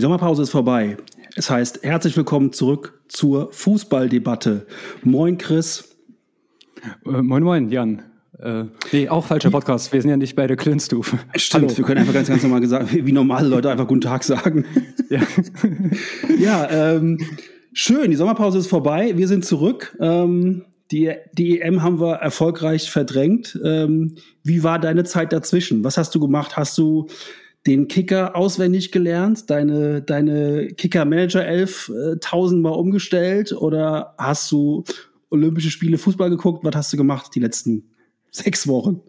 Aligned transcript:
Die 0.00 0.02
Sommerpause 0.02 0.40
ist 0.40 0.48
vorbei. 0.48 0.96
Es 1.36 1.50
heißt 1.50 1.80
herzlich 1.82 2.16
willkommen 2.16 2.54
zurück 2.54 3.02
zur 3.08 3.52
Fußballdebatte. 3.52 4.66
Moin 5.02 5.36
Chris. 5.36 5.94
Äh, 7.04 7.20
moin 7.20 7.42
moin 7.42 7.68
Jan. 7.68 8.00
Äh, 8.38 8.64
nee, 8.92 9.10
auch 9.10 9.26
falscher 9.26 9.50
Podcast. 9.50 9.92
Wir 9.92 10.00
sind 10.00 10.08
ja 10.08 10.16
nicht 10.16 10.36
bei 10.36 10.46
der 10.46 10.56
Klönstufe. 10.56 11.18
Stimmt, 11.34 11.64
Hallo. 11.64 11.76
wir 11.76 11.84
können 11.84 11.98
einfach 11.98 12.14
ganz, 12.14 12.28
ganz 12.28 12.42
normal 12.42 12.62
gesagt, 12.62 12.94
wie 12.94 13.12
normale 13.12 13.46
Leute 13.46 13.70
einfach 13.70 13.86
guten 13.86 14.00
Tag 14.00 14.24
sagen. 14.24 14.64
Ja, 15.10 15.20
ja 16.38 16.70
ähm, 16.70 17.18
schön, 17.74 18.10
die 18.10 18.16
Sommerpause 18.16 18.56
ist 18.56 18.68
vorbei. 18.68 19.12
Wir 19.18 19.28
sind 19.28 19.44
zurück. 19.44 19.94
Ähm, 20.00 20.64
die, 20.92 21.12
die 21.34 21.60
EM 21.60 21.82
haben 21.82 22.00
wir 22.00 22.14
erfolgreich 22.14 22.90
verdrängt. 22.90 23.60
Ähm, 23.62 24.14
wie 24.44 24.62
war 24.62 24.78
deine 24.78 25.04
Zeit 25.04 25.34
dazwischen? 25.34 25.84
Was 25.84 25.98
hast 25.98 26.14
du 26.14 26.20
gemacht? 26.20 26.56
Hast 26.56 26.78
du 26.78 27.06
den 27.66 27.88
Kicker 27.88 28.36
auswendig 28.36 28.90
gelernt, 28.90 29.50
deine, 29.50 30.00
deine 30.02 30.68
Kicker-Manager 30.68 31.44
11 31.44 31.88
äh, 31.90 32.16
tausendmal 32.20 32.72
umgestellt 32.72 33.52
oder 33.52 34.14
hast 34.18 34.50
du 34.50 34.84
Olympische 35.28 35.70
Spiele 35.70 35.98
Fußball 35.98 36.30
geguckt? 36.30 36.64
Was 36.64 36.74
hast 36.74 36.92
du 36.92 36.96
gemacht 36.96 37.32
die 37.34 37.40
letzten 37.40 37.90
sechs 38.30 38.66
Wochen? 38.66 39.02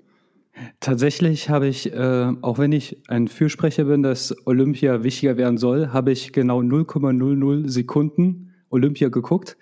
Tatsächlich 0.81 1.49
habe 1.49 1.67
ich, 1.67 1.93
äh, 1.93 2.31
auch 2.41 2.57
wenn 2.57 2.73
ich 2.73 3.01
ein 3.07 3.29
Fürsprecher 3.29 3.85
bin, 3.85 4.03
dass 4.03 4.35
Olympia 4.45 5.01
wichtiger 5.03 5.37
werden 5.37 5.57
soll, 5.57 5.87
habe 5.89 6.11
ich 6.11 6.33
genau 6.33 6.59
0,00 6.59 7.70
Sekunden 7.70 8.54
Olympia 8.70 9.09
geguckt. 9.09 9.57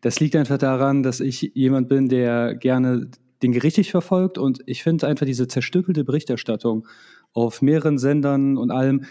Das 0.00 0.18
liegt 0.18 0.34
einfach 0.34 0.58
daran, 0.58 1.04
dass 1.04 1.20
ich 1.20 1.52
jemand 1.54 1.88
bin, 1.88 2.08
der 2.08 2.54
gerne 2.54 3.08
den 3.42 3.56
richtig 3.56 3.90
verfolgt 3.90 4.38
und 4.38 4.60
ich 4.66 4.82
finde 4.82 5.06
einfach 5.06 5.26
diese 5.26 5.48
zerstückelte 5.48 6.04
Berichterstattung 6.04 6.86
auf 7.32 7.62
mehreren 7.62 7.98
Sendern 7.98 8.56
und 8.56 8.70
allem. 8.70 9.04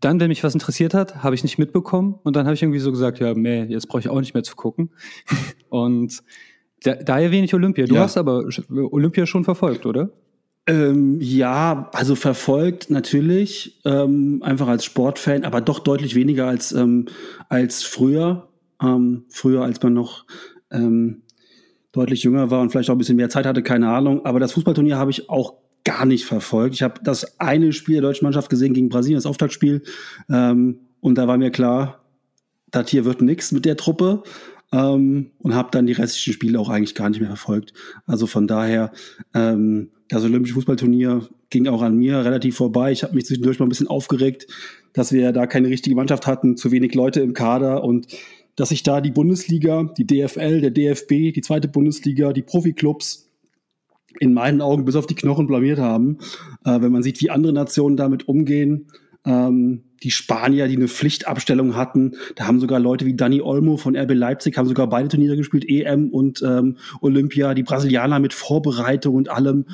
Dann, 0.00 0.20
wenn 0.20 0.28
mich 0.28 0.44
was 0.44 0.52
interessiert 0.52 0.92
hat, 0.92 1.22
habe 1.22 1.34
ich 1.34 1.42
nicht 1.42 1.58
mitbekommen 1.58 2.18
und 2.24 2.36
dann 2.36 2.44
habe 2.44 2.54
ich 2.54 2.62
irgendwie 2.62 2.78
so 2.78 2.90
gesagt, 2.90 3.20
ja, 3.20 3.32
nee, 3.32 3.64
jetzt 3.64 3.88
brauche 3.88 4.00
ich 4.00 4.08
auch 4.08 4.20
nicht 4.20 4.34
mehr 4.34 4.42
zu 4.42 4.54
gucken. 4.54 4.90
und 5.70 6.22
da, 6.82 6.94
daher 6.94 7.30
wenig 7.30 7.54
Olympia. 7.54 7.86
Du 7.86 7.94
ja. 7.94 8.02
hast 8.02 8.16
aber 8.16 8.44
Olympia 8.68 9.26
schon 9.26 9.44
verfolgt, 9.44 9.86
oder? 9.86 10.10
Ähm, 10.66 11.18
ja, 11.20 11.90
also 11.92 12.14
verfolgt 12.14 12.88
natürlich, 12.88 13.80
ähm, 13.84 14.42
einfach 14.42 14.68
als 14.68 14.84
Sportfan, 14.84 15.44
aber 15.44 15.60
doch 15.60 15.78
deutlich 15.78 16.14
weniger 16.14 16.46
als, 16.46 16.72
ähm, 16.72 17.06
als 17.48 17.82
früher. 17.82 18.48
Ähm, 18.82 19.24
früher, 19.28 19.62
als 19.62 19.82
man 19.82 19.92
noch 19.92 20.24
ähm, 20.70 21.22
deutlich 21.92 22.22
jünger 22.22 22.50
war 22.50 22.60
und 22.60 22.70
vielleicht 22.70 22.90
auch 22.90 22.94
ein 22.94 22.98
bisschen 22.98 23.16
mehr 23.16 23.28
Zeit 23.28 23.46
hatte, 23.46 23.62
keine 23.62 23.88
Ahnung. 23.88 24.24
Aber 24.24 24.40
das 24.40 24.52
Fußballturnier 24.52 24.96
habe 24.96 25.10
ich 25.10 25.28
auch 25.28 25.54
gar 25.84 26.06
nicht 26.06 26.24
verfolgt. 26.24 26.74
Ich 26.74 26.82
habe 26.82 27.00
das 27.04 27.38
eine 27.40 27.72
Spiel 27.72 27.96
der 27.96 28.02
deutschen 28.02 28.24
Mannschaft 28.24 28.50
gesehen 28.50 28.72
gegen 28.72 28.88
Brasilien, 28.88 29.18
das 29.18 29.26
Auftaktspiel. 29.26 29.82
Ähm, 30.30 30.80
und 31.00 31.16
da 31.16 31.28
war 31.28 31.36
mir 31.36 31.50
klar, 31.50 32.04
das 32.70 32.90
hier 32.90 33.04
wird 33.04 33.20
nichts 33.20 33.52
mit 33.52 33.64
der 33.64 33.76
Truppe. 33.76 34.22
Ähm, 34.72 35.30
und 35.38 35.54
habe 35.54 35.68
dann 35.70 35.86
die 35.86 35.92
restlichen 35.92 36.32
Spiele 36.32 36.58
auch 36.58 36.68
eigentlich 36.68 36.94
gar 36.94 37.08
nicht 37.08 37.20
mehr 37.20 37.28
verfolgt. 37.28 37.74
Also 38.06 38.26
von 38.26 38.46
daher, 38.46 38.92
ähm, 39.34 39.90
das 40.08 40.24
Olympische 40.24 40.54
Fußballturnier 40.54 41.28
ging 41.50 41.68
auch 41.68 41.82
an 41.82 41.96
mir 41.96 42.24
relativ 42.24 42.56
vorbei. 42.56 42.90
Ich 42.90 43.04
habe 43.04 43.14
mich 43.14 43.26
zwischendurch 43.26 43.58
mal 43.58 43.66
ein 43.66 43.68
bisschen 43.68 43.86
aufgeregt, 43.88 44.46
dass 44.92 45.12
wir 45.12 45.32
da 45.32 45.46
keine 45.46 45.68
richtige 45.68 45.94
Mannschaft 45.94 46.26
hatten, 46.26 46.56
zu 46.56 46.72
wenig 46.72 46.94
Leute 46.94 47.20
im 47.20 47.34
Kader 47.34 47.84
und 47.84 48.08
dass 48.56 48.70
sich 48.70 48.82
da 48.82 49.00
die 49.00 49.10
Bundesliga, 49.10 49.92
die 49.96 50.06
DFL, 50.06 50.60
der 50.60 50.70
DFB, 50.70 51.32
die 51.32 51.42
zweite 51.42 51.68
Bundesliga, 51.68 52.32
die 52.32 52.42
Profiklubs 52.42 53.23
in 54.20 54.34
meinen 54.34 54.60
Augen 54.60 54.84
bis 54.84 54.96
auf 54.96 55.06
die 55.06 55.14
Knochen 55.14 55.46
blamiert 55.46 55.78
haben. 55.78 56.18
Äh, 56.64 56.80
wenn 56.80 56.92
man 56.92 57.02
sieht, 57.02 57.20
wie 57.20 57.30
andere 57.30 57.52
Nationen 57.52 57.96
damit 57.96 58.28
umgehen, 58.28 58.88
ähm, 59.24 59.84
die 60.02 60.10
Spanier, 60.10 60.68
die 60.68 60.76
eine 60.76 60.88
Pflichtabstellung 60.88 61.76
hatten, 61.76 62.12
da 62.36 62.46
haben 62.46 62.60
sogar 62.60 62.78
Leute 62.78 63.06
wie 63.06 63.14
Dani 63.14 63.40
Olmo 63.40 63.76
von 63.76 63.96
RB 63.96 64.12
Leipzig, 64.12 64.58
haben 64.58 64.68
sogar 64.68 64.88
beide 64.88 65.08
Turniere 65.08 65.36
gespielt, 65.36 65.64
EM 65.66 66.10
und 66.10 66.42
ähm, 66.42 66.76
Olympia, 67.00 67.54
die 67.54 67.62
Brasilianer 67.62 68.18
mit 68.18 68.34
Vorbereitung 68.34 69.14
und 69.14 69.30
allem. 69.30 69.66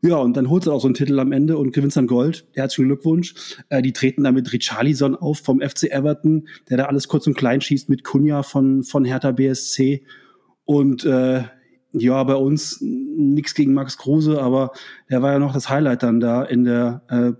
Ja, 0.00 0.16
und 0.16 0.36
dann 0.36 0.48
holst 0.48 0.66
du 0.66 0.72
auch 0.72 0.80
so 0.80 0.86
einen 0.86 0.94
Titel 0.94 1.18
am 1.18 1.32
Ende 1.32 1.58
und 1.58 1.72
gewinnst 1.72 1.96
dann 1.96 2.06
Gold. 2.06 2.46
Herzlichen 2.52 2.88
Glückwunsch. 2.88 3.34
Äh, 3.68 3.82
die 3.82 3.92
treten 3.92 4.24
da 4.24 4.30
mit 4.30 4.52
Richarlison 4.52 5.16
auf 5.16 5.38
vom 5.38 5.60
FC 5.60 5.90
Everton, 5.90 6.46
der 6.68 6.76
da 6.76 6.84
alles 6.84 7.08
kurz 7.08 7.26
und 7.26 7.36
klein 7.36 7.60
schießt 7.60 7.88
mit 7.88 8.04
Kunja 8.04 8.42
von, 8.42 8.84
von 8.84 9.04
Hertha 9.04 9.32
BSC. 9.32 10.04
Und 10.64 11.04
äh, 11.04 11.42
ja, 11.92 12.22
bei 12.24 12.34
uns 12.34 12.80
nichts 12.80 13.54
gegen 13.54 13.74
Max 13.74 13.98
Kruse, 13.98 14.40
aber 14.40 14.72
er 15.06 15.22
war 15.22 15.32
ja 15.32 15.38
noch 15.38 15.54
das 15.54 15.68
Highlight 15.68 16.02
dann 16.02 16.20
da 16.20 16.42
in 16.42 16.64
der 16.64 17.02
äh, 17.08 17.32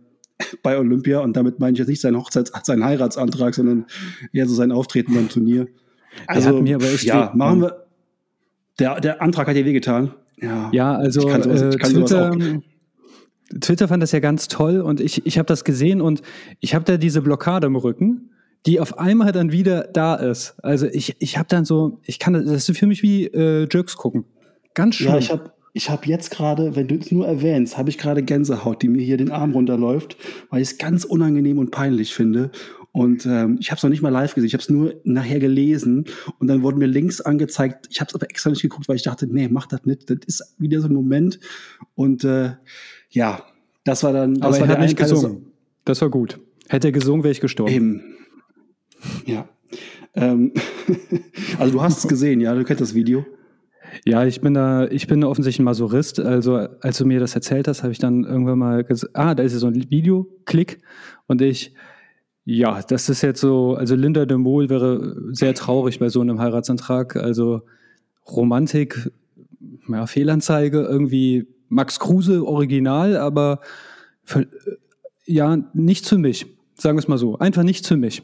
bei 0.62 0.78
Olympia 0.78 1.20
und 1.20 1.36
damit 1.36 1.58
meine 1.58 1.72
ich 1.72 1.78
jetzt 1.78 1.88
nicht 1.88 2.00
seinen 2.00 2.16
Hochzeits 2.16 2.52
seinen 2.62 2.84
Heiratsantrag, 2.84 3.54
sondern 3.54 3.86
eher 4.32 4.46
so 4.46 4.54
sein 4.54 4.72
Auftreten 4.72 5.14
beim 5.14 5.28
Turnier. 5.28 5.66
Also 6.26 6.60
mir 6.60 6.76
aber 6.76 6.86
echt 6.86 7.04
ja, 7.04 7.32
machen 7.34 7.62
wir. 7.62 7.86
Der, 8.78 9.00
der 9.00 9.20
Antrag 9.20 9.48
hat 9.48 9.56
dir 9.56 9.64
wehgetan. 9.64 10.14
Ja, 10.40 10.70
ja 10.72 10.94
also 10.94 11.22
sowas, 11.22 11.46
äh, 11.46 11.70
Twitter, 11.70 12.36
Twitter 13.60 13.88
fand 13.88 14.02
das 14.02 14.12
ja 14.12 14.20
ganz 14.20 14.46
toll 14.46 14.80
und 14.80 15.00
ich, 15.00 15.26
ich 15.26 15.38
habe 15.38 15.46
das 15.46 15.64
gesehen 15.64 16.00
und 16.00 16.22
ich 16.60 16.74
habe 16.74 16.84
da 16.84 16.96
diese 16.96 17.20
Blockade 17.22 17.66
im 17.66 17.76
Rücken 17.76 18.30
die 18.66 18.80
auf 18.80 18.98
einmal 18.98 19.32
dann 19.32 19.52
wieder 19.52 19.88
da 19.92 20.14
ist. 20.14 20.56
Also 20.62 20.86
ich, 20.86 21.16
ich 21.20 21.38
habe 21.38 21.48
dann 21.48 21.64
so, 21.64 22.00
ich 22.04 22.18
kann 22.18 22.32
das 22.32 22.68
ist 22.68 22.76
für 22.76 22.86
mich 22.86 23.02
wie 23.02 23.26
äh, 23.26 23.68
Jerks 23.70 23.96
gucken. 23.96 24.24
Ganz 24.74 24.96
schön. 24.96 25.08
Ja, 25.08 25.18
ich 25.18 25.30
habe 25.30 25.52
ich 25.72 25.90
hab 25.90 26.06
jetzt 26.06 26.30
gerade, 26.30 26.74
wenn 26.74 26.88
du 26.88 26.96
es 26.96 27.12
nur 27.12 27.26
erwähnst, 27.26 27.78
habe 27.78 27.90
ich 27.90 27.98
gerade 27.98 28.22
Gänsehaut, 28.22 28.82
die 28.82 28.88
mir 28.88 29.02
hier 29.02 29.16
den 29.16 29.30
Arm 29.30 29.52
runterläuft, 29.52 30.16
weil 30.50 30.60
ich 30.60 30.70
es 30.70 30.78
ganz 30.78 31.04
unangenehm 31.04 31.58
und 31.58 31.70
peinlich 31.70 32.14
finde. 32.14 32.50
Und 32.90 33.26
ähm, 33.26 33.58
ich 33.60 33.70
habe 33.70 33.76
es 33.76 33.82
noch 33.82 33.90
nicht 33.90 34.02
mal 34.02 34.08
live 34.08 34.34
gesehen, 34.34 34.46
ich 34.46 34.54
habe 34.54 34.62
es 34.62 34.70
nur 34.70 34.94
nachher 35.04 35.38
gelesen 35.38 36.06
und 36.38 36.48
dann 36.48 36.62
wurden 36.62 36.78
mir 36.78 36.86
Links 36.86 37.20
angezeigt. 37.20 37.86
Ich 37.90 38.00
habe 38.00 38.08
es 38.08 38.14
aber 38.14 38.28
extra 38.28 38.50
nicht 38.50 38.62
geguckt, 38.62 38.88
weil 38.88 38.96
ich 38.96 39.02
dachte, 39.02 39.26
nee, 39.26 39.48
mach 39.48 39.66
das 39.66 39.84
nicht. 39.84 40.10
Das 40.10 40.18
ist 40.26 40.54
wieder 40.58 40.80
so 40.80 40.88
ein 40.88 40.94
Moment. 40.94 41.38
Und 41.94 42.24
äh, 42.24 42.52
ja, 43.10 43.44
das 43.84 44.02
war 44.02 44.12
dann. 44.12 44.34
Das 44.34 44.42
aber 44.42 44.60
war 44.60 44.68
er 44.68 44.72
hat 44.72 44.80
nicht 44.80 44.96
gesungen. 44.96 45.52
Das 45.84 46.00
war 46.00 46.10
gut. 46.10 46.40
Hätte 46.68 46.88
er 46.88 46.92
gesungen, 46.92 47.22
wäre 47.22 47.32
ich 47.32 47.40
gestorben. 47.40 47.72
Eben. 47.72 48.02
Ja. 49.26 49.48
Ähm, 50.14 50.52
also 51.58 51.72
du 51.74 51.82
hast 51.82 51.98
es 51.98 52.08
gesehen, 52.08 52.40
ja, 52.40 52.54
du 52.54 52.64
kennst 52.64 52.80
das 52.80 52.94
Video. 52.94 53.24
Ja, 54.04 54.24
ich 54.24 54.40
bin 54.40 54.54
da, 54.54 54.86
ich 54.86 55.06
bin 55.06 55.24
offensichtlich 55.24 55.60
ein 55.60 55.64
Masurist. 55.64 56.20
Also, 56.20 56.56
als 56.56 56.98
du 56.98 57.04
mir 57.04 57.20
das 57.20 57.34
erzählt 57.34 57.68
hast, 57.68 57.82
habe 57.82 57.92
ich 57.92 57.98
dann 57.98 58.24
irgendwann 58.24 58.58
mal 58.58 58.84
gesagt, 58.84 59.16
ah, 59.16 59.34
da 59.34 59.42
ist 59.42 59.52
ja 59.52 59.58
so 59.58 59.66
ein 59.66 59.90
Video, 59.90 60.26
klick. 60.44 60.80
Und 61.26 61.42
ich, 61.42 61.74
ja, 62.44 62.80
das 62.82 63.08
ist 63.08 63.22
jetzt 63.22 63.40
so, 63.40 63.74
also 63.74 63.94
Linda 63.94 64.24
de 64.26 64.36
Mol 64.36 64.70
wäre 64.70 65.16
sehr 65.32 65.54
traurig 65.54 65.98
bei 65.98 66.08
so 66.08 66.20
einem 66.20 66.40
Heiratsantrag. 66.40 67.16
Also 67.16 67.62
Romantik, 68.26 69.10
ja, 69.88 70.06
Fehlanzeige, 70.06 70.80
irgendwie 70.80 71.46
Max 71.68 72.00
Kruse 72.00 72.46
Original, 72.46 73.16
aber 73.16 73.60
für, 74.24 74.46
ja, 75.26 75.58
nicht 75.74 76.06
für 76.06 76.18
mich. 76.18 76.46
Sagen 76.74 76.96
wir 76.96 77.00
es 77.00 77.08
mal 77.08 77.18
so. 77.18 77.38
Einfach 77.38 77.64
nicht 77.64 77.86
für 77.86 77.96
mich. 77.96 78.22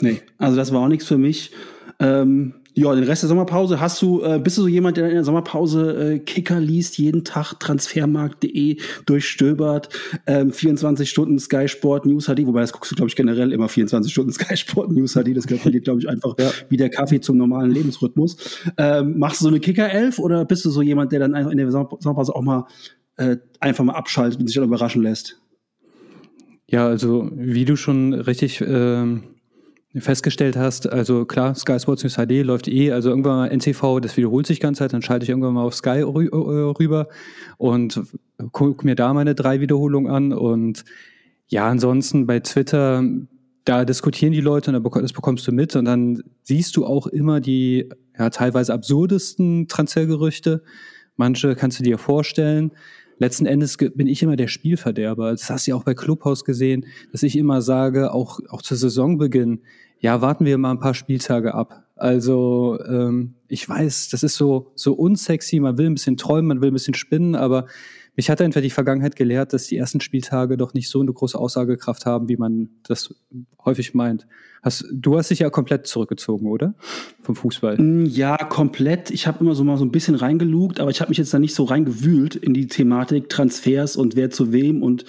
Nee, 0.00 0.22
also 0.38 0.56
das 0.56 0.72
war 0.72 0.80
auch 0.80 0.88
nichts 0.88 1.06
für 1.06 1.18
mich. 1.18 1.52
Ähm, 1.98 2.54
ja, 2.74 2.94
den 2.94 3.04
Rest 3.04 3.22
der 3.22 3.28
Sommerpause 3.28 3.80
hast 3.80 4.00
du, 4.00 4.22
äh, 4.22 4.40
bist 4.42 4.56
du 4.56 4.62
so 4.62 4.68
jemand, 4.68 4.96
der 4.96 5.08
in 5.08 5.14
der 5.14 5.24
Sommerpause 5.24 6.14
äh, 6.14 6.18
Kicker 6.18 6.58
liest, 6.58 6.98
jeden 6.98 7.24
Tag 7.24 7.54
transfermarkt.de 7.60 8.78
durchstöbert, 9.04 9.88
ähm, 10.26 10.52
24 10.52 11.08
Stunden 11.08 11.38
Sky 11.38 11.68
Sport 11.68 12.06
News 12.06 12.26
HD, 12.26 12.46
wobei 12.46 12.60
das 12.60 12.72
guckst 12.72 12.90
du, 12.90 12.94
glaube 12.94 13.08
ich, 13.08 13.16
generell 13.16 13.52
immer 13.52 13.68
24 13.68 14.10
Stunden 14.10 14.32
Sky 14.32 14.56
Sport 14.56 14.90
News 14.90 15.14
HD, 15.14 15.36
das 15.36 15.46
gehört 15.46 15.74
dir, 15.74 15.80
glaube 15.80 16.00
ich, 16.00 16.08
einfach 16.08 16.34
ja. 16.38 16.50
wie 16.68 16.76
der 16.76 16.88
Kaffee 16.88 17.20
zum 17.20 17.36
normalen 17.36 17.70
Lebensrhythmus. 17.70 18.62
Ähm, 18.78 19.18
machst 19.18 19.40
du 19.40 19.44
so 19.44 19.48
eine 19.48 19.60
Kicker-Elf 19.60 20.18
oder 20.18 20.44
bist 20.44 20.64
du 20.64 20.70
so 20.70 20.82
jemand, 20.82 21.12
der 21.12 21.20
dann 21.20 21.34
einfach 21.34 21.50
in 21.50 21.58
der 21.58 21.70
Sommerpause 21.70 22.34
auch 22.34 22.42
mal 22.42 22.66
äh, 23.16 23.36
einfach 23.60 23.84
mal 23.84 23.94
abschaltet 23.94 24.40
und 24.40 24.46
sich 24.46 24.56
dann 24.56 24.64
überraschen 24.64 25.02
lässt? 25.02 25.38
Ja, 26.68 26.86
also 26.86 27.30
wie 27.34 27.66
du 27.66 27.76
schon 27.76 28.14
richtig 28.14 28.62
ähm, 28.66 29.24
festgestellt 30.00 30.56
hast, 30.56 30.90
also 30.90 31.26
klar, 31.26 31.54
Sky 31.54 31.78
Sports 31.78 32.02
News 32.02 32.16
HD 32.16 32.42
läuft 32.42 32.66
eh, 32.68 32.92
also 32.92 33.10
irgendwann 33.10 33.36
mal 33.36 33.50
NTV, 33.54 34.00
das 34.00 34.16
wiederholt 34.16 34.46
sich 34.46 34.58
ganz 34.58 34.78
Zeit, 34.78 34.92
dann 34.92 35.02
schalte 35.02 35.24
ich 35.24 35.28
irgendwann 35.28 35.54
mal 35.54 35.64
auf 35.64 35.74
Sky 35.74 36.00
äh, 36.00 36.04
rüber 36.04 37.08
und 37.58 38.00
gucke 38.52 38.86
mir 38.86 38.94
da 38.94 39.12
meine 39.12 39.34
drei 39.34 39.60
Wiederholungen 39.60 40.10
an 40.10 40.32
und 40.32 40.84
ja, 41.48 41.68
ansonsten 41.68 42.26
bei 42.26 42.40
Twitter, 42.40 43.04
da 43.64 43.84
diskutieren 43.84 44.32
die 44.32 44.40
Leute 44.40 44.74
und 44.74 44.94
das 45.02 45.12
bekommst 45.12 45.46
du 45.46 45.52
mit 45.52 45.76
und 45.76 45.84
dann 45.84 46.22
siehst 46.42 46.76
du 46.76 46.86
auch 46.86 47.06
immer 47.06 47.40
die 47.40 47.90
ja, 48.18 48.30
teilweise 48.30 48.72
absurdesten 48.72 49.68
Transfergerüchte. 49.68 50.62
Manche 51.16 51.54
kannst 51.54 51.78
du 51.78 51.82
dir 51.82 51.98
vorstellen 51.98 52.72
letzten 53.18 53.46
Endes 53.46 53.76
bin 53.76 54.06
ich 54.06 54.22
immer 54.22 54.36
der 54.36 54.48
Spielverderber. 54.48 55.30
Das 55.30 55.50
hast 55.50 55.66
du 55.66 55.72
ja 55.72 55.76
auch 55.76 55.84
bei 55.84 55.94
Clubhaus 55.94 56.44
gesehen, 56.44 56.86
dass 57.12 57.22
ich 57.22 57.36
immer 57.36 57.62
sage, 57.62 58.12
auch, 58.12 58.40
auch 58.48 58.62
zu 58.62 58.74
Saisonbeginn, 58.74 59.60
ja, 60.00 60.20
warten 60.20 60.44
wir 60.44 60.58
mal 60.58 60.72
ein 60.72 60.80
paar 60.80 60.94
Spieltage 60.94 61.54
ab. 61.54 61.84
Also 61.94 62.78
ähm, 62.88 63.34
ich 63.46 63.68
weiß, 63.68 64.08
das 64.08 64.24
ist 64.24 64.34
so, 64.34 64.72
so 64.74 64.94
unsexy, 64.94 65.60
man 65.60 65.78
will 65.78 65.86
ein 65.86 65.94
bisschen 65.94 66.16
träumen, 66.16 66.48
man 66.48 66.60
will 66.60 66.70
ein 66.70 66.74
bisschen 66.74 66.94
spinnen, 66.94 67.36
aber 67.36 67.66
mich 68.14 68.28
hat 68.28 68.40
einfach 68.42 68.60
die 68.60 68.70
Vergangenheit 68.70 69.16
gelehrt, 69.16 69.52
dass 69.52 69.66
die 69.66 69.76
ersten 69.76 70.00
Spieltage 70.00 70.56
doch 70.56 70.74
nicht 70.74 70.90
so 70.90 71.00
eine 71.00 71.12
große 71.12 71.38
Aussagekraft 71.38 72.04
haben, 72.04 72.28
wie 72.28 72.36
man 72.36 72.68
das 72.82 73.14
häufig 73.64 73.94
meint. 73.94 74.26
Hast, 74.62 74.84
du 74.92 75.16
hast 75.16 75.30
dich 75.30 75.40
ja 75.40 75.50
komplett 75.50 75.86
zurückgezogen, 75.86 76.46
oder? 76.46 76.74
Vom 77.22 77.34
Fußball. 77.34 77.78
Mm, 77.78 78.04
ja, 78.04 78.36
komplett. 78.36 79.10
Ich 79.10 79.26
habe 79.26 79.40
immer 79.40 79.54
so 79.54 79.64
mal 79.64 79.76
so 79.76 79.84
ein 79.84 79.90
bisschen 79.90 80.14
reingelugt, 80.14 80.78
aber 80.78 80.90
ich 80.90 81.00
habe 81.00 81.08
mich 81.08 81.18
jetzt 81.18 81.32
da 81.34 81.38
nicht 81.38 81.54
so 81.54 81.64
reingewühlt 81.64 82.36
in 82.36 82.54
die 82.54 82.66
Thematik 82.66 83.28
Transfers 83.28 83.96
und 83.96 84.14
wer 84.14 84.30
zu 84.30 84.52
wem. 84.52 84.82
Und 84.82 85.04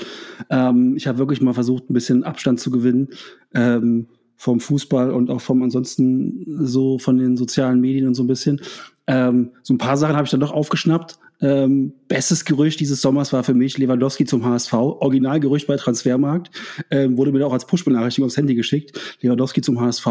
ähm, 0.50 0.96
ich 0.96 1.06
habe 1.06 1.18
wirklich 1.18 1.42
mal 1.42 1.54
versucht, 1.54 1.90
ein 1.90 1.94
bisschen 1.94 2.24
Abstand 2.24 2.60
zu 2.60 2.72
gewinnen. 2.72 3.10
Ähm, 3.54 4.08
vom 4.36 4.60
Fußball 4.60 5.12
und 5.12 5.30
auch 5.30 5.40
vom 5.40 5.64
ansonsten 5.64 6.44
so 6.66 6.98
von 7.00 7.18
den 7.18 7.38
sozialen 7.38 7.80
Medien 7.80 8.08
und 8.08 8.14
so 8.14 8.24
ein 8.24 8.28
bisschen. 8.28 8.60
Ähm, 9.08 9.52
so 9.62 9.74
ein 9.74 9.78
paar 9.78 9.96
Sachen 9.96 10.16
habe 10.16 10.26
ich 10.26 10.32
dann 10.32 10.40
doch 10.40 10.52
aufgeschnappt. 10.52 11.18
Ähm, 11.44 11.94
bestes 12.08 12.46
Gerücht 12.46 12.80
dieses 12.80 13.02
Sommers 13.02 13.34
war 13.34 13.44
für 13.44 13.54
mich 13.54 13.78
Lewandowski 13.78 14.26
zum 14.26 14.46
HSV. 14.46 14.74
Originalgerücht 14.74 15.68
bei 15.68 15.76
Transfermarkt. 15.76 16.50
Ähm, 16.90 17.18
wurde 17.18 17.32
mir 17.32 17.46
auch 17.46 17.54
als 17.54 17.68
Push-Benachrichtigung 17.68 18.28
aufs 18.28 18.38
Handy 18.38 18.56
geschickt. 18.56 19.00
Lewandowski 19.22 19.62
zum 19.62 19.80
HSV. 19.82 20.08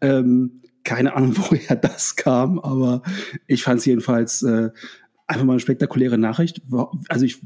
Ähm, 0.00 0.62
keine 0.82 1.14
Ahnung, 1.14 1.34
woher 1.50 1.76
das 1.76 2.16
kam, 2.16 2.58
aber 2.58 3.02
ich 3.46 3.62
fand 3.62 3.80
es 3.80 3.84
jedenfalls 3.84 4.42
äh, 4.42 4.70
einfach 5.26 5.44
mal 5.44 5.52
eine 5.52 5.60
spektakuläre 5.60 6.18
Nachricht. 6.18 6.62
Also 7.08 7.26
ich 7.26 7.40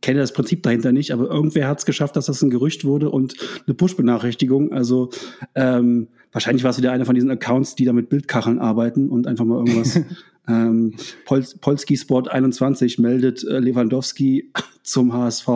kenne 0.00 0.20
das 0.20 0.32
Prinzip 0.32 0.62
dahinter 0.62 0.92
nicht, 0.92 1.12
aber 1.12 1.28
irgendwer 1.28 1.68
hat 1.68 1.78
es 1.78 1.86
geschafft, 1.86 2.16
dass 2.16 2.26
das 2.26 2.42
ein 2.42 2.50
Gerücht 2.50 2.84
wurde 2.84 3.10
und 3.10 3.34
eine 3.66 3.74
Push-Benachrichtigung. 3.74 4.72
Also 4.72 5.10
ähm, 5.54 6.08
wahrscheinlich 6.32 6.64
war 6.64 6.70
es 6.70 6.78
wieder 6.78 6.92
einer 6.92 7.04
von 7.04 7.14
diesen 7.14 7.30
Accounts, 7.30 7.74
die 7.74 7.84
da 7.84 7.92
mit 7.92 8.08
Bildkacheln 8.08 8.58
arbeiten 8.58 9.08
und 9.08 9.26
einfach 9.26 9.44
mal 9.44 9.58
irgendwas 9.58 10.00
Ähm, 10.48 10.94
Pol 11.26 11.44
Polski 11.60 11.96
Sport 11.96 12.30
21 12.30 12.98
meldet 12.98 13.44
äh, 13.44 13.58
Lewandowski 13.58 14.50
zum 14.82 15.12
HSV 15.12 15.46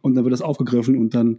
und 0.00 0.14
dann 0.14 0.24
wird 0.24 0.32
das 0.32 0.42
aufgegriffen 0.42 0.96
und 0.96 1.14
dann 1.14 1.38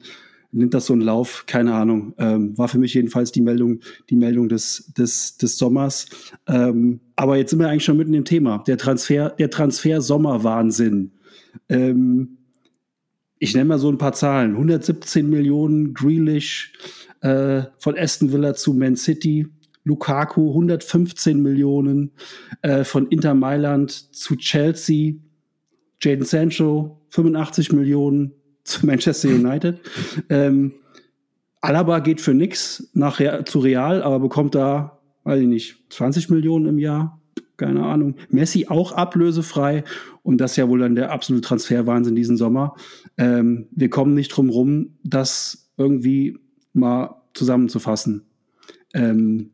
nimmt 0.51 0.73
das 0.73 0.85
so 0.85 0.93
einen 0.93 1.01
Lauf, 1.01 1.45
keine 1.47 1.73
Ahnung. 1.73 2.13
Ähm, 2.17 2.57
war 2.57 2.67
für 2.67 2.77
mich 2.77 2.93
jedenfalls 2.93 3.31
die 3.31 3.41
Meldung, 3.41 3.79
die 4.09 4.15
Meldung 4.15 4.49
des, 4.49 4.91
des, 4.97 5.37
des 5.37 5.57
Sommers. 5.57 6.07
Ähm, 6.45 6.99
aber 7.15 7.37
jetzt 7.37 7.51
sind 7.51 7.59
wir 7.59 7.69
eigentlich 7.69 7.85
schon 7.85 7.97
mitten 7.97 8.13
im 8.13 8.25
Thema. 8.25 8.59
Der 8.67 8.77
Transfer, 8.77 9.29
der 9.29 9.49
Transfer-Sommer-Wahnsinn. 9.49 11.11
Ähm, 11.69 12.37
ich 13.41 13.55
nenne 13.55 13.65
mal 13.65 13.79
so 13.79 13.91
ein 13.91 13.97
paar 13.97 14.13
Zahlen. 14.13 14.51
117 14.51 15.27
Millionen 15.27 15.95
Grealish 15.95 16.73
äh, 17.21 17.63
von 17.79 17.97
Aston 17.97 18.31
Villa 18.31 18.53
zu 18.53 18.71
Man 18.73 18.95
City. 18.95 19.47
Lukaku 19.83 20.49
115 20.49 21.41
Millionen 21.41 22.11
äh, 22.61 22.83
von 22.83 23.07
Inter 23.07 23.33
Mailand 23.33 23.89
zu 24.15 24.35
Chelsea, 24.35 25.13
Jaden 25.99 26.23
Sancho 26.23 27.01
85 27.09 27.71
Millionen 27.71 28.31
zu 28.63 28.85
Manchester 28.85 29.29
United. 29.29 29.79
ähm, 30.29 30.73
Alaba 31.61 31.97
geht 31.97 32.21
für 32.21 32.35
nix 32.35 32.91
nach 32.93 33.19
zu 33.45 33.59
Real, 33.59 34.03
aber 34.03 34.19
bekommt 34.19 34.53
da, 34.53 34.99
weiß 35.23 35.41
ich 35.41 35.47
nicht, 35.47 35.83
20 35.89 36.29
Millionen 36.29 36.67
im 36.67 36.77
Jahr. 36.77 37.20
Keine 37.61 37.85
Ahnung. 37.85 38.15
Messi 38.29 38.65
auch 38.69 38.91
ablösefrei 38.91 39.83
und 40.23 40.39
das 40.41 40.51
ist 40.53 40.57
ja 40.57 40.67
wohl 40.67 40.79
dann 40.79 40.95
der 40.95 41.11
absolute 41.11 41.47
Transferwahnsinn 41.47 42.15
diesen 42.15 42.35
Sommer. 42.35 42.73
Ähm, 43.19 43.67
wir 43.69 43.91
kommen 43.91 44.15
nicht 44.15 44.29
drum 44.29 44.49
rum, 44.49 44.97
das 45.03 45.69
irgendwie 45.77 46.39
mal 46.73 47.21
zusammenzufassen. 47.35 48.25
Ähm, 48.95 49.51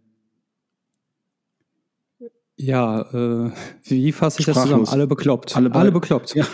ja, 2.56 3.02
äh, 3.02 3.52
wie 3.84 4.14
fasse 4.14 4.40
ich 4.40 4.46
Sprachlos. 4.46 4.56
das 4.56 4.64
zusammen? 4.64 4.88
Alle 4.88 5.06
bekloppt. 5.06 5.58
Alle, 5.58 5.76
Alle 5.76 5.92
bekloppt. 5.92 6.34
Ja. 6.34 6.46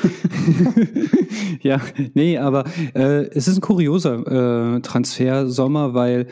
ja, 1.62 1.82
nee, 2.16 2.40
aber 2.40 2.64
äh, 2.96 3.28
es 3.28 3.48
ist 3.48 3.58
ein 3.58 3.62
kurioser 3.62 4.78
äh, 4.78 4.82
Transfer 4.82 5.48
Sommer, 5.48 5.94
weil 5.94 6.30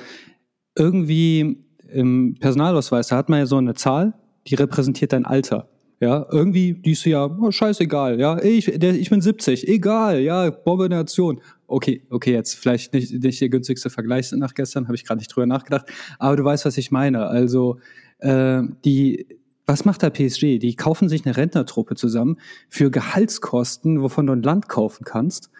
irgendwie 0.75 1.63
im 1.91 2.37
Personalausweis, 2.39 3.09
da 3.09 3.17
hat 3.17 3.29
man 3.29 3.37
ja 3.37 3.45
so 3.45 3.57
eine 3.57 3.75
Zahl, 3.75 4.15
die 4.47 4.55
repräsentiert 4.55 5.13
dein 5.13 5.25
Alter. 5.25 5.67
Ja, 5.99 6.25
irgendwie, 6.31 6.73
die 6.73 6.93
ist 6.93 7.05
ja, 7.05 7.27
oh, 7.27 7.51
scheißegal, 7.51 8.19
ja, 8.19 8.41
ich, 8.41 8.65
der, 8.65 8.95
ich 8.95 9.11
bin 9.11 9.21
70, 9.21 9.67
egal, 9.67 10.19
ja, 10.19 10.49
Bombination. 10.49 11.41
Okay, 11.67 12.01
okay, 12.09 12.33
jetzt 12.33 12.55
vielleicht 12.55 12.91
nicht, 12.91 13.13
nicht 13.23 13.39
der 13.39 13.49
günstigste 13.49 13.91
Vergleich 13.91 14.31
nach 14.31 14.55
gestern, 14.55 14.87
habe 14.87 14.95
ich 14.95 15.05
gerade 15.05 15.19
nicht 15.19 15.27
drüber 15.27 15.45
nachgedacht, 15.45 15.85
aber 16.17 16.35
du 16.37 16.43
weißt, 16.43 16.65
was 16.65 16.79
ich 16.79 16.89
meine. 16.89 17.27
Also, 17.27 17.77
äh, 18.17 18.63
die, 18.83 19.27
was 19.67 19.85
macht 19.85 20.01
da 20.01 20.09
PSG? 20.09 20.57
Die 20.57 20.75
kaufen 20.75 21.07
sich 21.07 21.23
eine 21.23 21.37
Rentnertruppe 21.37 21.93
zusammen 21.93 22.37
für 22.67 22.89
Gehaltskosten, 22.89 24.01
wovon 24.01 24.25
du 24.25 24.33
ein 24.33 24.41
Land 24.41 24.69
kaufen 24.69 25.03
kannst. 25.05 25.51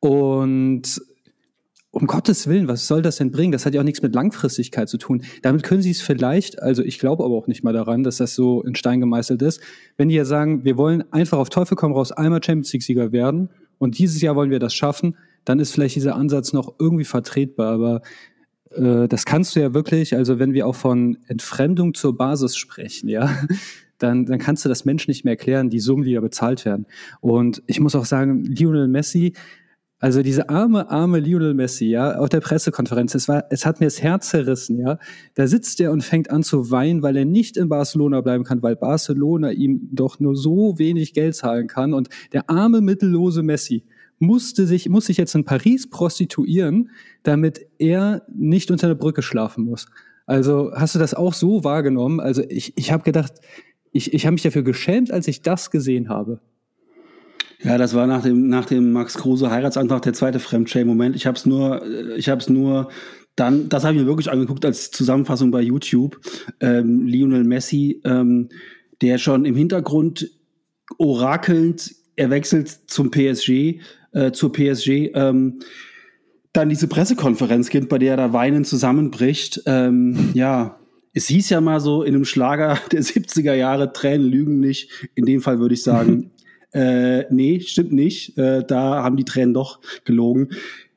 Und 0.00 1.00
um 1.94 2.08
Gottes 2.08 2.48
Willen, 2.48 2.66
was 2.66 2.88
soll 2.88 3.02
das 3.02 3.16
denn 3.16 3.30
bringen? 3.30 3.52
Das 3.52 3.64
hat 3.64 3.72
ja 3.72 3.80
auch 3.80 3.84
nichts 3.84 4.02
mit 4.02 4.14
Langfristigkeit 4.14 4.88
zu 4.88 4.98
tun. 4.98 5.22
Damit 5.42 5.62
können 5.62 5.80
sie 5.80 5.92
es 5.92 6.02
vielleicht, 6.02 6.60
also 6.60 6.82
ich 6.82 6.98
glaube 6.98 7.24
aber 7.24 7.34
auch 7.36 7.46
nicht 7.46 7.62
mal 7.62 7.72
daran, 7.72 8.02
dass 8.02 8.16
das 8.16 8.34
so 8.34 8.62
in 8.62 8.74
Stein 8.74 9.00
gemeißelt 9.00 9.40
ist, 9.42 9.60
wenn 9.96 10.08
die 10.08 10.16
ja 10.16 10.24
sagen, 10.24 10.64
wir 10.64 10.76
wollen 10.76 11.04
einfach 11.12 11.38
auf 11.38 11.50
Teufel 11.50 11.76
komm 11.76 11.92
raus 11.92 12.10
einmal 12.10 12.42
Champions 12.42 12.72
League 12.72 12.82
Sieger 12.82 13.12
werden 13.12 13.48
und 13.78 13.98
dieses 13.98 14.20
Jahr 14.20 14.34
wollen 14.34 14.50
wir 14.50 14.58
das 14.58 14.74
schaffen, 14.74 15.16
dann 15.44 15.60
ist 15.60 15.72
vielleicht 15.72 15.94
dieser 15.94 16.16
Ansatz 16.16 16.52
noch 16.52 16.74
irgendwie 16.80 17.04
vertretbar. 17.04 17.72
Aber 17.72 18.02
äh, 18.72 19.06
das 19.06 19.24
kannst 19.24 19.54
du 19.54 19.60
ja 19.60 19.72
wirklich, 19.72 20.16
also 20.16 20.40
wenn 20.40 20.52
wir 20.52 20.66
auch 20.66 20.74
von 20.74 21.18
Entfremdung 21.28 21.94
zur 21.94 22.16
Basis 22.16 22.56
sprechen, 22.56 23.08
ja, 23.08 23.30
dann, 23.98 24.26
dann 24.26 24.40
kannst 24.40 24.64
du 24.64 24.68
das 24.68 24.84
Menschen 24.84 25.12
nicht 25.12 25.24
mehr 25.24 25.34
erklären, 25.34 25.70
die 25.70 25.78
Summen, 25.78 26.02
die 26.02 26.14
da 26.14 26.20
bezahlt 26.20 26.64
werden. 26.64 26.86
Und 27.20 27.62
ich 27.68 27.78
muss 27.78 27.94
auch 27.94 28.04
sagen, 28.04 28.44
Lionel 28.44 28.88
Messi, 28.88 29.34
also 30.04 30.22
diese 30.22 30.50
arme, 30.50 30.90
arme 30.90 31.18
Lionel 31.18 31.54
Messi, 31.54 31.86
ja, 31.86 32.18
auf 32.18 32.28
der 32.28 32.40
Pressekonferenz, 32.40 33.14
es 33.14 33.26
war, 33.26 33.46
es 33.48 33.64
hat 33.64 33.80
mir 33.80 33.86
das 33.86 34.02
Herz 34.02 34.28
zerrissen, 34.28 34.78
ja. 34.78 34.98
Da 35.32 35.46
sitzt 35.46 35.80
er 35.80 35.92
und 35.92 36.04
fängt 36.04 36.28
an 36.30 36.42
zu 36.42 36.70
weinen, 36.70 37.02
weil 37.02 37.16
er 37.16 37.24
nicht 37.24 37.56
in 37.56 37.70
Barcelona 37.70 38.20
bleiben 38.20 38.44
kann, 38.44 38.62
weil 38.62 38.76
Barcelona 38.76 39.52
ihm 39.52 39.88
doch 39.92 40.20
nur 40.20 40.36
so 40.36 40.78
wenig 40.78 41.14
Geld 41.14 41.36
zahlen 41.36 41.68
kann. 41.68 41.94
Und 41.94 42.10
der 42.34 42.50
arme, 42.50 42.82
mittellose 42.82 43.42
Messi, 43.42 43.86
musste 44.18 44.66
sich, 44.66 44.90
muss 44.90 45.06
sich 45.06 45.16
jetzt 45.16 45.34
in 45.34 45.46
Paris 45.46 45.88
prostituieren, 45.88 46.90
damit 47.22 47.66
er 47.78 48.26
nicht 48.30 48.70
unter 48.70 48.88
der 48.88 48.96
Brücke 48.96 49.22
schlafen 49.22 49.64
muss. 49.64 49.86
Also 50.26 50.70
hast 50.74 50.94
du 50.94 50.98
das 50.98 51.14
auch 51.14 51.32
so 51.32 51.64
wahrgenommen? 51.64 52.20
Also 52.20 52.42
ich, 52.50 52.74
ich 52.76 52.92
habe 52.92 53.04
gedacht, 53.04 53.32
ich, 53.90 54.12
ich 54.12 54.26
habe 54.26 54.34
mich 54.34 54.42
dafür 54.42 54.64
geschämt, 54.64 55.10
als 55.10 55.28
ich 55.28 55.40
das 55.40 55.70
gesehen 55.70 56.10
habe. 56.10 56.40
Ja, 57.64 57.78
das 57.78 57.94
war 57.94 58.06
nach 58.06 58.22
dem, 58.22 58.48
nach 58.48 58.66
dem 58.66 58.92
Max 58.92 59.14
Kruse 59.14 59.50
Heiratsantrag 59.50 60.02
der 60.02 60.12
zweite 60.12 60.38
Fremdschämen-Moment. 60.38 61.16
Ich 61.16 61.26
habe 61.26 61.36
es 61.36 61.46
nur, 61.46 61.82
ich 62.16 62.28
habe 62.28 62.40
es 62.40 62.50
nur 62.50 62.90
dann, 63.36 63.68
das 63.68 63.84
habe 63.84 63.94
ich 63.94 64.00
mir 64.02 64.06
wirklich 64.06 64.30
angeguckt 64.30 64.64
als 64.64 64.90
Zusammenfassung 64.90 65.50
bei 65.50 65.62
YouTube. 65.62 66.20
Ähm, 66.60 67.06
Lionel 67.06 67.44
Messi, 67.44 68.00
ähm, 68.04 68.50
der 69.00 69.18
schon 69.18 69.44
im 69.44 69.56
Hintergrund 69.56 70.30
orakelnd, 70.98 71.94
er 72.16 72.30
wechselt 72.30 72.68
zum 72.86 73.10
PSG, 73.10 73.80
äh, 74.12 74.30
zur 74.32 74.52
PSG. 74.52 75.10
Ähm, 75.14 75.60
dann 76.52 76.68
diese 76.68 76.86
Pressekonferenz 76.86 77.70
gibt, 77.70 77.88
bei 77.88 77.98
der 77.98 78.12
er 78.12 78.16
da 78.16 78.32
weinend 78.32 78.66
zusammenbricht. 78.66 79.62
Ähm, 79.66 80.30
ja, 80.34 80.78
es 81.12 81.26
hieß 81.26 81.50
ja 81.50 81.60
mal 81.60 81.80
so 81.80 82.02
in 82.02 82.14
einem 82.14 82.24
Schlager 82.24 82.78
der 82.92 83.02
70er 83.02 83.54
Jahre, 83.54 83.92
Tränen 83.92 84.26
lügen 84.26 84.60
nicht. 84.60 85.08
In 85.14 85.24
dem 85.24 85.40
Fall 85.40 85.58
würde 85.58 85.74
ich 85.74 85.82
sagen, 85.82 86.30
äh, 86.74 87.24
nee, 87.30 87.60
stimmt 87.60 87.92
nicht. 87.92 88.36
Äh, 88.36 88.64
da 88.66 89.02
haben 89.02 89.16
die 89.16 89.24
Tränen 89.24 89.54
doch 89.54 89.80
gelogen 90.04 90.50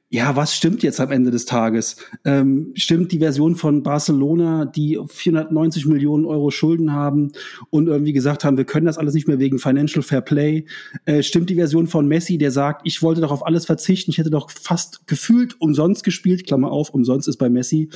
ja, 0.10 0.38
was 0.38 0.55
stimmt 0.55 0.84
jetzt 0.84 1.01
am 1.01 1.12
Ende 1.12 1.31
des 1.31 1.46
Tages? 1.46 1.98
Ähm, 2.24 2.72
stimmt 2.75 3.12
die 3.12 3.19
Version 3.19 3.57
von 3.57 3.84
Barcelona, 3.84 4.63
die 4.65 4.98
490 5.05 5.86
Millionen 5.86 6.25
Euro 6.25 6.50
Schulden 6.50 6.93
haben 6.93 7.34
und 7.72 7.88
irgendwie 7.88 8.13
gesagt 8.13 8.46
haben, 8.46 8.55
wir 8.55 8.63
können 8.63 8.86
das 8.86 8.98
alles 8.98 9.13
nicht 9.13 9.27
mehr 9.27 9.39
wegen 9.39 9.60
Financial 9.60 10.01
Fair 10.01 10.22
Play? 10.22 10.65
Äh, 11.03 11.24
stimmt 11.24 11.50
die 11.50 11.55
Version 11.55 11.88
von 11.88 12.07
Messi, 12.07 12.38
der 12.38 12.51
sagt, 12.51 12.84
ich 12.86 13.01
wollte 13.01 13.19
doch 13.19 13.31
auf 13.31 13.46
alles 13.46 13.65
verzichten, 13.65 14.12
ich 14.12 14.17
hätte 14.17 14.29
doch 14.29 14.50
fast 14.50 15.05
gefühlt 15.07 15.60
umsonst 15.60 16.05
gespielt, 16.05 16.48
Klammer 16.48 16.72
auf, 16.72 16.91
umsonst 16.91 17.27
ist 17.27 17.38
bei 17.38 17.50
Messi, 17.50 17.89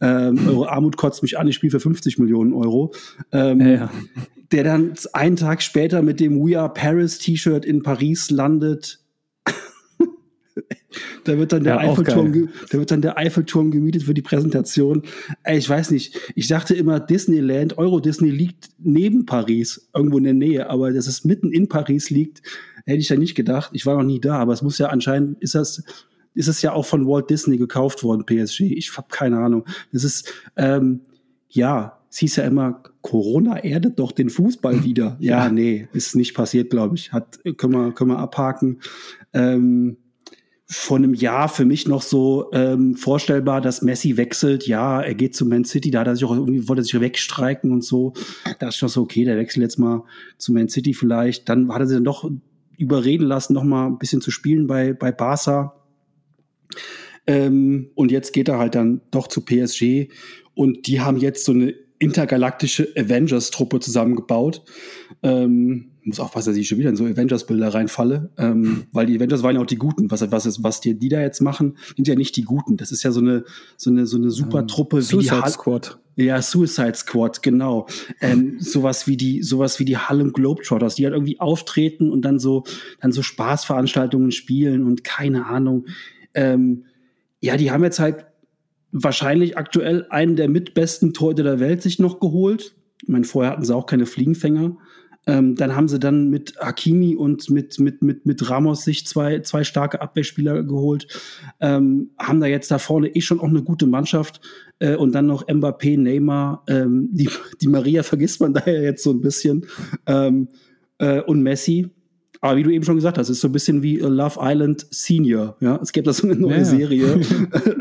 ähm, 0.00 0.38
eure 0.48 0.70
Armut 0.70 0.96
kotzt 0.96 1.22
mich 1.22 1.36
an, 1.36 1.48
ich 1.48 1.56
spiele 1.56 1.72
für 1.72 1.80
50 1.80 2.18
Millionen 2.18 2.52
Euro. 2.52 2.92
Ähm, 3.32 3.60
ja. 3.60 3.90
Der 4.52 4.64
dann 4.64 4.94
einen 5.12 5.36
Tag 5.36 5.62
später 5.62 6.02
mit 6.02 6.20
dem 6.20 6.38
We 6.40 6.58
Are 6.58 6.72
Paris 6.72 7.18
T-Shirt 7.18 7.64
in 7.64 7.82
Paris 7.82 8.30
landet, 8.30 9.00
da 11.24 11.36
wird 11.38 11.52
dann 11.52 11.64
der 11.64 11.74
ja, 11.74 11.80
Eiffelturm, 11.80 12.48
da 12.70 12.78
wird 12.78 12.90
dann 12.90 13.02
der 13.02 13.18
Eiffelturm 13.18 13.70
gemietet 13.70 14.04
für 14.04 14.14
die 14.14 14.22
Präsentation. 14.22 15.02
Ey, 15.42 15.58
ich 15.58 15.68
weiß 15.68 15.90
nicht. 15.90 16.18
Ich 16.34 16.46
dachte 16.48 16.74
immer, 16.74 17.00
Disneyland, 17.00 17.78
Euro 17.78 18.00
Disney 18.00 18.30
liegt 18.30 18.68
neben 18.78 19.26
Paris, 19.26 19.88
irgendwo 19.94 20.18
in 20.18 20.24
der 20.24 20.34
Nähe, 20.34 20.70
aber 20.70 20.92
dass 20.92 21.06
es 21.06 21.24
mitten 21.24 21.50
in 21.50 21.68
Paris 21.68 22.10
liegt, 22.10 22.42
hätte 22.84 22.98
ich 22.98 23.08
ja 23.08 23.16
nicht 23.16 23.34
gedacht. 23.34 23.70
Ich 23.72 23.84
war 23.84 23.96
noch 23.96 24.04
nie 24.04 24.20
da, 24.20 24.38
aber 24.38 24.52
es 24.52 24.62
muss 24.62 24.78
ja 24.78 24.88
anscheinend, 24.88 25.42
ist 25.42 25.54
das, 25.54 25.82
ist 26.34 26.48
es 26.48 26.62
ja 26.62 26.72
auch 26.72 26.86
von 26.86 27.06
Walt 27.06 27.30
Disney 27.30 27.56
gekauft 27.56 28.02
worden, 28.04 28.24
PSG. 28.24 28.60
Ich 28.60 28.96
habe 28.96 29.08
keine 29.10 29.38
Ahnung. 29.38 29.64
Das 29.92 30.04
ist, 30.04 30.32
ähm, 30.56 31.00
ja, 31.48 31.95
es 32.10 32.18
hieß 32.18 32.36
ja 32.36 32.44
immer, 32.44 32.82
Corona 33.02 33.58
erdet 33.58 33.98
doch 33.98 34.12
den 34.12 34.30
Fußball 34.30 34.84
wieder. 34.84 35.16
Ja, 35.20 35.44
ja. 35.44 35.50
nee, 35.50 35.88
ist 35.92 36.16
nicht 36.16 36.34
passiert, 36.34 36.70
glaube 36.70 36.96
ich. 36.96 37.12
Hat, 37.12 37.38
können 37.56 37.72
wir, 37.72 37.92
können 37.92 38.10
wir 38.10 38.18
abhaken. 38.18 38.80
Ähm, 39.32 39.98
vor 40.68 40.96
einem 40.96 41.14
Jahr 41.14 41.48
für 41.48 41.64
mich 41.64 41.86
noch 41.86 42.02
so 42.02 42.50
ähm, 42.52 42.96
vorstellbar, 42.96 43.60
dass 43.60 43.82
Messi 43.82 44.16
wechselt. 44.16 44.66
Ja, 44.66 45.00
er 45.00 45.14
geht 45.14 45.36
zu 45.36 45.46
Man 45.46 45.64
City, 45.64 45.92
da 45.92 46.00
hat 46.00 46.08
er 46.08 46.16
sich 46.16 46.24
auch 46.24 46.34
irgendwie, 46.34 46.68
wollte 46.68 46.82
er 46.82 46.84
sich 46.84 47.00
wegstreiken 47.00 47.70
und 47.70 47.84
so. 47.84 48.14
Da 48.58 48.68
ist 48.68 48.76
schon 48.76 48.88
so, 48.88 49.02
okay, 49.02 49.24
der 49.24 49.36
wechselt 49.36 49.62
jetzt 49.62 49.78
mal 49.78 50.02
zu 50.38 50.52
Man 50.52 50.68
City 50.68 50.92
vielleicht. 50.92 51.48
Dann 51.48 51.72
hat 51.72 51.80
er 51.80 51.86
sich 51.86 51.96
dann 51.96 52.04
doch 52.04 52.28
überreden 52.76 53.26
lassen, 53.26 53.52
noch 53.52 53.62
mal 53.62 53.86
ein 53.86 53.98
bisschen 53.98 54.20
zu 54.20 54.32
spielen 54.32 54.66
bei, 54.66 54.92
bei 54.92 55.12
Barca. 55.12 55.76
Ähm, 57.28 57.90
und 57.94 58.10
jetzt 58.10 58.32
geht 58.32 58.48
er 58.48 58.58
halt 58.58 58.74
dann 58.74 59.02
doch 59.12 59.28
zu 59.28 59.42
PSG. 59.42 60.08
Und 60.54 60.88
die 60.88 61.00
haben 61.00 61.16
jetzt 61.16 61.44
so 61.44 61.52
eine 61.52 61.74
intergalaktische 61.98 62.88
Avengers-Truppe 62.96 63.80
zusammengebaut. 63.80 64.62
Ähm, 65.22 65.92
muss 66.06 66.20
aufpassen, 66.20 66.50
dass 66.50 66.56
ich 66.56 66.68
schon 66.68 66.78
wieder 66.78 66.90
in 66.90 66.96
so 66.96 67.04
Avengers-Bilder 67.04 67.74
reinfalle, 67.74 68.30
ähm, 68.38 68.84
weil 68.92 69.06
die 69.06 69.16
Avengers 69.16 69.42
waren 69.42 69.56
ja 69.56 69.62
auch 69.62 69.66
die 69.66 69.76
Guten. 69.76 70.10
Was, 70.10 70.30
was, 70.30 70.62
was 70.62 70.80
die, 70.80 70.96
die 70.96 71.08
da 71.08 71.20
jetzt 71.20 71.40
machen, 71.40 71.76
sind 71.96 72.06
ja 72.06 72.14
nicht 72.14 72.36
die 72.36 72.42
Guten. 72.42 72.76
Das 72.76 72.92
ist 72.92 73.02
ja 73.02 73.10
so 73.10 73.20
eine, 73.20 73.44
so 73.76 73.90
eine, 73.90 74.06
so 74.06 74.16
eine 74.16 74.30
super 74.30 74.60
ähm, 74.60 74.68
Truppe. 74.68 75.02
Suicide 75.02 75.38
wie 75.38 75.42
die 75.42 75.50
Squad. 75.50 75.98
Ja, 76.14 76.40
Suicide 76.40 76.94
Squad, 76.94 77.42
genau. 77.42 77.88
Ähm, 78.20 78.56
sowas 78.60 79.06
wie 79.06 79.16
die, 79.16 79.42
sowas 79.42 79.80
wie 79.80 79.84
die 79.84 79.96
Harlem 79.96 80.32
Globetrotters, 80.32 80.94
die 80.94 81.04
halt 81.04 81.14
irgendwie 81.14 81.40
auftreten 81.40 82.10
und 82.10 82.22
dann 82.22 82.38
so, 82.38 82.64
dann 83.00 83.12
so 83.12 83.22
Spaßveranstaltungen 83.22 84.30
spielen 84.30 84.84
und 84.84 85.02
keine 85.02 85.46
Ahnung. 85.46 85.86
Ähm, 86.34 86.84
ja, 87.40 87.56
die 87.56 87.70
haben 87.70 87.82
jetzt 87.84 87.98
halt 87.98 88.26
wahrscheinlich 88.92 89.56
aktuell 89.56 90.06
einen 90.10 90.36
der 90.36 90.48
mitbesten 90.48 91.12
Torhüter 91.12 91.42
der 91.42 91.60
Welt 91.60 91.82
sich 91.82 91.98
noch 91.98 92.20
geholt. 92.20 92.74
Ich 93.02 93.08
meine, 93.08 93.24
vorher 93.24 93.52
hatten 93.52 93.64
sie 93.64 93.74
auch 93.74 93.86
keine 93.86 94.06
Fliegenfänger. 94.06 94.76
Ähm, 95.28 95.56
dann 95.56 95.74
haben 95.74 95.88
sie 95.88 95.98
dann 95.98 96.30
mit 96.30 96.54
Hakimi 96.60 97.16
und 97.16 97.50
mit, 97.50 97.80
mit, 97.80 98.00
mit, 98.00 98.26
mit 98.26 98.48
Ramos 98.48 98.84
sich 98.84 99.06
zwei, 99.06 99.40
zwei 99.40 99.64
starke 99.64 100.00
Abwehrspieler 100.00 100.62
geholt. 100.62 101.08
Ähm, 101.60 102.10
haben 102.16 102.40
da 102.40 102.46
jetzt 102.46 102.70
da 102.70 102.78
vorne 102.78 103.08
eh 103.08 103.20
schon 103.20 103.40
auch 103.40 103.48
eine 103.48 103.62
gute 103.62 103.86
Mannschaft. 103.86 104.40
Äh, 104.78 104.94
und 104.94 105.12
dann 105.12 105.26
noch 105.26 105.46
Mbappé, 105.48 105.98
Neymar, 105.98 106.62
ähm, 106.68 107.08
die, 107.10 107.28
die 107.60 107.68
Maria 107.68 108.04
vergisst 108.04 108.40
man 108.40 108.54
daher 108.54 108.82
jetzt 108.82 109.02
so 109.02 109.10
ein 109.10 109.20
bisschen. 109.20 109.66
Ähm, 110.06 110.48
äh, 110.98 111.20
und 111.22 111.42
Messi. 111.42 111.90
Aber 112.46 112.56
wie 112.56 112.62
du 112.62 112.70
eben 112.70 112.84
schon 112.84 112.96
gesagt 112.96 113.18
hast, 113.18 113.28
ist 113.28 113.40
so 113.40 113.48
ein 113.48 113.52
bisschen 113.52 113.82
wie 113.82 113.96
Love 113.98 114.38
Island 114.40 114.86
Senior. 114.90 115.56
Ja, 115.60 115.78
es 115.82 115.92
gibt 115.92 116.06
da 116.06 116.12
so 116.12 116.26
eine 116.26 116.36
neue 116.36 116.58
ja. 116.58 116.64
Serie. 116.64 117.06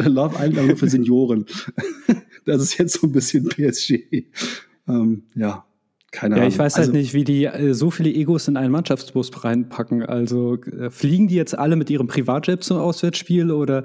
Love 0.03 0.35
Island 0.39 0.67
nur 0.67 0.77
für 0.77 0.89
Senioren. 0.89 1.45
das 2.45 2.61
ist 2.61 2.77
jetzt 2.77 2.99
so 2.99 3.07
ein 3.07 3.11
bisschen 3.11 3.47
PSG. 3.47 4.25
Ähm, 4.87 5.23
ja, 5.35 5.65
keine 6.11 6.35
Ahnung. 6.35 6.43
Ja, 6.43 6.49
ich 6.49 6.57
weiß 6.57 6.75
halt 6.75 6.87
also, 6.87 6.97
nicht, 6.97 7.13
wie 7.13 7.23
die 7.23 7.45
äh, 7.45 7.73
so 7.73 7.91
viele 7.91 8.09
Egos 8.09 8.47
in 8.47 8.57
einen 8.57 8.71
Mannschaftsbus 8.71 9.31
reinpacken. 9.43 10.03
Also 10.03 10.55
äh, 10.55 10.89
fliegen 10.89 11.27
die 11.27 11.35
jetzt 11.35 11.57
alle 11.57 11.75
mit 11.75 11.89
ihrem 11.89 12.07
Privatjet 12.07 12.63
zum 12.63 12.77
Auswärtsspiel 12.77 13.51
oder 13.51 13.83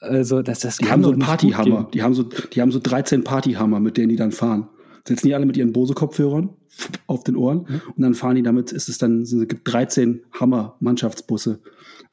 also 0.00 0.42
das, 0.42 0.60
das 0.60 0.78
Die 0.78 0.90
haben 0.90 1.02
so 1.02 1.10
einen 1.10 1.20
Partyhammer. 1.20 1.88
Die 1.92 2.02
haben 2.02 2.14
so, 2.14 2.24
die 2.24 2.60
haben 2.60 2.70
so 2.70 2.78
13 2.78 3.24
Partyhammer, 3.24 3.80
mit 3.80 3.96
denen 3.96 4.10
die 4.10 4.16
dann 4.16 4.32
fahren. 4.32 4.68
Sitzen 5.06 5.26
die 5.26 5.34
alle 5.34 5.46
mit 5.46 5.56
ihren 5.56 5.72
Bose-Kopfhörern 5.72 6.50
auf 7.06 7.24
den 7.24 7.36
Ohren 7.36 7.66
mhm. 7.68 7.82
und 7.96 8.02
dann 8.02 8.14
fahren 8.14 8.36
die 8.36 8.42
damit, 8.42 8.72
ist 8.72 8.88
es 8.88 8.98
dann, 8.98 9.22
es 9.22 9.32
gibt 9.48 9.70
13 9.72 10.22
Hammer-Mannschaftsbusse. 10.32 11.60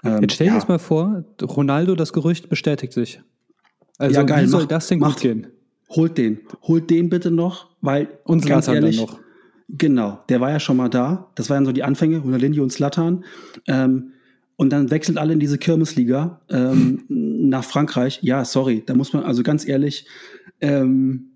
Ähm, 0.04 0.22
Jetzt 0.22 0.34
stell 0.34 0.48
dir 0.48 0.54
ja. 0.54 0.60
das 0.60 0.68
mal 0.68 0.80
vor, 0.80 1.24
Ronaldo, 1.42 1.96
das 1.96 2.14
Gerücht 2.14 2.50
bestätigt 2.50 2.94
sich. 2.94 3.22
Also 3.98 4.16
ja, 4.16 4.24
geil, 4.24 4.46
wie 4.46 4.48
soll 4.48 4.62
mach, 4.62 4.68
das 4.68 4.88
denn 4.88 5.00
gut 5.00 5.10
macht, 5.10 5.22
gehen? 5.22 5.48
Holt 5.90 6.18
den. 6.18 6.40
Holt 6.64 6.90
den 6.90 7.10
bitte 7.10 7.32
noch, 7.32 7.70
weil 7.82 8.08
und 8.24 8.46
ganz 8.46 8.68
ehrlich, 8.68 9.00
noch. 9.00 9.20
Genau, 9.70 10.20
der 10.28 10.42
war 10.42 10.50
ja 10.50 10.60
schon 10.60 10.78
mal 10.78 10.90
da. 10.90 11.30
Das 11.36 11.50
waren 11.50 11.66
so 11.66 11.72
die 11.72 11.84
Anfänge, 11.84 12.18
Ronaldinho 12.18 12.64
und 12.64 12.72
Slatan. 12.72 13.24
Ähm, 13.68 14.14
und 14.58 14.72
dann 14.72 14.92
wechselt 14.92 15.18
alle 15.18 15.34
in 15.34 15.40
diese 15.40 15.58
Kirmesliga 15.58 16.42
ähm, 16.50 17.04
nach 17.10 17.64
Frankreich. 17.64 18.20
Ja, 18.22 18.44
sorry, 18.46 18.84
da 18.86 18.94
muss 18.96 19.14
man 19.14 19.24
also 19.24 19.44
ganz 19.44 19.68
ehrlich, 19.68 20.06
ähm, 20.60 21.31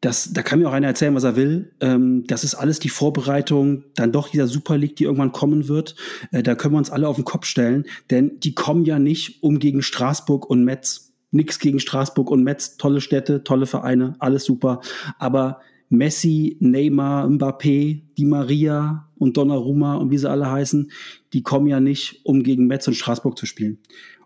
das, 0.00 0.32
da 0.32 0.42
kann 0.42 0.60
mir 0.60 0.68
auch 0.68 0.72
einer 0.72 0.86
erzählen, 0.86 1.14
was 1.14 1.24
er 1.24 1.34
will. 1.34 1.72
Ähm, 1.80 2.24
das 2.26 2.44
ist 2.44 2.54
alles 2.54 2.78
die 2.78 2.88
Vorbereitung, 2.88 3.84
dann 3.96 4.12
doch 4.12 4.28
dieser 4.28 4.46
Super 4.46 4.78
League, 4.78 4.94
die 4.96 5.04
irgendwann 5.04 5.32
kommen 5.32 5.66
wird. 5.66 5.96
Äh, 6.30 6.42
da 6.42 6.54
können 6.54 6.74
wir 6.74 6.78
uns 6.78 6.90
alle 6.90 7.08
auf 7.08 7.16
den 7.16 7.24
Kopf 7.24 7.46
stellen, 7.46 7.84
denn 8.10 8.38
die 8.40 8.54
kommen 8.54 8.84
ja 8.84 8.98
nicht 8.98 9.42
um 9.42 9.58
gegen 9.58 9.82
Straßburg 9.82 10.48
und 10.48 10.64
Metz. 10.64 11.12
Nix 11.30 11.58
gegen 11.58 11.78
Straßburg 11.78 12.30
und 12.30 12.42
Metz, 12.42 12.78
tolle 12.78 13.02
Städte, 13.02 13.44
tolle 13.44 13.66
Vereine, 13.66 14.14
alles 14.18 14.44
super. 14.44 14.80
Aber 15.18 15.60
Messi, 15.90 16.56
Neymar, 16.60 17.26
Mbappé, 17.28 18.02
Di 18.16 18.24
Maria 18.24 19.08
und 19.18 19.36
Donnarumma 19.36 19.96
und 19.96 20.10
wie 20.10 20.18
sie 20.18 20.30
alle 20.30 20.50
heißen, 20.50 20.90
die 21.32 21.42
kommen 21.42 21.66
ja 21.66 21.80
nicht, 21.80 22.20
um 22.24 22.42
gegen 22.42 22.66
Metz 22.66 22.88
und 22.88 22.94
Straßburg 22.94 23.36
zu 23.36 23.44
spielen. 23.44 23.78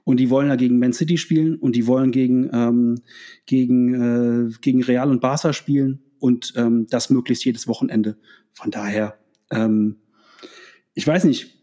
Und 0.05 0.19
die 0.19 0.31
wollen 0.31 0.49
ja 0.49 0.57
gegen 0.57 0.79
Man 0.79 0.93
City 0.93 1.17
spielen 1.17 1.57
und 1.57 1.77
die 1.77 1.87
wollen 1.87 2.11
gegen, 2.11 2.51
ähm, 2.53 3.03
gegen, 3.47 3.95
äh, 3.95 4.51
gegen 4.61 4.83
Real 4.83 5.11
und 5.11 5.21
Barca 5.21 5.53
spielen 5.53 6.03
und 6.19 6.53
ähm, 6.57 6.87
das 6.89 7.11
möglichst 7.11 7.45
jedes 7.45 7.69
Wochenende. 7.69 8.17
Von 8.53 8.71
daher, 8.71 9.19
ähm, 9.51 9.97
ich 10.95 11.07
weiß 11.07 11.25
nicht, 11.25 11.59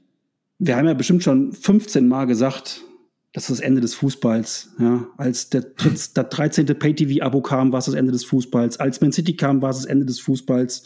wir 0.57 0.75
haben 0.75 0.87
ja 0.87 0.93
bestimmt 0.93 1.23
schon 1.23 1.53
15 1.53 2.07
Mal 2.07 2.25
gesagt, 2.25 2.83
das 3.33 3.43
ist 3.43 3.59
das 3.59 3.59
Ende 3.59 3.79
des 3.79 3.93
Fußballs. 3.93 4.71
Ja, 4.79 5.07
als 5.17 5.49
der, 5.49 5.61
das 5.61 6.13
13. 6.13 6.65
Pay-TV-Abo 6.65 7.41
kam, 7.41 7.71
war 7.71 7.79
es 7.79 7.85
das 7.85 7.93
Ende 7.93 8.11
des 8.11 8.25
Fußballs. 8.25 8.79
Als 8.79 9.01
Man 9.01 9.11
City 9.11 9.35
kam, 9.35 9.61
war 9.61 9.69
es 9.69 9.77
das 9.77 9.85
Ende 9.85 10.05
des 10.07 10.19
Fußballs. 10.19 10.83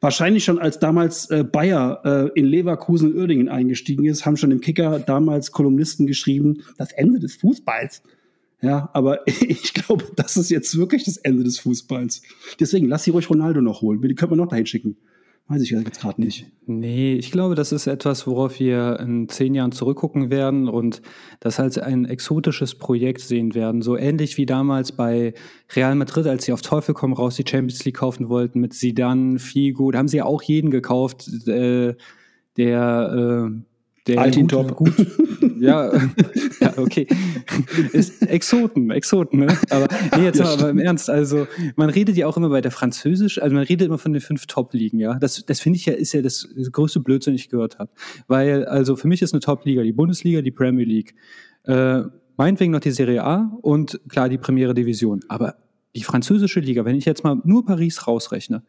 Wahrscheinlich 0.00 0.44
schon 0.44 0.58
als 0.58 0.80
damals 0.80 1.30
äh, 1.30 1.44
Bayer 1.44 2.00
äh, 2.04 2.38
in 2.38 2.46
Leverkusen 2.46 3.12
und 3.12 3.18
Uerdingen 3.18 3.48
eingestiegen 3.48 4.06
ist, 4.06 4.26
haben 4.26 4.36
schon 4.36 4.50
im 4.50 4.60
Kicker 4.60 4.98
damals 4.98 5.52
Kolumnisten 5.52 6.06
geschrieben, 6.08 6.64
das 6.78 6.90
Ende 6.90 7.20
des 7.20 7.36
Fußballs. 7.36 8.02
Ja, 8.60 8.90
aber 8.92 9.20
ich 9.26 9.72
glaube, 9.72 10.04
das 10.16 10.36
ist 10.36 10.50
jetzt 10.50 10.76
wirklich 10.76 11.04
das 11.04 11.18
Ende 11.18 11.44
des 11.44 11.60
Fußballs. 11.60 12.22
Deswegen 12.58 12.88
lass 12.88 13.04
sie 13.04 13.10
ruhig 13.10 13.30
Ronaldo 13.30 13.60
noch 13.60 13.82
holen. 13.82 14.02
Die 14.02 14.16
können 14.16 14.32
wir 14.32 14.36
noch 14.36 14.48
dahin 14.48 14.66
schicken. 14.66 14.96
Weiß 15.46 15.60
ich 15.60 15.70
jetzt 15.70 16.00
gerade 16.00 16.22
nicht. 16.22 16.46
Nee, 16.64 17.14
ich 17.16 17.30
glaube, 17.30 17.54
das 17.54 17.70
ist 17.70 17.86
etwas, 17.86 18.26
worauf 18.26 18.58
wir 18.58 18.98
in 18.98 19.28
zehn 19.28 19.54
Jahren 19.54 19.72
zurückgucken 19.72 20.30
werden 20.30 20.68
und 20.68 21.02
das 21.40 21.60
als 21.60 21.76
ein 21.76 22.06
exotisches 22.06 22.74
Projekt 22.76 23.20
sehen 23.20 23.54
werden. 23.54 23.82
So 23.82 23.98
ähnlich 23.98 24.38
wie 24.38 24.46
damals 24.46 24.92
bei 24.92 25.34
Real 25.76 25.94
Madrid, 25.96 26.26
als 26.26 26.46
sie 26.46 26.54
auf 26.54 26.62
Teufel 26.62 26.94
komm 26.94 27.12
raus 27.12 27.36
die 27.36 27.44
Champions 27.46 27.84
League 27.84 27.96
kaufen 27.96 28.30
wollten 28.30 28.58
mit 28.58 28.72
Sidan, 28.72 29.38
Figo. 29.38 29.90
Da 29.90 29.98
haben 29.98 30.08
sie 30.08 30.16
ja 30.16 30.24
auch 30.24 30.40
jeden 30.40 30.70
gekauft, 30.70 31.28
äh, 31.46 31.94
der 32.56 33.50
äh, 33.50 33.73
der 34.06 34.20
Altin 34.20 34.48
Top. 34.48 34.76
Gut, 34.76 34.92
ja, 35.60 35.92
ja, 36.60 36.78
okay. 36.78 37.06
Ist 37.92 38.22
Exoten, 38.22 38.90
Exoten, 38.90 39.40
ne? 39.40 39.58
Aber 39.70 39.86
nee, 40.16 40.24
jetzt 40.24 40.38
ja, 40.38 40.44
mal 40.44 40.52
aber 40.54 40.70
im 40.70 40.78
Ernst, 40.78 41.08
also 41.08 41.46
man 41.76 41.88
redet 41.88 42.16
ja 42.16 42.26
auch 42.26 42.36
immer 42.36 42.50
bei 42.50 42.60
der 42.60 42.70
Französisch, 42.70 43.40
also 43.40 43.54
man 43.54 43.64
redet 43.64 43.86
immer 43.86 43.98
von 43.98 44.12
den 44.12 44.20
fünf 44.20 44.46
Top-Ligen, 44.46 44.98
ja. 44.98 45.14
Das, 45.18 45.44
das 45.46 45.60
finde 45.60 45.78
ich 45.78 45.86
ja, 45.86 45.94
ist 45.94 46.12
ja 46.12 46.20
das, 46.20 46.48
das 46.54 46.70
größte 46.70 47.00
Blödsinn, 47.00 47.34
ich 47.34 47.48
gehört 47.48 47.78
habe. 47.78 47.90
Weil, 48.26 48.66
also 48.66 48.96
für 48.96 49.08
mich 49.08 49.22
ist 49.22 49.32
eine 49.32 49.40
Top-Liga 49.40 49.82
die 49.82 49.92
Bundesliga, 49.92 50.42
die 50.42 50.50
Premier 50.50 50.84
League, 50.84 51.14
äh, 51.64 52.02
meinetwegen 52.36 52.72
noch 52.72 52.80
die 52.80 52.90
Serie 52.90 53.24
A 53.24 53.56
und 53.62 54.00
klar 54.08 54.28
die 54.28 54.38
Premiere 54.38 54.74
Division. 54.74 55.20
Aber 55.28 55.56
die 55.94 56.02
französische 56.02 56.60
Liga, 56.60 56.84
wenn 56.84 56.96
ich 56.96 57.04
jetzt 57.04 57.24
mal 57.24 57.40
nur 57.44 57.64
Paris 57.64 58.06
rausrechne, 58.06 58.62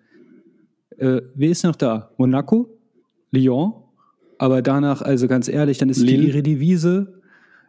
äh, 0.97 1.21
wer 1.35 1.49
ist 1.49 1.63
noch 1.63 1.75
da? 1.75 2.11
Monaco? 2.17 2.69
Lyon? 3.31 3.73
Aber 4.37 4.61
danach, 4.61 5.01
also 5.01 5.27
ganz 5.27 5.47
ehrlich, 5.47 5.77
dann 5.77 5.89
ist 5.89 5.99
Lille. 5.99 6.21
die 6.23 6.27
ihre 6.27 6.43
Devise. 6.43 7.21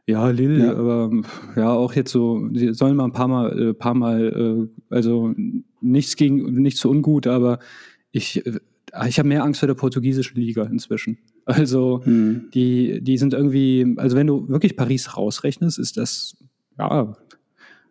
Ja, 0.07 0.31
Lille, 0.31 0.67
ja. 0.67 0.77
aber 0.77 1.11
ja, 1.57 1.73
auch 1.73 1.93
jetzt 1.95 2.13
so, 2.13 2.49
sie 2.55 2.73
sollen 2.75 2.97
mal 2.97 3.05
ein 3.07 3.13
paar 3.13 3.27
Mal, 3.27 3.71
äh, 3.71 3.75
paar 3.75 3.95
Mal, 3.95 4.69
äh, 4.91 4.95
also 4.95 5.35
nichts 5.81 6.15
gegen, 6.15 6.63
nichts 6.63 6.81
so 6.81 6.91
ungut, 6.91 7.27
aber 7.27 7.59
ich, 8.13 8.47
äh, 8.47 8.61
ich 9.09 9.19
habe 9.19 9.29
mehr 9.29 9.43
Angst 9.43 9.61
vor 9.61 9.67
der 9.67 9.75
portugiesischen 9.75 10.41
Liga 10.41 10.63
inzwischen. 10.65 11.19
Also 11.45 12.03
hm. 12.05 12.51
die, 12.55 13.01
die 13.03 13.19
sind 13.19 13.35
irgendwie, 13.35 13.95
also 13.97 14.17
wenn 14.17 14.27
du 14.27 14.49
wirklich 14.49 14.77
Paris 14.77 15.17
rausrechnest, 15.17 15.79
ist 15.79 15.97
das 15.97 16.37
ja 16.79 17.17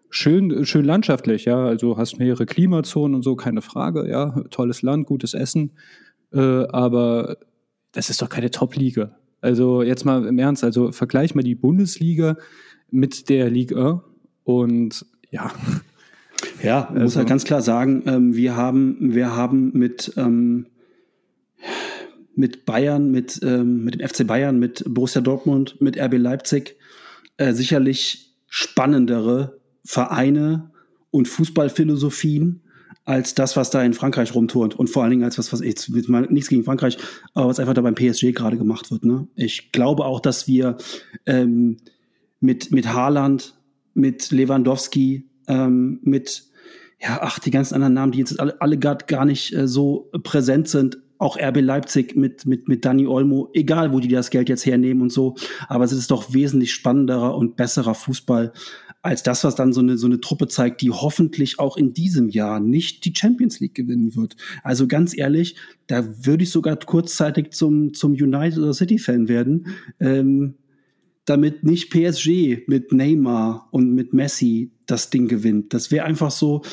schön, 0.10 0.66
schön 0.66 0.86
landschaftlich, 0.86 1.46
ja. 1.46 1.66
Also 1.66 1.98
hast 1.98 2.18
mehrere 2.18 2.46
Klimazonen 2.46 3.16
und 3.16 3.22
so, 3.24 3.36
keine 3.36 3.62
Frage, 3.62 4.10
ja. 4.10 4.42
Tolles 4.50 4.82
Land, 4.82 5.08
gutes 5.08 5.34
Essen. 5.34 5.72
Äh, 6.34 6.40
aber 6.40 7.38
das 7.96 8.10
ist 8.10 8.22
doch 8.22 8.30
keine 8.30 8.52
Top-Liga. 8.52 9.18
Also 9.42 9.82
jetzt 9.82 10.06
mal 10.06 10.26
im 10.26 10.38
Ernst, 10.38 10.64
also 10.64 10.92
vergleich 10.92 11.34
mal 11.34 11.44
die 11.44 11.56
Bundesliga 11.56 12.38
mit 12.92 13.30
der 13.30 13.50
Liga 13.50 14.04
und 14.44 15.06
ja. 15.32 15.52
Ja, 16.62 16.90
also, 16.90 17.02
muss 17.02 17.16
halt 17.16 17.30
ganz 17.30 17.46
klar 17.46 17.62
sagen, 17.62 18.04
ähm, 18.06 18.36
wir 18.36 18.56
haben, 18.56 18.98
wir 19.16 19.36
haben 19.36 19.72
mit, 19.74 20.14
ähm, 20.18 20.68
mit 22.36 22.66
Bayern, 22.66 23.12
mit, 23.12 23.40
ähm, 23.44 23.84
mit 23.84 23.96
dem 23.96 24.08
FC 24.08 24.28
Bayern, 24.28 24.60
mit 24.60 24.84
Borussia 24.88 25.22
Dortmund, 25.22 25.80
mit 25.80 25.98
RB 25.98 26.18
Leipzig 26.18 26.76
äh, 27.38 27.54
sicherlich 27.54 28.36
spannendere 28.48 29.60
Vereine 29.84 30.72
und 31.12 31.28
Fußballphilosophien 31.28 32.62
als 33.06 33.36
das, 33.36 33.56
was 33.56 33.70
da 33.70 33.84
in 33.84 33.94
Frankreich 33.94 34.34
rumturnt. 34.34 34.78
Und 34.78 34.90
vor 34.90 35.04
allen 35.04 35.12
Dingen 35.12 35.24
als 35.24 35.38
was, 35.38 35.54
was 35.54 35.62
jetzt 35.62 35.90
nichts 35.90 36.50
gegen 36.50 36.64
Frankreich, 36.64 36.98
aber 37.34 37.48
was 37.48 37.60
einfach 37.60 37.76
da 37.76 37.82
beim 37.82 37.96
PSG 37.96 38.34
gerade 38.34 38.58
gemacht 38.58 38.92
wird. 38.92 39.06
Ne? 39.06 39.28
Ich 39.36 39.72
glaube 39.72 40.06
auch, 40.06 40.20
dass 40.20 40.48
wir 40.48 40.78
ähm, 41.26 41.78
mit, 42.40 42.72
mit 42.72 42.92
Haaland, 42.92 43.56
mit 43.94 44.32
Lewandowski, 44.32 45.30
ähm, 45.48 46.00
mit 46.04 46.46
ja, 47.00 47.20
ach, 47.22 47.40
die 47.40 47.52
ganzen 47.52 47.76
anderen 47.76 47.94
Namen, 47.94 48.12
die 48.12 48.20
jetzt 48.20 48.40
alle, 48.40 48.60
alle 48.62 48.78
gerade 48.78 49.06
gar 49.06 49.26
nicht 49.26 49.54
äh, 49.54 49.68
so 49.68 50.10
präsent 50.24 50.68
sind, 50.68 50.98
auch 51.18 51.38
RB 51.38 51.62
Leipzig 51.62 52.16
mit, 52.16 52.46
mit, 52.46 52.68
mit 52.68 52.84
Dani 52.84 53.08
Olmo, 53.08 53.50
egal 53.54 53.94
wo 53.94 54.00
die 54.00 54.08
das 54.08 54.30
Geld 54.30 54.50
jetzt 54.50 54.66
hernehmen 54.66 55.02
und 55.02 55.12
so, 55.12 55.36
aber 55.68 55.84
es 55.84 55.92
ist 55.92 56.12
doch 56.12 56.34
wesentlich 56.34 56.74
spannenderer 56.74 57.38
und 57.38 57.56
besserer 57.56 57.96
Fußball 57.96 58.52
als 59.06 59.24
das, 59.24 59.44
was 59.44 59.56
dann 59.56 59.72
so 59.72 59.82
eine, 59.82 59.98
so 59.98 60.08
eine 60.08 60.20
Truppe 60.20 60.48
zeigt, 60.48 60.82
die 60.82 60.90
hoffentlich 60.90 61.60
auch 61.60 61.78
in 61.78 61.94
diesem 61.94 62.30
Jahr 62.30 62.60
nicht 62.60 63.06
die 63.06 63.14
Champions 63.16 63.60
League 63.60 63.76
gewinnen 63.76 64.16
wird. 64.16 64.36
Also 64.64 64.88
ganz 64.88 65.16
ehrlich, 65.16 65.56
da 65.88 66.26
würde 66.26 66.44
ich 66.44 66.50
sogar 66.50 66.76
kurzzeitig 66.78 67.52
zum, 67.52 67.94
zum 67.94 68.14
United 68.14 68.58
oder 68.58 68.74
City-Fan 68.74 69.28
werden, 69.28 69.68
ähm, 70.00 70.56
damit 71.26 71.64
nicht 71.64 71.92
PSG 71.92 72.68
mit 72.68 72.92
Neymar 72.92 73.68
und 73.72 73.94
mit 73.94 74.14
Messi 74.14 74.72
das 74.86 75.10
Ding 75.10 75.28
gewinnt. 75.28 75.74
Das 75.74 75.92
wäre 75.92 76.06
einfach 76.06 76.32
so, 76.32 76.64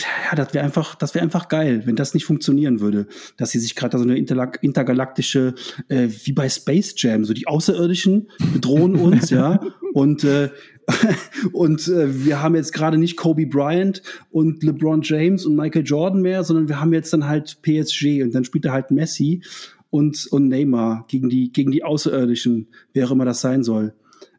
ja, 0.00 0.34
das 0.34 0.54
wäre 0.54 0.64
einfach, 0.64 0.94
das 0.96 1.14
wäre 1.14 1.22
einfach 1.22 1.48
geil, 1.48 1.82
wenn 1.86 1.96
das 1.96 2.14
nicht 2.14 2.24
funktionieren 2.24 2.80
würde, 2.80 3.06
dass 3.36 3.50
sie 3.50 3.60
sich 3.60 3.74
gerade 3.74 3.98
so 3.98 4.04
eine 4.04 4.16
intergalaktische, 4.16 5.54
äh, 5.88 6.08
wie 6.24 6.32
bei 6.32 6.48
Space 6.48 6.94
Jam, 6.96 7.24
so 7.24 7.32
die 7.32 7.46
Außerirdischen 7.46 8.30
bedrohen 8.52 8.96
uns, 8.96 9.30
ja, 9.30 9.60
und 9.94 10.24
äh, 10.24 10.50
und 11.52 11.86
äh, 11.88 12.24
wir 12.24 12.42
haben 12.42 12.56
jetzt 12.56 12.72
gerade 12.72 12.98
nicht 12.98 13.16
Kobe 13.16 13.46
Bryant 13.46 14.02
und 14.30 14.62
LeBron 14.62 15.00
James 15.02 15.46
und 15.46 15.54
Michael 15.54 15.84
Jordan 15.84 16.20
mehr, 16.20 16.42
sondern 16.42 16.68
wir 16.68 16.80
haben 16.80 16.92
jetzt 16.92 17.12
dann 17.12 17.26
halt 17.26 17.62
PSG 17.62 18.22
und 18.22 18.34
dann 18.34 18.44
spielt 18.44 18.64
er 18.64 18.72
halt 18.72 18.90
Messi 18.90 19.42
und 19.90 20.26
und 20.26 20.48
Neymar 20.48 21.04
gegen 21.08 21.30
die 21.30 21.52
gegen 21.52 21.70
die 21.70 21.84
Außerirdischen, 21.84 22.68
wer 22.92 23.06
auch 23.06 23.12
immer 23.12 23.24
das 23.24 23.40
sein 23.40 23.62
soll. 23.62 23.94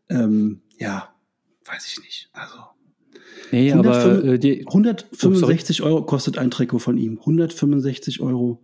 Ähm, 0.09 0.59
ja, 0.77 1.09
weiß 1.65 1.87
ich 1.87 2.03
nicht. 2.03 2.29
Also 2.33 2.55
Nee, 3.51 3.71
105, 3.71 4.05
aber 4.05 4.33
äh, 4.33 4.39
die 4.39 4.67
165 4.67 5.83
oh, 5.83 5.85
Euro 5.85 6.03
kostet 6.03 6.37
ein 6.37 6.51
Trikot 6.51 6.79
von 6.79 6.97
ihm. 6.97 7.19
165 7.19 8.19
Euro 8.19 8.61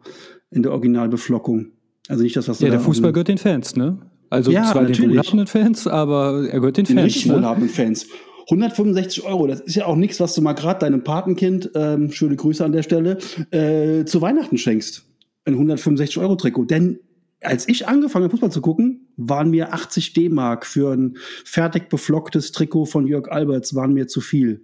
in 0.50 0.64
der 0.64 0.74
Originalbeflockung. 0.74 1.72
Also 2.10 2.24
nicht 2.24 2.36
das, 2.36 2.50
was 2.50 2.60
Ja, 2.60 2.70
der 2.70 2.82
Fußball 2.82 3.14
gehört 3.14 3.30
den 3.30 3.38
Fans, 3.38 3.76
ne? 3.76 4.00
Also 4.32 4.50
ja, 4.50 4.64
zwar 4.64 4.84
natürlich. 4.84 5.02
den 5.02 5.10
wohlhabenden 5.12 5.48
Fans, 5.48 5.88
aber 5.88 6.48
er 6.50 6.60
gehört 6.62 6.78
den, 6.78 6.86
den 6.86 6.96
Fans. 6.96 7.06
Richtig 7.06 7.26
ne? 7.28 7.36
wohlhabenden 7.36 7.70
Fans. 7.70 8.08
165 8.50 9.24
Euro, 9.26 9.46
das 9.46 9.60
ist 9.60 9.76
ja 9.76 9.86
auch 9.86 9.98
nichts, 9.98 10.20
was 10.20 10.34
du 10.34 10.42
mal 10.42 10.54
gerade 10.54 10.80
deinem 10.80 11.04
Patenkind, 11.04 11.70
ähm, 11.76 12.12
schöne 12.12 12.38
Grüße 12.38 12.64
an 12.64 12.72
der 12.72 12.82
Stelle, 12.82 13.18
äh, 13.52 14.06
zu 14.06 14.22
Weihnachten 14.22 14.58
schenkst. 14.58 15.06
Ein 15.46 15.54
165 15.54 16.18
Euro 16.18 16.36
Trikot. 16.36 16.66
Denn 16.66 17.00
als 17.42 17.68
ich 17.68 17.88
angefangen 17.88 18.24
habe, 18.24 18.32
Fußball 18.32 18.52
zu 18.52 18.62
gucken, 18.62 19.08
waren 19.18 19.50
mir 19.50 19.74
80 19.74 20.14
D-Mark 20.14 20.66
für 20.66 20.94
ein 20.94 21.18
fertig 21.44 21.90
beflocktes 21.90 22.54
Trikot 22.54 22.86
von 22.86 23.08
Jörg 23.08 23.30
Alberts 23.30 23.76
waren 23.76 23.94
mir 23.94 24.08
zu 24.08 24.22
viel. 24.22 24.64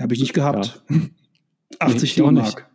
Habe 0.00 0.14
ich 0.14 0.20
nicht 0.20 0.34
gehabt. 0.34 0.82
Ja. 0.88 0.96
80 1.80 2.16
nee, 2.16 2.24
D-Mark. 2.24 2.70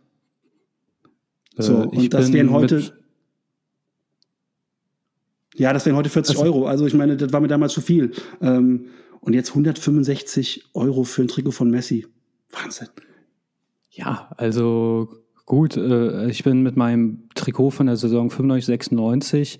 So, 1.56 1.82
äh, 1.82 1.86
und 1.86 2.14
das 2.14 2.32
wären 2.32 2.50
heute. 2.50 3.01
Ja, 5.54 5.72
das 5.72 5.84
wären 5.86 5.96
heute 5.96 6.08
40 6.08 6.36
also, 6.36 6.44
Euro. 6.46 6.66
Also 6.66 6.86
ich 6.86 6.94
meine, 6.94 7.16
das 7.16 7.32
war 7.32 7.40
mir 7.40 7.48
damals 7.48 7.72
zu 7.72 7.80
viel. 7.80 8.12
Ähm, 8.40 8.86
und 9.20 9.34
jetzt 9.34 9.50
165 9.50 10.70
Euro 10.74 11.04
für 11.04 11.22
ein 11.22 11.28
Trikot 11.28 11.52
von 11.52 11.70
Messi. 11.70 12.06
Wahnsinn. 12.50 12.88
Ja, 13.90 14.30
also 14.36 15.08
gut. 15.46 15.76
Äh, 15.76 16.28
ich 16.30 16.42
bin 16.42 16.62
mit 16.62 16.76
meinem 16.76 17.28
Trikot 17.34 17.70
von 17.70 17.86
der 17.86 17.96
Saison 17.96 18.30
95, 18.30 18.66
96 18.66 19.58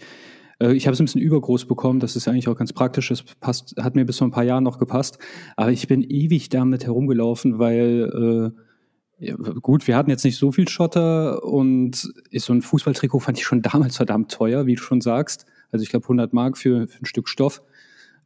äh, 0.63 0.73
ich 0.73 0.87
habe 0.87 0.95
es 0.95 1.01
ein 1.01 1.05
bisschen 1.05 1.21
übergroß 1.21 1.67
bekommen, 1.67 2.01
das 2.01 2.17
ist 2.17 2.29
eigentlich 2.29 2.49
auch 2.49 2.57
ganz 2.57 2.73
praktisch, 2.73 3.09
das 3.09 3.23
passt, 3.23 3.75
hat 3.79 3.95
mir 3.95 4.05
bis 4.05 4.19
vor 4.19 4.29
ein 4.29 4.33
paar 4.33 4.45
Jahren 4.45 4.65
noch 4.65 4.79
gepasst. 4.79 5.19
Aber 5.57 5.73
ich 5.73 5.89
bin 5.89 6.03
ewig 6.03 6.49
damit 6.49 6.85
herumgelaufen, 6.85 7.59
weil 7.59 8.53
äh, 8.53 9.27
ja, 9.27 9.37
gut, 9.37 9.87
wir 9.87 9.97
hatten 9.97 10.11
jetzt 10.11 10.25
nicht 10.25 10.37
so 10.37 10.51
viel 10.51 10.69
Schotter 10.69 11.45
und 11.45 12.13
ist 12.31 12.47
so 12.47 12.53
ein 12.53 12.63
Fußballtrikot 12.63 13.21
fand 13.21 13.39
ich 13.39 13.45
schon 13.45 13.63
damals 13.63 13.97
verdammt 13.97 14.33
teuer, 14.33 14.67
wie 14.67 14.75
du 14.75 14.83
schon 14.83 15.01
sagst. 15.01 15.47
Also 15.73 15.83
ich 15.83 15.91
glaube 15.91 16.05
100 16.05 16.33
Mark 16.33 16.57
für, 16.57 16.87
für 16.87 17.03
ein 17.03 17.07
Stück 17.07 17.29
Stoff. 17.29 17.63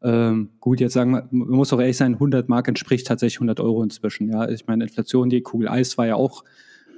Ähm, 0.03 0.51
gut, 0.61 0.81
jetzt 0.81 0.93
sagen 0.93 1.13
wir, 1.13 1.27
man 1.31 1.49
muss 1.49 1.73
auch 1.73 1.81
ehrlich 1.81 1.97
sein, 1.97 2.15
100 2.15 2.49
Mark 2.49 2.69
entspricht 2.69 3.07
tatsächlich 3.07 3.39
100 3.39 3.61
Euro 3.61 3.83
inzwischen. 3.83 4.29
Ja, 4.31 4.49
ich 4.49 4.67
meine, 4.67 4.85
Inflation, 4.85 5.31
die 5.31 5.41
Kugel 5.41 5.69
Eis 5.69 5.97
war 5.97 6.07
ja 6.07 6.17
auch 6.17 6.45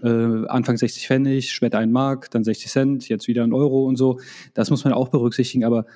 äh, 0.03 0.47
Anfang 0.49 0.77
60 0.77 1.07
Pfennig, 1.07 1.53
später 1.53 1.79
ein 1.79 1.93
Mark, 1.93 2.31
dann 2.31 2.45
60 2.45 2.71
Cent, 2.71 3.09
jetzt 3.09 3.29
wieder 3.29 3.45
ein 3.45 3.53
Euro 3.53 3.87
und 3.87 3.97
so. 3.97 4.19
Das 4.55 4.71
muss 4.71 4.85
man 4.85 4.93
auch 4.93 5.09
berücksichtigen, 5.09 5.65
aber 5.65 5.87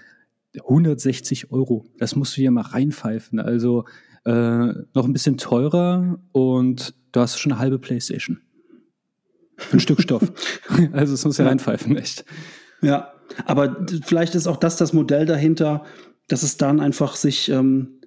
160 0.59 1.51
Euro, 1.51 1.87
das 1.99 2.15
musst 2.15 2.37
du 2.37 2.41
hier 2.41 2.51
mal 2.51 2.63
reinpfeifen. 2.63 3.41
Also 3.41 3.85
äh, 4.25 4.31
noch 4.31 5.05
ein 5.05 5.13
bisschen 5.13 5.39
teurer 5.39 6.19
und 6.33 6.95
du 7.13 7.21
hast 7.21 7.39
schon 7.39 7.53
eine 7.53 7.61
halbe 7.61 7.79
Playstation. 7.79 8.41
Ein 9.73 9.81
Stück 9.81 10.01
Stoff. 10.01 10.33
Also 10.93 11.15
es 11.15 11.25
muss 11.25 11.39
ja 11.39 11.47
reinpfeifen, 11.47 11.97
echt. 11.97 12.25
Ja, 12.81 13.12
aber 13.45 13.85
vielleicht 14.05 14.35
ist 14.35 14.47
auch 14.47 14.57
das 14.57 14.77
das 14.77 14.93
Modell 14.93 15.27
dahinter, 15.27 15.85
dass 16.29 16.43
es 16.43 16.57
dann 16.57 16.81
einfach 16.81 17.17
sich 17.17 17.49
ähm, 17.49 18.01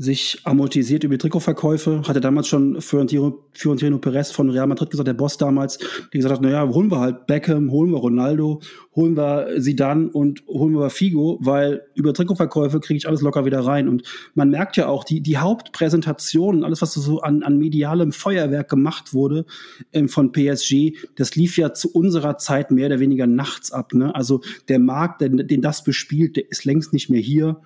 sich 0.00 0.40
amortisiert 0.44 1.04
über 1.04 1.12
die 1.14 1.18
Trikotverkäufe. 1.18 2.00
Hatte 2.08 2.22
damals 2.22 2.48
schon 2.48 2.80
Fiorentino, 2.80 3.44
Fiorentino 3.52 3.98
Perez 3.98 4.30
von 4.30 4.48
Real 4.48 4.66
Madrid 4.66 4.88
gesagt, 4.88 5.06
der 5.06 5.12
Boss 5.12 5.36
damals, 5.36 5.76
der 5.76 6.18
gesagt 6.18 6.36
hat, 6.36 6.40
naja, 6.40 6.66
holen 6.66 6.90
wir 6.90 7.00
halt 7.00 7.26
Beckham, 7.26 7.70
holen 7.70 7.90
wir 7.90 7.98
Ronaldo, 7.98 8.62
holen 8.96 9.14
wir 9.14 9.60
Zidane 9.60 10.08
und 10.08 10.42
holen 10.46 10.72
wir 10.72 10.88
Figo, 10.88 11.38
weil 11.42 11.82
über 11.94 12.14
Trikotverkäufe 12.14 12.80
kriege 12.80 12.96
ich 12.96 13.06
alles 13.06 13.20
locker 13.20 13.44
wieder 13.44 13.60
rein. 13.60 13.90
Und 13.90 14.04
man 14.32 14.48
merkt 14.48 14.78
ja 14.78 14.88
auch, 14.88 15.04
die, 15.04 15.20
die 15.20 15.36
Hauptpräsentation, 15.36 16.64
alles, 16.64 16.80
was 16.80 16.94
so 16.94 17.20
an, 17.20 17.42
an 17.42 17.58
medialem 17.58 18.12
Feuerwerk 18.12 18.70
gemacht 18.70 19.12
wurde 19.12 19.44
ähm, 19.92 20.08
von 20.08 20.32
PSG, 20.32 20.96
das 21.16 21.36
lief 21.36 21.58
ja 21.58 21.74
zu 21.74 21.92
unserer 21.92 22.38
Zeit 22.38 22.70
mehr 22.70 22.86
oder 22.86 23.00
weniger 23.00 23.26
nachts 23.26 23.70
ab. 23.70 23.92
Ne? 23.92 24.14
Also 24.14 24.40
der 24.70 24.78
Markt, 24.78 25.20
den, 25.20 25.46
den 25.46 25.60
das 25.60 25.84
bespielt, 25.84 26.36
der 26.36 26.50
ist 26.50 26.64
längst 26.64 26.94
nicht 26.94 27.10
mehr 27.10 27.20
hier. 27.20 27.60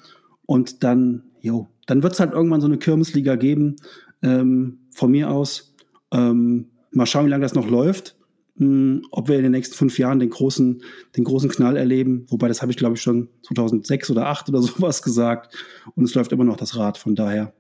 Und 0.47 0.83
dann, 0.83 1.23
jo, 1.41 1.69
dann 1.87 2.03
wird 2.03 2.15
es 2.15 2.21
halt 2.21 2.33
irgendwann 2.33 2.61
so 2.61 2.67
eine 2.67 2.79
Kirmesliga 2.79 3.37
geben, 3.37 3.77
ähm, 4.23 4.79
von 4.91 5.11
mir 5.11 5.31
aus. 5.31 5.75
Ähm, 6.13 6.71
mal 6.91 7.07
schauen, 7.07 7.27
wie 7.27 7.31
lange 7.31 7.43
das 7.43 7.55
noch 7.55 7.69
läuft. 7.69 8.17
Hm, 8.57 9.03
ob 9.11 9.29
wir 9.29 9.37
in 9.37 9.43
den 9.43 9.53
nächsten 9.53 9.75
fünf 9.75 9.99
Jahren 9.99 10.21
den 10.21 10.31
großen, 10.31 10.83
den 11.17 11.25
großen 11.25 11.51
Knall 11.51 11.77
erleben. 11.77 12.25
Wobei, 12.29 12.47
das 12.47 12.63
habe 12.63 12.71
ich, 12.71 12.79
glaube 12.79 12.95
ich, 12.95 13.03
schon 13.03 13.29
2006 13.43 14.11
oder 14.11 14.23
2008 14.23 14.49
oder 14.49 14.63
sowas 14.63 15.03
gesagt. 15.03 15.57
Und 15.97 16.05
es 16.05 16.15
läuft 16.15 16.33
immer 16.33 16.45
noch 16.45 16.57
das 16.57 16.77
Rad. 16.77 16.97
Von 16.97 17.15
daher, 17.15 17.53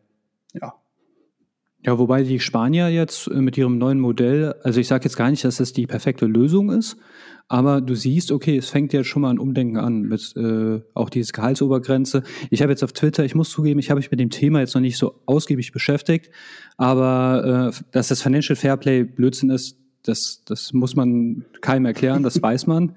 ja. 0.53 0.75
Ja, 1.85 1.99
wobei 1.99 2.23
die 2.23 2.41
Spanier 2.41 2.89
jetzt 2.89 3.27
äh, 3.27 3.41
mit 3.41 3.59
ihrem 3.59 3.77
neuen 3.77 4.01
Modell, 4.01 4.55
also 4.63 4.81
ich 4.81 4.89
sage 4.89 5.05
jetzt 5.05 5.17
gar 5.17 5.31
nicht, 5.31 5.45
dass 5.45 5.57
das 5.57 5.75
die 5.75 5.87
perfekte 5.87 6.25
Lösung 6.27 6.71
ist, 6.71 6.97
aber 7.49 7.81
du 7.81 7.95
siehst, 7.95 8.33
okay, 8.33 8.57
es 8.57 8.71
fängt 8.71 8.93
jetzt 8.93 9.07
schon 9.07 9.23
mal 9.23 9.31
ein 9.31 9.39
Umdenken 9.39 9.77
an 9.77 10.03
mit 10.03 10.35
äh, 10.37 10.81
auch 10.95 11.11
diese 11.11 11.33
Gehaltsobergrenze. 11.33 12.23
Ich 12.51 12.63
habe 12.63 12.73
jetzt 12.73 12.83
auf 12.83 12.93
Twitter, 12.93 13.25
ich 13.25 13.35
muss 13.35 13.51
zugeben, 13.51 13.79
ich 13.79 13.91
habe 13.91 13.99
mich 13.99 14.11
mit 14.11 14.21
dem 14.21 14.31
Thema 14.31 14.61
jetzt 14.61 14.75
noch 14.75 14.81
nicht 14.81 14.97
so 14.97 15.21
ausgiebig 15.27 15.73
beschäftigt, 15.73 16.31
aber 16.77 17.73
äh, 17.73 17.85
dass 17.93 18.09
das 18.09 18.23
Financial 18.23 18.57
Fairplay 18.57 19.05
Blödsinn 19.05 19.51
ist, 19.51 19.79
das, 20.05 20.43
das 20.45 20.75
muss 20.75 20.97
man 20.97 21.45
keinem 21.63 21.87
erklären, 21.87 22.23
das 22.23 22.41
weiß 22.43 22.67
man. 22.67 22.93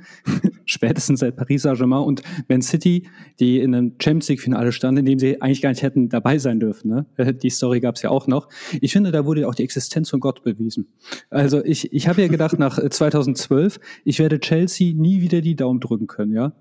Spätestens 0.66 1.22
seit 1.22 1.38
Paris 1.38 1.62
Saint-Germain 1.64 2.04
und 2.04 2.22
Man 2.50 2.62
City, 2.62 3.08
die 3.40 3.60
in 3.60 3.74
einem 3.74 3.94
Champions 4.00 4.28
League-Finale 4.30 4.72
standen, 4.72 5.00
in 5.00 5.06
dem 5.06 5.20
sie 5.20 5.42
eigentlich 5.42 5.62
gar 5.62 5.70
nicht 5.70 5.82
hätten 5.82 6.10
dabei 6.10 6.38
sein 6.38 6.60
dürfen. 6.60 6.90
Ne? 6.90 7.06
Die 7.42 7.50
Story 7.50 7.80
gab 7.80 7.96
es 7.96 8.02
ja 8.02 8.10
auch 8.10 8.28
noch. 8.28 8.50
Ich 8.82 8.92
finde, 8.92 9.12
da 9.12 9.26
wurde 9.26 9.48
auch 9.48 9.56
die 9.56 9.64
Existenz 9.64 10.10
von 10.10 10.20
Gott 10.20 10.44
bewiesen. 10.44 10.88
Also 11.30 11.64
ich, 11.64 11.94
ich 11.94 12.08
habe 12.08 12.22
ja 12.22 12.28
gedacht, 12.28 12.60
nach 12.60 12.78
2012, 12.78 13.78
äh, 13.78 13.80
ich 14.04 14.20
werde 14.20 14.40
Chelsea 14.40 14.94
nie 14.94 15.22
wieder 15.22 15.42
die 15.42 15.56
Daumen 15.56 15.80
drücken 15.80 16.08
können, 16.08 16.34
ja. 16.34 16.54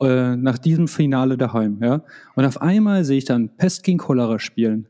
Äh, 0.00 0.36
nach 0.36 0.58
diesem 0.58 0.88
Finale 0.88 1.36
daheim, 1.36 1.78
ja. 1.82 2.02
Und 2.34 2.44
auf 2.44 2.60
einmal 2.60 3.04
sehe 3.04 3.18
ich 3.18 3.24
dann 3.24 3.56
Pest 3.56 3.84
gegen 3.84 3.98
Cholera 3.98 4.38
spielen. 4.38 4.88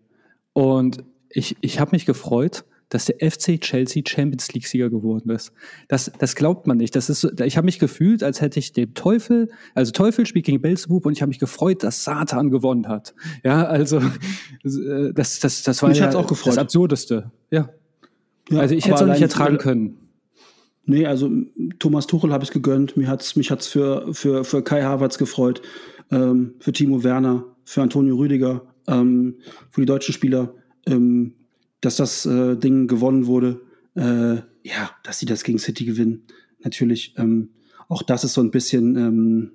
Und 0.53 1.05
ich, 1.31 1.57
ich 1.61 1.79
habe 1.81 1.92
mich 1.92 2.07
gefreut 2.07 2.64
dass 2.88 3.05
der 3.05 3.31
FC 3.31 3.61
Chelsea 3.61 4.03
Champions 4.07 4.53
League 4.53 4.66
Sieger 4.66 4.90
geworden 4.90 5.31
ist. 5.31 5.53
Das, 5.88 6.11
das 6.18 6.35
glaubt 6.35 6.66
man 6.66 6.79
nicht. 6.79 6.96
Das 6.96 7.11
ist, 7.11 7.40
ich 7.42 7.57
habe 7.57 7.64
mich 7.64 7.79
gefühlt, 7.79 8.22
als 8.22 8.40
hätte 8.40 8.59
ich 8.59 8.72
dem 8.72 8.94
Teufel, 8.94 9.51
also 9.74 9.92
Teufel 9.92 10.27
spielt 10.27 10.46
gegen 10.46 10.61
Belzebub 10.61 11.05
und 11.05 11.12
ich 11.12 11.22
habe 11.22 11.29
mich 11.29 11.38
gefreut, 11.38 11.83
dass 11.83 12.05
Satan 12.05 12.51
gewonnen 12.51 12.88
hat. 12.88 13.14
Ja, 13.44 13.64
also 13.64 13.98
äh, 14.64 15.12
das, 15.12 15.40
das, 15.40 15.62
das 15.62 15.83
war 15.83 15.90
mich 15.90 15.98
ja 15.98 16.11
das 16.11 16.59
Absurdeste. 16.59 17.31
Ja. 17.51 17.70
ja 18.51 18.61
also 18.61 18.74
ich 18.74 18.87
hätte 18.87 18.94
es 18.96 19.03
auch 19.03 19.07
nicht 19.07 19.22
ertragen 19.22 19.59
können. 19.59 19.98
Nee, 20.85 21.05
also 21.05 21.31
Thomas 21.79 22.07
Tuchel 22.07 22.33
habe 22.33 22.44
ich 22.44 22.51
gegönnt. 22.51 22.96
Mir 22.96 23.09
hat's, 23.09 23.37
mich 23.37 23.51
hat's 23.51 23.66
für, 23.66 24.14
für, 24.14 24.42
für 24.44 24.62
Kai 24.62 24.83
Havertz 24.83 25.18
gefreut, 25.18 25.61
ähm, 26.11 26.55
für 26.61 26.72
Timo 26.72 27.05
Werner, 27.05 27.44
für 27.64 27.83
Antonio 27.83 28.16
Rüdiger, 28.16 28.62
ähm, 28.87 29.37
für 29.70 29.83
die 29.83 29.87
deutschen 29.87 30.14
Spieler. 30.14 30.55
Ähm, 30.87 31.35
dass 31.81 31.97
das 31.97 32.27
äh, 32.27 32.57
Ding 32.57 32.87
gewonnen 32.87 33.27
wurde. 33.27 33.61
äh, 33.95 34.43
ja, 34.62 34.91
dass 35.03 35.19
sie 35.19 35.27
das 35.27 35.45
gegen 35.45 35.59
City 35.59 35.85
gewinnen. 35.85 36.25
Natürlich, 36.62 37.14
ähm, 37.17 37.51
auch 37.88 38.03
das 38.03 38.23
ist 38.25 38.35
so 38.35 38.43
ein 38.43 38.51
bisschen 38.51 38.97
ähm, 38.97 39.53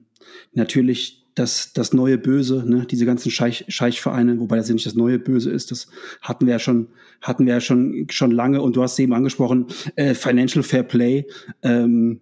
natürlich 0.54 1.24
das, 1.36 1.74
das 1.74 1.94
neue 1.94 2.18
Böse, 2.18 2.64
ne, 2.66 2.86
diese 2.90 3.06
ganzen 3.06 3.32
Scheich, 3.32 3.66
Scheichvereine, 3.68 4.40
wobei 4.40 4.58
das 4.58 4.68
ja 4.68 4.74
nicht 4.74 4.86
das 4.86 4.96
neue 4.96 5.20
Böse 5.20 5.52
ist, 5.52 5.72
das 5.72 5.88
hatten 6.22 6.46
wir 6.46 6.54
ja 6.54 6.60
schon, 6.60 6.90
hatten 7.22 7.46
wir 7.46 7.54
ja 7.54 7.62
schon, 7.62 8.08
schon 8.10 8.32
lange 8.32 8.62
und 8.62 8.76
du 8.76 8.84
hast 8.84 9.00
eben 9.00 9.14
angesprochen, 9.14 9.68
äh, 9.96 10.14
Financial 10.14 10.64
Fair 10.64 10.84
Play. 10.84 11.26
Ähm, 11.62 12.22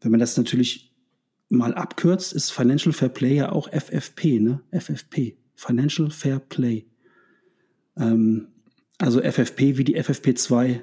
wenn 0.00 0.10
man 0.10 0.20
das 0.20 0.36
natürlich 0.36 0.92
mal 1.48 1.74
abkürzt, 1.74 2.32
ist 2.32 2.50
Financial 2.50 2.92
Fair 2.92 3.08
Play 3.08 3.36
ja 3.36 3.52
auch 3.52 3.68
FFP, 3.68 4.40
ne? 4.40 4.60
FFP. 4.70 5.36
Financial 5.54 6.10
Fair 6.10 6.38
Play. 6.38 6.86
Ähm, 7.96 8.48
also 9.02 9.20
FFP 9.20 9.76
wie 9.76 9.84
die 9.84 10.00
FFP2 10.00 10.80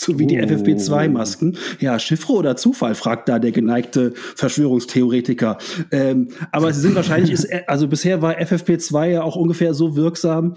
so 0.00 0.18
wie 0.18 0.26
die 0.26 0.38
oh. 0.38 0.44
FFP2-Masken. 0.44 1.56
Ja, 1.80 1.98
Chiffre 1.98 2.32
oder 2.32 2.56
Zufall, 2.56 2.94
fragt 2.94 3.28
da 3.28 3.38
der 3.38 3.52
geneigte 3.52 4.12
Verschwörungstheoretiker. 4.14 5.58
Ähm, 5.90 6.28
aber 6.52 6.72
sie 6.72 6.80
sind 6.80 6.94
wahrscheinlich, 6.94 7.32
ist, 7.32 7.48
also 7.66 7.88
bisher 7.88 8.22
war 8.22 8.38
FFP2 8.38 9.06
ja 9.06 9.22
auch 9.22 9.36
ungefähr 9.36 9.74
so 9.74 9.96
wirksam 9.96 10.54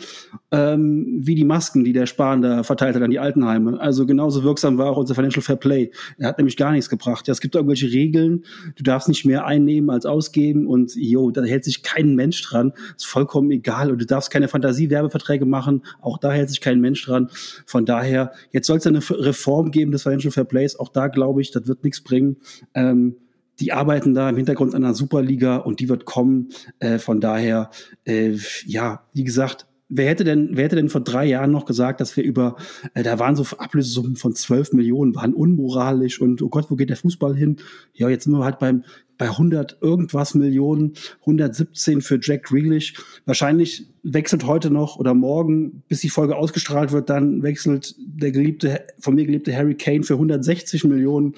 ähm, 0.51 1.19
wie 1.23 1.36
die 1.36 1.43
Masken, 1.43 1.84
die 1.84 1.93
der 1.93 2.06
Spahn 2.06 2.41
da 2.41 2.63
verteilt 2.63 2.95
hat 2.95 3.01
an 3.01 3.12
die 3.12 3.19
Altenheime. 3.19 3.80
Also 3.80 4.06
genauso 4.06 4.43
wirksam 4.43 4.77
war 4.77 4.91
auch 4.91 4.97
unser 4.97 5.15
Financial 5.15 5.41
Fair 5.41 5.56
Play. 5.56 5.91
Er 6.17 6.27
hat 6.27 6.38
nämlich 6.38 6.58
gar 6.58 6.71
nichts 6.71 6.89
gebracht. 6.89 7.27
Ja, 7.27 7.32
es 7.32 7.41
gibt 7.41 7.56
irgendwelche 7.56 7.88
Regeln, 7.88 8.43
du 8.75 8.84
darfst 8.84 9.08
nicht 9.08 9.25
mehr 9.25 9.45
einnehmen 9.45 9.89
als 9.89 10.06
ausgeben 10.06 10.67
und 10.67 10.93
jo, 10.95 11.32
da 11.32 11.43
hält 11.43 11.63
sich 11.63 11.84
kein 11.84 12.15
Mensch 12.15 12.41
dran. 12.41 12.73
Ist 12.95 13.06
vollkommen 13.06 13.51
egal. 13.51 13.91
Und 13.91 14.01
du 14.01 14.06
darfst 14.06 14.32
keine 14.32 14.47
Fantasiewerbeverträge 14.47 15.45
machen. 15.45 15.84
Auch 16.01 16.17
da 16.17 16.32
hält 16.32 16.49
sich 16.49 16.62
kein 16.62 16.82
Mensch 16.82 17.06
dran. 17.06 17.30
Von 17.65 17.86
daher, 17.86 18.34
jetzt 18.51 18.67
soll 18.67 18.77
es 18.77 18.88
eine 18.88 19.01
Reform 19.32 19.72
geben 19.72 19.91
des 19.91 20.04
Financial 20.04 20.32
Fair 20.32 20.46
Plays. 20.46 20.80
Auch 20.80 20.89
da 20.89 21.08
glaube 21.08 21.41
ich, 21.41 21.52
das 21.52 21.67
wird 21.67 21.84
nichts 21.84 22.02
bringen. 22.02 22.38
Ähm, 22.74 23.15
die 23.60 23.74
arbeiten 23.74 24.13
da 24.13 24.30
im 24.30 24.38
Hintergrund 24.38 24.74
an 24.74 24.84
einer 24.84 24.94
Superliga 24.94 25.58
und 25.58 25.80
die 25.80 25.89
wird 25.89 26.06
kommen. 26.06 26.50
Äh, 26.80 26.98
von 26.98 27.22
daher, 27.22 27.70
äh, 28.06 28.36
ja, 28.65 29.04
wie 29.13 29.24
gesagt, 29.24 29.67
wer 29.93 30.08
hätte 30.08 30.23
denn, 30.23 30.49
wer 30.54 30.65
hätte 30.65 30.77
denn 30.77 30.89
vor 30.89 31.01
drei 31.01 31.25
Jahren 31.25 31.51
noch 31.51 31.65
gesagt, 31.65 32.01
dass 32.01 32.15
wir 32.15 32.23
über, 32.23 32.56
äh, 32.93 33.04
da 33.04 33.19
waren 33.19 33.36
so 33.36 33.45
Ablösesummen 33.58 34.15
von 34.15 34.34
12 34.34 34.73
Millionen, 34.73 35.13
waren 35.15 35.34
unmoralisch 35.34 36.21
und 36.21 36.41
oh 36.41 36.49
Gott, 36.49 36.71
wo 36.71 36.75
geht 36.75 36.89
der 36.89 36.97
Fußball 36.97 37.36
hin? 37.36 37.58
Ja, 37.93 38.10
jetzt 38.10 38.23
sind 38.23 38.34
wir 38.34 38.43
halt 38.43 38.58
beim, 38.58 38.84
bei 39.17 39.27
100 39.27 39.77
irgendwas 39.82 40.34
Millionen, 40.34 40.93
117 41.19 42.01
für 42.01 42.19
Jack 42.21 42.43
Grealish. 42.43 42.95
Wahrscheinlich 43.25 43.86
wechselt 44.01 44.47
heute 44.47 44.71
noch 44.71 44.97
oder 44.97 45.13
morgen, 45.13 45.84
bis 45.88 45.99
die 45.99 46.10
Folge 46.10 46.38
ausgestrahlt 46.38 46.91
wird, 46.91 47.10
dann 47.10 47.43
wechselt 47.43 47.93
der 47.99 48.32
geliebte, 48.32 48.88
von 48.97 49.13
mir 49.13 49.25
geliebte 49.25 49.56
Harry 49.56 49.75
Kane 49.75 50.04
für 50.04 50.13
160 50.13 50.86
Millionen 50.86 51.36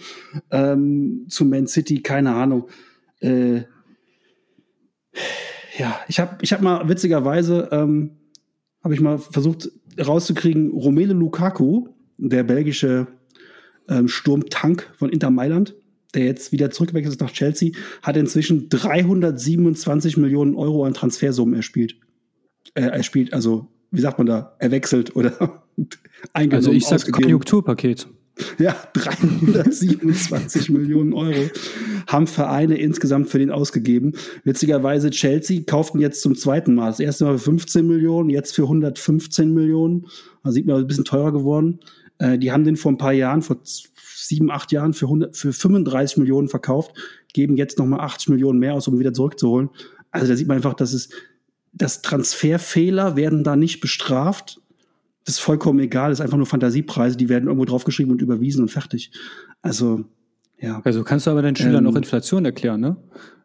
ähm, 0.51 1.25
zu 1.27 1.43
Man 1.43 1.67
City, 1.67 2.01
keine 2.01 2.33
Ahnung. 2.35 2.69
Äh, 3.19 3.63
ja, 5.77 5.99
ich 6.07 6.19
habe 6.19 6.37
ich 6.41 6.53
hab 6.53 6.61
mal 6.61 6.87
witzigerweise 6.87 7.69
ähm, 7.71 8.11
habe 8.83 8.93
ich 8.93 9.01
mal 9.01 9.17
versucht 9.17 9.71
rauszukriegen, 9.99 10.71
Romelu 10.71 11.13
Lukaku, 11.13 11.87
der 12.17 12.43
belgische 12.43 13.07
ähm, 13.87 14.07
Sturmtank 14.07 14.91
von 14.95 15.09
Inter 15.09 15.29
Mailand, 15.29 15.75
der 16.13 16.25
jetzt 16.25 16.51
wieder 16.51 16.71
zurückgewechselt 16.71 17.15
ist 17.15 17.21
nach 17.21 17.31
Chelsea, 17.31 17.71
hat 18.01 18.17
inzwischen 18.17 18.69
327 18.69 20.17
Millionen 20.17 20.55
Euro 20.55 20.85
an 20.85 20.93
Transfersummen 20.93 21.55
erspielt. 21.55 21.95
Äh, 22.75 22.83
er 22.83 23.03
spielt, 23.03 23.33
also, 23.33 23.67
wie 23.91 24.01
sagt 24.01 24.17
man 24.17 24.27
da, 24.27 24.55
er 24.59 24.71
wechselt 24.71 25.15
oder 25.15 25.31
eingenommen. 26.33 26.53
Also 26.53 26.71
ich 26.71 26.85
sag 26.85 27.11
Konjunkturpaket. 27.11 28.07
Ja, 28.57 28.75
327 28.93 30.69
Millionen 30.69 31.13
Euro 31.13 31.49
haben 32.07 32.27
Vereine 32.27 32.77
insgesamt 32.77 33.29
für 33.29 33.39
den 33.39 33.51
ausgegeben. 33.51 34.13
Witzigerweise, 34.43 35.11
Chelsea 35.11 35.61
kauften 35.65 35.99
jetzt 35.99 36.21
zum 36.21 36.35
zweiten 36.35 36.73
Mal. 36.73 36.87
Das 36.87 36.99
erste 36.99 37.25
Mal 37.25 37.37
für 37.37 37.45
15 37.45 37.85
Millionen, 37.85 38.29
jetzt 38.29 38.55
für 38.55 38.63
115 38.63 39.53
Millionen. 39.53 40.07
Also 40.41 40.55
sieht 40.55 40.65
man 40.65 40.77
ein 40.77 40.87
bisschen 40.87 41.05
teurer 41.05 41.31
geworden. 41.31 41.79
Äh, 42.17 42.37
die 42.39 42.51
haben 42.51 42.63
den 42.63 42.75
vor 42.75 42.91
ein 42.91 42.97
paar 42.97 43.13
Jahren, 43.13 43.41
vor 43.41 43.57
sieben, 43.63 44.49
acht 44.49 44.71
Jahren 44.71 44.93
für, 44.93 45.05
100, 45.05 45.35
für 45.35 45.53
35 45.53 46.17
Millionen 46.17 46.47
verkauft, 46.47 46.91
geben 47.33 47.57
jetzt 47.57 47.77
nochmal 47.77 47.99
80 48.01 48.29
Millionen 48.29 48.59
mehr 48.59 48.73
aus, 48.73 48.87
um 48.87 48.99
wieder 48.99 49.13
zurückzuholen. 49.13 49.69
Also 50.11 50.27
da 50.27 50.35
sieht 50.35 50.47
man 50.47 50.57
einfach, 50.57 50.73
dass 50.73 50.93
es, 50.93 51.09
dass 51.73 52.01
Transferfehler 52.01 53.15
werden 53.15 53.43
da 53.43 53.55
nicht 53.55 53.79
bestraft, 53.79 54.61
das 55.25 55.35
ist 55.35 55.41
vollkommen 55.41 55.79
egal, 55.79 56.09
das 56.09 56.19
ist 56.19 56.23
einfach 56.23 56.37
nur 56.37 56.45
Fantasiepreise, 56.45 57.17
die 57.17 57.29
werden 57.29 57.45
irgendwo 57.45 57.65
draufgeschrieben 57.65 58.11
und 58.11 58.21
überwiesen 58.21 58.61
und 58.61 58.69
fertig. 58.69 59.11
Also, 59.61 60.05
ja. 60.59 60.81
Also 60.83 61.03
kannst 61.03 61.27
du 61.27 61.31
aber 61.31 61.41
deinen 61.41 61.55
Schülern 61.55 61.85
ähm, 61.85 61.91
auch 61.91 61.95
Inflation 61.95 62.45
erklären, 62.45 62.81
ne? 62.81 62.97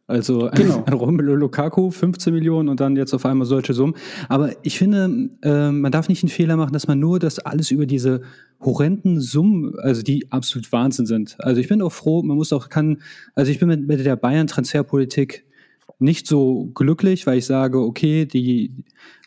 Also 0.09 0.49
genau. 0.55 0.83
ein 0.87 0.93
Romelu 0.95 1.35
Lukaku 1.35 1.91
15 1.91 2.33
Millionen 2.33 2.69
und 2.71 2.81
dann 2.81 2.97
jetzt 2.97 3.13
auf 3.13 3.27
einmal 3.27 3.47
solche 3.47 3.75
Summen. 3.75 3.95
Aber 4.29 4.53
ich 4.63 4.79
finde, 4.79 5.31
äh, 5.43 5.71
man 5.71 5.93
darf 5.93 6.09
nicht 6.09 6.23
einen 6.23 6.31
Fehler 6.31 6.57
machen, 6.57 6.73
dass 6.73 6.89
man 6.89 6.99
nur 6.99 7.19
das 7.19 7.39
alles 7.39 7.71
über 7.71 7.85
diese 7.85 8.23
horrenden 8.61 9.21
Summen, 9.21 9.79
also 9.79 10.03
die 10.03 10.33
absolut 10.33 10.73
Wahnsinn 10.73 11.05
sind. 11.05 11.37
Also 11.41 11.61
ich 11.61 11.69
bin 11.69 11.83
auch 11.83 11.93
froh, 11.93 12.23
man 12.23 12.39
muss 12.39 12.53
auch 12.55 12.71
kann, 12.71 13.03
also 13.35 13.53
ich 13.53 13.59
bin 13.59 13.69
mit, 13.69 13.87
mit 13.87 14.05
der 14.05 14.17
Bayern-Transferpolitik 14.17 15.45
nicht 15.99 16.27
so 16.27 16.71
glücklich, 16.75 17.27
weil 17.27 17.39
ich 17.39 17.47
sage, 17.47 17.79
okay, 17.79 18.25
die 18.25 18.73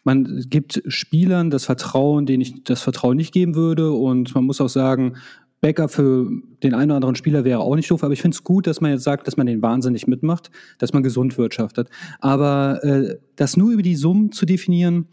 man 0.03 0.43
gibt 0.49 0.81
Spielern 0.87 1.49
das 1.49 1.65
Vertrauen, 1.65 2.25
denen 2.25 2.41
ich 2.41 2.63
das 2.63 2.81
Vertrauen 2.81 3.17
nicht 3.17 3.33
geben 3.33 3.55
würde. 3.55 3.91
Und 3.91 4.33
man 4.33 4.45
muss 4.45 4.61
auch 4.61 4.69
sagen, 4.69 5.17
Backup 5.61 5.91
für 5.91 6.27
den 6.63 6.73
einen 6.73 6.89
oder 6.89 6.95
anderen 6.95 7.15
Spieler 7.15 7.43
wäre 7.43 7.59
auch 7.59 7.75
nicht 7.75 7.89
doof, 7.91 8.03
aber 8.03 8.13
ich 8.13 8.21
finde 8.21 8.35
es 8.35 8.43
gut, 8.43 8.65
dass 8.65 8.81
man 8.81 8.91
jetzt 8.91 9.03
sagt, 9.03 9.27
dass 9.27 9.37
man 9.37 9.45
den 9.45 9.61
wahnsinnig 9.61 10.07
mitmacht, 10.07 10.49
dass 10.79 10.91
man 10.91 11.03
gesund 11.03 11.37
wirtschaftet. 11.37 11.89
Aber 12.19 12.83
äh, 12.83 13.19
das 13.35 13.57
nur 13.57 13.71
über 13.71 13.83
die 13.83 13.95
Summen 13.95 14.31
zu 14.31 14.47
definieren, 14.47 15.07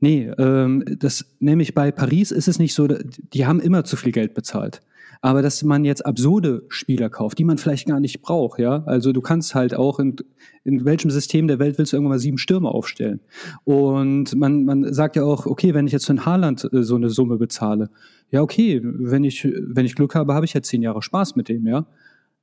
nee, 0.00 0.28
ähm, 0.36 0.84
das 0.98 1.24
nämlich 1.38 1.74
bei 1.74 1.92
Paris 1.92 2.32
ist 2.32 2.48
es 2.48 2.58
nicht 2.58 2.74
so, 2.74 2.88
die 2.88 3.46
haben 3.46 3.60
immer 3.60 3.84
zu 3.84 3.96
viel 3.96 4.10
Geld 4.10 4.34
bezahlt. 4.34 4.82
Aber 5.24 5.40
dass 5.40 5.62
man 5.62 5.84
jetzt 5.84 6.04
absurde 6.04 6.64
Spieler 6.68 7.08
kauft, 7.08 7.38
die 7.38 7.44
man 7.44 7.56
vielleicht 7.56 7.86
gar 7.86 8.00
nicht 8.00 8.22
braucht, 8.22 8.58
ja. 8.58 8.82
Also 8.86 9.12
du 9.12 9.20
kannst 9.20 9.54
halt 9.54 9.72
auch 9.72 10.00
in, 10.00 10.16
in 10.64 10.84
welchem 10.84 11.10
System 11.10 11.46
der 11.46 11.60
Welt 11.60 11.78
willst 11.78 11.92
du 11.92 11.96
irgendwann 11.96 12.16
mal 12.16 12.18
sieben 12.18 12.38
Stürme 12.38 12.68
aufstellen? 12.68 13.20
Und 13.62 14.34
man, 14.34 14.64
man 14.64 14.92
sagt 14.92 15.14
ja 15.14 15.22
auch, 15.22 15.46
okay, 15.46 15.74
wenn 15.74 15.86
ich 15.86 15.92
jetzt 15.92 16.06
für 16.06 16.14
ein 16.14 16.26
Haarland 16.26 16.68
äh, 16.72 16.82
so 16.82 16.96
eine 16.96 17.08
Summe 17.08 17.38
bezahle, 17.38 17.88
ja, 18.30 18.42
okay, 18.42 18.80
wenn 18.82 19.22
ich, 19.22 19.44
wenn 19.44 19.86
ich 19.86 19.94
Glück 19.94 20.16
habe, 20.16 20.34
habe 20.34 20.44
ich 20.44 20.54
ja 20.54 20.62
zehn 20.62 20.82
Jahre 20.82 21.02
Spaß 21.02 21.36
mit 21.36 21.48
dem, 21.48 21.66
ja 21.66 21.86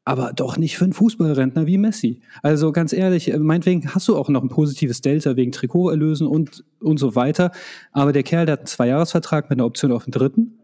aber 0.06 0.34
doch 0.34 0.58
nicht 0.58 0.76
für 0.76 0.86
einen 0.86 0.94
Fußballrentner 0.94 1.68
wie 1.68 1.78
Messi. 1.78 2.22
Also 2.42 2.72
ganz 2.72 2.94
ehrlich, 2.94 3.32
äh, 3.32 3.38
meinetwegen 3.38 3.94
hast 3.94 4.08
du 4.08 4.18
auch 4.18 4.28
noch 4.30 4.42
ein 4.42 4.50
positives 4.50 5.02
Delta 5.02 5.36
wegen 5.36 5.52
Trikoterlösen 5.52 6.26
und, 6.26 6.64
und 6.80 6.98
so 6.98 7.14
weiter. 7.14 7.52
Aber 7.92 8.12
der 8.12 8.24
Kerl, 8.24 8.48
der 8.48 8.54
hat 8.54 8.60
einen 8.62 8.68
Zweijahresvertrag 8.68 9.52
mit 9.52 9.60
einer 9.60 9.68
Option 9.68 9.92
auf 9.92 10.06
den 10.06 10.12
dritten 10.12 10.59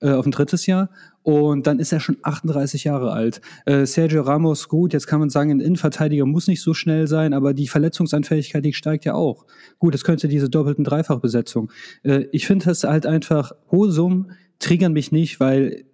äh, 0.00 0.10
auf 0.10 0.26
ein 0.26 0.30
drittes 0.30 0.66
Jahr 0.66 0.90
und 1.22 1.66
dann 1.66 1.78
ist 1.78 1.92
er 1.92 2.00
schon 2.00 2.16
38 2.22 2.84
Jahre 2.84 3.12
alt. 3.12 3.40
Äh, 3.66 3.84
Sergio 3.86 4.22
Ramos, 4.22 4.68
gut, 4.68 4.92
jetzt 4.92 5.06
kann 5.06 5.20
man 5.20 5.30
sagen, 5.30 5.50
ein 5.50 5.60
Innenverteidiger 5.60 6.24
muss 6.26 6.48
nicht 6.48 6.62
so 6.62 6.74
schnell 6.74 7.06
sein, 7.06 7.34
aber 7.34 7.54
die 7.54 7.68
Verletzungsanfälligkeit, 7.68 8.64
die 8.64 8.72
steigt 8.72 9.04
ja 9.04 9.14
auch. 9.14 9.44
Gut, 9.78 9.94
es 9.94 10.04
könnte 10.04 10.28
diese 10.28 10.48
doppelten 10.48 10.84
Dreifachbesetzung. 10.84 11.70
Äh, 12.02 12.26
ich 12.32 12.46
finde 12.46 12.66
das 12.66 12.84
halt 12.84 13.06
einfach, 13.06 13.52
hohe 13.70 13.90
Summen 13.90 14.32
triggern 14.58 14.92
mich 14.92 15.12
nicht, 15.12 15.40
weil 15.40 15.84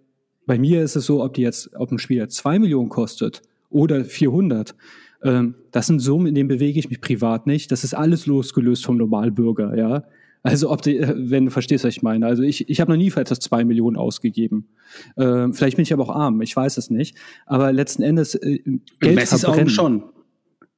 bei 0.46 0.58
mir 0.58 0.82
ist 0.82 0.96
es 0.96 1.06
so, 1.06 1.24
ob 1.24 1.34
die 1.34 1.42
jetzt, 1.42 1.70
ob 1.74 1.90
ein 1.90 1.98
Spieler 1.98 2.28
zwei 2.28 2.58
Millionen 2.58 2.88
kostet 2.88 3.42
oder 3.68 4.04
400, 4.04 4.76
ähm, 5.22 5.56
das 5.72 5.88
sind 5.88 5.98
Summen, 6.00 6.28
in 6.28 6.34
denen 6.34 6.48
bewege 6.48 6.78
ich 6.78 6.88
mich 6.88 7.00
privat 7.00 7.46
nicht. 7.46 7.72
Das 7.72 7.84
ist 7.84 7.94
alles 7.94 8.26
losgelöst 8.26 8.84
vom 8.84 8.96
Normalbürger, 8.96 9.76
ja. 9.76 10.04
Also 10.46 10.70
ob 10.70 10.82
die, 10.82 11.00
wenn 11.00 11.46
du 11.46 11.50
verstehst, 11.50 11.84
was 11.84 11.94
ich 11.94 12.02
meine. 12.02 12.26
Also 12.26 12.42
ich, 12.42 12.68
ich 12.68 12.80
habe 12.80 12.90
noch 12.90 12.98
nie 12.98 13.10
für 13.10 13.20
etwas 13.20 13.40
zwei 13.40 13.64
Millionen 13.64 13.96
ausgegeben. 13.96 14.68
Äh, 15.16 15.52
vielleicht 15.52 15.76
bin 15.76 15.82
ich 15.82 15.92
aber 15.92 16.04
auch 16.04 16.14
arm, 16.14 16.40
ich 16.40 16.54
weiß 16.54 16.76
es 16.76 16.90
nicht. 16.90 17.16
Aber 17.46 17.72
letzten 17.72 18.02
Endes 18.02 18.34
äh, 18.36 18.60
Geld 19.00 19.16
Messis 19.16 19.44
Augen 19.44 19.68
schon. 19.68 20.04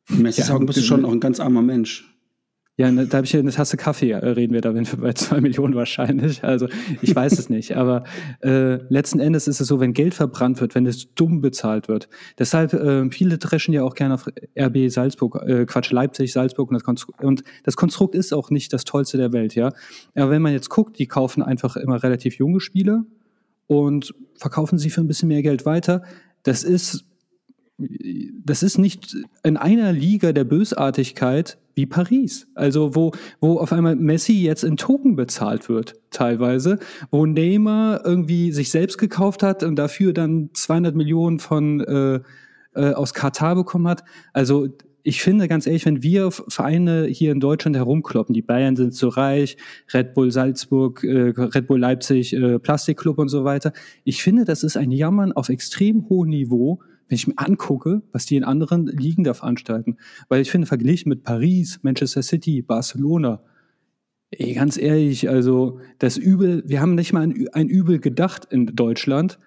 Messis 0.09 0.48
ja, 0.48 0.54
Augen 0.54 0.66
bist 0.66 0.78
du 0.78 0.83
schon 0.83 1.04
auch 1.04 1.12
ein 1.12 1.20
ganz 1.20 1.38
armer 1.38 1.62
Mensch. 1.62 2.17
Ja, 2.78 2.92
ne, 2.92 3.08
da 3.08 3.16
habe 3.16 3.24
ich 3.24 3.32
ja 3.32 3.40
eine 3.40 3.50
Tasse 3.50 3.76
Kaffee, 3.76 4.12
äh, 4.12 4.16
reden 4.18 4.54
wir 4.54 4.60
da 4.60 4.72
wenn 4.72 4.86
wir 4.86 4.98
bei 4.98 5.12
zwei 5.12 5.40
Millionen 5.42 5.74
wahrscheinlich. 5.74 6.44
Also 6.44 6.68
ich 7.02 7.14
weiß 7.14 7.36
es 7.36 7.50
nicht. 7.50 7.76
Aber 7.76 8.04
äh, 8.40 8.76
letzten 8.88 9.18
Endes 9.18 9.48
ist 9.48 9.60
es 9.60 9.66
so, 9.66 9.80
wenn 9.80 9.94
Geld 9.94 10.14
verbrannt 10.14 10.60
wird, 10.60 10.76
wenn 10.76 10.86
es 10.86 11.12
dumm 11.14 11.40
bezahlt 11.40 11.88
wird. 11.88 12.08
Deshalb, 12.38 12.72
äh, 12.74 13.10
viele 13.10 13.38
dreschen 13.38 13.74
ja 13.74 13.82
auch 13.82 13.96
gerne 13.96 14.14
auf 14.14 14.28
RB 14.56 14.90
Salzburg, 14.90 15.42
äh, 15.44 15.66
Quatsch, 15.66 15.90
Leipzig, 15.90 16.32
Salzburg 16.32 16.70
und 16.70 16.74
das, 16.74 16.84
Konstrukt, 16.84 17.24
und 17.24 17.42
das 17.64 17.74
Konstrukt 17.74 18.14
ist 18.14 18.32
auch 18.32 18.50
nicht 18.50 18.72
das 18.72 18.84
Tollste 18.84 19.16
der 19.16 19.32
Welt, 19.32 19.56
ja. 19.56 19.72
Aber 20.14 20.30
wenn 20.30 20.42
man 20.42 20.52
jetzt 20.52 20.68
guckt, 20.68 21.00
die 21.00 21.06
kaufen 21.06 21.42
einfach 21.42 21.76
immer 21.76 22.00
relativ 22.04 22.36
junge 22.36 22.60
Spiele 22.60 23.02
und 23.66 24.14
verkaufen 24.36 24.78
sie 24.78 24.90
für 24.90 25.00
ein 25.00 25.08
bisschen 25.08 25.26
mehr 25.26 25.42
Geld 25.42 25.66
weiter. 25.66 26.02
Das 26.44 26.62
ist 26.62 27.04
das 28.44 28.64
ist 28.64 28.76
nicht 28.76 29.16
in 29.44 29.56
einer 29.56 29.92
Liga 29.92 30.32
der 30.32 30.42
Bösartigkeit 30.42 31.58
wie 31.78 31.86
Paris. 31.86 32.48
Also 32.54 32.94
wo, 32.94 33.12
wo 33.40 33.58
auf 33.58 33.72
einmal 33.72 33.96
Messi 33.96 34.34
jetzt 34.34 34.64
in 34.64 34.76
Token 34.76 35.16
bezahlt 35.16 35.70
wird, 35.70 35.94
teilweise, 36.10 36.78
wo 37.10 37.24
Neymar 37.24 38.04
irgendwie 38.04 38.52
sich 38.52 38.70
selbst 38.70 38.98
gekauft 38.98 39.42
hat 39.42 39.62
und 39.62 39.76
dafür 39.76 40.12
dann 40.12 40.50
200 40.52 40.94
Millionen 40.94 41.38
von 41.38 41.80
äh, 41.80 42.20
äh, 42.74 42.92
aus 42.92 43.14
Katar 43.14 43.54
bekommen 43.54 43.86
hat. 43.86 44.02
Also 44.32 44.68
ich 45.04 45.22
finde 45.22 45.46
ganz 45.46 45.66
ehrlich, 45.66 45.86
wenn 45.86 46.02
wir 46.02 46.32
Vereine 46.32 47.06
hier 47.06 47.30
in 47.32 47.40
Deutschland 47.40 47.76
herumkloppen, 47.76 48.34
die 48.34 48.42
Bayern 48.42 48.76
sind 48.76 48.92
zu 48.92 49.08
reich, 49.08 49.56
Red 49.94 50.14
Bull 50.14 50.32
Salzburg, 50.32 51.02
äh, 51.04 51.32
Red 51.36 51.68
Bull 51.68 51.78
Leipzig, 51.78 52.34
äh, 52.34 52.58
Plastikclub 52.58 53.18
und 53.18 53.28
so 53.28 53.44
weiter, 53.44 53.72
ich 54.04 54.22
finde, 54.22 54.44
das 54.44 54.64
ist 54.64 54.76
ein 54.76 54.90
Jammern 54.90 55.32
auf 55.32 55.48
extrem 55.48 56.08
hohem 56.08 56.30
Niveau, 56.30 56.80
wenn 57.08 57.16
ich 57.16 57.26
mir 57.26 57.38
angucke, 57.38 58.02
was 58.12 58.26
die 58.26 58.36
in 58.36 58.44
anderen 58.44 58.86
Ligen 58.86 59.24
da 59.24 59.34
veranstalten. 59.34 59.96
Weil 60.28 60.42
ich 60.42 60.50
finde, 60.50 60.66
verglichen 60.66 61.08
mit 61.08 61.24
Paris, 61.24 61.80
Manchester 61.82 62.22
City, 62.22 62.62
Barcelona, 62.62 63.42
ey, 64.30 64.54
ganz 64.54 64.76
ehrlich, 64.76 65.28
also 65.28 65.80
das 65.98 66.16
Übel, 66.16 66.62
wir 66.66 66.80
haben 66.80 66.94
nicht 66.94 67.12
mal 67.12 67.22
ein, 67.22 67.48
ein 67.52 67.68
Übel 67.68 67.98
gedacht 67.98 68.46
in 68.50 68.66
Deutschland, 68.66 69.38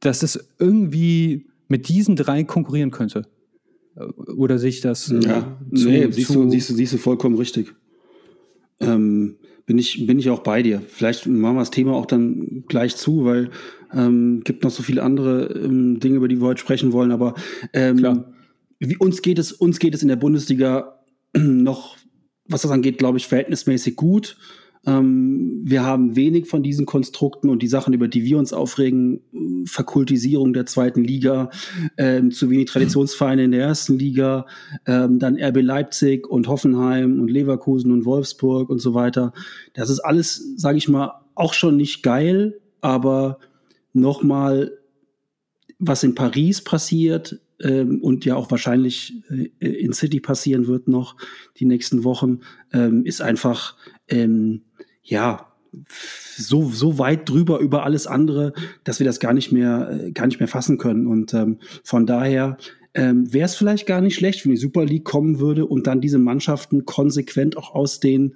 dass 0.00 0.22
es 0.22 0.48
irgendwie 0.58 1.46
mit 1.68 1.88
diesen 1.88 2.16
drei 2.16 2.44
konkurrieren 2.44 2.90
könnte. 2.90 3.26
Oder 4.36 4.58
sich 4.58 4.80
das. 4.80 5.10
Äh, 5.10 5.20
ja, 5.20 5.58
zu, 5.74 5.88
nee, 5.88 6.10
siehst, 6.10 6.34
du, 6.34 6.48
siehst, 6.50 6.70
du, 6.70 6.74
siehst 6.74 6.92
du 6.92 6.98
vollkommen 6.98 7.36
richtig. 7.36 7.74
Ähm, 8.80 9.36
bin 9.66 9.76
ich, 9.76 10.06
bin 10.06 10.18
ich 10.18 10.30
auch 10.30 10.40
bei 10.40 10.62
dir. 10.62 10.80
Vielleicht 10.86 11.26
machen 11.26 11.56
wir 11.56 11.60
das 11.60 11.70
Thema 11.70 11.94
auch 11.94 12.06
dann 12.06 12.64
gleich 12.68 12.96
zu, 12.96 13.24
weil 13.24 13.50
ähm, 13.92 14.42
gibt 14.44 14.64
noch 14.64 14.70
so 14.70 14.82
viele 14.82 15.02
andere 15.02 15.46
ähm, 15.46 16.00
Dinge, 16.00 16.16
über 16.16 16.28
die 16.28 16.40
wir 16.40 16.46
heute 16.46 16.60
sprechen 16.60 16.92
wollen. 16.92 17.12
Aber 17.12 17.34
ähm, 17.72 18.24
wie, 18.78 18.96
uns 18.96 19.22
geht 19.22 19.38
es, 19.38 19.52
uns 19.52 19.78
geht 19.78 19.94
es 19.94 20.02
in 20.02 20.08
der 20.08 20.16
Bundesliga 20.16 21.00
noch, 21.36 21.96
was 22.46 22.62
das 22.62 22.70
angeht, 22.70 22.98
glaube 22.98 23.18
ich, 23.18 23.26
verhältnismäßig 23.26 23.96
gut. 23.96 24.36
Ähm, 24.86 25.60
wir 25.64 25.84
haben 25.84 26.16
wenig 26.16 26.46
von 26.46 26.62
diesen 26.62 26.86
Konstrukten 26.86 27.50
und 27.50 27.62
die 27.62 27.68
Sachen, 27.68 27.92
über 27.92 28.08
die 28.08 28.24
wir 28.24 28.38
uns 28.38 28.52
aufregen, 28.52 29.20
Verkultisierung 29.66 30.52
der 30.52 30.66
zweiten 30.66 31.02
Liga, 31.02 31.50
ähm, 31.96 32.30
zu 32.30 32.48
wenig 32.50 32.66
Traditionsvereine 32.70 33.44
in 33.44 33.50
der 33.52 33.60
ersten 33.60 33.98
Liga, 33.98 34.46
ähm, 34.86 35.18
dann 35.18 35.36
RB 35.40 35.60
Leipzig 35.62 36.28
und 36.28 36.48
Hoffenheim 36.48 37.20
und 37.20 37.28
Leverkusen 37.28 37.92
und 37.92 38.04
Wolfsburg 38.04 38.70
und 38.70 38.78
so 38.78 38.94
weiter. 38.94 39.32
Das 39.74 39.90
ist 39.90 40.00
alles, 40.00 40.54
sage 40.56 40.78
ich 40.78 40.88
mal, 40.88 41.12
auch 41.34 41.52
schon 41.52 41.76
nicht 41.76 42.02
geil, 42.02 42.60
aber 42.80 43.38
nochmal, 43.92 44.72
was 45.78 46.02
in 46.02 46.14
Paris 46.14 46.62
passiert 46.62 47.40
ähm, 47.60 48.02
und 48.02 48.24
ja 48.24 48.36
auch 48.36 48.50
wahrscheinlich 48.50 49.14
äh, 49.30 49.66
in 49.66 49.92
City 49.92 50.20
passieren 50.20 50.66
wird 50.66 50.88
noch 50.88 51.16
die 51.58 51.64
nächsten 51.64 52.04
Wochen, 52.04 52.40
ähm, 52.72 53.04
ist 53.04 53.20
einfach 53.20 53.76
ähm, 54.08 54.62
ja, 55.02 55.52
so, 56.36 56.68
so 56.68 56.98
weit 56.98 57.28
drüber 57.28 57.58
über 57.58 57.84
alles 57.84 58.06
andere, 58.06 58.52
dass 58.84 58.98
wir 58.98 59.06
das 59.06 59.20
gar 59.20 59.32
nicht 59.32 59.52
mehr, 59.52 59.90
äh, 59.90 60.12
gar 60.12 60.26
nicht 60.26 60.40
mehr 60.40 60.48
fassen 60.48 60.78
können. 60.78 61.06
Und 61.06 61.34
ähm, 61.34 61.58
von 61.84 62.06
daher 62.06 62.56
ähm, 62.94 63.32
wäre 63.32 63.46
es 63.46 63.54
vielleicht 63.54 63.86
gar 63.86 64.00
nicht 64.00 64.14
schlecht, 64.14 64.44
wenn 64.44 64.52
die 64.52 64.58
Super 64.58 64.84
League 64.84 65.04
kommen 65.04 65.38
würde 65.38 65.66
und 65.66 65.86
dann 65.86 66.00
diese 66.00 66.18
Mannschaften 66.18 66.84
konsequent 66.84 67.56
auch 67.56 67.74
aus, 67.74 68.00
den, 68.00 68.34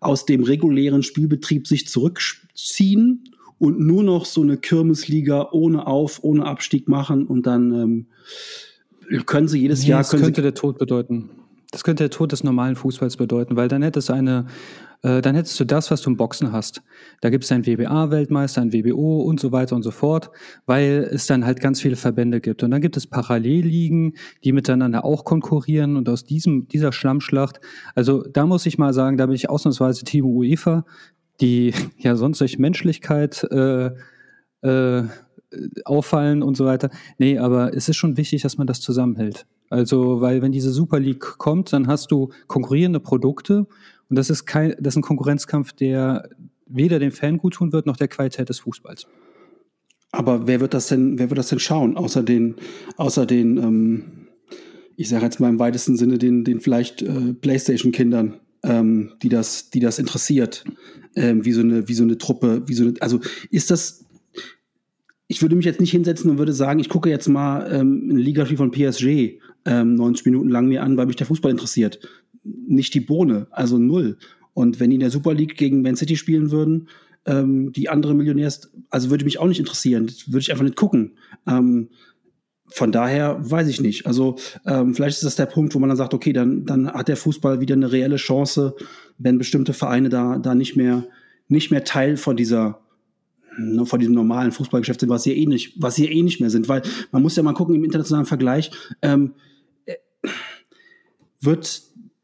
aus 0.00 0.26
dem 0.26 0.44
regulären 0.44 1.02
Spielbetrieb 1.02 1.66
sich 1.66 1.88
zurückziehen 1.88 3.24
und 3.64 3.80
nur 3.80 4.02
noch 4.02 4.26
so 4.26 4.42
eine 4.42 4.58
Kirmesliga 4.58 5.48
ohne 5.50 5.86
Auf, 5.86 6.22
ohne 6.22 6.44
Abstieg 6.44 6.86
machen 6.86 7.26
und 7.26 7.46
dann 7.46 7.72
ähm, 7.72 9.24
können 9.24 9.48
sie 9.48 9.58
jedes 9.58 9.82
nee, 9.82 9.88
Jahr. 9.88 10.00
Das 10.00 10.10
könnte 10.10 10.42
der 10.42 10.52
Tod 10.52 10.76
bedeuten. 10.76 11.30
Das 11.70 11.82
könnte 11.82 12.04
der 12.04 12.10
Tod 12.10 12.32
des 12.32 12.44
normalen 12.44 12.76
Fußballs 12.76 13.16
bedeuten, 13.16 13.56
weil 13.56 13.68
dann 13.68 13.82
hätte 13.82 14.00
es 14.00 14.10
eine 14.10 14.44
äh, 15.04 15.20
dann 15.20 15.34
hättest 15.34 15.60
du 15.60 15.64
das, 15.66 15.90
was 15.90 16.00
du 16.00 16.10
im 16.10 16.16
Boxen 16.16 16.50
hast. 16.50 16.82
Da 17.20 17.28
gibt 17.28 17.44
es 17.44 17.52
einen 17.52 17.66
WBA-Weltmeister, 17.66 18.62
ein 18.62 18.72
WBO 18.72 19.20
und 19.20 19.38
so 19.38 19.52
weiter 19.52 19.76
und 19.76 19.82
so 19.82 19.90
fort, 19.90 20.30
weil 20.64 21.08
es 21.12 21.26
dann 21.26 21.44
halt 21.44 21.60
ganz 21.60 21.80
viele 21.80 21.96
Verbände 21.96 22.40
gibt. 22.40 22.62
Und 22.62 22.70
dann 22.70 22.80
gibt 22.80 22.96
es 22.96 23.06
Parallelligen, 23.06 24.14
die 24.44 24.52
miteinander 24.52 25.04
auch 25.04 25.24
konkurrieren 25.24 25.96
und 25.96 26.08
aus 26.08 26.24
diesem, 26.24 26.68
dieser 26.68 26.90
Schlammschlacht, 26.90 27.60
also 27.94 28.24
da 28.32 28.46
muss 28.46 28.64
ich 28.64 28.78
mal 28.78 28.94
sagen, 28.94 29.18
da 29.18 29.26
bin 29.26 29.34
ich 29.34 29.50
ausnahmsweise 29.50 30.04
Team 30.04 30.24
UEFA, 30.24 30.86
die 31.40 31.74
ja 31.98 32.16
sonst 32.16 32.40
durch 32.40 32.58
Menschlichkeit 32.58 33.44
äh, 33.50 33.90
äh, 34.62 35.02
auffallen 35.84 36.42
und 36.42 36.56
so 36.56 36.64
weiter. 36.64 36.90
Nee, 37.18 37.38
aber 37.38 37.74
es 37.74 37.88
ist 37.88 37.96
schon 37.96 38.16
wichtig, 38.16 38.42
dass 38.42 38.58
man 38.58 38.66
das 38.66 38.80
zusammenhält. 38.80 39.46
Also, 39.70 40.20
weil 40.20 40.42
wenn 40.42 40.52
diese 40.52 40.70
Super 40.70 41.00
League 41.00 41.38
kommt, 41.38 41.72
dann 41.72 41.86
hast 41.86 42.10
du 42.10 42.30
konkurrierende 42.46 43.00
Produkte 43.00 43.66
und 44.08 44.16
das 44.16 44.30
ist 44.30 44.46
kein, 44.46 44.74
das 44.78 44.94
ist 44.94 44.98
ein 44.98 45.02
Konkurrenzkampf, 45.02 45.72
der 45.72 46.28
weder 46.66 46.98
dem 46.98 47.12
Fan 47.12 47.38
gut 47.38 47.54
tun 47.54 47.72
wird, 47.72 47.86
noch 47.86 47.96
der 47.96 48.08
Qualität 48.08 48.48
des 48.48 48.60
Fußballs. 48.60 49.06
Aber 50.12 50.46
wer 50.46 50.60
wird 50.60 50.74
das 50.74 50.86
denn, 50.88 51.18
wer 51.18 51.30
wird 51.30 51.38
das 51.38 51.48
denn 51.48 51.58
schauen? 51.58 51.96
Außer 51.96 52.22
den, 52.22 52.54
außer 52.96 53.26
den, 53.26 53.56
ähm, 53.56 54.04
ich 54.96 55.08
sage 55.08 55.24
jetzt 55.24 55.40
mal 55.40 55.48
im 55.48 55.58
weitesten 55.58 55.96
Sinne, 55.96 56.18
den, 56.18 56.44
den 56.44 56.60
vielleicht 56.60 57.02
äh, 57.02 57.32
Playstation-Kindern, 57.32 58.34
ähm, 58.64 59.12
die 59.22 59.28
das, 59.28 59.70
die 59.70 59.80
das 59.80 59.98
interessiert, 59.98 60.64
ähm, 61.14 61.44
wie 61.44 61.52
so 61.52 61.60
eine, 61.60 61.86
wie 61.86 61.94
so 61.94 62.02
eine 62.02 62.18
Truppe, 62.18 62.62
wie 62.66 62.74
so 62.74 62.84
eine, 62.84 62.94
also 63.00 63.20
ist 63.50 63.70
das, 63.70 64.04
ich 65.28 65.40
würde 65.42 65.54
mich 65.54 65.64
jetzt 65.64 65.80
nicht 65.80 65.92
hinsetzen 65.92 66.30
und 66.30 66.38
würde 66.38 66.52
sagen, 66.52 66.80
ich 66.80 66.88
gucke 66.88 67.10
jetzt 67.10 67.28
mal 67.28 67.72
ähm, 67.72 68.08
ein 68.10 68.16
Ligaspiel 68.16 68.56
von 68.56 68.72
PSG 68.72 69.38
ähm, 69.66 69.94
90 69.94 70.26
Minuten 70.26 70.48
lang 70.48 70.66
mir 70.66 70.82
an, 70.82 70.96
weil 70.96 71.06
mich 71.06 71.16
der 71.16 71.26
Fußball 71.26 71.50
interessiert 71.50 72.00
nicht 72.44 72.94
die 72.94 73.00
Bohne, 73.00 73.46
also 73.50 73.78
null. 73.78 74.18
Und 74.52 74.78
wenn 74.78 74.90
die 74.90 74.96
in 74.96 75.00
der 75.00 75.10
Super 75.10 75.34
League 75.34 75.56
gegen 75.56 75.82
Man 75.82 75.96
City 75.96 76.16
spielen 76.16 76.50
würden, 76.50 76.88
ähm, 77.26 77.72
die 77.72 77.88
andere 77.88 78.14
Millionärs, 78.14 78.70
also 78.90 79.10
würde 79.10 79.24
mich 79.24 79.38
auch 79.38 79.48
nicht 79.48 79.58
interessieren, 79.58 80.10
würde 80.26 80.40
ich 80.40 80.52
einfach 80.52 80.64
nicht 80.64 80.76
gucken. 80.76 81.14
Ähm, 81.46 81.88
von 82.74 82.90
daher 82.90 83.38
weiß 83.38 83.68
ich 83.68 83.80
nicht. 83.80 84.04
Also 84.04 84.34
ähm, 84.66 84.96
vielleicht 84.96 85.18
ist 85.18 85.24
das 85.24 85.36
der 85.36 85.46
Punkt, 85.46 85.76
wo 85.76 85.78
man 85.78 85.90
dann 85.90 85.96
sagt, 85.96 86.12
okay, 86.12 86.32
dann, 86.32 86.64
dann 86.64 86.90
hat 86.92 87.06
der 87.06 87.16
Fußball 87.16 87.60
wieder 87.60 87.76
eine 87.76 87.92
reelle 87.92 88.16
Chance, 88.16 88.74
wenn 89.16 89.38
bestimmte 89.38 89.72
Vereine 89.72 90.08
da, 90.08 90.38
da 90.38 90.56
nicht 90.56 90.74
mehr, 90.74 91.06
nicht 91.46 91.70
mehr 91.70 91.84
Teil 91.84 92.16
von 92.16 92.36
dieser 92.36 92.80
ne, 93.56 93.86
von 93.86 94.00
diesem 94.00 94.14
normalen 94.16 94.50
Fußballgeschäft 94.50 94.98
sind, 94.98 95.08
was 95.08 95.22
sie 95.22 95.34
eh 95.34 95.46
nicht, 95.46 95.80
was 95.80 95.94
sie 95.94 96.06
eh 96.06 96.22
nicht 96.22 96.40
mehr 96.40 96.50
sind, 96.50 96.68
weil 96.68 96.82
man 97.12 97.22
muss 97.22 97.36
ja 97.36 97.44
mal 97.44 97.52
gucken 97.52 97.76
im 97.76 97.84
internationalen 97.84 98.26
Vergleich, 98.26 98.72
ähm, 99.02 99.34
äh, 99.86 99.94
wird 101.40 101.80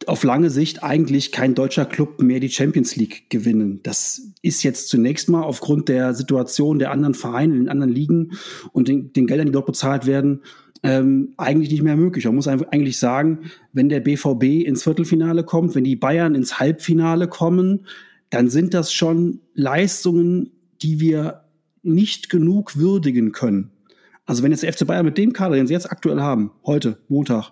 auf 0.07 0.25
lange 0.25 0.51
Sicht 0.51 0.83
eigentlich 0.83 1.31
kein 1.31 1.55
deutscher 1.55 1.85
Club 1.85 2.23
mehr 2.23 2.41
die 2.41 2.49
Champions 2.49 2.97
League 2.97 3.29
gewinnen. 3.29 3.81
Das 3.83 4.33
ist 4.43 4.63
jetzt 4.63 4.89
zunächst 4.89 5.29
mal 5.29 5.43
aufgrund 5.43 5.89
der 5.89 6.15
Situation 6.15 6.79
der 6.79 6.91
anderen 6.91 7.15
Vereine 7.15 7.55
in 7.55 7.61
den 7.61 7.69
anderen 7.69 7.93
Ligen 7.93 8.33
und 8.73 8.89
den, 8.89 9.13
den 9.13 9.27
Geldern, 9.27 9.47
die 9.47 9.53
dort 9.53 9.67
bezahlt 9.67 10.07
werden, 10.07 10.43
ähm, 10.83 11.35
eigentlich 11.37 11.71
nicht 11.71 11.83
mehr 11.83 11.97
möglich. 11.97 12.25
Man 12.25 12.37
muss 12.37 12.49
eigentlich 12.49 12.99
sagen, 12.99 13.41
wenn 13.73 13.91
der 13.91 14.01
BVB 14.01 14.67
ins 14.67 14.83
Viertelfinale 14.83 15.45
kommt, 15.45 15.75
wenn 15.75 15.85
die 15.85 15.97
Bayern 15.97 16.35
ins 16.35 16.59
Halbfinale 16.59 17.29
kommen, 17.29 17.87
dann 18.31 18.49
sind 18.49 18.73
das 18.73 18.93
schon 18.93 19.41
Leistungen, 19.55 20.51
die 20.83 21.01
wir 21.01 21.45
nicht 21.83 22.31
genug 22.31 22.77
würdigen 22.77 23.33
können. 23.33 23.71
Also 24.25 24.43
wenn 24.43 24.53
jetzt 24.53 24.63
der 24.63 24.73
FC 24.73 24.87
Bayern 24.87 25.05
mit 25.05 25.19
dem 25.19 25.33
Kader, 25.33 25.57
den 25.57 25.67
sie 25.67 25.75
jetzt 25.75 25.91
aktuell 25.91 26.21
haben, 26.21 26.53
heute, 26.65 26.99
Montag, 27.09 27.51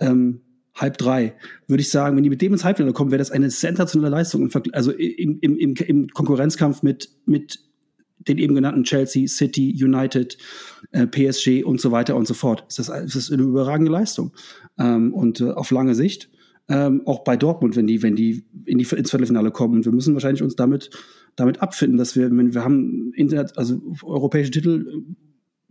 ähm, 0.00 0.40
halb 0.74 0.98
drei, 0.98 1.34
würde 1.68 1.80
ich 1.80 1.90
sagen, 1.90 2.16
wenn 2.16 2.24
die 2.24 2.30
mit 2.30 2.42
dem 2.42 2.52
ins 2.52 2.64
Halbfinale 2.64 2.92
kommen, 2.92 3.10
wäre 3.10 3.18
das 3.18 3.30
eine 3.30 3.50
sensationelle 3.50 4.10
Leistung, 4.10 4.42
im 4.42 4.62
also 4.72 4.90
im, 4.90 5.38
im, 5.40 5.56
im, 5.56 5.74
im 5.74 6.08
Konkurrenzkampf 6.08 6.82
mit, 6.82 7.10
mit 7.26 7.60
den 8.18 8.38
eben 8.38 8.54
genannten 8.54 8.84
Chelsea, 8.84 9.28
City, 9.28 9.74
United, 9.80 10.36
äh, 10.92 11.06
PSG 11.06 11.64
und 11.64 11.80
so 11.80 11.92
weiter 11.92 12.16
und 12.16 12.26
so 12.26 12.34
fort. 12.34 12.64
Das 12.68 12.78
ist, 12.78 12.88
das 12.88 13.30
eine 13.30 13.42
überragende 13.42 13.92
Leistung. 13.92 14.32
Ähm, 14.78 15.12
und 15.12 15.40
äh, 15.40 15.50
auf 15.50 15.70
lange 15.70 15.94
Sicht, 15.94 16.30
ähm, 16.68 17.02
auch 17.04 17.24
bei 17.24 17.36
Dortmund, 17.36 17.76
wenn 17.76 17.86
die, 17.86 18.02
wenn 18.02 18.16
die, 18.16 18.46
in 18.64 18.78
die 18.78 18.84
ins 18.84 19.10
Viertelfinale 19.10 19.50
kommen. 19.50 19.74
Und 19.74 19.84
wir 19.84 19.92
müssen 19.92 20.14
wahrscheinlich 20.14 20.42
uns 20.42 20.56
damit, 20.56 20.90
damit 21.36 21.60
abfinden, 21.60 21.98
dass 21.98 22.16
wir, 22.16 22.30
wenn 22.30 22.54
wir 22.54 22.64
haben 22.64 23.12
Internet, 23.14 23.58
also 23.58 23.80
europäische 24.02 24.50
Titel, 24.50 25.04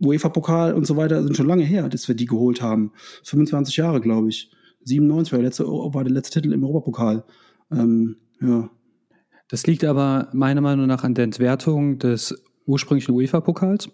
UEFA-Pokal 0.00 0.74
und 0.74 0.86
so 0.86 0.96
weiter, 0.96 1.22
sind 1.22 1.36
schon 1.36 1.46
lange 1.46 1.64
her, 1.64 1.88
dass 1.88 2.06
wir 2.08 2.14
die 2.14 2.26
geholt 2.26 2.62
haben. 2.62 2.92
25 3.24 3.76
Jahre, 3.76 4.00
glaube 4.00 4.28
ich. 4.28 4.50
97 4.84 5.32
war 5.32 5.38
der 5.38 5.46
letzte, 5.46 5.66
war 5.66 6.04
der 6.04 6.12
letzte 6.12 6.40
Titel 6.40 6.52
im 6.52 6.64
Europapokal. 6.64 7.24
Ähm, 7.72 8.16
ja. 8.40 8.70
Das 9.48 9.66
liegt 9.66 9.84
aber 9.84 10.28
meiner 10.32 10.60
Meinung 10.60 10.86
nach 10.86 11.04
an 11.04 11.14
der 11.14 11.24
Entwertung 11.24 11.98
des 11.98 12.34
ursprünglichen 12.66 13.12
UEFA-Pokals. 13.12 13.88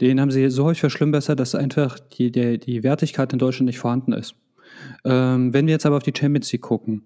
Den 0.00 0.20
haben 0.20 0.30
sie 0.30 0.48
so 0.50 0.64
häufig 0.64 0.80
verschlimmbessert, 0.80 1.38
dass 1.38 1.54
einfach 1.54 1.98
die, 1.98 2.30
der, 2.30 2.58
die 2.58 2.82
Wertigkeit 2.82 3.32
in 3.32 3.38
Deutschland 3.38 3.66
nicht 3.66 3.78
vorhanden 3.78 4.12
ist. 4.12 4.34
Ähm, 5.04 5.54
wenn 5.54 5.66
wir 5.66 5.72
jetzt 5.72 5.86
aber 5.86 5.96
auf 5.96 6.02
die 6.02 6.12
Champions 6.16 6.52
League 6.52 6.62
gucken, 6.62 7.04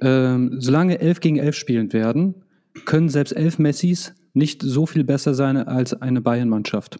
ähm, 0.00 0.56
solange 0.58 1.00
11 1.00 1.20
gegen 1.20 1.36
11 1.38 1.56
spielen 1.56 1.92
werden, 1.92 2.44
können 2.84 3.08
selbst 3.08 3.32
11 3.32 3.58
Messis 3.58 4.14
nicht 4.32 4.62
so 4.62 4.86
viel 4.86 5.04
besser 5.04 5.34
sein 5.34 5.56
als 5.56 5.94
eine 6.00 6.20
Bayern-Mannschaft. 6.20 6.98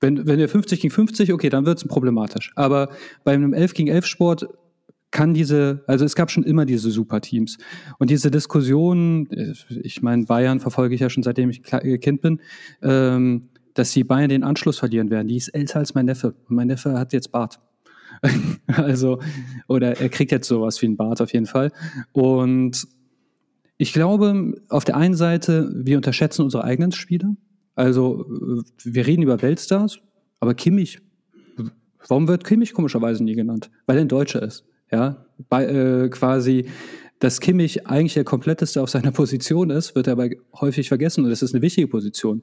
Wenn, 0.00 0.26
wenn 0.26 0.38
wir 0.38 0.48
50 0.48 0.80
gegen 0.80 0.92
50, 0.92 1.32
okay, 1.32 1.48
dann 1.48 1.66
wird 1.66 1.78
es 1.78 1.88
problematisch. 1.88 2.52
Aber 2.54 2.90
bei 3.24 3.32
einem 3.32 3.52
11 3.52 3.74
gegen 3.74 3.88
11 3.88 4.06
Sport 4.06 4.48
kann 5.10 5.34
diese, 5.34 5.84
also 5.86 6.04
es 6.04 6.14
gab 6.14 6.30
schon 6.30 6.44
immer 6.44 6.66
diese 6.66 6.90
Superteams. 6.90 7.58
Und 7.98 8.10
diese 8.10 8.30
Diskussion, 8.30 9.28
ich 9.82 10.02
meine, 10.02 10.24
Bayern 10.24 10.60
verfolge 10.60 10.94
ich 10.94 11.00
ja 11.00 11.10
schon 11.10 11.22
seitdem 11.22 11.50
ich 11.50 11.62
Kind 11.62 12.20
bin, 12.20 12.40
ähm, 12.82 13.48
dass 13.74 13.92
die 13.92 14.04
Bayern 14.04 14.28
den 14.28 14.44
Anschluss 14.44 14.78
verlieren 14.78 15.10
werden. 15.10 15.28
Die 15.28 15.36
ist 15.36 15.48
älter 15.48 15.78
als 15.78 15.94
mein 15.94 16.06
Neffe. 16.06 16.34
Und 16.48 16.56
mein 16.56 16.66
Neffe 16.66 16.98
hat 16.98 17.12
jetzt 17.12 17.32
Bart. 17.32 17.60
also, 18.66 19.20
oder 19.68 20.00
er 20.00 20.08
kriegt 20.08 20.32
jetzt 20.32 20.48
sowas 20.48 20.80
wie 20.82 20.86
ein 20.86 20.96
Bart 20.96 21.20
auf 21.20 21.32
jeden 21.32 21.46
Fall. 21.46 21.70
Und 22.12 22.86
ich 23.76 23.92
glaube, 23.92 24.54
auf 24.68 24.84
der 24.84 24.96
einen 24.96 25.14
Seite, 25.14 25.70
wir 25.74 25.96
unterschätzen 25.96 26.42
unsere 26.42 26.64
eigenen 26.64 26.92
Spieler. 26.92 27.36
Also, 27.76 28.26
wir 28.82 29.06
reden 29.06 29.22
über 29.22 29.40
Weltstars, 29.40 30.00
aber 30.40 30.54
Kimmich, 30.54 30.98
warum 32.08 32.26
wird 32.26 32.42
Kimmich 32.42 32.74
komischerweise 32.74 33.22
nie 33.22 33.34
genannt? 33.34 33.70
Weil 33.86 33.98
er 33.98 34.02
ein 34.02 34.08
Deutscher 34.08 34.42
ist. 34.42 34.64
Ja, 34.90 35.26
bei, 35.48 35.66
äh, 35.66 36.08
quasi, 36.08 36.66
dass 37.18 37.40
Kimmich 37.40 37.86
eigentlich 37.86 38.14
der 38.14 38.24
kompletteste 38.24 38.80
auf 38.82 38.90
seiner 38.90 39.10
Position 39.12 39.70
ist, 39.70 39.94
wird 39.94 40.08
aber 40.08 40.28
häufig 40.60 40.88
vergessen 40.88 41.24
und 41.24 41.30
das 41.30 41.42
ist 41.42 41.54
eine 41.54 41.62
wichtige 41.62 41.88
Position. 41.88 42.42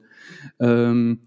Ähm, 0.60 1.20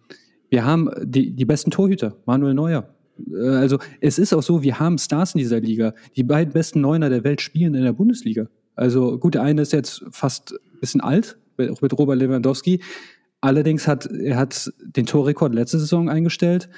wir 0.49 0.65
haben 0.65 0.89
die, 1.03 1.31
die 1.31 1.45
besten 1.45 1.71
Torhüter, 1.71 2.15
Manuel 2.25 2.53
Neuer, 2.53 2.89
äh, 3.31 3.49
also 3.49 3.79
es 4.01 4.19
ist 4.19 4.33
auch 4.33 4.43
so, 4.43 4.63
wir 4.63 4.79
haben 4.79 4.97
Stars 4.97 5.35
in 5.35 5.39
dieser 5.39 5.59
Liga. 5.59 5.93
Die 6.15 6.23
beiden 6.23 6.53
besten 6.53 6.81
Neuner 6.81 7.09
der 7.09 7.23
Welt 7.23 7.41
spielen 7.41 7.75
in 7.75 7.83
der 7.83 7.93
Bundesliga. 7.93 8.47
Also 8.75 9.17
gut, 9.17 9.35
der 9.35 9.43
eine 9.43 9.61
ist 9.61 9.73
jetzt 9.73 10.03
fast 10.11 10.53
ein 10.53 10.79
bisschen 10.79 11.01
alt, 11.01 11.37
auch 11.57 11.81
mit 11.81 11.97
Robert 11.97 12.17
Lewandowski. 12.17 12.81
Allerdings 13.41 13.87
hat 13.87 14.05
er 14.05 14.37
hat 14.37 14.71
den 14.81 15.05
Torrekord 15.05 15.53
letzte 15.53 15.79
Saison 15.79 16.09
eingestellt. 16.09 16.69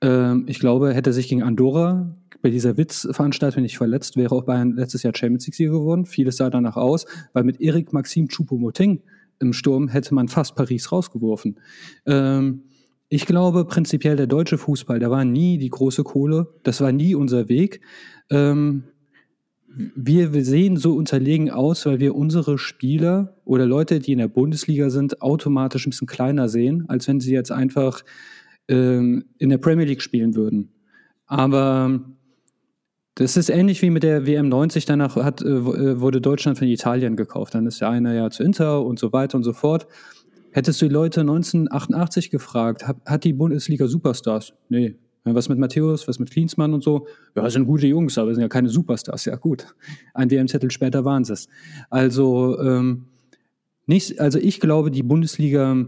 Ähm, 0.00 0.44
ich 0.46 0.58
glaube, 0.58 0.94
hätte 0.94 1.12
sich 1.12 1.28
gegen 1.28 1.42
Andorra 1.42 2.14
bei 2.40 2.50
dieser 2.50 2.76
Witzveranstaltung 2.76 3.62
nicht 3.62 3.78
verletzt, 3.78 4.16
wäre 4.16 4.34
auch 4.34 4.44
Bayern 4.44 4.72
letztes 4.72 5.02
Jahr 5.02 5.12
Champions 5.14 5.46
League-Sieger 5.46 5.72
geworden. 5.72 6.06
Vieles 6.06 6.36
sah 6.36 6.50
danach 6.50 6.76
aus, 6.76 7.06
weil 7.32 7.44
mit 7.44 7.60
Erik 7.60 7.92
Maxim 7.92 8.28
Choupo-Moting 8.28 9.00
im 9.40 9.52
Sturm 9.52 9.88
hätte 9.88 10.14
man 10.14 10.28
fast 10.28 10.54
Paris 10.54 10.92
rausgeworfen. 10.92 11.58
Ähm, 12.06 12.62
ich 13.08 13.26
glaube 13.26 13.64
prinzipiell, 13.64 14.16
der 14.16 14.26
deutsche 14.26 14.58
Fußball, 14.58 14.98
der 14.98 15.10
war 15.10 15.24
nie 15.24 15.58
die 15.58 15.70
große 15.70 16.04
Kohle, 16.04 16.48
das 16.62 16.80
war 16.80 16.92
nie 16.92 17.14
unser 17.14 17.48
Weg. 17.48 17.80
Ähm, 18.30 18.84
wir, 19.94 20.32
wir 20.34 20.44
sehen 20.44 20.76
so 20.76 20.94
unterlegen 20.94 21.50
aus, 21.50 21.86
weil 21.86 22.00
wir 22.00 22.14
unsere 22.14 22.58
Spieler 22.58 23.36
oder 23.44 23.66
Leute, 23.66 24.00
die 24.00 24.12
in 24.12 24.18
der 24.18 24.28
Bundesliga 24.28 24.90
sind, 24.90 25.22
automatisch 25.22 25.86
ein 25.86 25.90
bisschen 25.90 26.06
kleiner 26.06 26.48
sehen, 26.48 26.84
als 26.88 27.06
wenn 27.06 27.20
sie 27.20 27.32
jetzt 27.32 27.52
einfach 27.52 28.02
ähm, 28.68 29.24
in 29.38 29.48
der 29.50 29.58
Premier 29.58 29.86
League 29.86 30.02
spielen 30.02 30.34
würden. 30.34 30.70
Aber 31.26 32.00
das 33.14 33.36
ist 33.36 33.50
ähnlich 33.50 33.82
wie 33.82 33.90
mit 33.90 34.04
der 34.04 34.26
WM 34.26 34.48
90. 34.48 34.84
Danach 34.84 35.16
hat, 35.16 35.42
äh, 35.42 35.48
äh, 35.48 36.00
wurde 36.00 36.20
Deutschland 36.20 36.56
von 36.56 36.68
Italien 36.68 37.16
gekauft. 37.16 37.54
Dann 37.54 37.66
ist 37.66 37.80
der 37.80 37.90
eine 37.90 38.14
ja 38.16 38.30
zu 38.30 38.44
Inter 38.44 38.84
und 38.84 38.98
so 38.98 39.12
weiter 39.12 39.36
und 39.36 39.44
so 39.44 39.52
fort. 39.52 39.88
Hättest 40.52 40.80
du 40.80 40.86
die 40.86 40.94
Leute 40.94 41.20
1988 41.20 42.30
gefragt, 42.30 42.86
hat, 42.86 42.96
hat 43.04 43.24
die 43.24 43.32
Bundesliga 43.32 43.86
Superstars? 43.86 44.54
Nee. 44.68 44.96
Was 45.24 45.48
mit 45.48 45.58
Matthäus, 45.58 46.08
was 46.08 46.18
mit 46.18 46.30
Klinsmann 46.30 46.72
und 46.72 46.82
so? 46.82 47.06
Ja, 47.34 47.50
sind 47.50 47.66
gute 47.66 47.86
Jungs, 47.86 48.16
aber 48.16 48.32
sind 48.32 48.40
ja 48.40 48.48
keine 48.48 48.68
Superstars. 48.68 49.26
Ja, 49.26 49.36
gut. 49.36 49.66
Ein 50.14 50.30
WM-Zettel 50.30 50.70
später 50.70 51.04
waren 51.04 51.24
sie 51.24 51.34
es. 51.34 51.48
Also, 51.90 52.58
ähm, 52.60 53.06
nicht, 53.84 54.20
also 54.20 54.38
ich 54.38 54.60
glaube, 54.60 54.90
die 54.90 55.02
Bundesliga 55.02 55.86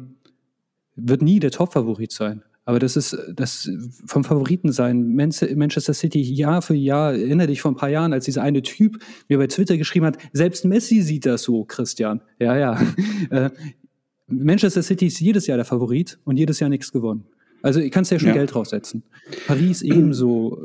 wird 0.96 1.22
nie 1.22 1.38
der 1.38 1.52
Top-Favorit 1.52 2.12
sein. 2.12 2.42
Aber 2.64 2.78
das 2.78 2.96
ist 2.96 3.16
das 3.34 3.70
vom 4.06 4.22
Favoriten 4.22 4.70
sein. 4.70 5.14
Manchester 5.14 5.94
City 5.94 6.20
Jahr 6.20 6.62
für 6.62 6.74
Jahr, 6.74 7.14
erinnere 7.14 7.48
dich 7.48 7.62
vor 7.62 7.72
ein 7.72 7.76
paar 7.76 7.88
Jahren, 7.88 8.12
als 8.12 8.26
dieser 8.26 8.42
eine 8.42 8.62
Typ 8.62 8.98
mir 9.28 9.38
bei 9.38 9.46
Twitter 9.46 9.76
geschrieben 9.76 10.06
hat, 10.06 10.18
selbst 10.32 10.64
Messi 10.64 11.00
sieht 11.00 11.26
das 11.26 11.42
so, 11.42 11.64
Christian. 11.64 12.22
Ja, 12.38 12.56
ja. 12.56 12.80
Äh, 13.30 13.50
Manchester 14.26 14.82
City 14.82 15.06
ist 15.06 15.20
jedes 15.20 15.46
Jahr 15.46 15.56
der 15.56 15.64
Favorit 15.64 16.18
und 16.24 16.36
jedes 16.36 16.58
Jahr 16.60 16.70
nichts 16.70 16.90
gewonnen. 16.90 17.24
Also 17.62 17.80
ich 17.80 17.90
kannst 17.90 18.10
ja 18.10 18.18
schon 18.18 18.28
ja. 18.28 18.34
Geld 18.34 18.54
draufsetzen. 18.54 19.02
Paris 19.46 19.82
ebenso. 19.82 20.58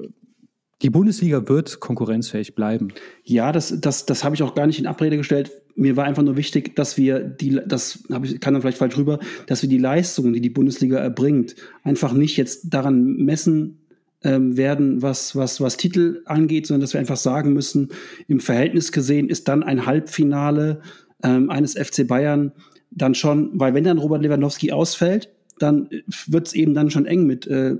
Die 0.81 0.89
Bundesliga 0.89 1.47
wird 1.47 1.79
konkurrenzfähig 1.79 2.53
bleiben. 2.53 2.89
Ja, 3.23 3.51
das, 3.51 3.79
das, 3.79 4.05
das 4.05 4.23
habe 4.23 4.35
ich 4.35 4.43
auch 4.43 4.55
gar 4.55 4.67
nicht 4.67 4.79
in 4.79 4.87
Abrede 4.87 5.17
gestellt. 5.17 5.51
Mir 5.75 5.95
war 5.95 6.05
einfach 6.05 6.23
nur 6.23 6.37
wichtig, 6.37 6.75
dass 6.75 6.97
wir 6.97 7.19
die, 7.19 7.61
das 7.65 8.03
habe 8.11 8.25
ich, 8.25 8.39
kann 8.41 8.53
dann 8.53 8.61
vielleicht 8.61 8.77
falsch 8.77 8.97
rüber, 8.97 9.19
dass 9.47 9.61
wir 9.61 9.69
die 9.69 9.77
Leistungen, 9.77 10.33
die 10.33 10.41
die 10.41 10.49
Bundesliga 10.49 10.97
erbringt, 10.97 11.55
einfach 11.83 12.13
nicht 12.13 12.37
jetzt 12.37 12.73
daran 12.73 13.15
messen 13.15 13.79
ähm, 14.23 14.57
werden, 14.57 15.01
was, 15.01 15.35
was, 15.35 15.61
was 15.61 15.77
Titel 15.77 16.21
angeht, 16.25 16.67
sondern 16.67 16.81
dass 16.81 16.93
wir 16.93 16.99
einfach 16.99 17.17
sagen 17.17 17.53
müssen, 17.53 17.89
im 18.27 18.39
Verhältnis 18.39 18.91
gesehen 18.91 19.29
ist 19.29 19.47
dann 19.47 19.63
ein 19.63 19.85
Halbfinale 19.85 20.81
ähm, 21.23 21.49
eines 21.49 21.73
FC 21.73 22.05
Bayern 22.07 22.51
dann 22.91 23.15
schon, 23.15 23.51
weil 23.53 23.73
wenn 23.73 23.83
dann 23.83 23.97
Robert 23.97 24.21
Lewandowski 24.21 24.71
ausfällt, 24.71 25.29
dann 25.59 25.89
wird 26.27 26.47
es 26.47 26.53
eben 26.53 26.73
dann 26.73 26.89
schon 26.89 27.05
eng 27.05 27.25
mit, 27.25 27.47
äh, 27.47 27.75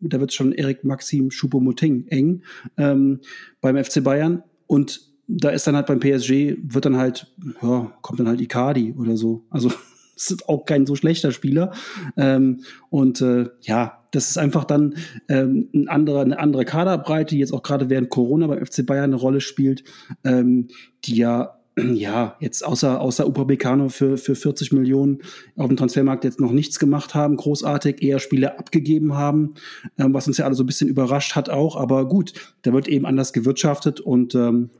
da 0.00 0.20
wird 0.20 0.30
es 0.30 0.34
schon 0.34 0.52
Erik 0.52 0.84
Maxim 0.84 1.28
Choupo-Moting 1.28 2.06
eng 2.08 2.42
ähm, 2.76 3.20
beim 3.60 3.82
FC 3.82 4.02
Bayern 4.02 4.42
und 4.66 5.10
da 5.26 5.50
ist 5.50 5.66
dann 5.66 5.76
halt 5.76 5.86
beim 5.86 6.00
PSG, 6.00 6.56
wird 6.62 6.84
dann 6.84 6.96
halt, 6.96 7.32
ja, 7.62 7.92
kommt 8.02 8.18
dann 8.18 8.28
halt 8.28 8.40
Icardi 8.40 8.94
oder 8.98 9.16
so. 9.16 9.44
Also 9.50 9.70
es 10.16 10.30
ist 10.30 10.48
auch 10.48 10.64
kein 10.64 10.86
so 10.86 10.96
schlechter 10.96 11.30
Spieler. 11.30 11.72
Ähm, 12.16 12.60
und 12.90 13.20
äh, 13.20 13.48
ja, 13.62 14.02
das 14.10 14.30
ist 14.30 14.38
einfach 14.38 14.64
dann 14.64 14.96
ähm, 15.28 15.68
ein 15.72 15.88
anderer, 15.88 16.22
eine 16.22 16.38
andere 16.38 16.64
Kaderbreite, 16.64 17.34
die 17.34 17.40
jetzt 17.40 17.52
auch 17.52 17.62
gerade 17.62 17.90
während 17.90 18.10
Corona 18.10 18.48
beim 18.48 18.64
FC 18.64 18.84
Bayern 18.84 19.04
eine 19.04 19.16
Rolle 19.16 19.40
spielt, 19.40 19.84
ähm, 20.24 20.68
die 21.04 21.16
ja 21.16 21.59
ja, 21.94 22.36
jetzt 22.40 22.64
außer, 22.64 23.00
außer 23.00 23.26
Upamecano 23.26 23.88
für, 23.88 24.16
für 24.16 24.34
40 24.34 24.72
Millionen 24.72 25.22
auf 25.56 25.68
dem 25.68 25.76
Transfermarkt 25.76 26.24
jetzt 26.24 26.40
noch 26.40 26.52
nichts 26.52 26.78
gemacht 26.78 27.14
haben, 27.14 27.36
großartig, 27.36 28.02
eher 28.02 28.18
Spiele 28.18 28.58
abgegeben 28.58 29.14
haben, 29.14 29.54
ähm, 29.98 30.12
was 30.14 30.26
uns 30.26 30.38
ja 30.38 30.44
alle 30.44 30.54
so 30.54 30.64
ein 30.64 30.66
bisschen 30.66 30.88
überrascht 30.88 31.36
hat 31.36 31.48
auch. 31.48 31.76
Aber 31.76 32.08
gut, 32.08 32.32
da 32.62 32.72
wird 32.72 32.88
eben 32.88 33.06
anders 33.06 33.32
gewirtschaftet 33.32 34.00
und 34.00 34.34
ähm, 34.34 34.70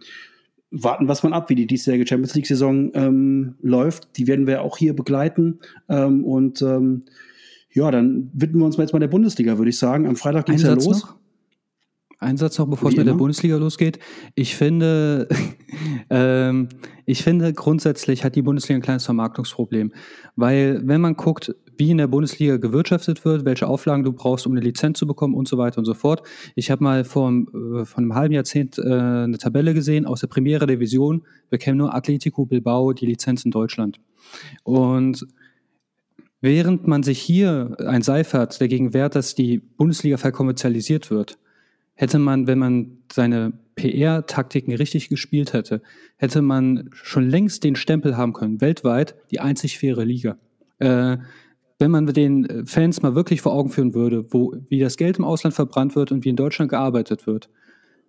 warten 0.70 1.09
was 1.09 1.22
man 1.22 1.33
ab, 1.33 1.50
wie 1.50 1.55
die 1.55 1.66
diesjährige 1.66 2.07
Champions 2.07 2.35
League-Saison 2.35 2.92
ähm, 2.94 3.55
läuft. 3.61 4.16
Die 4.16 4.26
werden 4.26 4.46
wir 4.46 4.62
auch 4.62 4.76
hier 4.76 4.94
begleiten. 4.94 5.59
Ähm, 5.88 6.24
und 6.24 6.62
ähm, 6.62 7.05
ja, 7.72 7.90
dann 7.90 8.31
widmen 8.33 8.62
wir 8.62 8.66
uns 8.66 8.79
mal 8.79 8.85
jetzt 8.85 8.92
mal 8.92 8.98
der 8.98 9.09
Bundesliga, 9.09 9.59
würde 9.59 9.70
ich 9.70 9.79
sagen. 9.79 10.07
Am 10.07 10.16
Freitag 10.16 10.46
geht 10.46 10.57
es 10.57 10.62
ja 10.62 10.74
los. 10.74 11.03
Noch? 11.03 11.19
Ein 12.22 12.37
Satz 12.37 12.59
noch, 12.59 12.66
bevor 12.66 12.90
Wie 12.90 12.94
es 12.94 12.98
mit 12.98 13.06
immer? 13.06 13.14
der 13.14 13.18
Bundesliga 13.18 13.56
losgeht. 13.56 13.98
Ich 14.35 14.54
finde, 14.54 15.26
ähm, 16.11 16.68
ich 17.06 17.22
finde, 17.22 17.54
grundsätzlich 17.54 18.24
hat 18.24 18.37
die 18.37 18.42
Bundesliga 18.42 18.76
ein 18.78 18.83
kleines 18.83 19.06
Vermarktungsproblem. 19.06 19.92
Weil, 20.37 20.83
wenn 20.85 21.00
man 21.00 21.14
guckt, 21.16 21.54
wie 21.78 21.90
in 21.90 21.96
der 21.96 22.09
Bundesliga 22.09 22.59
gewirtschaftet 22.59 23.24
wird, 23.24 23.46
welche 23.46 23.66
Auflagen 23.66 24.04
du 24.04 24.12
brauchst, 24.12 24.46
um 24.46 24.52
eine 24.52 24.61
Lizenz 24.61 24.98
zu 24.98 25.06
bekommen 25.06 25.35
und 25.35 25.48
so 25.48 25.56
weiter 25.56 25.78
und 25.78 25.87
so 25.87 25.94
fort. 25.94 26.22
Ich 26.54 26.70
habe 26.70 26.85
mal 26.85 27.04
vor, 27.04 27.33
äh, 27.33 27.87
vor 27.87 27.96
einem 27.96 28.14
halben 28.14 28.35
Jahrzehnt 28.35 28.76
äh, 28.78 28.83
eine 28.83 29.38
Tabelle 29.38 29.72
gesehen 29.72 30.04
aus 30.04 30.20
der 30.20 30.26
Primera 30.26 30.66
Division, 30.66 31.22
bekäme 31.48 31.78
nur 31.78 31.94
Atletico 31.94 32.44
Bilbao 32.44 32.92
die 32.92 33.06
Lizenz 33.06 33.46
in 33.46 33.50
Deutschland. 33.50 33.98
Und 34.62 35.26
während 36.42 36.87
man 36.87 37.02
sich 37.02 37.18
hier 37.18 37.76
ein 37.78 38.02
Seifert 38.02 38.61
dagegen 38.61 38.92
wehrt, 38.92 39.14
dass 39.14 39.35
die 39.35 39.56
Bundesliga 39.56 40.18
verkommerzialisiert 40.18 41.11
wird, 41.11 41.38
hätte 42.01 42.19
man, 42.19 42.47
wenn 42.47 42.59
man 42.59 42.97
seine 43.13 43.53
PR-Taktiken 43.75 44.73
richtig 44.73 45.11
gespielt 45.11 45.53
hätte, 45.53 45.83
hätte 46.17 46.41
man 46.41 46.89
schon 46.95 47.29
längst 47.29 47.63
den 47.63 47.77
Stempel 47.77 48.17
haben 48.17 48.33
können, 48.33 48.63
weltweit 48.63 49.17
die 49.31 49.41
einzig 49.41 49.79
faire 49.79 50.07
Liga. 50.07 50.39
Äh, 50.79 51.19
wenn 51.79 51.91
man 51.91 52.07
den 52.07 52.67
Fans 52.67 53.03
mal 53.03 53.15
wirklich 53.15 53.43
vor 53.43 53.53
Augen 53.53 53.69
führen 53.69 53.93
würde, 53.93 54.25
wo, 54.31 54.55
wie 54.71 54.79
das 54.79 54.97
Geld 54.97 55.19
im 55.19 55.27
Ausland 55.27 55.55
verbrannt 55.55 55.95
wird 55.95 56.11
und 56.11 56.25
wie 56.25 56.31
in 56.31 56.37
Deutschland 56.37 56.71
gearbeitet 56.71 57.27
wird, 57.27 57.51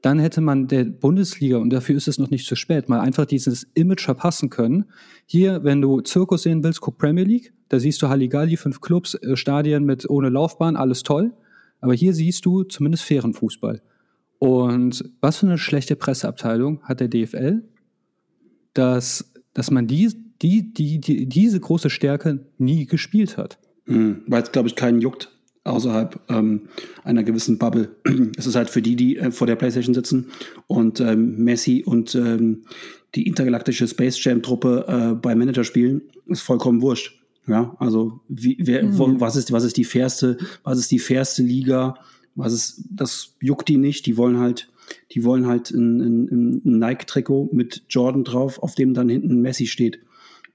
dann 0.01 0.19
hätte 0.19 0.39
man 0.39 0.69
der 0.69 0.85
Bundesliga, 0.85 1.57
und 1.57 1.69
dafür 1.69 1.97
ist 1.97 2.07
es 2.07 2.17
noch 2.17 2.29
nicht 2.29 2.47
zu 2.47 2.55
spät, 2.55 2.87
mal 2.87 3.01
einfach 3.01 3.25
dieses 3.25 3.67
Image 3.73 4.05
verpassen 4.05 4.49
können. 4.49 4.85
Hier, 5.25 5.65
wenn 5.65 5.81
du 5.81 5.99
Zirkus 5.99 6.43
sehen 6.43 6.63
willst, 6.63 6.79
guck 6.79 6.97
Premier 6.97 7.25
League, 7.25 7.51
da 7.67 7.77
siehst 7.77 8.01
du 8.01 8.07
Halligalli, 8.07 8.55
fünf 8.55 8.79
Clubs, 8.79 9.15
äh, 9.15 9.35
Stadien 9.35 9.83
mit 9.83 10.09
ohne 10.09 10.29
Laufbahn, 10.29 10.77
alles 10.77 11.03
toll. 11.03 11.33
Aber 11.81 11.93
hier 11.93 12.13
siehst 12.13 12.45
du 12.45 12.63
zumindest 12.63 13.03
fairen 13.03 13.33
Fußball. 13.33 13.81
Und 14.39 15.03
was 15.19 15.37
für 15.37 15.47
eine 15.47 15.57
schlechte 15.57 15.95
Presseabteilung 15.95 16.81
hat 16.83 16.99
der 16.99 17.09
DFL, 17.09 17.63
dass, 18.73 19.33
dass 19.53 19.69
man 19.69 19.87
die, 19.87 20.09
die, 20.41 20.73
die, 20.73 20.99
die 20.99 21.27
diese 21.27 21.59
große 21.59 21.89
Stärke 21.89 22.45
nie 22.57 22.85
gespielt 22.85 23.37
hat. 23.37 23.59
Mhm, 23.85 24.23
Weil 24.27 24.43
es, 24.43 24.51
glaube 24.51 24.69
ich, 24.69 24.75
keinen 24.75 25.01
juckt 25.01 25.31
außerhalb 25.63 26.19
ähm, 26.29 26.69
einer 27.03 27.23
gewissen 27.23 27.57
Bubble. 27.57 27.95
es 28.37 28.47
ist 28.47 28.55
halt 28.55 28.69
für 28.69 28.81
die, 28.81 28.95
die 28.95 29.17
äh, 29.17 29.31
vor 29.31 29.47
der 29.47 29.55
Playstation 29.55 29.93
sitzen 29.93 30.31
und 30.67 30.99
ähm, 30.99 31.37
Messi 31.37 31.83
und 31.85 32.15
ähm, 32.15 32.63
die 33.13 33.27
intergalaktische 33.27 33.87
Space 33.87 34.23
Jam 34.23 34.41
Truppe 34.41 34.85
äh, 34.87 35.15
bei 35.15 35.35
Manager 35.35 35.63
spielen, 35.63 36.01
ist 36.27 36.41
vollkommen 36.41 36.81
wurscht. 36.81 37.20
Ja, 37.51 37.75
also 37.79 38.21
wie, 38.29 38.57
wer, 38.61 38.81
mhm. 38.83 38.97
wo, 38.97 39.19
was 39.19 39.35
ist 39.35 39.51
was 39.51 39.65
ist 39.65 39.75
die 39.75 39.83
fairste, 39.83 40.37
was 40.63 40.79
ist 40.79 40.89
die 40.89 40.99
fairste 40.99 41.43
Liga? 41.43 41.95
Was 42.33 42.53
ist, 42.53 42.85
das 42.89 43.35
juckt 43.41 43.67
die 43.67 43.75
nicht. 43.75 44.05
Die 44.05 44.15
wollen 44.15 44.39
halt 44.39 44.71
Die 45.11 45.25
wollen 45.25 45.47
halt 45.47 45.69
ein, 45.71 45.99
ein, 45.99 46.61
ein 46.63 46.79
Nike-Trikot 46.79 47.49
mit 47.51 47.83
Jordan 47.89 48.23
drauf, 48.23 48.59
auf 48.59 48.75
dem 48.75 48.93
dann 48.93 49.09
hinten 49.09 49.41
Messi 49.41 49.67
steht. 49.67 49.99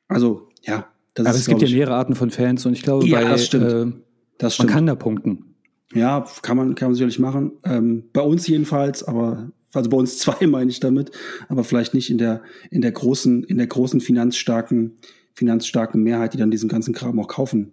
Also, 0.08 0.48
ja. 0.62 0.86
Das 1.12 1.26
Aber 1.26 1.34
ist, 1.34 1.42
es 1.42 1.48
gibt 1.48 1.62
ja 1.62 1.68
mehrere 1.68 1.94
Arten 1.94 2.14
von 2.14 2.30
Fans 2.30 2.64
und 2.64 2.72
ich 2.72 2.82
glaube, 2.82 3.06
ja, 3.06 3.20
bei, 3.20 3.28
das 3.28 3.44
stimmt. 3.44 3.72
Äh, 3.72 4.00
das 4.38 4.54
stimmt. 4.54 4.70
man 4.70 4.74
kann 4.74 4.86
da 4.86 4.94
punkten. 4.94 5.54
Ja, 5.92 6.26
kann 6.40 6.56
man, 6.56 6.74
kann 6.74 6.88
man 6.88 6.94
sicherlich 6.94 7.18
machen. 7.18 7.52
Ähm, 7.64 8.04
bei 8.12 8.22
uns 8.22 8.46
jedenfalls, 8.46 9.04
aber 9.04 9.50
also 9.74 9.90
bei 9.90 9.98
uns 9.98 10.18
zwei 10.18 10.46
meine 10.46 10.70
ich 10.70 10.80
damit, 10.80 11.10
aber 11.48 11.62
vielleicht 11.62 11.92
nicht 11.92 12.10
in 12.10 12.18
der 12.18 12.42
in 12.70 12.80
der 12.80 12.92
großen 12.92 13.44
in 13.44 13.58
der 13.58 13.66
großen 13.66 14.00
finanzstarken 14.00 14.96
finanzstarken 15.36 16.02
Mehrheit, 16.02 16.32
die 16.34 16.38
dann 16.38 16.50
diesen 16.50 16.68
ganzen 16.68 16.94
Kram 16.94 17.20
auch 17.20 17.28
kaufen. 17.28 17.72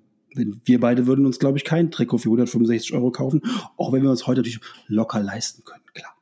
Wir 0.66 0.80
beide 0.80 1.08
würden 1.08 1.26
uns, 1.26 1.40
glaube 1.40 1.58
ich, 1.58 1.64
kein 1.64 1.92
Trikot 1.92 2.18
für 2.20 2.30
165 2.30 2.94
Euro 2.94 3.12
kaufen, 3.12 3.42
auch 3.78 3.94
wenn 3.94 4.04
wir 4.04 4.10
uns 4.10 4.28
heute 4.28 4.40
natürlich 4.42 4.60
locker 4.88 5.22
leisten 5.22 5.64
können, 5.64 5.84
klar. 5.94 6.16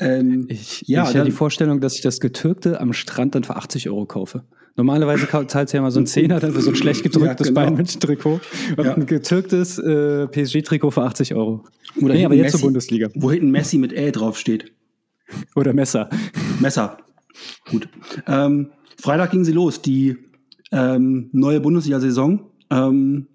Ähm, 0.00 0.46
ich 0.48 0.82
ja, 0.86 1.08
ich 1.08 1.16
habe 1.16 1.26
die 1.26 1.32
Vorstellung, 1.32 1.80
dass 1.80 1.94
ich 1.96 2.00
das 2.00 2.20
Getürkte 2.20 2.80
am 2.80 2.92
Strand 2.92 3.34
dann 3.34 3.44
für 3.44 3.56
80 3.56 3.88
Euro 3.90 4.06
kaufe. 4.06 4.44
Normalerweise 4.76 5.26
zahlst 5.48 5.74
du 5.74 5.76
ja 5.76 5.82
mal 5.82 5.90
so 5.90 5.98
ein 5.98 6.06
Zehner 6.06 6.38
dann 6.38 6.52
für 6.52 6.60
so 6.60 6.70
ein 6.70 6.76
schlecht 6.76 7.02
gedrücktes 7.02 7.48
ja, 7.48 7.52
genau. 7.52 7.60
Bayern-München-Trikot 7.62 8.40
und 8.76 8.84
ja. 8.84 8.94
ein 8.94 9.06
getürktes 9.06 9.78
äh, 9.78 10.28
PSG-Trikot 10.28 10.92
für 10.92 11.02
80 11.02 11.34
Euro. 11.34 11.64
Oder 12.00 12.14
nee, 12.14 12.24
aber 12.24 12.36
jetzt 12.36 12.44
Messi, 12.44 12.58
zur 12.58 12.66
Bundesliga. 12.68 13.08
Wo 13.16 13.32
hinten 13.32 13.50
Messi 13.50 13.76
mit 13.76 13.92
L 13.92 14.12
draufsteht. 14.12 14.72
Oder 15.56 15.72
Messer. 15.72 16.08
Messer. 16.60 16.98
Gut. 17.68 17.88
Ähm, 18.28 18.70
Freitag 19.00 19.32
ging 19.32 19.44
sie 19.44 19.52
los, 19.52 19.82
die 19.82 20.16
ähm, 20.72 21.30
neue 21.32 21.60
Bundesliga-Saison. 21.60 22.50
Ähm, 22.70 23.28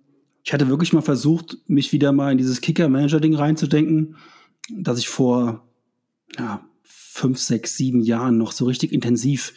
ich 0.43 0.53
hatte 0.53 0.69
wirklich 0.69 0.93
mal 0.93 1.01
versucht, 1.01 1.57
mich 1.67 1.91
wieder 1.91 2.11
mal 2.11 2.31
in 2.31 2.37
dieses 2.37 2.61
Kicker-Manager-Ding 2.61 3.35
reinzudenken, 3.35 4.17
dass 4.77 4.99
ich 4.99 5.09
vor 5.09 5.67
ja, 6.37 6.65
fünf, 6.83 7.39
sechs, 7.39 7.77
sieben 7.77 8.01
Jahren 8.01 8.37
noch 8.37 8.51
so 8.51 8.65
richtig 8.65 8.91
intensiv 8.91 9.53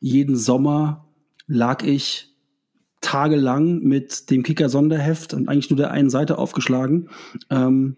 jeden 0.00 0.36
Sommer 0.36 1.08
lag 1.46 1.82
ich 1.82 2.36
tagelang 3.00 3.80
mit 3.80 4.30
dem 4.30 4.42
Kicker-Sonderheft 4.42 5.34
und 5.34 5.48
eigentlich 5.48 5.70
nur 5.70 5.76
der 5.76 5.90
einen 5.90 6.10
Seite 6.10 6.38
aufgeschlagen 6.38 7.08
ähm, 7.50 7.96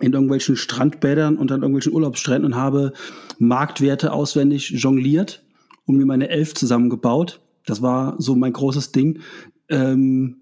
in 0.00 0.12
irgendwelchen 0.12 0.56
Strandbädern 0.56 1.36
und 1.36 1.50
an 1.52 1.62
irgendwelchen 1.62 1.92
Urlaubsstränden 1.92 2.52
und 2.52 2.58
habe 2.58 2.92
Marktwerte 3.38 4.12
auswendig 4.12 4.70
jongliert 4.70 5.42
und 5.86 5.96
mir 5.96 6.06
meine 6.06 6.28
Elf 6.28 6.54
zusammengebaut. 6.54 7.40
Das 7.66 7.82
war 7.82 8.16
so 8.18 8.34
mein 8.34 8.52
großes 8.52 8.92
Ding. 8.92 9.20
Ähm, 9.68 10.36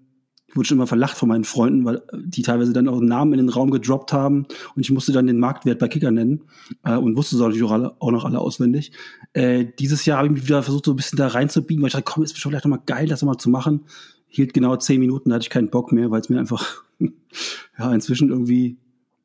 ich 0.53 0.55
wurde 0.55 0.67
schon 0.67 0.77
immer 0.77 0.85
verlacht 0.85 1.17
von 1.17 1.29
meinen 1.29 1.45
Freunden, 1.45 1.83
weil 1.83 2.03
die 2.13 2.43
teilweise 2.43 2.73
dann 2.73 2.87
auch 2.87 3.01
Namen 3.01 3.33
in 3.33 3.39
den 3.39 3.49
Raum 3.49 3.71
gedroppt 3.71 4.13
haben 4.13 4.45
und 4.75 4.81
ich 4.83 4.91
musste 4.91 5.11
dann 5.11 5.25
den 5.25 5.39
Marktwert 5.39 5.79
bei 5.79 5.87
Kicker 5.87 6.11
nennen 6.11 6.43
äh, 6.83 6.95
und 6.95 7.15
wusste 7.15 7.37
so 7.37 7.43
natürlich 7.43 7.63
auch, 7.63 7.71
alle, 7.71 7.99
auch 7.99 8.11
noch 8.11 8.23
alle 8.23 8.37
auswendig. 8.37 8.91
Äh, 9.33 9.65
dieses 9.79 10.05
Jahr 10.05 10.19
habe 10.19 10.27
ich 10.27 10.33
mich 10.33 10.43
wieder 10.43 10.61
versucht, 10.61 10.85
so 10.85 10.93
ein 10.93 10.95
bisschen 10.95 11.17
da 11.17 11.25
reinzubiegen, 11.25 11.81
weil 11.81 11.87
ich 11.87 11.93
dachte, 11.93 12.05
komm, 12.05 12.23
ist 12.23 12.37
schon 12.37 12.51
vielleicht 12.51 12.65
nochmal 12.65 12.83
geil, 12.85 13.07
das 13.07 13.23
nochmal 13.23 13.37
zu 13.37 13.49
machen. 13.49 13.85
Hielt 14.27 14.53
genau 14.53 14.75
zehn 14.75 14.99
Minuten, 14.99 15.29
da 15.29 15.35
hatte 15.35 15.43
ich 15.43 15.49
keinen 15.49 15.71
Bock 15.71 15.91
mehr, 15.91 16.11
weil 16.11 16.21
es 16.21 16.29
mir 16.29 16.39
einfach 16.39 16.83
ja 17.79 17.91
inzwischen 17.91 18.29
irgendwie 18.29 18.77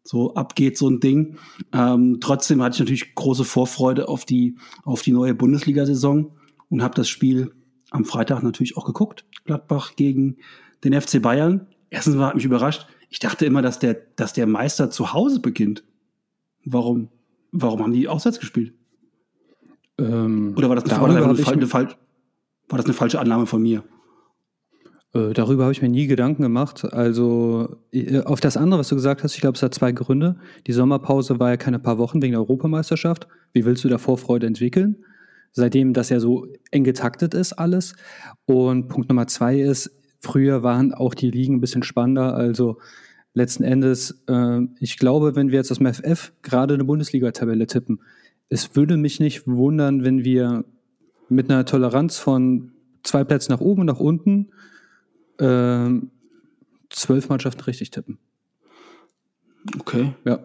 so 0.05 0.33
abgeht, 0.33 0.79
so 0.79 0.89
ein 0.89 1.01
Ding. 1.01 1.37
Ähm, 1.75 2.21
trotzdem 2.23 2.63
hatte 2.63 2.77
ich 2.77 2.81
natürlich 2.81 3.15
große 3.15 3.45
Vorfreude 3.45 4.09
auf 4.09 4.25
die, 4.25 4.57
auf 4.85 5.03
die 5.03 5.13
neue 5.13 5.35
Bundesliga-Saison 5.35 6.33
und 6.71 6.83
habe 6.83 6.95
das 6.95 7.11
Spiel 7.11 7.53
am 7.91 8.05
Freitag 8.05 8.43
natürlich 8.43 8.77
auch 8.77 8.85
geguckt. 8.85 9.25
Gladbach 9.45 9.97
gegen 9.97 10.37
den 10.85 10.99
FC 10.99 11.21
Bayern. 11.23 11.67
Erstens 11.91 12.17
mal 12.17 12.29
hat 12.29 12.35
mich 12.35 12.45
überrascht. 12.45 12.87
Ich 13.11 13.19
dachte 13.19 13.47
immer, 13.47 13.63
dass 13.63 13.79
der, 13.79 13.97
dass 14.17 14.33
der 14.33 14.47
Meister 14.47 14.91
zu 14.91 15.13
Hause 15.13 15.41
beginnt. 15.41 15.85
Warum, 16.65 17.09
warum 17.53 17.83
haben 17.83 17.93
die 17.93 18.09
auswärts 18.09 18.39
gespielt? 18.39 18.75
Ähm, 19.99 20.55
Oder 20.57 20.69
war 20.69 20.77
das, 20.77 20.85
eine, 20.85 21.01
war, 21.01 21.09
das 21.09 21.49
eine, 21.49 21.57
eine, 21.57 21.97
war 22.69 22.77
das 22.77 22.85
eine 22.85 22.95
falsche 22.95 23.19
Annahme 23.19 23.47
von 23.47 23.63
mir? 23.63 23.83
Äh, 25.15 25.33
darüber 25.33 25.65
habe 25.65 25.73
ich 25.73 25.81
mir 25.81 25.89
nie 25.89 26.07
Gedanken 26.07 26.43
gemacht. 26.43 26.85
Also 26.93 27.77
äh, 27.93 28.21
auf 28.21 28.41
das 28.41 28.57
andere, 28.57 28.81
was 28.81 28.89
du 28.89 28.95
gesagt 28.95 29.23
hast, 29.23 29.35
ich 29.35 29.41
glaube, 29.41 29.57
es 29.57 29.63
hat 29.63 29.75
zwei 29.75 29.93
Gründe. 29.93 30.37
Die 30.67 30.73
Sommerpause 30.73 31.41
war 31.41 31.51
ja 31.51 31.57
keine 31.57 31.79
paar 31.79 31.99
Wochen 31.99 32.21
wegen 32.21 32.33
der 32.33 32.41
Europameisterschaft. 32.41 33.27
Wie 33.53 33.65
willst 33.65 33.85
du 33.85 33.89
da 33.89 33.99
Vorfreude 33.99 34.47
entwickeln? 34.47 35.05
Seitdem 35.53 35.93
das 35.93 36.09
ja 36.09 36.21
so 36.21 36.47
eng 36.71 36.85
getaktet 36.85 37.35
ist 37.35 37.53
alles. 37.55 37.95
Und 38.47 38.89
Punkt 38.89 39.09
Nummer 39.09 39.27
zwei 39.27 39.59
ist, 39.61 39.91
Früher 40.21 40.63
waren 40.63 40.93
auch 40.93 41.15
die 41.15 41.31
Ligen 41.31 41.57
ein 41.57 41.61
bisschen 41.61 41.83
spannender. 41.83 42.35
Also 42.35 42.79
letzten 43.35 43.63
Endes, 43.63 44.23
äh, 44.29 44.61
ich 44.81 44.99
glaube, 44.99 45.37
wenn 45.37 45.51
wir 45.51 45.59
jetzt 45.59 45.71
das 45.71 45.81
MFF 45.81 46.33
gerade 46.43 46.75
eine 46.75 46.85
Bundesliga-Tabelle 46.85 47.67
tippen, 47.67 48.01
es 48.49 48.75
würde 48.75 48.97
mich 48.97 49.21
nicht 49.21 49.47
wundern, 49.47 50.05
wenn 50.05 50.25
wir 50.25 50.65
mit 51.29 51.51
einer 51.51 51.65
Toleranz 51.65 52.19
von 52.19 52.73
zwei 53.05 53.23
Plätzen 53.23 53.53
nach 53.53 53.61
oben 53.61 53.83
und 53.83 53.87
nach 53.87 54.01
unten 54.01 54.49
äh, 55.39 55.91
zwölf 56.91 57.29
Mannschaften 57.29 57.63
richtig 57.63 57.91
tippen. 57.91 58.19
Okay. 59.79 60.15
Ja. 60.25 60.41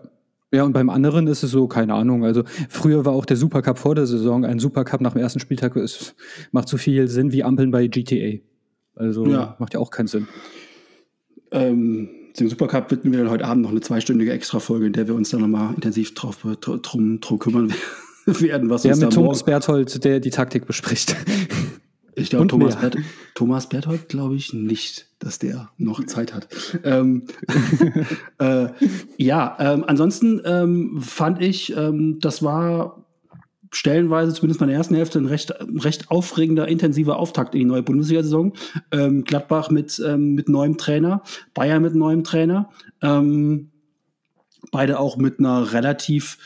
Ja, 0.53 0.63
und 0.63 0.73
beim 0.73 0.91
anderen 0.91 1.25
ist 1.25 1.41
es 1.41 1.49
so, 1.49 1.67
keine 1.67 1.95
Ahnung. 1.95 2.23
Also 2.23 2.43
früher 2.69 3.05
war 3.05 3.13
auch 3.13 3.25
der 3.25 3.37
Supercup 3.37 3.79
vor 3.79 3.95
der 3.95 4.05
Saison. 4.05 4.45
Ein 4.45 4.59
Supercup 4.59 5.01
nach 5.01 5.13
dem 5.13 5.21
ersten 5.21 5.39
Spieltag 5.39 5.75
ist, 5.75 6.15
macht 6.51 6.69
so 6.69 6.77
viel 6.77 7.07
Sinn 7.07 7.31
wie 7.31 7.43
Ampeln 7.43 7.71
bei 7.71 7.87
GTA. 7.87 8.37
Also 8.95 9.25
ja. 9.25 9.55
macht 9.57 9.73
ja 9.73 9.79
auch 9.79 9.89
keinen 9.89 10.05
Sinn. 10.05 10.27
Ähm, 11.49 12.07
zum 12.35 12.49
Supercup 12.49 12.91
widmen 12.91 13.13
wir 13.13 13.23
dann 13.23 13.31
heute 13.31 13.45
Abend 13.45 13.63
noch 13.63 13.71
eine 13.71 13.81
zweistündige 13.81 14.31
Extra-Folge, 14.31 14.85
in 14.85 14.93
der 14.93 15.07
wir 15.07 15.15
uns 15.15 15.31
dann 15.31 15.41
nochmal 15.41 15.73
intensiv 15.73 16.13
drauf, 16.13 16.45
drum, 16.61 17.19
drum 17.19 17.39
kümmern 17.39 17.73
werden, 18.25 18.69
was 18.69 18.83
ja, 18.83 18.91
uns 18.91 19.01
mit 19.01 19.13
Thomas 19.13 19.43
Berthold, 19.43 20.03
der 20.03 20.19
die 20.19 20.29
Taktik 20.29 20.67
bespricht. 20.67 21.15
Ich 22.15 22.29
glaube, 22.29 22.47
Thomas, 22.47 22.75
Bert, 22.75 22.97
Thomas 23.35 23.69
Berthold 23.69 24.09
glaube 24.09 24.35
ich 24.35 24.53
nicht, 24.53 25.07
dass 25.19 25.39
der 25.39 25.69
noch 25.77 26.05
Zeit 26.05 26.33
hat. 26.33 26.47
ähm, 26.83 27.23
äh, 28.39 28.67
ja, 29.17 29.57
ähm, 29.59 29.83
ansonsten 29.87 30.41
ähm, 30.45 31.01
fand 31.01 31.41
ich, 31.41 31.75
ähm, 31.75 32.19
das 32.19 32.43
war 32.43 33.05
stellenweise, 33.71 34.33
zumindest 34.33 34.61
in 34.61 34.67
der 34.67 34.77
ersten 34.77 34.95
Hälfte, 34.95 35.17
ein 35.17 35.25
recht, 35.25 35.51
recht 35.59 36.11
aufregender, 36.11 36.67
intensiver 36.67 37.17
Auftakt 37.17 37.55
in 37.55 37.59
die 37.59 37.65
neue 37.65 37.81
Bundesliga-Saison. 37.81 38.53
Ähm, 38.91 39.23
Gladbach 39.23 39.71
mit, 39.71 40.01
ähm, 40.05 40.35
mit 40.35 40.47
neuem 40.47 40.77
Trainer, 40.77 41.23
Bayern 41.55 41.81
mit 41.81 41.95
neuem 41.95 42.23
Trainer. 42.23 42.69
Beide 44.71 44.99
auch 44.99 45.17
mit 45.17 45.39
einer 45.39 45.73
relativ, 45.73 46.37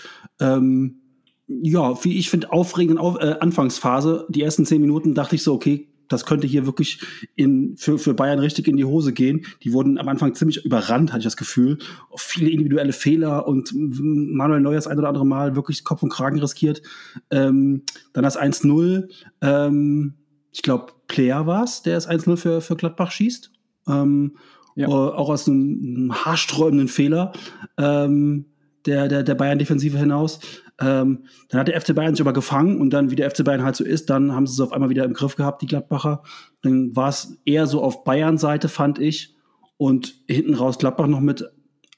ja, 1.47 2.03
wie 2.03 2.17
ich 2.17 2.29
finde, 2.29 2.51
aufregenden 2.51 2.97
Auf 2.97 3.17
äh, 3.19 3.35
Anfangsphase. 3.39 4.25
Die 4.29 4.41
ersten 4.41 4.65
zehn 4.65 4.81
Minuten 4.81 5.13
dachte 5.13 5.35
ich 5.35 5.43
so, 5.43 5.53
okay, 5.53 5.87
das 6.07 6.25
könnte 6.25 6.47
hier 6.47 6.65
wirklich 6.65 7.01
in, 7.35 7.75
für, 7.77 7.97
für 7.97 8.13
Bayern 8.13 8.39
richtig 8.39 8.67
in 8.67 8.77
die 8.77 8.85
Hose 8.85 9.13
gehen. 9.13 9.45
Die 9.63 9.73
wurden 9.73 9.97
am 9.97 10.07
Anfang 10.07 10.35
ziemlich 10.35 10.63
überrannt, 10.63 11.11
hatte 11.11 11.19
ich 11.19 11.25
das 11.25 11.37
Gefühl. 11.37 11.79
Viele 12.15 12.49
individuelle 12.49 12.93
Fehler 12.93 13.47
und 13.47 13.71
Manuel 13.75 14.61
Neuer 14.61 14.75
das 14.75 14.87
ein 14.87 14.97
oder 14.97 15.09
andere 15.09 15.25
Mal 15.25 15.55
wirklich 15.55 15.83
Kopf 15.83 16.03
und 16.03 16.09
Kragen 16.09 16.39
riskiert. 16.39 16.81
Ähm, 17.29 17.83
dann 18.13 18.23
das 18.23 18.39
1-0. 18.39 19.09
Ähm, 19.41 20.13
ich 20.51 20.61
glaube, 20.61 20.93
Player 21.07 21.45
war 21.45 21.63
es, 21.63 21.81
der 21.81 21.95
das 21.95 22.09
1-0 22.09 22.37
für, 22.37 22.61
für 22.61 22.75
Gladbach 22.75 23.11
schießt. 23.11 23.51
Ähm, 23.87 24.37
ja. 24.75 24.87
auch 24.87 25.29
aus 25.29 25.47
einem 25.47 26.13
haarsträubenden 26.13 26.87
Fehler 26.87 27.33
ähm, 27.77 28.45
der, 28.85 29.07
der, 29.07 29.23
der 29.23 29.33
Bayern-Defensive 29.33 29.97
hinaus. 29.97 30.39
Ähm, 30.79 31.25
dann 31.49 31.59
hat 31.59 31.67
der 31.67 31.79
FC 31.79 31.95
Bayern 31.95 32.13
sich 32.13 32.21
aber 32.21 32.33
gefangen 32.33 32.79
und 32.79 32.91
dann, 32.91 33.09
wie 33.09 33.15
der 33.15 33.31
FC 33.31 33.43
Bayern 33.43 33.63
halt 33.63 33.75
so 33.75 33.83
ist, 33.83 34.09
dann 34.09 34.33
haben 34.33 34.45
sie 34.45 34.53
es 34.53 34.59
auf 34.59 34.73
einmal 34.73 34.89
wieder 34.89 35.05
im 35.05 35.13
Griff 35.13 35.35
gehabt, 35.35 35.61
die 35.61 35.67
Gladbacher. 35.67 36.23
Dann 36.61 36.95
war 36.95 37.09
es 37.09 37.39
eher 37.45 37.67
so 37.67 37.81
auf 37.81 38.03
Bayern-Seite, 38.03 38.69
fand 38.69 38.99
ich. 38.99 39.35
Und 39.77 40.23
hinten 40.27 40.55
raus 40.55 40.79
Gladbach 40.79 41.07
noch 41.07 41.19
mit 41.19 41.45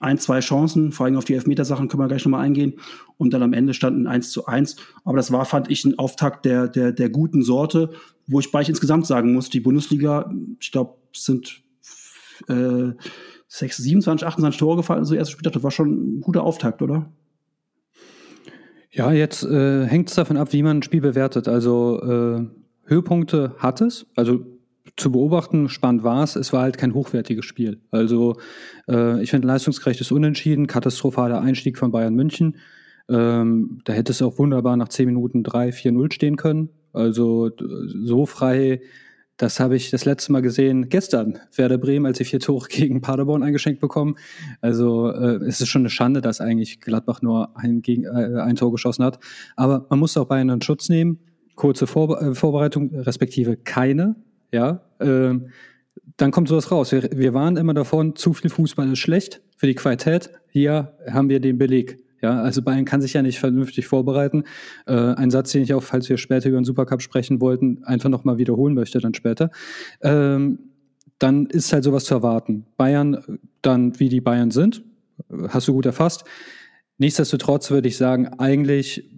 ein, 0.01 0.17
zwei 0.17 0.39
Chancen, 0.39 0.91
vor 0.91 1.05
allem 1.05 1.17
auf 1.17 1.25
die 1.25 1.33
Elfmetersachen 1.33 1.87
können 1.87 2.01
wir 2.01 2.07
gleich 2.07 2.25
nochmal 2.25 2.45
eingehen. 2.45 2.75
Und 3.17 3.33
dann 3.33 3.43
am 3.43 3.53
Ende 3.53 3.73
stand 3.73 3.97
ein 3.99 4.07
1 4.07 4.31
zu 4.31 4.45
1. 4.45 4.77
Aber 5.03 5.17
das 5.17 5.31
war, 5.31 5.45
fand 5.45 5.69
ich, 5.69 5.83
ein 5.83 5.99
Auftakt 5.99 6.45
der, 6.45 6.67
der, 6.67 6.91
der 6.93 7.09
guten 7.09 7.41
Sorte, 7.41 7.91
wo 8.27 8.39
ich 8.39 8.51
bei 8.51 8.59
euch 8.59 8.69
insgesamt 8.69 9.07
sagen 9.07 9.33
muss, 9.33 9.49
die 9.49 9.59
Bundesliga, 9.59 10.31
ich 10.59 10.71
glaube, 10.71 10.95
sind 11.13 11.61
äh, 12.47 12.93
6, 13.47 13.77
27, 13.77 14.27
28 14.27 14.59
Tore 14.59 14.77
gefallen, 14.77 15.03
so 15.03 15.15
erste 15.15 15.33
Spieltag, 15.33 15.53
das 15.53 15.63
war 15.63 15.71
schon 15.71 16.17
ein 16.17 16.21
guter 16.21 16.43
Auftakt, 16.43 16.81
oder? 16.81 17.11
Ja, 18.91 19.11
jetzt 19.11 19.43
äh, 19.43 19.85
hängt 19.85 20.09
es 20.09 20.15
davon 20.15 20.37
ab, 20.37 20.51
wie 20.51 20.63
man 20.63 20.77
ein 20.77 20.83
Spiel 20.83 21.01
bewertet. 21.01 21.47
Also 21.47 22.01
äh, 22.01 22.89
Höhepunkte 22.89 23.55
hat 23.59 23.81
es, 23.81 24.07
also 24.15 24.45
zu 24.97 25.11
beobachten, 25.11 25.69
spannend 25.69 26.03
war 26.03 26.23
es, 26.23 26.35
es 26.35 26.51
war 26.51 26.63
halt 26.63 26.77
kein 26.77 26.93
hochwertiges 26.93 27.45
Spiel. 27.45 27.79
Also 27.91 28.37
äh, 28.87 29.21
ich 29.21 29.29
finde 29.29 29.47
leistungsgerechtes 29.47 30.11
Unentschieden, 30.11 30.65
katastrophaler 30.65 31.39
Einstieg 31.41 31.77
von 31.77 31.91
Bayern 31.91 32.15
München. 32.15 32.57
Ähm, 33.07 33.81
da 33.85 33.93
hätte 33.93 34.11
es 34.11 34.21
auch 34.21 34.39
wunderbar 34.39 34.75
nach 34.75 34.89
10 34.89 35.05
Minuten 35.05 35.43
3, 35.43 35.69
4-0 35.69 36.13
stehen 36.13 36.35
können. 36.35 36.69
Also 36.91 37.51
so 37.85 38.25
frei 38.25 38.81
Das 39.39 39.61
habe 39.61 39.77
ich 39.77 39.89
das 39.89 40.03
letzte 40.03 40.33
Mal 40.33 40.41
gesehen 40.41 40.89
gestern. 40.89 41.39
Werder 41.55 41.77
Bremen, 41.77 42.05
als 42.05 42.17
sie 42.17 42.25
vier 42.25 42.41
Tore 42.41 42.67
gegen 42.69 42.99
Paderborn 42.99 43.41
eingeschenkt 43.41 43.79
bekommen. 43.79 44.15
Also 44.59 45.09
äh, 45.09 45.37
es 45.45 45.61
ist 45.61 45.69
schon 45.69 45.83
eine 45.83 45.89
Schande, 45.89 46.19
dass 46.19 46.41
eigentlich 46.41 46.81
Gladbach 46.81 47.21
nur 47.21 47.57
ein, 47.57 47.81
gegen, 47.81 48.03
äh, 48.03 48.41
ein 48.41 48.57
Tor 48.57 48.69
geschossen 48.73 49.05
hat. 49.05 49.17
Aber 49.55 49.87
man 49.89 49.97
muss 49.97 50.17
auch 50.17 50.25
Bayern 50.25 50.49
in 50.49 50.61
Schutz 50.61 50.89
nehmen. 50.89 51.19
Kurze 51.55 51.87
Vorbe 51.87 52.19
äh, 52.19 52.35
Vorbereitung, 52.35 52.93
respektive 52.93 53.55
keine. 53.55 54.17
Ja, 54.51 54.81
ähm, 54.99 55.47
dann 56.17 56.31
kommt 56.31 56.49
sowas 56.49 56.69
raus. 56.69 56.91
Wir, 56.91 57.09
wir 57.13 57.33
waren 57.33 57.55
immer 57.55 57.73
davon, 57.73 58.17
zu 58.17 58.33
viel 58.33 58.49
Fußball 58.49 58.91
ist 58.91 58.99
schlecht 58.99 59.41
für 59.55 59.67
die 59.67 59.75
Qualität. 59.75 60.31
Hier 60.49 60.97
haben 61.09 61.29
wir 61.29 61.39
den 61.39 61.57
Beleg. 61.57 62.03
Ja, 62.21 62.41
also 62.41 62.61
Bayern 62.61 62.85
kann 62.85 63.01
sich 63.01 63.13
ja 63.13 63.21
nicht 63.21 63.39
vernünftig 63.39 63.87
vorbereiten. 63.87 64.43
Äh, 64.85 64.93
ein 64.93 65.31
Satz, 65.31 65.51
den 65.51 65.63
ich 65.63 65.73
auch, 65.73 65.83
falls 65.83 66.09
wir 66.09 66.17
später 66.17 66.49
über 66.49 66.59
den 66.59 66.65
Supercup 66.65 67.01
sprechen 67.01 67.41
wollten, 67.41 67.83
einfach 67.83 68.09
nochmal 68.09 68.37
wiederholen 68.37 68.73
möchte 68.73 68.99
dann 68.99 69.13
später. 69.13 69.51
Ähm, 70.01 70.59
dann 71.17 71.45
ist 71.47 71.73
halt 71.73 71.83
sowas 71.83 72.05
zu 72.05 72.13
erwarten. 72.15 72.65
Bayern, 72.77 73.39
dann 73.61 73.99
wie 73.99 74.09
die 74.09 74.21
Bayern 74.21 74.51
sind, 74.51 74.83
hast 75.49 75.67
du 75.67 75.73
gut 75.73 75.85
erfasst. 75.85 76.23
Nichtsdestotrotz 76.97 77.71
würde 77.71 77.87
ich 77.87 77.97
sagen, 77.97 78.27
eigentlich, 78.39 79.09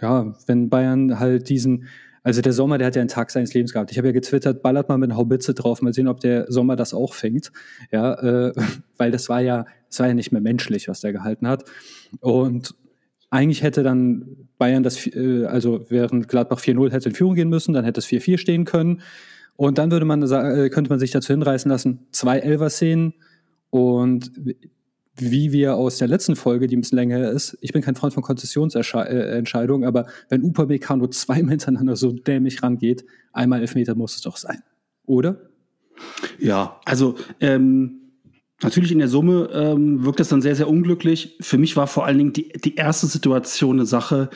ja, 0.00 0.34
wenn 0.46 0.68
Bayern 0.68 1.18
halt 1.18 1.48
diesen 1.48 1.86
also 2.22 2.40
der 2.40 2.52
Sommer, 2.52 2.78
der 2.78 2.86
hat 2.86 2.96
ja 2.96 3.02
einen 3.02 3.08
Tag 3.08 3.30
seines 3.30 3.52
Lebens 3.52 3.72
gehabt. 3.72 3.90
Ich 3.90 3.98
habe 3.98 4.08
ja 4.08 4.12
getwittert, 4.12 4.62
ballert 4.62 4.88
mal 4.88 4.98
mit 4.98 5.10
einer 5.10 5.18
Haubitze 5.18 5.54
drauf, 5.54 5.82
mal 5.82 5.92
sehen, 5.92 6.08
ob 6.08 6.20
der 6.20 6.50
Sommer 6.50 6.76
das 6.76 6.94
auch 6.94 7.14
fängt. 7.14 7.52
Ja, 7.90 8.14
äh, 8.14 8.52
weil 8.96 9.10
das 9.10 9.28
war 9.28 9.40
ja, 9.40 9.66
das 9.88 10.00
war 10.00 10.08
ja 10.08 10.14
nicht 10.14 10.32
mehr 10.32 10.40
menschlich, 10.40 10.88
was 10.88 11.00
der 11.00 11.12
gehalten 11.12 11.48
hat. 11.48 11.64
Und 12.20 12.74
eigentlich 13.30 13.62
hätte 13.62 13.82
dann 13.82 14.48
Bayern 14.58 14.82
das, 14.82 15.06
äh, 15.06 15.46
also 15.46 15.84
während 15.88 16.28
Gladbach 16.28 16.60
4-0 16.60 16.92
hätte 16.92 17.08
in 17.08 17.14
Führung 17.14 17.34
gehen 17.34 17.48
müssen, 17.48 17.72
dann 17.72 17.84
hätte 17.84 17.98
es 18.00 18.06
4-4 18.06 18.38
stehen 18.38 18.64
können. 18.64 19.00
Und 19.56 19.78
dann 19.78 19.90
würde 19.90 20.06
man, 20.06 20.22
äh, 20.22 20.70
könnte 20.70 20.90
man 20.90 20.98
sich 20.98 21.10
dazu 21.10 21.32
hinreißen 21.32 21.70
lassen, 21.70 22.06
zwei 22.12 22.38
Elfer-Szenen 22.38 23.14
und 23.70 24.30
wie 25.16 25.52
wir 25.52 25.76
aus 25.76 25.98
der 25.98 26.08
letzten 26.08 26.36
Folge, 26.36 26.66
die 26.66 26.76
ein 26.76 26.80
bisschen 26.80 26.96
länger 26.96 27.30
ist, 27.30 27.58
ich 27.60 27.72
bin 27.72 27.82
kein 27.82 27.94
Freund 27.94 28.14
von 28.14 28.22
Konzessionsentscheidungen, 28.22 29.86
aber 29.86 30.06
wenn 30.28 30.42
Upamecano 30.42 31.06
zweimal 31.08 31.50
hintereinander 31.50 31.96
so 31.96 32.12
dämlich 32.12 32.62
rangeht, 32.62 33.04
einmal 33.32 33.60
Elfmeter 33.60 33.94
muss 33.94 34.14
es 34.14 34.22
doch 34.22 34.36
sein, 34.36 34.62
oder? 35.04 35.50
Ja, 36.38 36.80
also 36.84 37.16
ähm, 37.40 38.00
natürlich 38.62 38.92
in 38.92 38.98
der 38.98 39.08
Summe 39.08 39.50
ähm, 39.52 40.04
wirkt 40.04 40.20
das 40.20 40.28
dann 40.28 40.42
sehr, 40.42 40.56
sehr 40.56 40.68
unglücklich. 40.68 41.36
Für 41.40 41.58
mich 41.58 41.76
war 41.76 41.86
vor 41.86 42.06
allen 42.06 42.18
Dingen 42.18 42.32
die, 42.32 42.48
die 42.48 42.76
erste 42.76 43.06
Situation 43.06 43.76
eine 43.76 43.86
Sache, 43.86 44.30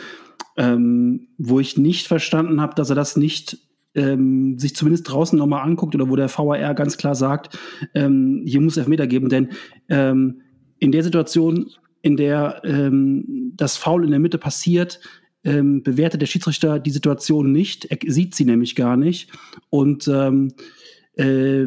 ähm, 0.57 1.29
wo 1.39 1.59
ich 1.59 1.79
nicht 1.79 2.07
verstanden 2.07 2.61
habe, 2.61 2.75
dass 2.75 2.91
er 2.91 2.97
das 2.97 3.17
nicht 3.17 3.59
ähm, 3.95 4.59
sich 4.59 4.77
zumindest 4.77 5.11
draußen 5.11 5.39
nochmal 5.39 5.63
anguckt 5.63 5.95
oder 5.95 6.11
wo 6.11 6.17
der 6.17 6.29
VAR 6.29 6.75
ganz 6.75 6.99
klar 6.99 7.15
sagt, 7.15 7.59
ähm, 7.95 8.43
hier 8.45 8.61
muss 8.61 8.77
Elfmeter 8.77 9.07
geben, 9.07 9.31
denn 9.31 9.49
ähm, 9.89 10.43
in 10.87 10.93
der 10.93 11.03
Situation, 11.03 11.71
in 12.01 12.17
der 12.17 12.63
ähm, 12.65 13.53
das 13.57 13.77
Foul 13.77 14.05
in 14.05 14.13
der 14.13 14.21
Mitte 14.21 14.39
passiert, 14.39 15.01
ähm, 15.43 15.83
bewertet 15.83 16.23
der 16.23 16.27
Schiedsrichter 16.27 16.79
die 16.79 16.93
Situation 16.93 17.51
nicht. 17.51 17.87
Er 17.87 17.99
sieht 18.07 18.37
sie 18.37 18.45
nämlich 18.45 18.77
gar 18.77 18.97
nicht. 18.97 19.33
Und 19.69 20.07
ähm, 20.07 20.53
äh, 21.15 21.67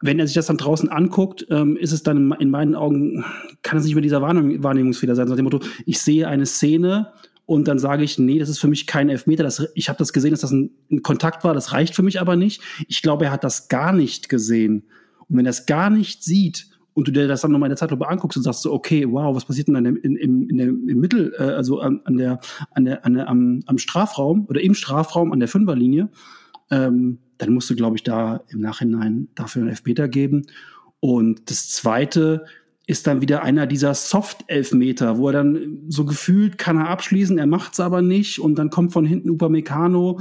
wenn 0.00 0.20
er 0.20 0.26
sich 0.28 0.34
das 0.34 0.46
dann 0.46 0.56
draußen 0.56 0.88
anguckt, 0.88 1.46
ähm, 1.50 1.76
ist 1.76 1.90
es 1.90 2.04
dann 2.04 2.32
in 2.38 2.50
meinen 2.50 2.76
Augen, 2.76 3.24
kann 3.62 3.78
es 3.78 3.84
nicht 3.84 3.94
mehr 3.94 4.02
dieser 4.02 4.22
Wahrnehm 4.22 4.62
Wahrnehmungsfehler 4.62 5.16
sein, 5.16 5.26
nach 5.26 5.36
dem 5.36 5.44
Motto, 5.44 5.60
ich 5.84 6.00
sehe 6.00 6.28
eine 6.28 6.46
Szene 6.46 7.12
und 7.44 7.66
dann 7.66 7.80
sage 7.80 8.04
ich, 8.04 8.20
nee, 8.20 8.38
das 8.38 8.48
ist 8.48 8.60
für 8.60 8.68
mich 8.68 8.86
kein 8.86 9.08
Elfmeter. 9.08 9.42
Das, 9.42 9.66
ich 9.74 9.88
habe 9.88 9.98
das 9.98 10.12
gesehen, 10.12 10.30
dass 10.30 10.42
das 10.42 10.52
ein, 10.52 10.70
ein, 10.92 11.02
Kontakt 11.02 11.42
war, 11.42 11.54
das 11.54 11.72
reicht 11.72 11.96
für 11.96 12.04
mich 12.04 12.20
aber 12.20 12.36
nicht. 12.36 12.62
Ich 12.86 13.02
glaube, 13.02 13.24
er 13.24 13.32
hat 13.32 13.42
das 13.42 13.66
gar 13.66 13.92
nicht 13.92 14.28
gesehen. 14.28 14.84
Und 15.28 15.38
wenn 15.38 15.46
er 15.46 15.50
es 15.50 15.66
gar 15.66 15.90
nicht 15.90 16.22
sieht, 16.22 16.71
und 16.94 17.08
du 17.08 17.12
dir 17.12 17.26
das 17.26 17.40
dann 17.40 17.52
nochmal 17.52 17.68
in 17.68 17.72
der 17.72 17.78
Zeitlupe 17.78 18.08
anguckst 18.08 18.36
und 18.36 18.42
sagst 18.42 18.62
so, 18.62 18.72
okay, 18.72 19.06
wow, 19.10 19.34
was 19.34 19.44
passiert 19.44 19.68
denn 19.68 19.76
in, 19.76 19.96
in, 19.96 20.16
in, 20.16 20.48
in 20.50 20.88
im 20.88 21.00
Mittel, 21.00 21.34
äh, 21.38 21.42
also 21.42 21.80
an, 21.80 22.00
an, 22.04 22.16
der, 22.16 22.40
an 22.72 22.84
der, 22.84 23.04
an 23.04 23.14
der, 23.14 23.28
am, 23.28 23.60
am 23.66 23.78
Strafraum 23.78 24.46
oder 24.48 24.60
im 24.60 24.74
Strafraum 24.74 25.32
an 25.32 25.40
der 25.40 25.48
Fünferlinie, 25.48 26.10
ähm, 26.70 27.18
dann 27.38 27.54
musst 27.54 27.70
du, 27.70 27.76
glaube 27.76 27.96
ich, 27.96 28.02
da 28.02 28.42
im 28.48 28.60
Nachhinein 28.60 29.28
dafür 29.34 29.62
einen 29.62 29.70
Elfmeter 29.70 30.08
geben. 30.08 30.42
Und 31.00 31.50
das 31.50 31.70
Zweite 31.70 32.44
ist 32.86 33.06
dann 33.06 33.20
wieder 33.20 33.42
einer 33.42 33.66
dieser 33.66 33.94
Soft-Elfmeter, 33.94 35.18
wo 35.18 35.28
er 35.28 35.32
dann 35.32 35.80
so 35.88 36.04
gefühlt 36.04 36.58
kann 36.58 36.76
er 36.76 36.88
abschließen, 36.88 37.38
er 37.38 37.46
macht's 37.46 37.80
aber 37.80 38.02
nicht 38.02 38.38
und 38.38 38.56
dann 38.56 38.70
kommt 38.70 38.92
von 38.92 39.04
hinten 39.04 39.30
Upamecano, 39.30 40.20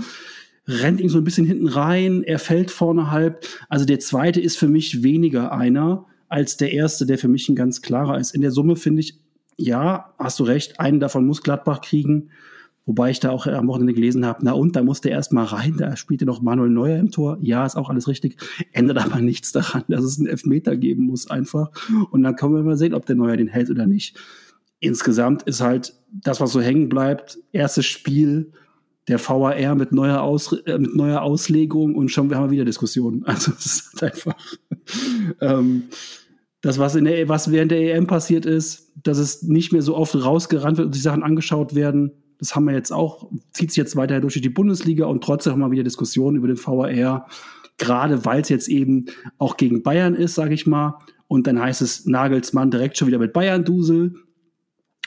rennt 0.67 1.01
ihm 1.01 1.09
so 1.09 1.17
ein 1.17 1.23
bisschen 1.23 1.45
hinten 1.45 1.67
rein, 1.67 2.23
er 2.23 2.39
fällt 2.39 2.71
vorne 2.71 3.11
halb. 3.11 3.45
Also 3.67 3.85
der 3.85 3.99
Zweite 3.99 4.39
ist 4.39 4.57
für 4.57 4.67
mich 4.67 5.03
weniger 5.03 5.51
einer, 5.51 6.05
als 6.31 6.55
der 6.55 6.71
erste, 6.71 7.05
der 7.05 7.17
für 7.17 7.27
mich 7.27 7.49
ein 7.49 7.55
ganz 7.55 7.81
klarer 7.81 8.17
ist. 8.17 8.33
In 8.33 8.41
der 8.41 8.51
Summe 8.51 8.77
finde 8.77 9.01
ich, 9.01 9.19
ja, 9.57 10.13
hast 10.17 10.39
du 10.39 10.43
recht, 10.43 10.79
einen 10.79 11.01
davon 11.01 11.25
muss 11.25 11.43
Gladbach 11.43 11.81
kriegen. 11.81 12.29
Wobei 12.85 13.11
ich 13.11 13.19
da 13.19 13.29
auch 13.29 13.45
am 13.45 13.67
Wochenende 13.67 13.93
gelesen 13.93 14.25
habe, 14.25 14.39
na 14.43 14.53
und, 14.53 14.75
da 14.75 14.81
musste 14.81 15.09
er 15.09 15.17
erst 15.17 15.33
mal 15.33 15.43
rein, 15.43 15.75
da 15.77 15.95
spielte 15.95 16.25
noch 16.25 16.41
Manuel 16.41 16.71
Neuer 16.71 16.97
im 16.97 17.11
Tor. 17.11 17.37
Ja, 17.41 17.65
ist 17.65 17.75
auch 17.75 17.89
alles 17.89 18.07
richtig. 18.07 18.37
Ändert 18.71 18.97
aber 18.97 19.19
nichts 19.19 19.51
daran, 19.51 19.83
dass 19.87 20.03
es 20.03 20.17
einen 20.17 20.27
Elfmeter 20.27 20.77
geben 20.77 21.05
muss 21.05 21.29
einfach. 21.29 21.69
Und 22.09 22.23
dann 22.23 22.37
können 22.37 22.55
wir 22.55 22.63
mal 22.63 22.77
sehen, 22.77 22.93
ob 22.93 23.05
der 23.05 23.15
Neuer 23.17 23.37
den 23.37 23.49
hält 23.49 23.69
oder 23.69 23.85
nicht. 23.85 24.17
Insgesamt 24.79 25.43
ist 25.43 25.61
halt 25.61 25.93
das, 26.11 26.39
was 26.39 26.53
so 26.53 26.61
hängen 26.61 26.89
bleibt, 26.89 27.37
erstes 27.51 27.85
Spiel, 27.85 28.51
der 29.07 29.19
VAR 29.19 29.75
mit 29.75 29.91
neuer, 29.91 30.21
Aus, 30.21 30.53
äh, 30.53 30.77
mit 30.77 30.95
neuer 30.95 31.21
Auslegung 31.21 31.95
und 31.95 32.09
schon 32.09 32.33
haben 32.33 32.45
wir 32.45 32.51
wieder 32.51 32.65
Diskussionen. 32.65 33.23
Also 33.25 33.51
es 33.51 33.65
ist 33.65 34.01
halt 34.01 34.13
einfach 34.13 34.35
ähm, 35.41 35.83
das, 36.61 36.77
was, 36.77 36.95
in 36.95 37.05
der, 37.05 37.27
was 37.27 37.51
während 37.51 37.71
der 37.71 37.95
EM 37.95 38.07
passiert 38.07 38.45
ist, 38.45 38.91
dass 39.03 39.17
es 39.17 39.43
nicht 39.43 39.73
mehr 39.73 39.81
so 39.81 39.95
oft 39.95 40.15
rausgerannt 40.15 40.77
wird 40.77 40.87
und 40.87 40.95
die 40.95 40.99
Sachen 40.99 41.23
angeschaut 41.23 41.75
werden, 41.75 42.11
das 42.37 42.55
haben 42.55 42.65
wir 42.65 42.73
jetzt 42.73 42.91
auch, 42.91 43.29
zieht 43.53 43.71
sich 43.71 43.77
jetzt 43.77 43.95
weiter 43.95 44.19
durch 44.19 44.41
die 44.41 44.49
Bundesliga 44.49 45.05
und 45.05 45.23
trotzdem 45.23 45.53
haben 45.53 45.59
wir 45.59 45.71
wieder 45.71 45.83
Diskussionen 45.83 46.37
über 46.37 46.47
den 46.47 46.57
VAR, 46.57 47.27
gerade 47.77 48.25
weil 48.25 48.41
es 48.41 48.49
jetzt 48.49 48.67
eben 48.67 49.05
auch 49.37 49.57
gegen 49.57 49.83
Bayern 49.83 50.15
ist, 50.15 50.35
sage 50.35 50.53
ich 50.53 50.65
mal. 50.65 50.97
Und 51.27 51.47
dann 51.47 51.59
heißt 51.59 51.81
es 51.81 52.05
Nagelsmann 52.05 52.71
direkt 52.71 52.97
schon 52.97 53.07
wieder 53.07 53.19
mit 53.19 53.31
Bayern-Dusel. 53.31 54.15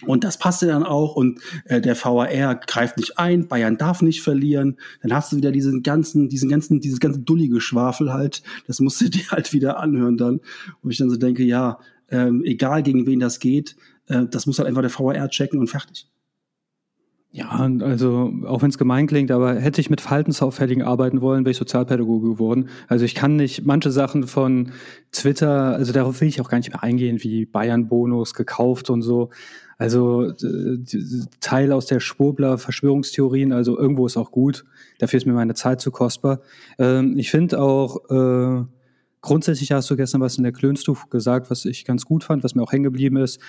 Und 0.06 0.24
das 0.24 0.38
passte 0.38 0.66
dann 0.66 0.82
auch 0.82 1.16
und 1.16 1.40
äh, 1.66 1.80
der 1.80 1.96
VAR 1.96 2.54
greift 2.54 2.96
nicht 2.98 3.18
ein, 3.18 3.48
Bayern 3.48 3.78
darf 3.78 4.02
nicht 4.02 4.22
verlieren. 4.22 4.78
Dann 5.02 5.12
hast 5.12 5.32
du 5.32 5.36
wieder 5.36 5.52
diesen 5.52 5.82
ganzen, 5.82 6.28
diesen 6.28 6.48
ganzen, 6.48 6.80
dieses 6.80 7.00
ganze 7.00 7.20
dullige 7.20 7.60
Schwafel 7.60 8.12
halt. 8.12 8.42
Das 8.66 8.80
musst 8.80 9.00
du 9.00 9.08
dir 9.10 9.28
halt 9.30 9.52
wieder 9.52 9.78
anhören 9.78 10.16
dann. 10.16 10.40
Und 10.82 10.90
ich 10.90 10.98
dann 10.98 11.10
so 11.10 11.16
denke, 11.16 11.42
ja, 11.42 11.78
ähm, 12.10 12.42
egal 12.44 12.82
gegen 12.82 13.06
wen 13.06 13.20
das 13.20 13.38
geht, 13.38 13.76
äh, 14.08 14.26
das 14.30 14.46
muss 14.46 14.58
halt 14.58 14.68
einfach 14.68 14.82
der 14.82 14.90
VAR 14.90 15.28
checken 15.28 15.58
und 15.58 15.68
fertig. 15.68 16.08
Ja, 17.36 17.48
also 17.80 18.32
auch 18.46 18.62
wenn 18.62 18.70
es 18.70 18.78
gemein 18.78 19.08
klingt, 19.08 19.32
aber 19.32 19.56
hätte 19.56 19.80
ich 19.80 19.90
mit 19.90 20.00
Verhaltensauffälligen 20.00 20.84
arbeiten 20.84 21.20
wollen, 21.20 21.44
wäre 21.44 21.50
ich 21.50 21.56
Sozialpädagoge 21.56 22.28
geworden. 22.28 22.68
Also 22.86 23.04
ich 23.04 23.16
kann 23.16 23.34
nicht 23.34 23.66
manche 23.66 23.90
Sachen 23.90 24.28
von 24.28 24.70
Twitter, 25.10 25.74
also 25.74 25.92
darauf 25.92 26.20
will 26.20 26.28
ich 26.28 26.40
auch 26.40 26.48
gar 26.48 26.58
nicht 26.58 26.70
mehr 26.70 26.84
eingehen, 26.84 27.24
wie 27.24 27.44
Bayern-Bonus 27.44 28.34
gekauft 28.34 28.88
und 28.88 29.02
so. 29.02 29.30
Also 29.78 30.32
Teil 31.40 31.72
aus 31.72 31.86
der 31.86 32.00
Schwurbler 32.00 32.58
Verschwörungstheorien, 32.58 33.52
also 33.52 33.78
irgendwo 33.78 34.06
ist 34.06 34.16
auch 34.16 34.30
gut. 34.30 34.64
Dafür 34.98 35.16
ist 35.18 35.26
mir 35.26 35.32
meine 35.32 35.54
Zeit 35.54 35.80
zu 35.80 35.90
kostbar. 35.90 36.40
Ähm, 36.78 37.18
ich 37.18 37.30
finde 37.30 37.60
auch, 37.60 38.10
äh, 38.10 38.64
grundsätzlich 39.20 39.72
hast 39.72 39.90
du 39.90 39.96
gestern 39.96 40.20
was 40.20 40.36
in 40.36 40.44
der 40.44 40.52
Klönstuf 40.52 41.08
gesagt, 41.10 41.50
was 41.50 41.64
ich 41.64 41.84
ganz 41.84 42.04
gut 42.04 42.24
fand, 42.24 42.44
was 42.44 42.54
mir 42.54 42.62
auch 42.62 42.72
hängen 42.72 42.84
geblieben 42.84 43.16
ist. 43.16 43.40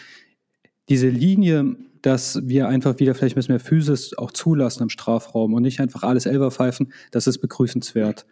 Diese 0.90 1.10
Linie, 1.10 1.76
dass 2.02 2.40
wir 2.48 2.68
einfach 2.68 3.00
wieder 3.00 3.16
vielleicht 3.16 3.36
ein 3.36 3.40
bisschen 3.40 3.54
mehr 3.54 3.60
Physis 3.60 4.16
auch 4.18 4.32
zulassen 4.32 4.84
im 4.84 4.90
Strafraum 4.90 5.54
und 5.54 5.64
nicht 5.64 5.80
einfach 5.80 6.04
alles 6.04 6.26
Elber 6.26 6.52
pfeifen, 6.52 6.94
das 7.12 7.28
ist 7.28 7.40
begrüßenswert. 7.40 8.26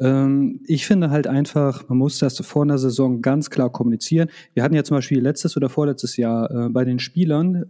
Ähm, 0.00 0.60
ich 0.66 0.86
finde 0.86 1.10
halt 1.10 1.26
einfach, 1.26 1.88
man 1.88 1.98
muss 1.98 2.18
das 2.18 2.38
vor 2.38 2.62
einer 2.62 2.78
Saison 2.78 3.20
ganz 3.22 3.50
klar 3.50 3.70
kommunizieren. 3.70 4.28
Wir 4.54 4.62
hatten 4.62 4.74
ja 4.74 4.84
zum 4.84 4.96
Beispiel 4.96 5.20
letztes 5.20 5.56
oder 5.56 5.68
vorletztes 5.68 6.16
Jahr 6.16 6.50
äh, 6.50 6.68
bei 6.68 6.84
den 6.84 6.98
Spielern, 6.98 7.64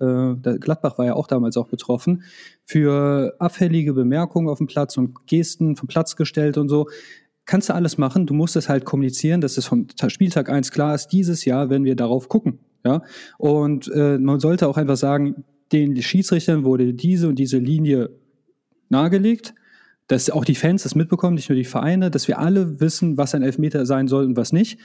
äh, 0.44 0.58
Gladbach 0.58 0.98
war 0.98 1.06
ja 1.06 1.14
auch 1.14 1.26
damals 1.26 1.56
auch 1.56 1.68
betroffen, 1.68 2.22
für 2.64 3.34
abfällige 3.38 3.94
Bemerkungen 3.94 4.48
auf 4.48 4.58
dem 4.58 4.66
Platz 4.66 4.96
und 4.96 5.26
Gesten 5.26 5.76
vom 5.76 5.88
Platz 5.88 6.16
gestellt 6.16 6.58
und 6.58 6.68
so. 6.68 6.88
Kannst 7.46 7.70
du 7.70 7.74
alles 7.74 7.96
machen, 7.96 8.26
du 8.26 8.34
musst 8.34 8.56
es 8.56 8.68
halt 8.68 8.84
kommunizieren, 8.84 9.40
dass 9.40 9.56
es 9.56 9.64
vom 9.64 9.86
Spieltag 10.08 10.50
eins 10.50 10.70
klar 10.70 10.94
ist, 10.94 11.08
dieses 11.08 11.46
Jahr, 11.46 11.70
wenn 11.70 11.84
wir 11.84 11.96
darauf 11.96 12.28
gucken. 12.28 12.58
Ja? 12.84 13.02
Und 13.38 13.90
äh, 13.94 14.18
man 14.18 14.38
sollte 14.38 14.68
auch 14.68 14.76
einfach 14.76 14.98
sagen, 14.98 15.44
den 15.72 16.00
Schiedsrichtern 16.00 16.64
wurde 16.64 16.92
diese 16.92 17.28
und 17.28 17.38
diese 17.38 17.58
Linie 17.58 18.10
nahegelegt 18.90 19.54
dass 20.08 20.30
auch 20.30 20.44
die 20.44 20.54
Fans 20.54 20.82
das 20.82 20.94
mitbekommen, 20.94 21.34
nicht 21.34 21.48
nur 21.48 21.56
die 21.56 21.64
Vereine, 21.64 22.10
dass 22.10 22.28
wir 22.28 22.38
alle 22.38 22.80
wissen, 22.80 23.16
was 23.16 23.34
ein 23.34 23.42
Elfmeter 23.42 23.86
sein 23.86 24.08
soll 24.08 24.24
und 24.24 24.36
was 24.36 24.52
nicht. 24.52 24.80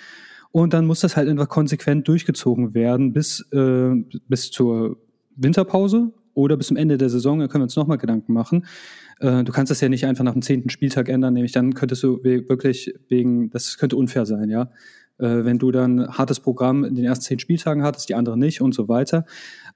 Und 0.52 0.74
dann 0.74 0.86
muss 0.86 1.00
das 1.00 1.18
halt 1.18 1.28
einfach 1.28 1.50
konsequent 1.50 2.08
durchgezogen 2.08 2.76
werden 2.76 3.12
bis, 3.12 3.42
äh, 3.52 3.96
bis 4.28 4.52
zur 4.52 4.98
Winterpause 5.36 6.12
oder 6.36 6.58
bis 6.58 6.68
zum 6.68 6.78
Ende 6.78 6.98
der 6.98 7.10
Saison. 7.10 7.40
Da 7.40 7.48
können 7.48 7.62
wir 7.62 7.66
uns 7.66 7.76
nochmal 7.76 7.98
Gedanken 7.98 8.34
machen. 8.34 8.66
Äh, 9.20 9.44
du 9.44 9.52
kannst 9.52 9.72
das 9.72 9.82
ja 9.82 9.90
nicht 9.90 10.06
einfach 10.06 10.24
nach 10.24 10.34
dem 10.34 10.42
zehnten 10.42 10.70
Spieltag 10.70 11.10
ändern, 11.10 11.34
nämlich 11.34 11.54
dann 11.54 11.74
könntest 11.74 12.04
du 12.04 12.24
wirklich 12.24 12.94
wegen, 13.08 13.50
das 13.50 13.78
könnte 13.78 13.96
unfair 13.96 14.26
sein, 14.26 14.50
ja. 14.50 14.70
Äh, 15.20 15.46
wenn 15.46 15.58
du 15.58 15.72
dann 15.72 16.08
hartes 16.08 16.40
Programm 16.40 16.84
in 16.84 16.96
den 16.96 17.06
ersten 17.06 17.24
zehn 17.24 17.40
Spieltagen 17.40 17.84
hattest, 17.84 18.10
die 18.10 18.16
anderen 18.16 18.40
nicht 18.40 18.62
und 18.62 18.76
so 18.76 18.88
weiter. 18.88 19.26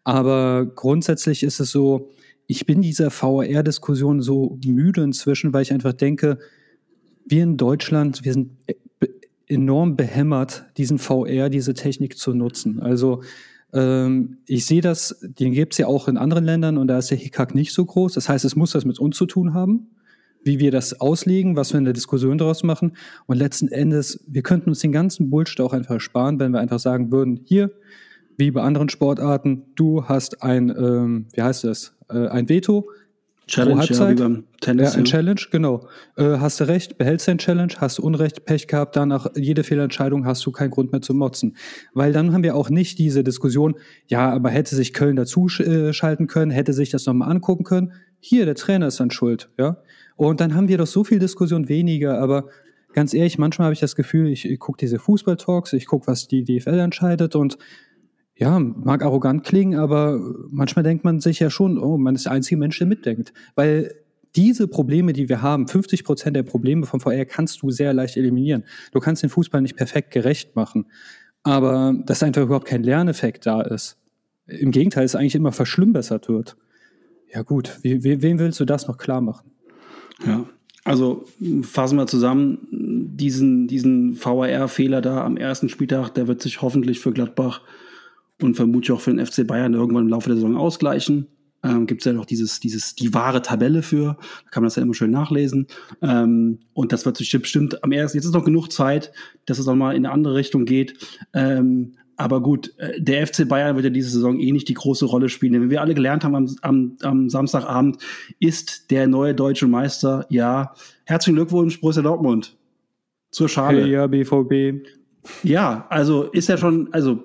Aber 0.04 0.66
grundsätzlich 0.66 1.44
ist 1.44 1.60
es 1.60 1.72
so, 1.72 2.12
ich 2.48 2.66
bin 2.66 2.82
dieser 2.82 3.12
VR-Diskussion 3.12 4.22
so 4.22 4.58
müde 4.66 5.04
inzwischen, 5.04 5.54
weil 5.54 5.64
ich 5.64 5.74
einfach 5.74 5.94
denke, 5.94 6.40
wir 7.26 7.44
in 7.44 7.58
Deutschland, 7.58 8.24
wir 8.24 8.34
sind 8.34 8.52
enorm 9.48 9.96
behämmert, 9.96 10.66
diesen 10.78 10.98
VR, 10.98 11.50
diese 11.50 11.74
Technik 11.74 12.18
zu 12.18 12.34
nutzen. 12.34 12.80
Also 12.82 13.22
ähm, 13.74 14.38
ich 14.46 14.66
sehe 14.66 14.82
das, 14.82 15.20
den 15.22 15.54
gibt 15.54 15.74
es 15.74 15.78
ja 15.78 15.88
auch 15.88 16.08
in 16.08 16.18
anderen 16.18 16.46
Ländern 16.46 16.78
und 16.78 16.88
da 16.88 16.98
ist 16.98 17.12
der 17.12 17.18
Hickhack 17.18 17.54
nicht 17.54 17.74
so 17.74 17.86
groß. 17.86 18.14
Das 18.14 18.30
heißt, 18.30 18.46
es 18.46 18.56
muss 18.56 18.72
das 18.72 18.86
mit 18.86 19.00
uns 19.00 19.18
zu 19.18 19.26
tun 19.26 19.54
haben, 19.54 19.88
wie 20.44 20.60
wir 20.60 20.72
das 20.72 21.00
auslegen, 21.02 21.58
was 21.58 21.74
wir 21.74 21.80
in 21.80 21.86
der 21.86 21.94
Diskussion 21.94 22.38
daraus 22.38 22.64
machen. 22.64 22.94
Und 23.26 23.38
letzten 23.38 23.68
Endes, 23.68 24.24
wir 24.28 24.42
könnten 24.42 24.70
uns 24.70 24.80
den 24.80 24.94
ganzen 24.94 25.30
Bullshit 25.30 25.60
auch 25.62 25.74
einfach 25.74 26.00
sparen, 26.00 26.40
wenn 26.40 26.52
wir 26.52 26.60
einfach 26.60 26.80
sagen 26.80 27.12
würden, 27.12 27.42
hier, 27.44 27.72
wie 28.38 28.52
bei 28.52 28.62
anderen 28.62 28.90
Sportarten, 28.90 29.66
du 29.76 30.06
hast 30.06 30.44
ein, 30.44 30.70
ähm, 30.70 31.28
wie 31.34 31.42
heißt 31.42 31.64
das, 31.64 31.96
äh, 32.10 32.28
ein 32.28 32.48
Veto, 32.48 32.90
Challenge, 33.48 33.86
ja, 33.86 34.10
wie 34.10 34.16
beim 34.16 34.44
Tennis. 34.60 34.92
Ja, 34.92 35.00
ein 35.00 35.06
ja. 35.06 35.12
Challenge, 35.12 35.42
genau. 35.52 35.88
Äh, 36.18 36.38
hast 36.38 36.60
du 36.60 36.66
recht, 36.66 36.98
behältst 36.98 37.30
dein 37.30 37.38
Challenge, 37.38 37.74
hast 37.78 37.98
du 37.98 38.04
Unrecht, 38.04 38.44
Pech 38.44 38.68
gehabt, 38.68 38.98
danach 38.98 39.28
jede 39.36 39.64
Fehlentscheidung 39.64 40.26
hast 40.26 40.46
du 40.46 40.52
keinen 40.52 40.70
Grund 40.70 40.92
mehr 40.92 41.02
zu 41.02 41.14
motzen. 41.14 41.56
Weil 41.94 42.12
dann 42.12 42.34
haben 42.34 42.44
wir 42.44 42.56
auch 42.56 42.70
nicht 42.70 43.00
diese 43.00 43.24
Diskussion, 43.24 43.76
ja, 44.08 44.30
aber 44.32 44.50
hätte 44.50 44.76
sich 44.76 44.94
Köln 44.94 45.16
dazu 45.16 45.48
äh, 45.60 45.94
schalten 45.94 46.28
können, 46.28 46.52
hätte 46.52 46.74
sich 46.74 46.90
das 46.90 47.06
nochmal 47.06 47.32
angucken 47.32 47.64
können. 47.64 47.94
Hier, 48.20 48.46
der 48.46 48.56
Trainer 48.56 48.88
ist 48.88 49.00
dann 49.00 49.12
schuld, 49.12 49.50
ja. 49.58 49.78
Und 50.18 50.42
dann 50.42 50.54
haben 50.54 50.68
wir 50.68 50.78
doch 50.78 50.88
so 50.88 51.06
viel 51.06 51.20
Diskussion 51.20 51.70
weniger, 51.70 52.20
aber 52.20 52.50
ganz 52.92 53.14
ehrlich, 53.14 53.38
manchmal 53.38 53.68
habe 53.68 53.74
ich 53.74 53.80
das 53.80 53.96
Gefühl, 53.96 54.28
ich, 54.28 54.50
ich 54.50 54.60
gucke 54.60 54.78
diese 54.80 55.00
Fußball-Talks, 55.00 55.72
ich 55.72 55.86
gucke, 55.86 56.08
was 56.08 56.28
die 56.28 56.44
DFL 56.44 56.80
entscheidet 56.80 57.36
und 57.36 57.58
ja, 58.38 58.60
mag 58.60 59.04
arrogant 59.04 59.44
klingen, 59.44 59.80
aber 59.80 60.20
manchmal 60.50 60.84
denkt 60.84 61.04
man 61.04 61.20
sich 61.20 61.40
ja 61.40 61.50
schon, 61.50 61.78
oh, 61.78 61.98
man 61.98 62.16
ist 62.16 62.26
der 62.26 62.34
einzige 62.34 62.58
Mensch, 62.58 62.78
der 62.78 62.88
mitdenkt. 62.88 63.34
Weil 63.56 63.94
diese 64.36 64.68
Probleme, 64.68 65.14
die 65.14 65.28
wir 65.28 65.42
haben, 65.42 65.68
50 65.68 66.04
Prozent 66.04 66.36
der 66.36 66.44
Probleme 66.44 66.86
vom 66.86 67.00
VR 67.00 67.26
kannst 67.26 67.64
du 67.64 67.72
sehr 67.72 67.94
leicht 67.94 68.16
eliminieren. 68.16 68.64
Du 68.92 69.00
kannst 69.00 69.24
den 69.24 69.32
Fußball 69.32 69.62
nicht 69.62 69.76
perfekt 69.76 70.12
gerecht 70.12 70.56
machen. 70.56 70.86
Aber 71.42 71.96
dass 72.06 72.22
einfach 72.22 72.44
überhaupt 72.44 72.68
kein 72.68 72.84
Lerneffekt 72.84 73.46
da 73.48 73.62
ist. 73.62 73.98
Im 74.46 74.72
Gegenteil, 74.72 75.06
es 75.06 75.16
eigentlich 75.16 75.36
immer 75.36 75.52
verschlimmbessert 75.52 76.30
wird. 76.30 76.58
Ja 77.34 77.42
gut, 77.42 77.80
wie, 77.82 78.04
wie, 78.04 78.22
wem 78.22 78.38
willst 78.38 78.60
du 78.60 78.66
das 78.66 78.88
noch 78.88 78.98
klar 78.98 79.22
machen? 79.22 79.52
Ja, 80.26 80.46
also 80.84 81.26
fassen 81.64 81.98
wir 81.98 82.08
zusammen, 82.08 82.60
diesen, 82.72 83.68
diesen 83.68 84.24
VAR-Fehler 84.24 85.02
da 85.02 85.26
am 85.26 85.38
ersten 85.38 85.70
Spieltag, 85.70 86.12
der 86.12 86.28
wird 86.28 86.42
sich 86.42 86.62
hoffentlich 86.62 87.00
für 87.00 87.12
Gladbach 87.12 87.62
und 88.42 88.56
vermutlich 88.56 88.92
auch 88.92 89.02
für 89.02 89.14
den 89.14 89.26
FC 89.26 89.46
Bayern 89.46 89.74
irgendwann 89.74 90.04
im 90.04 90.10
Laufe 90.10 90.30
der 90.30 90.36
Saison 90.36 90.58
ausgleichen. 90.58 91.28
Ähm, 91.64 91.88
Gibt 91.88 92.02
es 92.02 92.06
ja 92.06 92.14
noch 92.14 92.26
dieses, 92.26 92.60
dieses, 92.60 92.96
die 92.96 93.14
wahre 93.14 93.42
Tabelle 93.42 93.82
für, 93.82 94.18
da 94.44 94.50
kann 94.52 94.62
man 94.62 94.68
das 94.68 94.76
ja 94.76 94.84
immer 94.84 94.94
schön 94.94 95.12
nachlesen. 95.12 95.68
Ähm, 96.02 96.60
und 96.74 96.92
das 96.92 97.06
wird 97.06 97.18
sich 97.18 97.32
bestimmt 97.32 97.84
am 97.84 97.92
ersten, 97.92 98.18
jetzt 98.18 98.26
ist 98.26 98.34
noch 98.34 98.46
genug 98.46 98.72
Zeit, 98.72 99.12
dass 99.46 99.58
es 99.58 99.68
auch 99.68 99.76
mal 99.76 99.96
in 99.96 100.06
eine 100.06 100.14
andere 100.14 100.36
Richtung 100.36 100.66
geht. 100.66 100.94
Ähm, 101.34 101.96
aber 102.16 102.42
gut, 102.42 102.74
äh, 102.78 103.02
der 103.02 103.26
FC 103.26 103.48
Bayern 103.48 103.76
wird 103.76 103.86
ja 103.86 103.92
diese 103.92 104.10
Saison 104.10 104.40
eh 104.40 104.52
nicht 104.52 104.68
die 104.68 104.76
große 104.76 105.06
Rolle 105.06 105.30
spielen. 105.30 105.54
Denn 105.54 105.64
wie 105.64 105.70
wir 105.70 105.82
alle 105.82 105.96
gelernt 105.96 106.24
haben 106.24 106.36
am, 106.36 106.56
am, 106.62 106.98
am 107.02 107.30
Samstagabend, 107.30 107.98
ist 108.40 108.92
der 108.92 109.08
neue 109.08 109.34
deutsche 109.34 109.68
Meister, 109.68 110.26
ja, 110.30 110.74
herzlichen 111.06 111.36
Glückwunsch, 111.36 111.80
Borussia 111.82 112.04
Dortmund. 112.04 112.56
Zur 113.32 113.50
Schale. 113.50 113.84
Hey, 113.84 113.92
ja, 113.92 114.08
BVB. 114.08 114.88
Ja, 115.44 115.86
also 115.90 116.24
ist 116.24 116.50
ja 116.50 116.58
schon, 116.58 116.92
also 116.94 117.24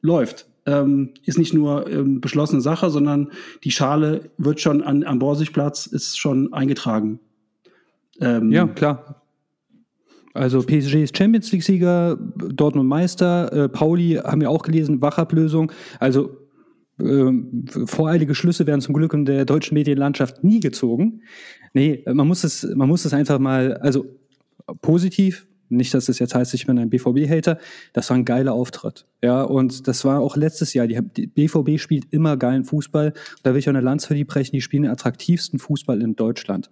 läuft 0.00 0.46
ähm, 0.66 1.10
ist 1.24 1.38
nicht 1.38 1.54
nur 1.54 1.90
ähm, 1.90 2.20
beschlossene 2.20 2.60
Sache, 2.60 2.90
sondern 2.90 3.30
die 3.64 3.70
Schale 3.70 4.30
wird 4.38 4.60
schon 4.60 4.82
an, 4.82 5.04
am 5.04 5.18
Borsigplatz 5.18 5.86
ist 5.86 6.18
schon 6.18 6.52
eingetragen. 6.52 7.20
Ähm, 8.20 8.52
ja, 8.52 8.66
klar. 8.66 9.22
Also 10.34 10.62
PSG 10.62 11.02
ist 11.02 11.16
Champions 11.16 11.52
League-Sieger, 11.52 12.16
Dortmund 12.16 12.88
Meister, 12.88 13.52
äh, 13.52 13.68
Pauli 13.68 14.20
haben 14.22 14.40
wir 14.40 14.50
auch 14.50 14.62
gelesen, 14.62 15.02
Wachablösung. 15.02 15.70
Also 16.00 16.36
äh, 16.98 17.32
voreilige 17.86 18.34
Schlüsse 18.34 18.66
werden 18.66 18.80
zum 18.80 18.94
Glück 18.94 19.12
in 19.12 19.24
der 19.24 19.44
deutschen 19.44 19.74
Medienlandschaft 19.74 20.42
nie 20.42 20.60
gezogen. 20.60 21.22
Nee, 21.74 22.04
man 22.06 22.26
muss 22.26 22.44
es, 22.44 22.66
man 22.74 22.88
muss 22.88 23.04
es 23.04 23.12
einfach 23.12 23.38
mal, 23.38 23.74
also 23.78 24.06
positiv, 24.80 25.46
nicht, 25.76 25.94
dass 25.94 26.08
es 26.08 26.18
jetzt 26.18 26.34
heißt, 26.34 26.54
ich 26.54 26.66
bin 26.66 26.78
ein 26.78 26.90
BVB-Hater. 26.90 27.58
Das 27.92 28.10
war 28.10 28.16
ein 28.16 28.24
geiler 28.24 28.52
Auftritt. 28.52 29.06
Ja, 29.22 29.42
und 29.42 29.88
das 29.88 30.04
war 30.04 30.20
auch 30.20 30.36
letztes 30.36 30.74
Jahr. 30.74 30.86
Die, 30.86 31.00
die 31.00 31.26
BVB 31.26 31.78
spielt 31.80 32.12
immer 32.12 32.36
geilen 32.36 32.64
Fußball. 32.64 33.12
Da 33.42 33.52
will 33.52 33.58
ich 33.58 33.68
auch 33.68 33.72
eine 33.74 33.80
Lanze 33.80 34.08
für 34.08 34.14
die 34.14 34.24
brechen. 34.24 34.52
Die 34.52 34.60
spielen 34.60 34.84
den 34.84 34.92
attraktivsten 34.92 35.58
Fußball 35.58 36.00
in 36.00 36.16
Deutschland. 36.16 36.70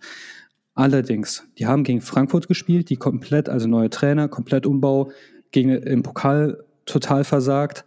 Allerdings, 0.74 1.44
die 1.58 1.66
haben 1.66 1.84
gegen 1.84 2.00
Frankfurt 2.00 2.48
gespielt, 2.48 2.90
die 2.90 2.96
komplett, 2.96 3.48
also 3.48 3.68
neue 3.68 3.90
Trainer, 3.90 4.28
komplett 4.28 4.66
Umbau, 4.66 5.10
gegen, 5.50 5.70
im 5.70 6.02
Pokal 6.02 6.64
total 6.86 7.24
versagt. 7.24 7.84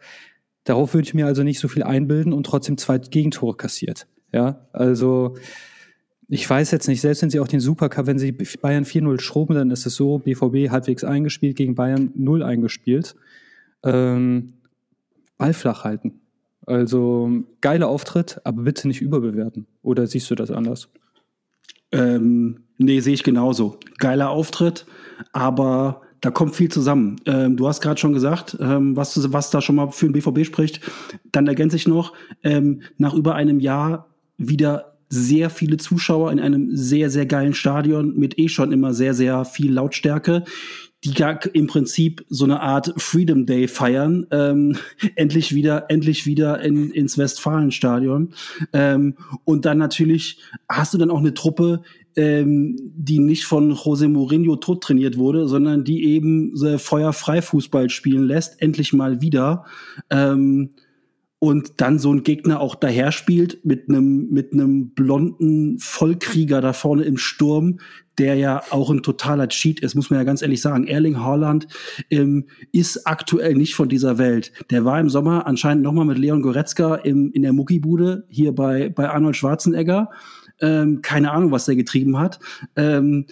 Darauf 0.66 0.94
würde 0.94 1.08
ich 1.08 1.14
mir 1.14 1.26
also 1.26 1.44
nicht 1.44 1.60
so 1.60 1.68
viel 1.68 1.84
einbilden 1.84 2.34
und 2.34 2.46
trotzdem 2.46 2.78
zwei 2.78 2.98
Gegentore 2.98 3.56
kassiert. 3.56 4.08
Ja, 4.32 4.68
also, 4.74 5.36
ich 6.30 6.50
weiß 6.50 6.72
jetzt 6.72 6.88
nicht, 6.88 7.02
selbst 7.02 7.22
wenn 7.22 7.30
sie 7.30 7.40
auch 7.40 7.48
den 7.48 7.60
Supercup, 7.60 8.08
wenn 8.08 8.20
sie 8.20 8.32
Bayern 8.32 8.86
4-0 8.86 9.20
schroben, 9.20 9.56
dann 9.56 9.72
ist 9.72 9.86
es 9.86 9.96
so, 9.96 10.20
BVB 10.20 10.72
halbwegs 10.72 11.04
eingespielt, 11.04 11.56
gegen 11.58 11.76
Bayern 11.76 12.12
0 12.16 12.44
eingespielt. 12.44 13.16
Ähm, 13.84 14.54
Ball 15.38 15.54
flach 15.54 15.84
halten. 15.84 16.22
Also 16.66 17.44
geiler 17.60 17.90
Auftritt, 17.90 18.40
aber 18.46 18.64
bitte 18.64 18.88
nicht 18.88 19.02
überbewerten. 19.02 19.68
Oder 19.82 20.08
siehst 20.08 20.32
du 20.32 20.36
das 20.36 20.52
anders? 20.52 20.90
Ähm, 21.92 22.62
nee, 22.78 23.02
sehe 23.02 23.14
ich 23.14 23.24
genauso. 23.24 23.78
Geiler 23.98 24.30
Auftritt, 24.30 24.86
aber 25.34 26.02
da 26.22 26.32
kommt 26.32 26.56
viel 26.56 26.72
zusammen. 26.72 27.18
Ähm, 27.26 27.58
du 27.58 27.68
hast 27.68 27.82
gerade 27.82 28.00
schon 28.00 28.14
gesagt, 28.14 28.58
ähm, 28.62 28.96
was, 28.96 29.34
was 29.34 29.50
da 29.50 29.62
schon 29.62 29.76
mal 29.76 29.92
für 29.92 30.08
den 30.08 30.14
BVB 30.14 30.46
spricht. 30.46 30.80
Dann 31.34 31.48
ergänze 31.48 31.76
ich 31.76 31.86
noch, 31.86 32.14
ähm, 32.44 32.82
nach 32.98 33.14
über 33.14 33.36
einem 33.36 33.60
Jahr 33.60 34.08
wieder 34.38 34.93
sehr 35.14 35.50
viele 35.52 35.78
Zuschauer 35.78 36.32
in 36.32 36.40
einem 36.40 36.76
sehr, 36.76 37.10
sehr 37.10 37.28
geilen 37.28 37.54
Stadion 37.54 38.18
mit 38.18 38.40
eh 38.40 38.50
schon 38.50 38.72
immer 38.72 38.94
sehr, 38.94 39.14
sehr 39.14 39.46
viel 39.46 39.72
Lautstärke, 39.72 40.44
die 41.04 41.14
gar 41.14 41.40
im 41.54 41.68
Prinzip 41.68 42.26
so 42.30 42.46
eine 42.46 42.62
Art 42.62 42.94
Freedom 42.98 43.46
Day 43.46 43.68
feiern, 43.68 44.26
ähm, 44.32 44.78
endlich 45.16 45.54
wieder, 45.54 45.90
endlich 45.90 46.26
wieder 46.26 46.62
in, 46.62 46.90
ins 46.92 47.18
Westfalenstadion. 47.18 48.34
Ähm, 48.72 49.16
und 49.44 49.66
dann 49.66 49.78
natürlich 49.78 50.40
hast 50.68 50.94
du 50.94 50.98
dann 50.98 51.12
auch 51.12 51.20
eine 51.20 51.36
Truppe, 51.36 51.84
ähm, 52.16 52.78
die 52.96 53.20
nicht 53.20 53.46
von 53.46 53.72
Jose 53.72 54.08
Mourinho 54.08 54.56
tot 54.56 54.82
trainiert 54.82 55.18
wurde, 55.18 55.48
sondern 55.48 55.84
die 55.84 56.06
eben 56.06 56.56
äh, 56.64 56.80
feuerfrei 56.80 57.42
Fußball 57.42 57.90
spielen 57.90 58.24
lässt, 58.24 58.62
endlich 58.62 58.94
mal 58.94 59.22
wieder. 59.22 59.66
Ähm, 60.10 60.72
und 61.44 61.82
dann 61.82 62.00
so 62.00 62.14
ein 62.14 62.24
Gegner 62.24 62.62
auch 62.62 62.74
daher 62.74 63.12
spielt 63.12 63.66
mit 63.66 63.90
einem 63.90 64.30
mit 64.30 64.54
einem 64.54 64.92
blonden 64.92 65.78
Vollkrieger 65.78 66.62
da 66.62 66.72
vorne 66.72 67.04
im 67.04 67.18
Sturm, 67.18 67.80
der 68.18 68.36
ja 68.36 68.62
auch 68.70 68.90
ein 68.90 69.04
totaler 69.04 69.50
Cheat 69.50 69.82
ist, 69.82 69.94
muss 69.94 70.10
man 70.10 70.20
ja 70.20 70.24
ganz 70.24 70.42
ehrlich 70.42 70.62
sagen. 70.62 70.88
Erling 70.88 71.20
Haaland 71.20 71.68
ähm, 72.10 72.46
ist 72.72 73.06
aktuell 73.06 73.56
nicht 73.56 73.76
von 73.76 73.90
dieser 73.90 74.18
Welt. 74.18 74.54
Der 74.72 74.86
war 74.86 75.02
im 75.02 75.10
Sommer 75.10 75.46
anscheinend 75.46 75.84
noch 75.84 75.92
mal 75.92 76.06
mit 76.06 76.18
Leon 76.18 76.42
Goretzka 76.42 76.96
im, 76.96 77.34
in 77.34 77.42
der 77.42 77.52
Muckibude 77.52 78.26
hier 78.30 78.56
bei 78.56 78.88
bei 78.88 79.10
Arnold 79.10 79.36
Schwarzenegger. 79.36 80.12
Ähm, 80.62 81.02
keine 81.02 81.32
Ahnung, 81.32 81.52
was 81.52 81.66
der 81.66 81.76
getrieben 81.76 82.20
hat. 82.20 82.40
Ähm, 82.78 83.26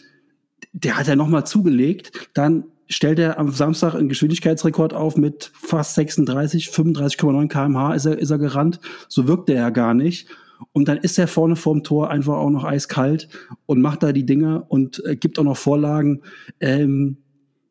der 0.74 0.98
hat 0.98 1.08
ja 1.08 1.16
noch 1.16 1.30
mal 1.30 1.46
zugelegt. 1.46 2.30
Dann 2.34 2.66
stellt 2.92 3.20
er 3.20 3.40
am 3.40 3.52
Samstag 3.52 3.96
einen 3.96 4.10
Geschwindigkeitsrekord 4.10 4.94
auf 4.94 5.18
mit 5.18 5.52
fast 5.54 5.96
36, 5.96 6.68
35,9 6.68 7.48
kmh 7.48 7.94
ist 7.96 8.06
er, 8.06 8.20
ist 8.20 8.30
er 8.30 8.38
gerannt. 8.38 8.80
So 9.08 9.28
wirkt 9.28 9.50
er 9.50 9.56
ja 9.56 9.70
gar 9.70 9.94
nicht. 9.94 10.28
Und 10.74 10.88
dann 10.88 10.98
ist 10.98 11.18
er 11.18 11.28
vorne 11.28 11.56
vorm 11.56 11.84
Tor 11.84 12.12
einfach 12.12 12.36
auch 12.36 12.50
noch 12.50 12.64
eiskalt 12.64 13.30
und 13.66 13.82
macht 13.82 14.04
da 14.04 14.12
die 14.12 14.26
Dinger 14.26 14.66
und 14.68 15.04
äh, 15.06 15.16
gibt 15.16 15.40
auch 15.40 15.44
noch 15.44 15.58
Vorlagen. 15.58 16.22
Ähm, 16.60 17.18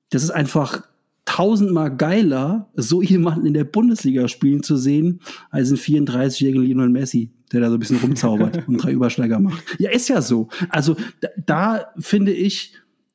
das 0.09 0.25
ist 0.25 0.31
einfach 0.31 0.83
tausendmal 1.25 1.97
geiler, 1.97 2.69
so 2.75 3.03
jemanden 3.03 3.47
in 3.47 3.55
der 3.55 3.65
Bundesliga 3.65 4.27
spielen 4.27 4.65
zu 4.65 4.77
sehen, 4.77 5.21
als 5.51 5.69
einen 5.69 5.79
34-jährigen 5.79 6.65
Lionel 6.65 6.89
Messi, 6.89 7.31
der 7.53 7.61
da 7.61 7.69
so 7.69 7.75
ein 7.75 7.79
bisschen 7.79 7.99
rumzaubert 7.99 8.65
und 8.67 8.79
drei 8.79 8.91
Übersteiger 8.91 9.39
macht. 9.39 9.63
Ja, 9.79 9.91
ist 9.91 10.09
ja 10.09 10.23
so. 10.23 10.49
Also 10.71 10.97
da, 11.21 11.29
da 11.47 11.87
finde 11.99 12.33
ich, 12.33 12.75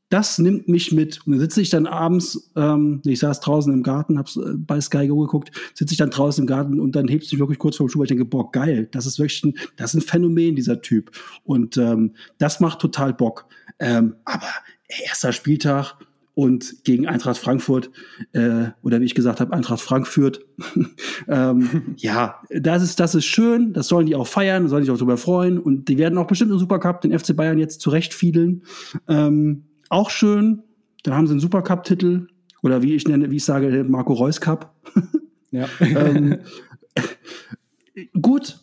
das 0.10 0.38
nimmt 0.38 0.68
mich 0.68 0.92
mit. 0.92 1.26
Und 1.26 1.34
dann 1.34 1.40
sitze 1.40 1.62
ich 1.62 1.70
dann 1.70 1.88
abends, 1.88 2.52
ähm, 2.56 3.02
ich 3.06 3.20
saß 3.20 3.40
draußen 3.40 3.74
im 3.74 3.84
Garten, 3.84 4.18
hab's 4.18 4.38
äh, 4.38 4.54
bei 4.56 4.80
Sky 4.80 5.08
Go 5.08 5.20
geguckt, 5.22 5.52
sitze 5.74 5.94
ich 5.94 5.98
dann 5.98 6.12
draußen 6.12 6.44
im 6.44 6.48
Garten 6.48 6.80
und 6.80 6.96
dann 6.96 7.08
hebst 7.08 7.32
du 7.32 7.36
dich 7.36 7.40
wirklich 7.40 7.60
kurz 7.60 7.78
vor 7.78 7.88
dem 7.88 7.90
Schuh, 7.90 8.00
weil 8.00 8.06
ich 8.06 8.10
denke, 8.10 8.26
boah, 8.26 8.52
geil, 8.52 8.88
das 8.92 9.06
ist 9.06 9.20
wirklich 9.20 9.44
ein, 9.44 9.58
das 9.78 9.94
ist 9.94 10.02
ein 10.02 10.08
Phänomen, 10.08 10.56
dieser 10.56 10.82
Typ. 10.82 11.12
Und 11.44 11.78
ähm, 11.78 12.14
das 12.38 12.60
macht 12.60 12.80
total 12.80 13.14
Bock. 13.14 13.48
Ähm, 13.80 14.16
aber 14.26 14.48
erster 14.88 15.34
Spieltag, 15.34 15.98
und 16.36 16.84
gegen 16.84 17.08
Eintracht 17.08 17.38
Frankfurt 17.38 17.90
äh, 18.34 18.66
oder 18.84 19.00
wie 19.00 19.06
ich 19.06 19.16
gesagt 19.16 19.40
habe, 19.40 19.54
Eintracht 19.54 19.82
Frankfurt. 19.82 20.42
ähm, 21.28 21.94
ja, 21.98 22.42
das 22.50 22.84
ist, 22.84 23.00
das 23.00 23.16
ist 23.16 23.26
schön, 23.26 23.74
das 23.74 23.88
sollen 23.88 24.06
die 24.06 24.16
auch 24.16 24.28
feiern, 24.28 24.68
sollen 24.68 24.84
sich 24.84 24.92
auch 24.92 24.98
darüber 24.98 25.18
freuen 25.18 25.58
und 25.58 25.88
die 25.88 25.98
werden 25.98 26.18
auch 26.18 26.28
bestimmt 26.28 26.52
im 26.52 26.60
Supercup 26.60 27.02
den 27.02 27.18
FC 27.18 27.36
Bayern 27.36 27.58
jetzt 27.58 27.82
zurechtfiedeln. 27.82 28.64
Ähm, 29.08 29.64
auch 29.90 30.10
schön, 30.10 30.64
da 31.04 31.16
haben 31.16 31.28
sie 31.28 31.34
einen 31.34 31.40
Supercup-Titel 31.40 32.28
oder 32.64 32.82
wie 32.82 32.96
ich 32.96 33.08
nenne, 33.08 33.30
wie 33.32 33.38
ich 33.38 33.46
sage, 33.46 33.86
Marco 33.88 34.14
Reus 34.14 34.42
Cup. 34.42 34.74
ja. 35.52 35.68
ähm, 35.80 36.40
gut, 38.22 38.60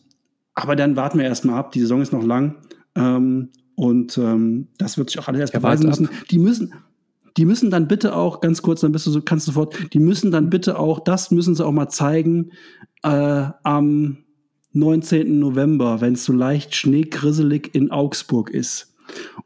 aber 0.55 0.77
dann 0.77 0.97
warten 0.97 1.19
wir 1.19 1.25
erstmal 1.25 1.59
ab, 1.59 1.73
die 1.73 1.81
Saison 1.81 2.03
ist 2.03 2.13
noch 2.13 2.25
lang. 2.25 2.57
Ähm, 2.95 3.51
und 3.75 4.19
ähm, 4.19 4.69
das 4.79 4.99
wird 4.99 5.11
sich 5.11 5.19
auch 5.19 5.29
alles 5.29 5.41
erst 5.41 5.53
beweisen 5.53 5.87
müssen. 5.87 6.09
Die 6.31 6.39
müssen, 6.39 6.75
die 7.37 7.45
müssen 7.45 7.71
dann 7.71 7.89
bitte 7.89 8.15
auch, 8.15 8.41
ganz 8.41 8.63
kurz, 8.63 8.81
dann 8.81 8.93
bist 8.93 9.07
du 9.07 9.11
so, 9.11 9.23
kannst 9.23 9.47
du 9.47 9.53
sofort, 9.53 9.95
die 9.95 9.99
müssen 9.99 10.31
dann 10.31 10.51
bitte 10.51 10.79
auch, 10.79 11.01
das 11.01 11.31
müssen 11.31 11.55
sie 11.55 11.65
auch 11.65 11.73
mal 11.73 11.89
zeigen, 11.89 12.51
äh, 13.03 13.45
am 13.63 14.19
19. 14.73 15.39
November, 15.39 16.01
wenn 16.01 16.15
es 16.15 16.25
so 16.25 16.33
leicht 16.33 16.75
schneegrisselig 16.75 17.75
in 17.75 17.91
Augsburg 17.91 18.51
ist. 18.51 18.95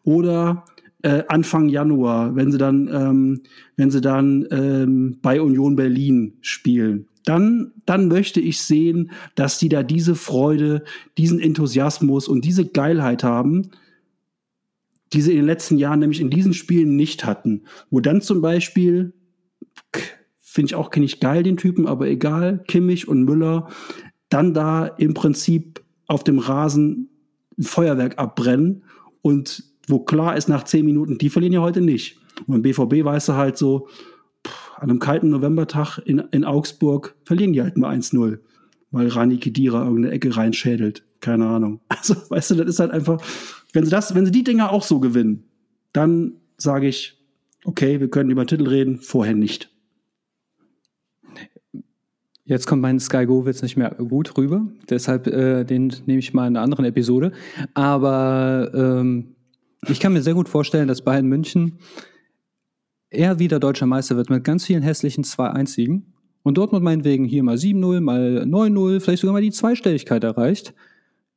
Oder 0.05 0.65
äh, 1.07 1.23
Anfang 1.29 1.69
Januar, 1.69 2.35
wenn 2.35 2.51
sie 2.51 2.59
dann, 2.59 2.89
ähm, 2.93 3.43
wenn 3.77 3.93
sie 3.93 4.01
dann 4.01 4.45
ähm, 4.51 5.19
bei 5.23 5.41
Union 5.41 5.77
Berlin 5.77 6.35
spielen. 6.41 7.07
Dann, 7.25 7.73
dann 7.87 8.09
möchte 8.09 8.41
ich 8.41 8.61
sehen, 8.61 9.13
dass 9.37 9.59
die 9.59 9.69
da 9.69 9.85
diese 9.85 10.17
Freude, 10.17 10.83
diesen 11.17 11.39
Enthusiasmus 11.39 12.27
und 12.27 12.45
diese 12.45 12.67
Geilheit 12.67 13.23
haben, 13.23 13.71
die 15.13 15.23
sie 15.23 15.31
in 15.31 15.37
den 15.37 15.47
letzten 15.47 15.79
Jahren 15.79 16.01
nämlich 16.01 16.21
in 16.21 16.31
diesen 16.31 16.55
Spielen 16.55 16.97
nicht 16.97 17.25
hatten. 17.25 17.63
Wo 17.89 18.01
dann 18.01 18.21
zum 18.21 18.41
Beispiel, 18.41 19.13
finde 20.41 20.71
ich 20.71 20.75
auch, 20.75 20.91
kenne 20.91 21.07
ich 21.07 21.21
geil 21.21 21.45
den 21.45 21.57
Typen, 21.57 21.87
aber 21.87 22.09
egal, 22.09 22.65
Kimmich 22.67 23.07
und 23.07 23.23
Müller, 23.23 23.69
dann 24.29 24.55
da 24.55 24.87
im 24.87 25.15
Prinzip 25.15 25.85
auf 26.09 26.25
dem 26.25 26.41
Rasen 26.41 27.11
ein 27.57 27.63
Feuerwerk 27.63 28.19
abbrennen 28.19 28.83
und 29.23 29.63
wo 29.87 30.01
klar 30.01 30.37
ist 30.37 30.49
nach 30.49 30.65
zehn 30.65 30.85
Minuten, 30.85 31.19
die 31.19 31.31
verlieren 31.31 31.53
ja 31.53 31.61
heute 31.61 31.81
nicht. 31.81 32.19
Und 32.41 32.49
beim 32.49 32.63
BVB 32.63 33.05
weißt 33.05 33.29
du 33.29 33.33
halt 33.35 33.57
so, 33.57 33.89
pff, 34.47 34.73
an 34.77 34.91
einem 34.91 34.99
kalten 34.99 35.31
Novembertag 35.31 35.99
in, 36.05 36.19
in 36.31 36.45
Augsburg 36.45 37.15
verlieren 37.25 37.53
die 37.53 37.63
halt 37.63 37.77
nur 37.77 37.89
1-0, 37.89 38.39
weil 38.91 39.09
Rani 39.09 39.39
Kedira 39.39 39.85
irgendeine 39.85 40.15
Ecke 40.15 40.37
reinschädelt. 40.37 41.05
Keine 41.21 41.47
Ahnung. 41.47 41.81
Also, 41.89 42.15
weißt 42.29 42.53
du, 42.53 42.55
das 42.57 42.69
ist 42.69 42.81
halt 42.81 42.91
einfach, 42.91 43.21
wenn 43.73 43.85
sie 43.85 43.91
das, 43.91 44.15
wenn 44.15 44.27
sie 44.27 44.33
die 44.33 44.45
Dinger 44.45 44.71
auch 44.71 44.83
so 44.83 45.01
gewinnen, 45.01 45.45
dann 45.93 46.35
sage 46.57 46.89
ich, 46.89 47.19
okay, 47.65 48.01
wir 48.01 48.09
können 48.09 48.31
über 48.31 48.47
Titel 48.47 48.69
reden, 48.69 48.99
vorher 48.99 49.35
nicht. 49.35 49.71
Jetzt 52.45 52.67
kommt 52.67 52.81
mein 52.81 53.01
Sky 53.01 53.27
Go 53.27 53.45
Witz 53.45 53.63
nicht 53.63 53.77
mehr 53.77 53.91
gut 53.91 54.39
rüber, 54.39 54.69
deshalb 54.89 55.27
äh, 55.27 55.65
den 55.65 55.93
nehme 56.07 56.21
ich 56.21 56.33
mal 56.33 56.47
in 56.47 56.57
einer 56.57 56.63
anderen 56.63 56.85
Episode. 56.85 57.33
Aber 57.75 58.71
ähm, 58.73 59.36
ich 59.89 60.01
kann 60.01 60.13
mir 60.13 60.23
sehr 60.23 60.35
gut 60.35 60.49
vorstellen, 60.49 60.89
dass 60.89 61.03
Bayern 61.03 61.27
München 61.27 61.79
eher 63.11 63.39
wieder 63.39 63.61
deutscher 63.61 63.87
Meister 63.87 64.17
wird 64.17 64.31
mit 64.31 64.45
ganz 64.45 64.65
vielen 64.65 64.83
hässlichen 64.83 65.25
2-1-Siegen 65.25 66.13
und 66.43 66.59
Dortmund 66.59 66.85
meinetwegen 66.85 67.25
hier 67.25 67.43
mal 67.43 67.57
7-0, 67.57 68.01
mal 68.01 68.45
9-0, 68.45 69.01
vielleicht 69.01 69.21
sogar 69.21 69.35
mal 69.35 69.43
die 69.43 69.51
Zweistelligkeit 69.51 70.23
erreicht. 70.25 70.75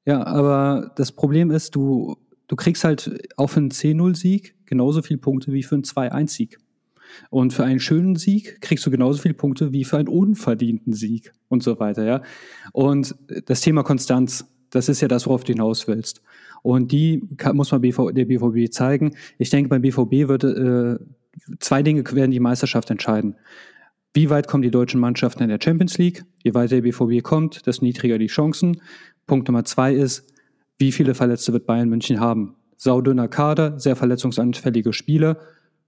Ja, 0.06 0.26
aber 0.26 0.92
das 0.96 1.12
Problem 1.12 1.52
ist, 1.52 1.76
du, 1.76 2.18
du 2.48 2.56
kriegst 2.56 2.84
halt 2.84 3.28
auch 3.38 3.48
für 3.48 3.60
einen 3.60 3.72
10-0-Sieg 3.72 4.56
genauso 4.66 5.02
viele 5.02 5.20
Punkte 5.20 5.52
wie 5.52 5.64
für 5.64 5.76
einen 5.76 5.84
2-1-Sieg. 5.84 6.60
Und 7.32 7.54
für 7.54 7.64
einen 7.64 7.80
schönen 7.80 8.16
Sieg 8.18 8.62
kriegst 8.62 8.86
du 8.86 8.92
genauso 8.92 9.20
viele 9.22 9.34
Punkte 9.34 9.72
wie 9.72 9.84
für 9.84 9.98
einen 9.98 10.08
unverdienten 10.08 10.94
Sieg 10.94 11.34
und 11.48 11.64
so 11.64 11.80
weiter, 11.80 12.06
ja. 12.06 12.22
Und 12.72 13.16
das 13.46 13.62
Thema 13.62 13.82
Konstanz, 13.82 14.46
das 14.70 14.90
ist 14.90 15.02
ja 15.02 15.08
das, 15.08 15.26
worauf 15.26 15.44
du 15.44 15.54
hinaus 15.54 15.88
willst. 15.88 16.22
Und 16.62 16.92
die 16.92 17.24
kann, 17.38 17.56
muss 17.56 17.72
man 17.72 17.82
BV, 17.82 18.12
der 18.12 18.26
BVB 18.26 18.72
zeigen. 18.72 19.16
Ich 19.38 19.50
denke, 19.50 19.70
beim 19.70 19.82
BVB 19.82 20.28
wird 20.28 20.44
äh, 20.44 20.98
zwei 21.60 21.84
Dinge 21.84 22.04
werden 22.14 22.32
die 22.32 22.40
Meisterschaft 22.40 22.90
entscheiden. 22.90 23.36
Wie 24.14 24.30
weit 24.30 24.48
kommen 24.48 24.64
die 24.64 24.72
deutschen 24.72 25.00
Mannschaften 25.00 25.44
in 25.44 25.50
der 25.50 25.60
Champions 25.64 25.98
League? 25.98 26.26
Je 26.44 26.54
weiter 26.54 26.76
der 26.76 26.82
BVB 26.82 27.24
kommt, 27.24 27.68
desto 27.68 27.86
niedriger 27.86 28.18
die 28.18 28.28
Chancen. 28.28 28.82
Punkt 29.28 29.48
Nummer 29.48 29.64
zwei 29.66 29.94
ist, 29.94 30.26
wie 30.80 30.92
viele 30.92 31.14
Verletzte 31.14 31.54
wird 31.54 31.68
Bayern 31.68 31.90
München 31.90 32.20
haben? 32.20 32.56
Saudünner 32.78 33.28
Kader, 33.28 33.80
sehr 33.80 33.96
verletzungsanfällige 33.96 34.94
Spieler, 34.94 35.38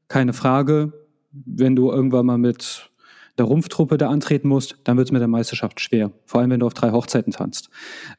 keine 0.07 0.33
Frage. 0.33 0.93
Wenn 1.31 1.75
du 1.75 1.89
irgendwann 1.89 2.25
mal 2.25 2.37
mit 2.37 2.90
der 3.37 3.45
Rumpftruppe 3.45 3.97
da 3.97 4.09
antreten 4.09 4.47
musst, 4.47 4.77
dann 4.83 4.97
wird 4.97 5.07
es 5.07 5.11
mit 5.11 5.21
der 5.21 5.27
Meisterschaft 5.27 5.79
schwer. 5.79 6.11
Vor 6.25 6.41
allem, 6.41 6.51
wenn 6.51 6.59
du 6.59 6.65
auf 6.65 6.73
drei 6.73 6.91
Hochzeiten 6.91 7.33
tanzt. 7.33 7.69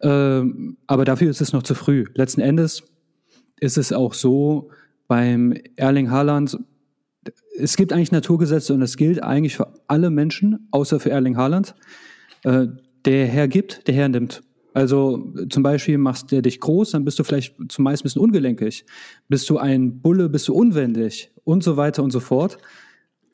Ähm, 0.00 0.76
aber 0.86 1.04
dafür 1.04 1.30
ist 1.30 1.40
es 1.40 1.52
noch 1.52 1.62
zu 1.62 1.74
früh. 1.74 2.06
Letzten 2.14 2.40
Endes 2.40 2.82
ist 3.60 3.78
es 3.78 3.92
auch 3.92 4.14
so, 4.14 4.70
beim 5.06 5.54
Erling 5.76 6.10
Haaland, 6.10 6.58
es 7.58 7.76
gibt 7.76 7.92
eigentlich 7.92 8.12
Naturgesetze 8.12 8.72
und 8.72 8.80
das 8.80 8.96
gilt 8.96 9.22
eigentlich 9.22 9.56
für 9.56 9.74
alle 9.86 10.10
Menschen, 10.10 10.68
außer 10.70 11.00
für 11.00 11.10
Erling 11.10 11.36
Haaland. 11.36 11.74
Äh, 12.44 12.68
der 13.04 13.26
Herr 13.26 13.48
gibt, 13.48 13.86
der 13.86 13.94
Herr 13.94 14.08
nimmt. 14.08 14.42
Also 14.74 15.32
zum 15.50 15.62
Beispiel 15.62 15.98
machst 15.98 16.32
du 16.32 16.40
dich 16.40 16.60
groß, 16.60 16.92
dann 16.92 17.04
bist 17.04 17.18
du 17.18 17.24
vielleicht 17.24 17.54
zumeist 17.68 18.02
ein 18.02 18.04
bisschen 18.04 18.22
ungelenkig. 18.22 18.86
Bist 19.28 19.50
du 19.50 19.58
ein 19.58 20.00
Bulle, 20.00 20.28
bist 20.28 20.48
du 20.48 20.54
unwendig 20.54 21.30
und 21.44 21.62
so 21.62 21.76
weiter 21.76 22.02
und 22.02 22.10
so 22.10 22.20
fort. 22.20 22.58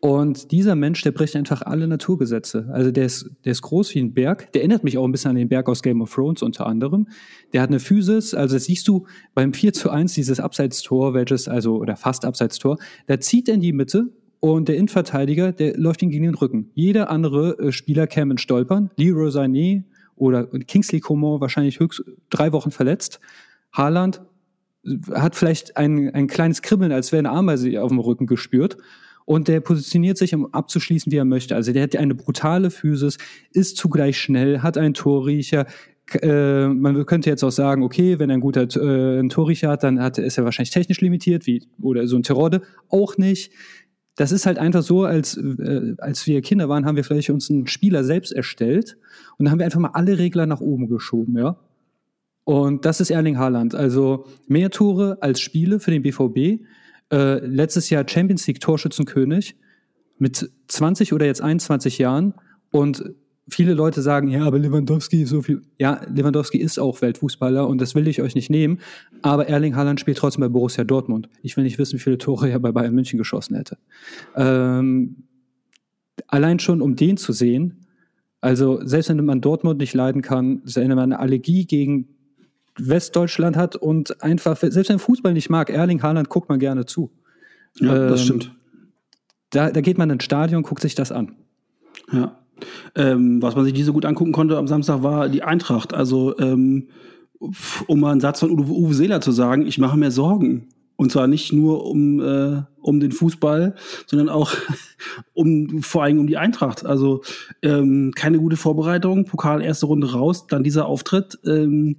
Und 0.01 0.53
dieser 0.53 0.77
Mensch, 0.77 1.03
der 1.03 1.11
bricht 1.11 1.35
einfach 1.35 1.63
alle 1.63 1.89
Naturgesetze. 1.89 2.69
Also 2.73 2.93
der 2.93 3.07
ist, 3.07 3.31
der 3.45 3.53
ist 3.53 3.63
groß 3.63 3.95
wie 3.95 3.99
ein 3.99 4.15
Berg. 4.15 4.53
Der 4.53 4.61
erinnert 4.61 4.85
mich 4.85 4.97
auch 4.97 5.05
ein 5.05 5.11
bisschen 5.11 5.31
an 5.31 5.37
den 5.37 5.49
Berg 5.49 5.69
aus 5.69 5.83
Game 5.83 6.01
of 6.01 6.15
Thrones 6.15 6.43
unter 6.43 6.67
anderem. 6.67 7.09
Der 7.53 7.63
hat 7.63 7.71
eine 7.71 7.81
Physis, 7.81 8.33
also 8.33 8.55
das 8.55 8.65
siehst 8.65 8.87
du 8.87 9.07
beim 9.35 9.53
4 9.53 9.73
zu 9.73 9.91
1 9.91 10.15
dieses 10.15 10.39
Abseitstor, 10.39 11.15
welches, 11.15 11.49
also, 11.49 11.77
oder 11.79 11.97
fast 11.97 12.25
Abseitstor, 12.25 12.79
da 13.09 13.19
zieht 13.19 13.49
er 13.49 13.55
in 13.55 13.61
die 13.61 13.73
Mitte 13.73 14.13
und 14.39 14.69
der 14.69 14.77
Innenverteidiger, 14.77 15.51
der 15.51 15.77
läuft 15.77 16.01
ihm 16.03 16.11
gegen 16.11 16.25
den 16.25 16.35
Rücken. 16.35 16.71
Jeder 16.75 17.11
andere 17.11 17.59
äh, 17.59 17.73
Spieler 17.73 18.07
käme 18.07 18.35
in 18.35 18.39
Stolpern. 18.39 18.91
Leroy 18.97 19.31
Sané 19.31 19.83
oder 20.15 20.47
Kingsley 20.47 21.01
Coman 21.01 21.41
wahrscheinlich 21.41 21.81
höchst 21.81 22.05
drei 22.31 22.53
Wochen 22.53 22.71
verletzt. 22.71 23.19
Haaland 23.73 24.23
hat 25.13 25.35
vielleicht 25.35 25.77
ein, 25.77 26.15
ein 26.15 26.29
kleines 26.29 26.63
Kribbeln, 26.63 26.93
als 26.93 27.11
wäre 27.11 27.19
eine 27.19 27.31
Ameise 27.31 27.83
auf 27.83 27.89
dem 27.89 27.99
Rücken 27.99 28.27
gespürt. 28.27 28.77
Und 29.29 29.47
der 29.47 29.61
positioniert 29.61 30.17
sich, 30.17 30.35
um 30.35 30.47
abzuschließen, 30.55 31.13
wie 31.13 31.19
er 31.19 31.27
möchte. 31.27 31.55
Also 31.55 31.75
der 31.75 31.83
hat 31.83 31.95
eine 31.95 32.15
brutale 32.15 32.71
Physis, 32.71 33.19
ist 33.53 33.77
zugleich 33.77 34.19
schnell, 34.19 34.61
hat 34.63 34.79
einen 34.79 34.95
Torriecher. 34.95 35.67
Äh, 36.23 36.69
man 36.69 37.05
könnte 37.05 37.29
jetzt 37.29 37.45
auch 37.45 37.51
sagen, 37.51 37.83
okay, 37.83 38.19
wenn 38.19 38.31
er 38.31 38.39
ein 38.39 38.41
guter 38.41 38.63
äh, 38.63 39.21
ein 39.21 39.29
Torriecher 39.29 39.69
hat, 39.69 39.83
dann 39.83 40.01
hat, 40.01 40.17
ist 40.17 40.39
er 40.39 40.45
wahrscheinlich 40.45 40.71
technisch 40.71 41.03
limitiert, 41.03 41.47
wie 41.47 41.63
oder 41.83 42.07
so 42.07 42.17
ein 42.17 42.23
Terode. 42.23 42.63
Auch 42.89 43.19
nicht 43.19 43.53
das 44.17 44.33
ist 44.33 44.47
halt 44.47 44.59
einfach 44.59 44.83
so, 44.83 45.05
als, 45.05 45.37
äh, 45.37 45.95
als 45.99 46.27
wir 46.27 46.43
Kinder 46.43 46.69
waren, 46.69 46.87
haben 46.87 46.97
wir 46.97 47.05
vielleicht 47.05 47.31
uns 47.31 47.51
einen 47.51 47.69
Spieler 47.69 48.03
selbst 48.03 48.33
erstellt 48.33 48.97
und 49.37 49.45
dann 49.45 49.53
haben 49.53 49.59
wir 49.61 49.67
einfach 49.67 49.79
mal 49.79 49.93
alle 49.93 50.19
Regler 50.19 50.45
nach 50.47 50.61
oben 50.61 50.89
geschoben, 50.89 51.39
ja. 51.39 51.57
Und 52.43 52.85
das 52.85 53.01
ist 53.01 53.11
Erling 53.11 53.39
Haaland. 53.39 53.75
Also 53.75 54.25
mehr 54.49 54.71
Tore 54.71 55.19
als 55.21 55.39
Spiele 55.39 55.79
für 55.79 55.91
den 55.91 56.03
BVB. 56.03 56.65
Äh, 57.13 57.45
letztes 57.47 57.91
Jahr 57.91 58.05
Champions 58.09 58.47
League 58.47 58.61
Torschützenkönig 58.61 59.57
mit 60.19 60.51
20 60.69 61.13
oder 61.13 61.27
jetzt 61.27 61.41
21 61.41 61.99
Jahren 61.99 62.35
und 62.71 63.15
viele 63.49 63.75
Leute 63.75 64.03
sagen, 64.03 64.29
ja, 64.29 64.45
aber 64.45 64.59
Lewandowski 64.59 65.23
ist 65.23 65.31
so 65.31 65.43
viel. 65.43 65.63
Ja, 65.79 66.03
Lewandowski 66.09 66.59
ist 66.59 66.79
auch 66.79 67.01
Weltfußballer 67.01 67.67
und 67.67 67.81
das 67.81 67.95
will 67.95 68.07
ich 68.09 68.21
euch 68.21 68.35
nicht 68.35 68.51
nehmen. 68.51 68.79
Aber 69.23 69.49
Erling 69.49 69.75
Haaland 69.75 70.01
spielt 70.01 70.19
trotzdem 70.19 70.43
bei 70.43 70.49
Borussia 70.49 70.85
Dortmund. 70.85 71.29
Ich 71.43 71.57
will 71.57 71.65
nicht 71.65 71.79
wissen, 71.79 71.95
wie 71.99 72.03
viele 72.03 72.19
Tore 72.19 72.51
er 72.51 72.59
bei 72.59 72.73
Bayern 72.73 72.95
München 72.95 73.19
geschossen 73.19 73.57
hätte. 73.57 73.79
Ähm, 74.37 75.25
allein 76.27 76.59
schon, 76.59 76.83
um 76.83 76.97
den 76.97 77.17
zu 77.17 77.33
sehen, 77.33 77.87
also 78.41 78.85
selbst 78.85 79.09
wenn 79.09 79.25
man 79.25 79.41
Dortmund 79.41 79.81
nicht 79.81 79.95
leiden 79.95 80.23
kann, 80.23 80.63
wenn 80.65 80.89
man 80.89 80.99
eine 80.99 81.19
Allergie 81.19 81.67
gegen 81.67 82.09
Westdeutschland 82.79 83.57
hat 83.57 83.77
und 83.77 84.23
einfach, 84.23 84.57
selbst 84.57 84.89
wenn 84.89 84.99
Fußball 84.99 85.33
nicht 85.33 85.51
mag, 85.51 85.71
Erling 85.71 86.03
Haaland 86.03 86.29
guckt 86.29 86.49
man 86.49 86.59
gerne 86.59 86.87
zu. 86.87 87.11
Ja, 87.81 87.95
ähm, 87.95 88.11
das 88.11 88.25
stimmt. 88.25 88.53
Da, 89.51 89.71
da 89.71 89.81
geht 89.81 89.99
man 89.99 90.11
ins 90.11 90.25
Stadion, 90.25 90.63
guckt 90.63 90.83
sich 90.83 90.95
das 90.95 91.13
an. 91.13 91.37
Ja. 92.13 92.39
Ähm, 92.95 93.41
was 93.41 93.55
man 93.55 93.65
sich 93.65 93.75
nicht 93.75 93.85
so 93.85 93.93
gut 93.93 94.05
angucken 94.05 94.33
konnte 94.33 94.59
am 94.59 94.67
Samstag 94.67 95.03
war 95.03 95.29
die 95.29 95.43
Eintracht. 95.43 95.95
Also, 95.95 96.37
ähm, 96.39 96.89
um 97.87 98.01
mal 98.01 98.11
einen 98.11 98.21
Satz 98.21 98.41
von 98.41 98.51
Uwe, 98.51 98.73
Uwe 98.73 98.95
Seeler 98.95 99.21
zu 99.21 99.31
sagen, 99.31 99.67
ich 99.67 99.79
mache 99.79 99.97
mir 99.97 100.11
Sorgen. 100.11 100.69
Und 100.97 101.13
zwar 101.13 101.29
nicht 101.29 101.53
nur 101.53 101.87
um, 101.87 102.21
äh, 102.21 102.63
um 102.81 102.99
den 102.99 103.13
Fußball, 103.13 103.77
sondern 104.07 104.29
auch 104.29 104.53
um 105.33 105.81
vor 105.83 106.03
allem 106.03 106.19
um 106.19 106.27
die 106.27 106.37
Eintracht. 106.37 106.85
Also 106.85 107.23
ähm, 107.63 108.13
keine 108.17 108.41
gute 108.41 108.57
Vorbereitung, 108.57 109.25
Pokal 109.25 109.63
erste 109.63 109.87
Runde 109.87 110.11
raus, 110.11 110.49
dann 110.49 110.65
dieser 110.65 110.87
Auftritt. 110.87 111.39
Ähm, 111.47 111.97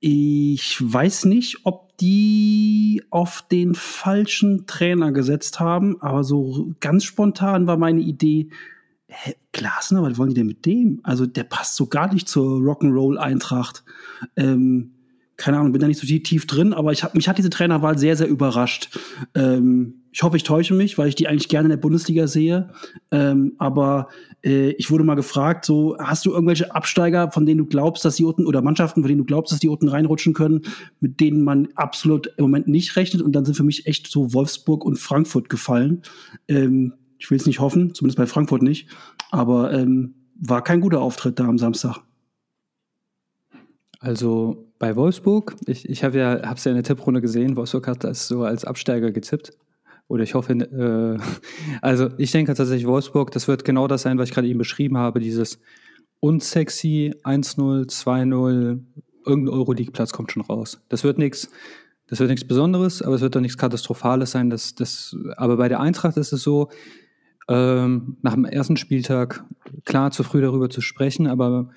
ich 0.00 0.76
weiß 0.80 1.24
nicht, 1.24 1.64
ob 1.64 1.96
die 1.98 3.02
auf 3.10 3.44
den 3.50 3.74
falschen 3.74 4.66
Trainer 4.66 5.10
gesetzt 5.12 5.58
haben, 5.58 6.00
aber 6.00 6.22
so 6.22 6.74
ganz 6.80 7.04
spontan 7.04 7.66
war 7.66 7.76
meine 7.76 8.00
Idee, 8.00 8.50
hä, 9.08 9.34
Glasner, 9.52 10.02
was 10.02 10.16
wollen 10.18 10.30
die 10.30 10.36
denn 10.36 10.46
mit 10.46 10.64
dem? 10.66 11.00
Also 11.02 11.26
der 11.26 11.44
passt 11.44 11.74
so 11.74 11.86
gar 11.86 12.12
nicht 12.12 12.28
zur 12.28 12.60
Rock'n'Roll-Eintracht. 12.60 13.84
Ähm, 14.36 14.92
keine 15.36 15.58
Ahnung, 15.58 15.72
bin 15.72 15.80
da 15.80 15.88
nicht 15.88 16.00
so 16.00 16.06
tief 16.06 16.46
drin, 16.46 16.72
aber 16.72 16.92
ich 16.92 17.02
hab, 17.02 17.14
mich 17.14 17.28
hat 17.28 17.38
diese 17.38 17.50
Trainerwahl 17.50 17.98
sehr, 17.98 18.16
sehr 18.16 18.28
überrascht. 18.28 18.98
Ähm, 19.34 19.97
ich 20.12 20.22
hoffe, 20.22 20.36
ich 20.36 20.42
täusche 20.42 20.74
mich, 20.74 20.98
weil 20.98 21.08
ich 21.08 21.14
die 21.14 21.28
eigentlich 21.28 21.48
gerne 21.48 21.66
in 21.66 21.70
der 21.70 21.76
Bundesliga 21.76 22.26
sehe. 22.26 22.70
Ähm, 23.10 23.54
aber 23.58 24.08
äh, 24.42 24.70
ich 24.70 24.90
wurde 24.90 25.04
mal 25.04 25.14
gefragt, 25.14 25.64
so, 25.64 25.96
hast 25.98 26.24
du 26.24 26.32
irgendwelche 26.32 26.74
Absteiger, 26.74 27.30
von 27.30 27.46
denen 27.46 27.58
du 27.58 27.66
glaubst, 27.66 28.04
dass 28.04 28.16
die 28.16 28.24
unten, 28.24 28.46
oder 28.46 28.62
Mannschaften, 28.62 29.02
von 29.02 29.08
denen 29.08 29.18
du 29.18 29.24
glaubst, 29.24 29.52
dass 29.52 29.60
die 29.60 29.68
unten 29.68 29.88
reinrutschen 29.88 30.34
können, 30.34 30.62
mit 31.00 31.20
denen 31.20 31.42
man 31.44 31.68
absolut 31.74 32.28
im 32.36 32.44
Moment 32.44 32.68
nicht 32.68 32.96
rechnet? 32.96 33.22
Und 33.22 33.32
dann 33.32 33.44
sind 33.44 33.54
für 33.54 33.64
mich 33.64 33.86
echt 33.86 34.06
so 34.08 34.32
Wolfsburg 34.32 34.84
und 34.84 34.98
Frankfurt 34.98 35.48
gefallen. 35.48 36.02
Ähm, 36.48 36.94
ich 37.18 37.30
will 37.30 37.38
es 37.38 37.46
nicht 37.46 37.60
hoffen, 37.60 37.94
zumindest 37.94 38.18
bei 38.18 38.26
Frankfurt 38.26 38.62
nicht. 38.62 38.88
Aber 39.30 39.72
ähm, 39.72 40.14
war 40.40 40.62
kein 40.62 40.80
guter 40.80 41.00
Auftritt 41.00 41.38
da 41.38 41.44
am 41.44 41.58
Samstag. 41.58 41.98
Also 44.00 44.68
bei 44.78 44.94
Wolfsburg, 44.94 45.56
ich, 45.66 45.88
ich 45.88 46.04
habe 46.04 46.18
ja, 46.18 46.42
hab's 46.48 46.64
ja 46.64 46.70
in 46.70 46.76
der 46.76 46.84
Tipprunde 46.84 47.20
gesehen, 47.20 47.56
Wolfsburg 47.56 47.88
hat 47.88 48.04
das 48.04 48.28
so 48.28 48.44
als 48.44 48.64
Absteiger 48.64 49.10
getippt. 49.10 49.52
Oder 50.08 50.22
ich 50.22 50.34
hoffe, 50.34 50.52
äh, 50.54 51.18
also 51.82 52.08
ich 52.18 52.32
denke 52.32 52.54
tatsächlich 52.54 52.86
Wolfsburg, 52.86 53.30
das 53.30 53.46
wird 53.46 53.64
genau 53.64 53.86
das 53.86 54.02
sein, 54.02 54.18
was 54.18 54.28
ich 54.28 54.34
gerade 54.34 54.48
eben 54.48 54.58
beschrieben 54.58 54.98
habe, 54.98 55.20
dieses 55.20 55.60
unsexy 56.20 57.14
1-0, 57.22 57.88
2-0, 57.88 58.80
irgendein 59.24 59.54
Euroleague-Platz 59.54 60.12
kommt 60.12 60.32
schon 60.32 60.42
raus. 60.42 60.82
Das 60.88 61.04
wird 61.04 61.18
nichts, 61.18 61.50
das 62.08 62.18
wird 62.18 62.30
nichts 62.30 62.48
Besonderes, 62.48 63.02
aber 63.02 63.14
es 63.14 63.20
wird 63.20 63.36
doch 63.36 63.40
nichts 63.40 63.58
Katastrophales 63.58 64.32
sein. 64.32 64.50
Das, 64.50 64.74
das, 64.74 65.16
aber 65.36 65.58
bei 65.58 65.68
der 65.68 65.80
Eintracht 65.80 66.16
ist 66.16 66.32
es 66.32 66.42
so, 66.42 66.70
ähm, 67.48 68.16
nach 68.22 68.34
dem 68.34 68.44
ersten 68.44 68.76
Spieltag, 68.76 69.44
klar, 69.84 70.10
zu 70.10 70.22
früh 70.22 70.40
darüber 70.40 70.68
zu 70.68 70.80
sprechen, 70.80 71.26
aber 71.26 71.70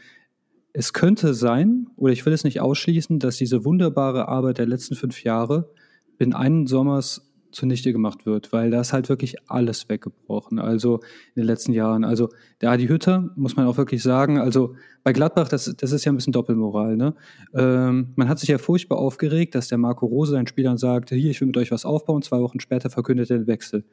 es 0.73 0.93
könnte 0.93 1.33
sein, 1.33 1.87
oder 1.97 2.13
ich 2.13 2.25
will 2.25 2.33
es 2.33 2.43
nicht 2.43 2.61
ausschließen, 2.61 3.19
dass 3.19 3.37
diese 3.37 3.65
wunderbare 3.65 4.27
Arbeit 4.27 4.57
der 4.57 4.67
letzten 4.67 4.95
fünf 4.95 5.23
Jahre 5.23 5.69
in 6.17 6.33
einem 6.33 6.67
Sommers 6.67 7.30
zunichte 7.51 7.91
gemacht 7.91 8.25
wird, 8.25 8.51
weil 8.53 8.71
da 8.71 8.81
ist 8.81 8.93
halt 8.93 9.09
wirklich 9.09 9.35
alles 9.49 9.89
weggebrochen, 9.89 10.59
also 10.59 10.99
in 11.35 11.41
den 11.41 11.45
letzten 11.45 11.73
Jahren. 11.73 12.03
Also 12.03 12.29
der 12.61 12.71
Adi 12.71 12.87
Hütter, 12.87 13.29
muss 13.35 13.55
man 13.55 13.67
auch 13.67 13.77
wirklich 13.77 14.03
sagen, 14.03 14.39
also 14.39 14.75
bei 15.03 15.13
Gladbach, 15.13 15.49
das, 15.49 15.73
das 15.77 15.91
ist 15.91 16.05
ja 16.05 16.11
ein 16.11 16.15
bisschen 16.15 16.33
Doppelmoral. 16.33 16.95
Ne? 16.95 17.15
Ähm, 17.53 18.13
man 18.15 18.29
hat 18.29 18.39
sich 18.39 18.49
ja 18.49 18.57
furchtbar 18.57 18.99
aufgeregt, 18.99 19.55
dass 19.55 19.67
der 19.67 19.77
Marco 19.77 20.05
Rose 20.05 20.31
seinen 20.33 20.47
Spielern 20.47 20.77
sagt, 20.77 21.09
hier, 21.09 21.31
ich 21.31 21.41
will 21.41 21.47
mit 21.47 21.57
euch 21.57 21.71
was 21.71 21.85
aufbauen, 21.85 22.21
zwei 22.21 22.39
Wochen 22.39 22.59
später 22.59 22.89
verkündet 22.89 23.29
er 23.31 23.39
den 23.39 23.47
Wechsel. 23.47 23.83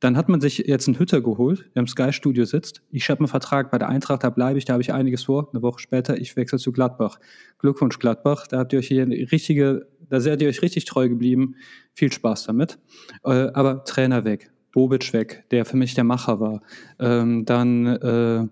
Dann 0.00 0.18
hat 0.18 0.28
man 0.28 0.40
sich 0.40 0.58
jetzt 0.58 0.86
einen 0.86 0.98
Hütter 0.98 1.22
geholt, 1.22 1.70
der 1.74 1.80
im 1.80 1.86
Sky-Studio 1.86 2.44
sitzt. 2.44 2.82
Ich 2.90 3.08
habe 3.08 3.20
einen 3.20 3.28
Vertrag 3.28 3.70
bei 3.70 3.78
der 3.78 3.88
Eintracht, 3.88 4.22
da 4.22 4.28
bleibe 4.28 4.58
ich, 4.58 4.66
da 4.66 4.74
habe 4.74 4.82
ich 4.82 4.92
einiges 4.92 5.24
vor. 5.24 5.48
Eine 5.50 5.62
Woche 5.62 5.78
später, 5.78 6.18
ich 6.18 6.36
wechsle 6.36 6.58
zu 6.58 6.72
Gladbach. 6.72 7.18
Glückwunsch, 7.58 7.98
Gladbach. 7.98 8.46
Da 8.46 8.58
habt 8.58 8.74
ihr 8.74 8.80
euch 8.80 8.88
hier 8.88 9.02
eine 9.02 9.14
richtige, 9.32 9.86
da 10.08 10.20
seid 10.20 10.42
ihr 10.42 10.48
euch 10.48 10.62
richtig 10.62 10.84
treu 10.84 11.08
geblieben. 11.08 11.56
Viel 11.94 12.12
Spaß 12.12 12.44
damit. 12.44 12.78
Äh, 13.24 13.48
aber 13.54 13.84
Trainer 13.84 14.24
weg, 14.24 14.50
Bobic 14.72 15.12
weg, 15.12 15.44
der 15.50 15.64
für 15.64 15.76
mich 15.76 15.94
der 15.94 16.04
Macher 16.04 16.40
war. 16.40 16.62
Ähm, 16.98 17.44
dann, 17.44 17.86
äh, 17.86 18.46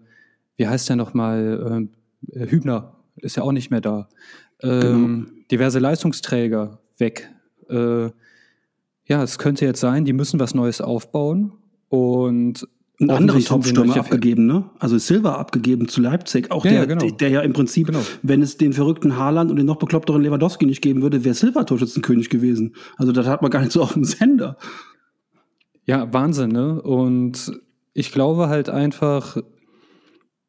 wie 0.56 0.66
heißt 0.66 0.88
der 0.88 0.96
nochmal? 0.96 1.88
Äh, 2.32 2.46
Hübner 2.50 2.96
ist 3.16 3.36
ja 3.36 3.42
auch 3.42 3.52
nicht 3.52 3.70
mehr 3.70 3.80
da. 3.80 4.08
Ähm, 4.62 4.80
genau. 4.80 5.42
Diverse 5.50 5.78
Leistungsträger 5.78 6.78
weg. 6.98 7.30
Äh, 7.68 8.10
ja, 9.06 9.22
es 9.22 9.38
könnte 9.38 9.64
jetzt 9.64 9.80
sein, 9.80 10.04
die 10.04 10.12
müssen 10.12 10.38
was 10.38 10.54
Neues 10.54 10.80
aufbauen 10.80 11.52
und 11.88 12.66
einen 13.00 13.10
anderen 13.10 13.44
Topstürmer 13.44 13.96
abgegeben, 13.96 14.46
ne? 14.46 14.70
Also 14.78 14.98
Silva 14.98 15.34
abgegeben 15.34 15.88
zu 15.88 16.00
Leipzig. 16.00 16.50
Auch 16.50 16.64
ja, 16.64 16.70
der, 16.70 16.80
ja, 16.80 16.84
genau. 16.86 17.00
der, 17.00 17.12
der, 17.12 17.28
ja 17.30 17.40
im 17.40 17.52
Prinzip, 17.52 17.88
genau. 17.88 18.00
wenn 18.22 18.42
es 18.42 18.56
den 18.58 18.72
verrückten 18.72 19.16
Haaland 19.16 19.50
und 19.50 19.56
den 19.56 19.66
noch 19.66 19.76
bekloppteren 19.76 20.22
Lewandowski 20.22 20.66
nicht 20.66 20.82
geben 20.82 21.02
würde, 21.02 21.24
wäre 21.24 21.34
Silva 21.34 21.64
Torschützenkönig 21.64 22.30
gewesen. 22.30 22.74
Also 22.96 23.12
das 23.12 23.26
hat 23.26 23.42
man 23.42 23.50
gar 23.50 23.60
nicht 23.60 23.72
so 23.72 23.82
auf 23.82 23.94
dem 23.94 24.04
Sender. 24.04 24.56
Ja, 25.84 26.12
Wahnsinn, 26.12 26.50
ne? 26.50 26.80
Und 26.80 27.60
ich 27.92 28.12
glaube 28.12 28.48
halt 28.48 28.68
einfach, 28.68 29.36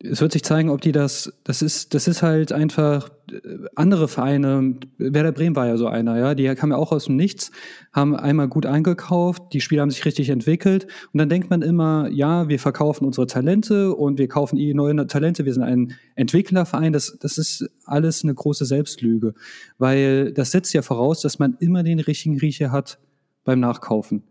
es 0.04 0.20
wird 0.20 0.34
sich 0.34 0.44
zeigen, 0.44 0.70
ob 0.70 0.82
die 0.82 0.92
das, 0.92 1.32
das 1.46 1.62
ist, 1.62 1.94
das 1.94 2.10
ist 2.10 2.22
halt 2.22 2.52
einfach 2.52 3.10
äh, 3.32 3.40
andere 3.76 4.10
Vereine. 4.10 4.76
Werder 4.98 5.32
Bremen 5.32 5.56
war 5.56 5.68
ja 5.68 5.78
so 5.78 5.88
einer, 5.88 6.18
ja. 6.20 6.36
Die 6.36 6.54
kamen 6.56 6.74
ja 6.74 6.78
auch 6.78 6.92
aus 6.92 7.06
dem 7.06 7.16
Nichts, 7.16 7.52
haben 7.94 8.14
einmal 8.16 8.50
gut 8.50 8.66
eingekauft, 8.66 9.44
die 9.54 9.62
Spieler 9.62 9.82
haben 9.82 9.92
sich 9.92 10.04
richtig 10.04 10.30
entwickelt. 10.30 10.88
Und 11.14 11.20
dann 11.20 11.30
denkt 11.30 11.50
man 11.50 11.62
immer, 11.62 12.10
ja, 12.12 12.50
wir 12.50 12.60
verkaufen 12.60 13.06
unsere 13.06 13.28
Talente 13.28 13.96
und 13.96 14.20
wir 14.20 14.28
kaufen 14.28 14.60
neue 14.76 15.08
Talente. 15.08 15.46
Wir 15.46 15.54
sind 15.54 15.64
ein 15.64 15.94
Entwicklerverein. 16.16 16.92
Das, 16.92 17.18
das 17.20 17.38
ist 17.38 17.70
alles 17.86 18.24
eine 18.24 18.34
große 18.34 18.66
Selbstlüge. 18.66 19.34
Weil 19.78 20.34
das 20.34 20.52
setzt 20.52 20.74
ja 20.74 20.82
voraus, 20.82 21.22
dass 21.22 21.40
man 21.40 21.56
immer 21.60 21.82
den 21.84 22.00
richtigen 22.00 22.38
Riecher 22.38 22.72
hat 22.72 23.00
beim 23.46 23.62
Nachkaufen. 23.62 24.24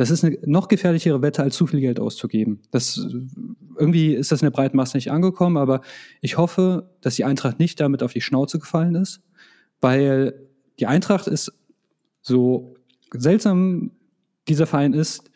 Das 0.00 0.10
ist 0.10 0.24
eine 0.24 0.38
noch 0.46 0.68
gefährlichere 0.68 1.20
Wette, 1.20 1.42
als 1.42 1.56
zu 1.56 1.66
viel 1.66 1.80
Geld 1.80 2.00
auszugeben. 2.00 2.62
Das, 2.70 3.06
irgendwie 3.78 4.14
ist 4.14 4.32
das 4.32 4.40
in 4.40 4.46
der 4.46 4.50
breiten 4.50 4.74
Masse 4.74 4.96
nicht 4.96 5.10
angekommen, 5.10 5.58
aber 5.58 5.82
ich 6.22 6.38
hoffe, 6.38 6.88
dass 7.02 7.16
die 7.16 7.26
Eintracht 7.26 7.58
nicht 7.58 7.78
damit 7.80 8.02
auf 8.02 8.14
die 8.14 8.22
Schnauze 8.22 8.58
gefallen 8.58 8.94
ist, 8.94 9.20
weil 9.82 10.32
die 10.78 10.86
Eintracht 10.86 11.26
ist 11.26 11.52
so 12.22 12.76
seltsam 13.12 13.90
dieser 14.48 14.64
Verein 14.64 14.94
ist, 14.94 15.30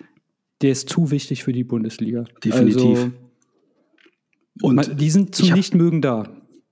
der 0.62 0.70
ist 0.70 0.88
zu 0.88 1.10
wichtig 1.10 1.44
für 1.44 1.52
die 1.52 1.64
Bundesliga. 1.64 2.24
Definitiv. 2.42 2.98
Also, 2.98 3.12
und 4.62 4.98
die 4.98 5.10
sind 5.10 5.34
zum 5.34 5.50
Nichtmögen 5.50 6.00
da. 6.00 6.26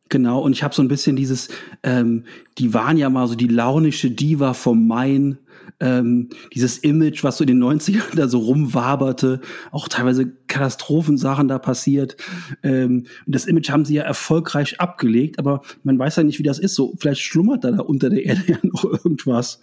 Genau, 0.08 0.40
und 0.40 0.52
ich 0.52 0.62
habe 0.62 0.74
so 0.74 0.80
ein 0.80 0.88
bisschen 0.88 1.14
dieses, 1.14 1.50
ähm, 1.82 2.24
die 2.56 2.72
waren 2.72 2.96
ja 2.96 3.10
mal 3.10 3.28
so 3.28 3.34
die 3.34 3.48
launische 3.48 4.10
Diva 4.10 4.54
vom 4.54 4.86
Main 4.86 5.36
ähm, 5.82 6.28
dieses 6.54 6.78
Image, 6.78 7.24
was 7.24 7.36
so 7.36 7.44
in 7.44 7.48
den 7.48 7.62
90ern 7.62 8.14
da 8.14 8.28
so 8.28 8.38
rumwaberte, 8.38 9.40
auch 9.72 9.88
teilweise 9.88 10.32
Katastrophensachen 10.46 11.48
da 11.48 11.58
passiert. 11.58 12.16
Ähm, 12.62 13.06
das 13.26 13.46
Image 13.46 13.70
haben 13.70 13.84
sie 13.84 13.94
ja 13.94 14.04
erfolgreich 14.04 14.80
abgelegt, 14.80 15.38
aber 15.40 15.62
man 15.82 15.98
weiß 15.98 16.16
ja 16.16 16.22
nicht, 16.22 16.38
wie 16.38 16.44
das 16.44 16.60
ist. 16.60 16.76
So, 16.76 16.94
vielleicht 16.98 17.20
schlummert 17.20 17.64
da, 17.64 17.72
da 17.72 17.80
unter 17.80 18.08
der 18.08 18.24
Erde 18.24 18.42
ja 18.46 18.58
noch 18.62 18.84
irgendwas. 18.84 19.60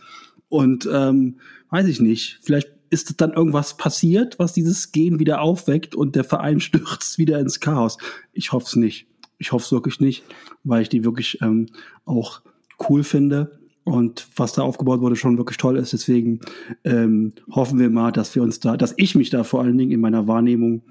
Und 0.50 0.88
ähm, 0.92 1.38
weiß 1.70 1.88
ich 1.88 2.02
nicht, 2.02 2.40
vielleicht 2.42 2.70
ist 2.90 3.22
dann 3.22 3.34
irgendwas 3.34 3.78
passiert, 3.78 4.40
was 4.40 4.54
dieses 4.54 4.92
Gen 4.92 5.20
wieder 5.20 5.42
aufweckt 5.42 5.96
und 5.96 6.16
der 6.16 6.26
Verein 6.26 6.60
stürzt 6.60 7.18
wieder 7.18 7.40
ins 7.40 7.62
Chaos. 7.62 7.98
Ich 8.34 8.52
hoffe 8.52 8.66
es 8.68 8.76
nicht. 8.76 9.08
Ich 9.38 9.54
hoffe 9.54 9.64
es 9.64 9.72
wirklich 9.72 10.02
nicht, 10.02 10.26
weil 10.66 10.82
ich 10.82 10.90
die 10.90 11.06
wirklich 11.06 11.42
ähm, 11.42 11.68
auch 12.04 12.42
cool 12.90 13.04
finde 13.06 13.59
und 13.90 14.28
was 14.36 14.54
da 14.54 14.62
aufgebaut 14.62 15.02
wurde, 15.02 15.16
schon 15.16 15.38
wirklich 15.38 15.58
toll 15.58 15.78
ist. 15.78 15.94
Deswegen 15.94 16.40
ähm, 16.84 17.34
hoffen 17.52 17.80
wir 17.80 17.90
mal, 17.90 18.12
dass 18.12 18.34
wir 18.36 18.44
uns 18.44 18.60
da, 18.60 18.78
dass 18.78 18.94
ich 18.98 19.16
mich 19.16 19.30
da 19.30 19.44
vor 19.44 19.62
allen 19.62 19.78
Dingen 19.78 19.92
in 19.92 20.02
meiner 20.02 20.28
Wahrnehmung 20.28 20.84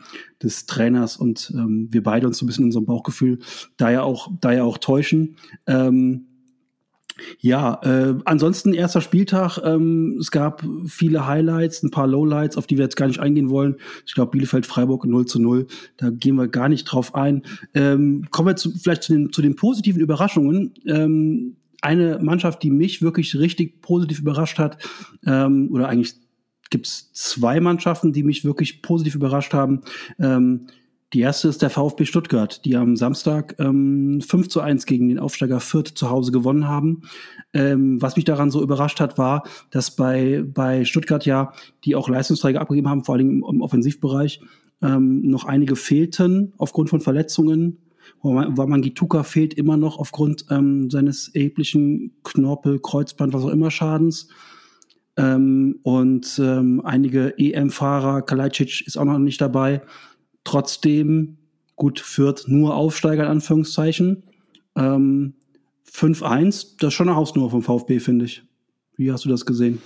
des 0.42 0.66
Trainers 0.66 1.16
und 1.16 1.53
ähm, 1.55 1.88
wir 1.90 2.03
beide 2.03 2.26
uns 2.26 2.38
so 2.38 2.44
ein 2.44 2.49
bisschen 2.49 2.64
in 2.64 2.68
unserem 2.68 2.86
Bauchgefühl 2.86 3.38
da 3.76 3.90
ja 3.90 4.03
auch, 4.03 4.30
da 4.40 4.53
ja 4.53 4.64
auch 4.64 4.78
täuschen. 4.78 5.36
Ähm, 5.66 6.28
ja, 7.40 7.80
äh, 7.82 8.14
ansonsten 8.24 8.72
erster 8.72 9.01
Spieltag. 9.01 9.59
Ähm, 9.64 10.18
es 10.20 10.30
gab 10.30 10.64
viele 10.86 11.26
Highlights, 11.26 11.82
ein 11.82 11.90
paar 11.90 12.07
Lowlights, 12.07 12.57
auf 12.57 12.66
die 12.66 12.76
wir 12.76 12.84
jetzt 12.84 12.96
gar 12.96 13.07
nicht 13.07 13.20
eingehen 13.20 13.51
wollen. 13.51 13.76
Ich 14.07 14.14
glaube, 14.14 14.30
Bielefeld-Freiburg 14.32 15.05
0 15.05 15.26
zu 15.26 15.40
0. 15.40 15.66
Da 15.96 16.11
gehen 16.11 16.36
wir 16.36 16.49
gar 16.49 16.68
nicht 16.68 16.84
drauf 16.84 17.14
ein. 17.14 17.42
Ähm, 17.74 18.26
kommen 18.30 18.49
wir 18.49 18.57
zu, 18.57 18.70
vielleicht 18.70 19.03
zu 19.03 19.12
den, 19.12 19.32
zu 19.32 19.42
den 19.42 19.57
positiven 19.57 20.01
Überraschungen. 20.01 20.74
Ähm, 20.86 21.57
eine 21.83 22.18
Mannschaft, 22.20 22.62
die 22.62 22.70
mich 22.70 23.03
wirklich 23.03 23.39
richtig 23.39 23.83
positiv 23.83 24.20
überrascht 24.20 24.59
hat, 24.59 24.79
ähm, 25.26 25.68
oder 25.72 25.89
eigentlich 25.89 26.14
gibt 26.70 26.87
es 26.87 27.12
zwei 27.12 27.61
Mannschaften, 27.61 28.12
die 28.12 28.22
mich 28.22 28.45
wirklich 28.45 28.83
positiv 28.83 29.14
überrascht 29.14 29.55
haben. 29.55 29.83
Ähm, 30.18 30.66
die 31.14 31.20
erste 31.20 31.49
ist 31.49 31.62
der 31.62 31.70
VfB 31.70 32.05
Stuttgart, 32.05 32.62
die 32.66 32.76
am 32.76 32.95
Samstag 32.95 33.55
ähm, 33.59 34.20
5 34.20 34.49
zu 34.49 34.61
1 34.61 34.85
gegen 34.85 35.09
den 35.09 35.18
Aufsteiger 35.18 35.59
Fürth 35.59 35.95
zu 35.95 36.11
Hause 36.11 36.33
gewonnen 36.33 36.68
haben. 36.68 37.03
Ähm, 37.55 38.03
was 38.03 38.16
mich 38.16 38.26
daran 38.26 38.51
so 38.51 38.62
überrascht 38.62 39.01
hat, 39.01 39.16
war, 39.16 39.45
dass 39.70 39.97
bei, 39.97 40.45
bei 40.47 40.85
Stuttgart 40.85 41.24
ja, 41.24 41.53
die 41.85 41.97
auch 41.97 42.11
Leistungsträger 42.11 42.61
abgegeben 42.61 42.91
haben, 42.91 43.05
vor 43.05 43.14
allem 43.14 43.31
im, 43.31 43.45
im 43.49 43.62
Offensivbereich, 43.62 44.41
ähm, 44.83 45.22
noch 45.22 45.47
einige 45.47 45.76
fehlten 45.76 46.53
aufgrund 46.59 46.91
von 46.91 47.01
Verletzungen. 47.01 47.79
Wamangituka 48.23 49.23
fehlt 49.23 49.55
immer 49.55 49.77
noch 49.77 49.99
aufgrund 49.99 50.47
ähm, 50.51 50.91
seines 50.91 51.29
erheblichen 51.29 52.13
Knorpel, 52.25 52.81
Kreuzband, 52.81 53.33
was 53.33 53.45
auch 53.45 53.51
immer 53.51 53.71
Schadens. 53.71 54.29
ähm, 55.17 55.79
und 55.83 56.39
ähm, 56.43 56.81
einige 56.85 57.35
EM-Fahrer, 57.39 58.23
Kalajdzic 58.23 58.87
ist 58.87 58.97
auch 58.97 59.05
noch 59.05 59.19
nicht 59.19 59.41
dabei. 59.41 59.83
Trotzdem, 60.45 61.39
gut, 61.77 62.01
führt 62.01 62.47
nur 62.49 62.75
Aufsteiger 62.75 63.25
in 63.25 63.31
Anführungszeichen. 63.31 64.25
Ähm, 64.77 65.35
5-1, 65.93 66.77
das 66.79 66.89
ist 66.89 66.95
schon 66.95 67.09
eine 67.09 67.17
Hausnummer 67.17 67.51
vom 67.51 67.63
VfB, 67.63 67.99
finde 67.99 68.27
ich. 68.27 68.43
Wie 68.97 69.13
hast 69.13 69.25
du 69.25 69.29
das 69.29 69.47
gesehen? 69.47 69.81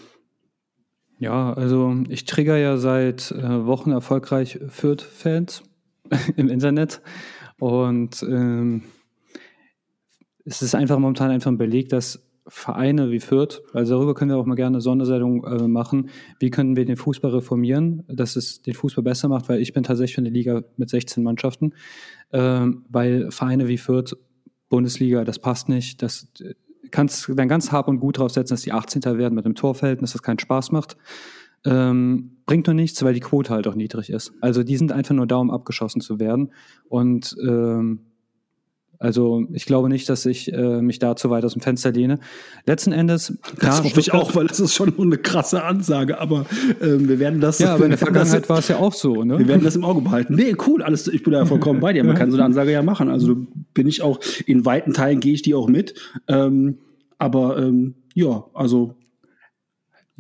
Ja, 1.19 1.53
also 1.53 1.97
ich 2.09 2.25
trigger 2.25 2.57
ja 2.57 2.79
seit 2.79 3.31
äh, 3.31 3.65
Wochen 3.65 3.93
erfolgreich 3.93 4.59
Fürth-Fans 4.69 5.63
im 6.37 6.49
Internet 6.49 7.01
und 7.63 8.25
ähm, 8.25 8.83
es 10.45 10.63
ist 10.63 10.75
einfach 10.75 10.99
momentan 10.99 11.31
einfach 11.31 11.49
ein 11.49 11.59
Beleg, 11.59 11.91
dass 11.91 12.21
Vereine 12.49 13.13
wie 13.13 13.21
Fürth, 13.21 13.63
also 13.73 13.95
darüber 13.95 14.15
können 14.15 14.33
wir 14.33 14.39
auch 14.39 14.47
mal 14.47 14.57
gerne 14.57 14.79
eine 14.79 14.81
Sondersendung 14.81 15.45
äh, 15.45 15.69
machen, 15.69 16.11
wie 16.41 16.51
können 16.51 16.75
wir 16.75 16.85
den 16.85 16.97
Fußball 16.97 17.31
reformieren, 17.31 18.03
dass 18.09 18.35
es 18.35 18.63
den 18.63 18.75
Fußball 18.75 19.05
besser 19.05 19.29
macht, 19.29 19.49
weil 19.49 19.61
ich 19.61 19.73
bin 19.73 19.85
tatsächlich 19.85 20.17
für 20.17 20.23
eine 20.23 20.31
Liga 20.31 20.65
mit 20.77 20.91
16 20.91 21.23
Mannschaften, 21.23 21.75
ähm, 22.33 22.85
weil 22.89 23.31
Vereine 23.31 23.69
wie 23.69 23.79
Fürth, 23.79 24.17
Bundesliga, 24.69 25.23
das 25.23 25.39
passt 25.39 25.69
nicht, 25.69 26.03
das 26.03 26.27
äh, 26.41 26.55
kannst 26.91 27.31
dann 27.33 27.47
ganz 27.47 27.71
hart 27.71 27.87
und 27.87 28.01
gut 28.01 28.19
draufsetzen, 28.19 28.55
dass 28.55 28.63
die 28.63 28.73
18. 28.73 29.05
werden 29.05 29.37
mit 29.37 29.45
dem 29.45 29.55
Torverhältnis, 29.55 30.15
das 30.15 30.23
keinen 30.25 30.41
Spaß 30.41 30.73
macht. 30.73 30.97
Ähm, 31.65 32.39
bringt 32.47 32.67
nur 32.67 32.75
nichts, 32.75 33.03
weil 33.05 33.15
die 33.15 33.21
Quote 33.21 33.53
halt 33.53 33.67
auch 33.67 33.75
niedrig 33.75 34.11
ist. 34.11 34.33
Also 34.41 34.63
die 34.63 34.77
sind 34.77 34.93
einfach 34.93 35.15
nur 35.15 35.27
da, 35.27 35.37
um 35.37 35.51
abgeschossen 35.51 36.01
zu 36.01 36.19
werden. 36.19 36.53
Und 36.89 37.37
ähm, 37.43 38.01
also 39.03 39.45
ich 39.53 39.67
glaube 39.67 39.89
nicht, 39.89 40.09
dass 40.09 40.25
ich 40.27 40.53
äh, 40.53 40.81
mich 40.81 41.01
da 41.01 41.17
zu 41.17 41.29
weit 41.29 41.45
aus 41.45 41.55
dem 41.55 41.61
Fenster 41.61 41.91
lehne. 41.91 42.21
Letzten 42.67 42.93
Endes, 42.93 43.37
klar, 43.59 43.73
das 43.73 43.85
hoffe 43.85 43.99
ich 43.99 44.13
auch, 44.13 44.37
weil 44.37 44.47
das 44.47 44.61
ist 44.61 44.75
schon 44.75 44.97
eine 44.97 45.19
krasse 45.19 45.65
Ansage. 45.65 46.21
Aber 46.21 46.47
ähm, 46.81 47.09
wir 47.09 47.19
werden 47.19 47.41
das. 47.41 47.59
Ja, 47.59 47.75
aber 47.75 47.85
in 47.85 47.91
der 47.91 47.99
Vergangenheit 47.99 48.49
war 48.49 48.61
es 48.61 48.69
ja 48.69 48.77
auch 48.77 48.93
so. 48.93 49.25
Ne? 49.25 49.41
Wir 49.41 49.49
werden 49.49 49.65
das 49.65 49.75
im 49.75 49.85
Auge 49.85 50.03
behalten. 50.03 50.37
Nee, 50.37 50.55
cool, 50.69 50.85
alles. 50.85 51.09
Ich 51.09 51.25
bin 51.25 51.33
da 51.33 51.45
vollkommen 51.45 51.81
bei 51.81 51.93
dir. 51.93 52.05
Man 52.05 52.15
kann 52.15 52.31
so 52.31 52.37
eine 52.37 52.45
Ansage 52.45 52.71
ja 52.71 52.83
machen. 52.83 53.09
Also 53.09 53.37
bin 53.75 53.89
ich 53.89 54.03
auch 54.03 54.21
in 54.47 54.65
weiten 54.65 54.93
Teilen 54.93 55.19
gehe 55.19 55.35
ich 55.35 55.43
die 55.43 55.57
auch 55.57 55.69
mit. 55.69 55.95
Ähm, 56.29 56.79
aber 57.19 57.59
ähm, 57.59 57.95
ja, 58.15 58.45
also 58.55 58.95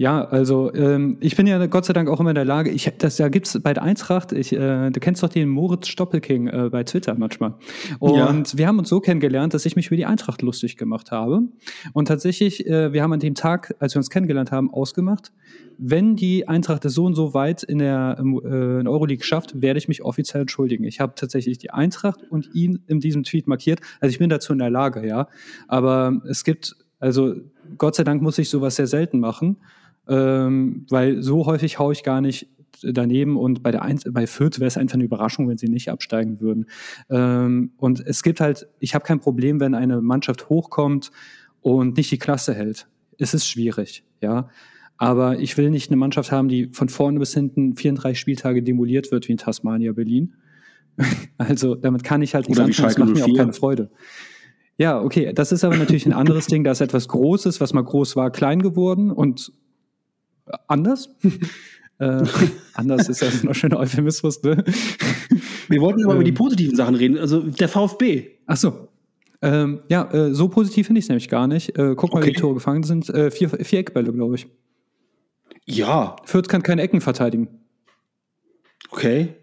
ja, 0.02 0.24
also 0.24 0.74
ähm, 0.74 1.16
ich 1.20 1.36
bin 1.36 1.46
ja 1.46 1.64
Gott 1.66 1.84
sei 1.84 1.92
Dank 1.92 2.08
auch 2.08 2.18
immer 2.18 2.30
in 2.30 2.34
der 2.34 2.44
Lage, 2.44 2.70
ich, 2.70 2.90
das, 2.98 3.18
da 3.18 3.28
gibt's 3.28 3.60
bei 3.62 3.72
der 3.72 3.84
Eintracht, 3.84 4.32
ich, 4.32 4.52
äh, 4.52 4.90
du 4.90 4.98
kennst 4.98 5.22
doch 5.22 5.28
den 5.28 5.48
Moritz 5.48 5.86
Stoppelking 5.86 6.48
äh, 6.48 6.70
bei 6.72 6.82
Twitter 6.82 7.14
manchmal. 7.16 7.54
Und 8.00 8.16
ja. 8.16 8.58
wir 8.58 8.66
haben 8.66 8.80
uns 8.80 8.88
so 8.88 8.98
kennengelernt, 8.98 9.54
dass 9.54 9.64
ich 9.64 9.76
mich 9.76 9.86
über 9.86 9.94
die 9.94 10.04
Eintracht 10.04 10.42
lustig 10.42 10.76
gemacht 10.76 11.12
habe. 11.12 11.42
Und 11.92 12.08
tatsächlich, 12.08 12.66
äh, 12.66 12.92
wir 12.92 13.00
haben 13.00 13.12
an 13.12 13.20
dem 13.20 13.36
Tag, 13.36 13.76
als 13.78 13.94
wir 13.94 14.00
uns 14.00 14.10
kennengelernt 14.10 14.50
haben, 14.50 14.74
ausgemacht, 14.74 15.30
wenn 15.78 16.16
die 16.16 16.48
Eintracht 16.48 16.84
es 16.84 16.94
so 16.94 17.04
und 17.04 17.14
so 17.14 17.32
weit 17.32 17.62
in 17.62 17.78
der, 17.78 18.16
äh, 18.18 18.80
in 18.80 18.88
Euroleague 18.88 19.24
schafft, 19.24 19.62
werde 19.62 19.78
ich 19.78 19.86
mich 19.86 20.02
offiziell 20.02 20.40
entschuldigen. 20.40 20.82
Ich 20.82 20.98
habe 20.98 21.12
tatsächlich 21.14 21.58
die 21.58 21.70
Eintracht 21.70 22.24
und 22.28 22.52
ihn 22.54 22.80
in 22.88 22.98
diesem 22.98 23.22
Tweet 23.22 23.46
markiert. 23.46 23.78
Also 24.00 24.10
ich 24.10 24.18
bin 24.18 24.30
dazu 24.30 24.52
in 24.52 24.58
der 24.58 24.70
Lage, 24.70 25.06
ja. 25.06 25.28
Aber 25.68 26.20
es 26.28 26.42
gibt, 26.42 26.74
also 26.98 27.36
Gott 27.78 27.94
sei 27.94 28.02
Dank 28.02 28.20
muss 28.20 28.38
ich 28.38 28.50
sowas 28.50 28.74
sehr 28.74 28.88
selten 28.88 29.20
machen 29.20 29.58
ähm, 30.08 30.86
weil 30.90 31.22
so 31.22 31.46
häufig 31.46 31.78
haue 31.78 31.92
ich 31.92 32.02
gar 32.02 32.20
nicht 32.20 32.48
daneben 32.82 33.36
und 33.36 33.62
bei 33.62 33.70
der 33.70 33.82
Einz 33.82 34.04
bei 34.10 34.26
Fürth 34.26 34.58
wäre 34.58 34.68
es 34.68 34.76
einfach 34.76 34.94
eine 34.94 35.04
Überraschung, 35.04 35.48
wenn 35.48 35.58
sie 35.58 35.68
nicht 35.68 35.90
absteigen 35.90 36.40
würden. 36.40 36.66
Ähm, 37.10 37.72
und 37.76 38.04
es 38.04 38.22
gibt 38.22 38.40
halt, 38.40 38.68
ich 38.80 38.94
habe 38.94 39.04
kein 39.04 39.20
Problem, 39.20 39.60
wenn 39.60 39.74
eine 39.74 40.00
Mannschaft 40.00 40.48
hochkommt 40.48 41.10
und 41.60 41.96
nicht 41.96 42.10
die 42.10 42.18
Klasse 42.18 42.54
hält. 42.54 42.88
Es 43.18 43.34
ist 43.34 43.46
schwierig, 43.46 44.04
ja. 44.20 44.48
Aber 44.96 45.38
ich 45.38 45.56
will 45.56 45.70
nicht 45.70 45.90
eine 45.90 45.96
Mannschaft 45.96 46.30
haben, 46.32 46.48
die 46.48 46.68
von 46.72 46.88
vorne 46.88 47.18
bis 47.18 47.34
hinten 47.34 47.76
34 47.76 48.18
Spieltage 48.18 48.62
demoliert 48.62 49.10
wird 49.10 49.28
wie 49.28 49.32
in 49.32 49.38
Tasmania 49.38 49.92
Berlin. 49.92 50.34
also 51.38 51.74
damit 51.74 52.04
kann 52.04 52.22
ich 52.22 52.34
halt 52.34 52.48
nicht 52.48 52.60
anfangen, 52.60 52.88
das 52.88 52.98
macht 52.98 53.14
mir 53.14 53.24
auch 53.24 53.36
keine 53.36 53.52
Freude. 53.52 53.90
Ja, 54.78 55.00
okay, 55.00 55.32
das 55.34 55.52
ist 55.52 55.64
aber 55.64 55.76
natürlich 55.76 56.06
ein 56.06 56.12
anderes 56.12 56.46
Ding. 56.46 56.64
Da 56.64 56.72
ist 56.72 56.80
etwas 56.80 57.08
Großes, 57.08 57.60
was 57.60 57.72
mal 57.72 57.84
groß 57.84 58.16
war, 58.16 58.30
klein 58.30 58.62
geworden 58.62 59.10
und 59.10 59.52
anders. 60.66 61.08
äh, 61.98 62.22
anders 62.74 63.08
ist 63.08 63.22
ja 63.22 63.28
ein 63.28 63.40
noch 63.44 63.54
schöner 63.54 63.78
Euphemismus, 63.78 64.42
ne? 64.42 64.64
Wir 65.68 65.80
wollten 65.80 66.04
aber 66.04 66.12
ähm, 66.12 66.16
über 66.18 66.24
die 66.24 66.30
ähm. 66.30 66.36
positiven 66.36 66.76
Sachen 66.76 66.94
reden, 66.94 67.18
also 67.18 67.40
der 67.40 67.68
VfB. 67.68 68.30
Ach 68.46 68.56
so. 68.56 68.88
Ähm, 69.40 69.80
ja, 69.88 70.08
äh, 70.12 70.34
so 70.34 70.48
positiv 70.48 70.86
finde 70.86 71.00
ich 71.00 71.06
es 71.06 71.08
nämlich 71.08 71.28
gar 71.28 71.48
nicht. 71.48 71.76
Äh, 71.76 71.94
guck 71.96 72.12
mal, 72.12 72.18
okay. 72.18 72.28
wie 72.28 72.32
die 72.32 72.40
Tore 72.40 72.54
gefangen 72.54 72.84
sind. 72.84 73.08
Äh, 73.10 73.30
vier, 73.30 73.48
vier 73.48 73.80
Eckbälle, 73.80 74.12
glaube 74.12 74.36
ich. 74.36 74.46
Ja. 75.64 76.16
Fürth 76.24 76.48
kann 76.48 76.62
keine 76.62 76.82
Ecken 76.82 77.00
verteidigen. 77.00 77.48
Okay, 78.90 79.34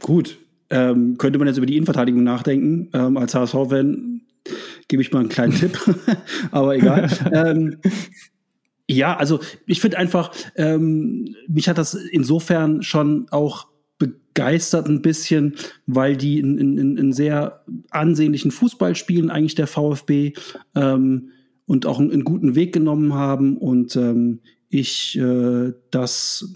gut. 0.00 0.38
Ähm, 0.70 1.18
könnte 1.18 1.38
man 1.38 1.48
jetzt 1.48 1.58
über 1.58 1.66
die 1.66 1.76
Innenverteidigung 1.76 2.22
nachdenken. 2.22 2.88
Ähm, 2.94 3.16
als 3.18 3.34
HSV-Fan 3.34 4.22
gebe 4.88 5.02
ich 5.02 5.12
mal 5.12 5.20
einen 5.20 5.28
kleinen 5.28 5.54
Tipp, 5.54 5.78
aber 6.50 6.76
egal. 6.76 7.10
ähm, 7.32 7.78
ja, 8.92 9.16
also 9.16 9.40
ich 9.66 9.80
finde 9.80 9.98
einfach, 9.98 10.32
ähm, 10.56 11.34
mich 11.48 11.68
hat 11.68 11.78
das 11.78 11.94
insofern 11.94 12.82
schon 12.82 13.26
auch 13.30 13.68
begeistert 13.98 14.88
ein 14.88 15.02
bisschen, 15.02 15.54
weil 15.86 16.16
die 16.16 16.38
in, 16.38 16.58
in, 16.58 16.96
in 16.96 17.12
sehr 17.12 17.64
ansehnlichen 17.90 18.50
Fußball 18.50 18.96
spielen, 18.96 19.30
eigentlich 19.30 19.54
der 19.54 19.66
VfB, 19.66 20.32
ähm, 20.74 21.30
und 21.66 21.86
auch 21.86 21.98
einen, 21.98 22.10
einen, 22.10 22.24
guten 22.24 22.54
Weg 22.54 22.72
genommen 22.72 23.14
haben 23.14 23.56
und 23.56 23.96
ähm, 23.96 24.40
ich 24.68 25.18
äh, 25.18 25.72
das 25.90 26.54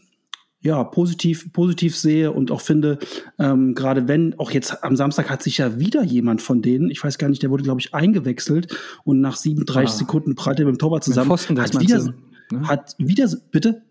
ja 0.60 0.82
positiv 0.84 1.52
positiv 1.52 1.96
sehe 1.96 2.32
und 2.32 2.50
auch 2.50 2.60
finde 2.60 2.98
ähm, 3.38 3.74
gerade 3.74 4.08
wenn 4.08 4.38
auch 4.38 4.50
jetzt 4.50 4.82
am 4.82 4.96
Samstag 4.96 5.30
hat 5.30 5.42
sich 5.42 5.58
ja 5.58 5.78
wieder 5.78 6.02
jemand 6.02 6.42
von 6.42 6.60
denen 6.60 6.90
ich 6.90 7.02
weiß 7.04 7.18
gar 7.18 7.28
nicht 7.28 7.42
der 7.42 7.50
wurde 7.50 7.62
glaube 7.62 7.80
ich 7.80 7.94
eingewechselt 7.94 8.76
und 9.04 9.20
nach 9.20 9.36
37 9.36 9.88
ah. 9.88 9.96
Sekunden 9.96 10.34
prallte 10.34 10.64
mit 10.64 10.74
dem 10.74 10.78
Torwart 10.78 11.04
zusammen 11.04 11.28
Pfosten, 11.28 11.60
hat 11.60 11.80
wieder, 11.80 12.12
Ne? 12.50 12.66
Hat 12.68 12.94
wieder, 12.98 13.28
bitte? 13.50 13.82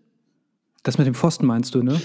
Das 0.82 0.98
mit 0.98 1.06
dem 1.06 1.14
Pfosten 1.14 1.46
meinst 1.46 1.74
du, 1.74 1.82
ne? 1.82 2.00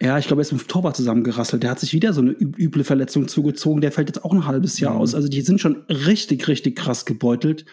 Ja, 0.00 0.18
ich 0.18 0.26
glaube, 0.28 0.40
er 0.40 0.42
ist 0.42 0.52
mit 0.52 0.60
dem 0.60 0.68
Torwart 0.68 0.96
zusammengerasselt. 0.96 1.62
Der 1.62 1.70
hat 1.70 1.80
sich 1.80 1.92
wieder 1.92 2.12
so 2.12 2.20
eine 2.20 2.30
üble 2.30 2.84
Verletzung 2.84 3.26
zugezogen. 3.26 3.80
Der 3.80 3.90
fällt 3.90 4.08
jetzt 4.08 4.24
auch 4.24 4.32
ein 4.32 4.46
halbes 4.46 4.78
Jahr 4.78 4.94
mhm. 4.94 5.00
aus. 5.00 5.14
Also 5.14 5.28
die 5.28 5.40
sind 5.40 5.60
schon 5.60 5.82
richtig, 5.88 6.46
richtig 6.46 6.76
krass 6.76 7.04
gebeutelt. 7.04 7.64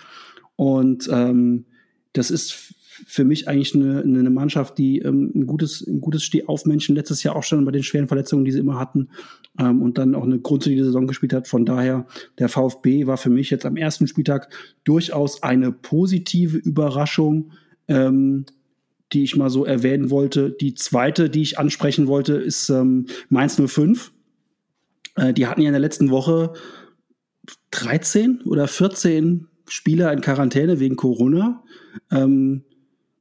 Und 0.56 1.08
ähm, 1.12 1.66
das 2.14 2.32
ist 2.32 2.74
für 3.06 3.26
mich 3.26 3.48
eigentlich 3.48 3.76
eine, 3.76 4.02
eine 4.02 4.30
Mannschaft, 4.30 4.78
die 4.78 5.00
ähm, 5.00 5.32
ein 5.36 5.46
gutes, 5.46 5.86
ein 5.86 6.00
gutes 6.00 6.24
Stehaufmenschen 6.24 6.96
letztes 6.96 7.24
Jahr 7.24 7.36
auch 7.36 7.44
schon 7.44 7.66
bei 7.66 7.72
den 7.72 7.84
schweren 7.84 8.08
Verletzungen, 8.08 8.46
die 8.46 8.52
sie 8.52 8.60
immer 8.60 8.80
hatten, 8.80 9.10
ähm, 9.60 9.82
und 9.82 9.98
dann 9.98 10.16
auch 10.16 10.24
eine 10.24 10.40
grundsolide 10.40 10.86
Saison 10.86 11.06
gespielt 11.06 11.34
hat. 11.34 11.48
Von 11.48 11.66
daher, 11.66 12.08
der 12.40 12.48
VfB 12.48 13.06
war 13.06 13.18
für 13.18 13.30
mich 13.30 13.50
jetzt 13.50 13.66
am 13.66 13.76
ersten 13.76 14.08
Spieltag 14.08 14.50
durchaus 14.86 15.44
eine 15.44 15.72
positive 15.72 16.58
Überraschung 16.58 17.52
ähm, 17.88 18.46
die 19.14 19.24
ich 19.24 19.36
mal 19.36 19.50
so 19.50 19.66
erwähnen 19.66 20.10
wollte. 20.10 20.52
Die 20.52 20.74
zweite, 20.74 21.30
die 21.30 21.42
ich 21.42 21.60
ansprechen 21.60 22.08
wollte, 22.08 22.36
ist 22.36 22.70
ähm, 22.70 23.08
Mainz 23.30 23.62
05. 23.64 24.12
Äh, 25.16 25.34
die 25.34 25.48
hatten 25.48 25.62
ja 25.62 25.68
in 25.68 25.74
der 25.74 25.80
letzten 25.80 26.10
Woche 26.10 26.54
13 27.72 28.42
oder 28.46 28.68
14 28.68 29.48
Spieler 29.68 30.12
in 30.12 30.22
Quarantäne 30.22 30.80
wegen 30.80 30.96
Corona. 30.96 31.64
Ähm, 32.12 32.64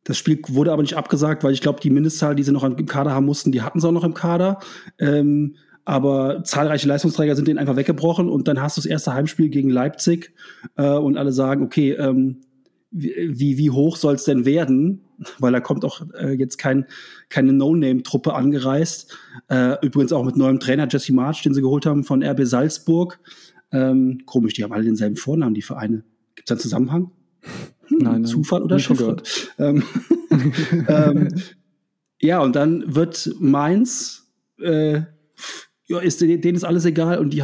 das 0.04 0.18
Spiel 0.18 0.40
wurde 0.48 0.72
aber 0.72 0.82
nicht 0.82 0.96
abgesagt, 0.96 1.44
weil 1.44 1.52
ich 1.52 1.62
glaube, 1.62 1.80
die 1.80 1.90
Mindestzahl, 1.90 2.34
die 2.34 2.42
sie 2.42 2.52
noch 2.52 2.64
im 2.64 2.86
Kader 2.86 3.12
haben 3.12 3.24
mussten, 3.24 3.52
die 3.52 3.62
hatten 3.62 3.80
sie 3.80 3.88
auch 3.88 3.92
noch 3.92 4.04
im 4.04 4.14
Kader. 4.14 4.60
Ähm, 4.98 5.56
aber 5.86 6.44
zahlreiche 6.44 6.88
Leistungsträger 6.88 7.36
sind 7.36 7.48
denen 7.48 7.58
einfach 7.58 7.76
weggebrochen 7.76 8.28
und 8.28 8.48
dann 8.48 8.60
hast 8.60 8.76
du 8.76 8.80
das 8.80 8.86
erste 8.86 9.12
Heimspiel 9.12 9.48
gegen 9.48 9.70
Leipzig 9.70 10.32
äh, 10.76 10.88
und 10.88 11.16
alle 11.16 11.32
sagen, 11.32 11.62
okay, 11.62 11.92
ähm, 11.92 12.40
wie, 12.94 13.58
wie 13.58 13.70
hoch 13.70 13.96
soll 13.96 14.14
es 14.14 14.24
denn 14.24 14.44
werden? 14.44 15.00
Weil 15.38 15.52
da 15.52 15.60
kommt 15.60 15.84
auch 15.84 16.02
äh, 16.14 16.32
jetzt 16.32 16.58
kein, 16.58 16.86
keine 17.28 17.52
No-Name-Truppe 17.52 18.34
angereist. 18.34 19.16
Äh, 19.48 19.76
übrigens 19.84 20.12
auch 20.12 20.24
mit 20.24 20.36
neuem 20.36 20.60
Trainer 20.60 20.86
Jesse 20.88 21.12
March, 21.12 21.42
den 21.42 21.54
sie 21.54 21.60
geholt 21.60 21.86
haben 21.86 22.04
von 22.04 22.22
RB 22.22 22.44
Salzburg. 22.44 23.18
Ähm, 23.72 24.22
komisch, 24.26 24.54
die 24.54 24.62
haben 24.62 24.72
alle 24.72 24.84
denselben 24.84 25.16
Vornamen, 25.16 25.54
die 25.54 25.62
Vereine. 25.62 26.04
Gibt 26.36 26.48
es 26.48 26.52
einen 26.52 26.60
Zusammenhang? 26.60 27.10
Hm, 27.86 27.98
nein, 27.98 28.24
Zufall 28.24 28.62
oder 28.62 28.78
Schiffre? 28.78 29.16
Ähm, 29.58 29.82
ähm, 30.88 31.28
ja, 32.20 32.40
und 32.40 32.54
dann 32.54 32.94
wird 32.94 33.34
Mainz, 33.40 34.32
äh, 34.60 35.02
ja, 35.86 35.98
ist, 35.98 36.20
denen 36.20 36.54
ist 36.54 36.64
alles 36.64 36.84
egal 36.84 37.18
und 37.18 37.30
die 37.30 37.42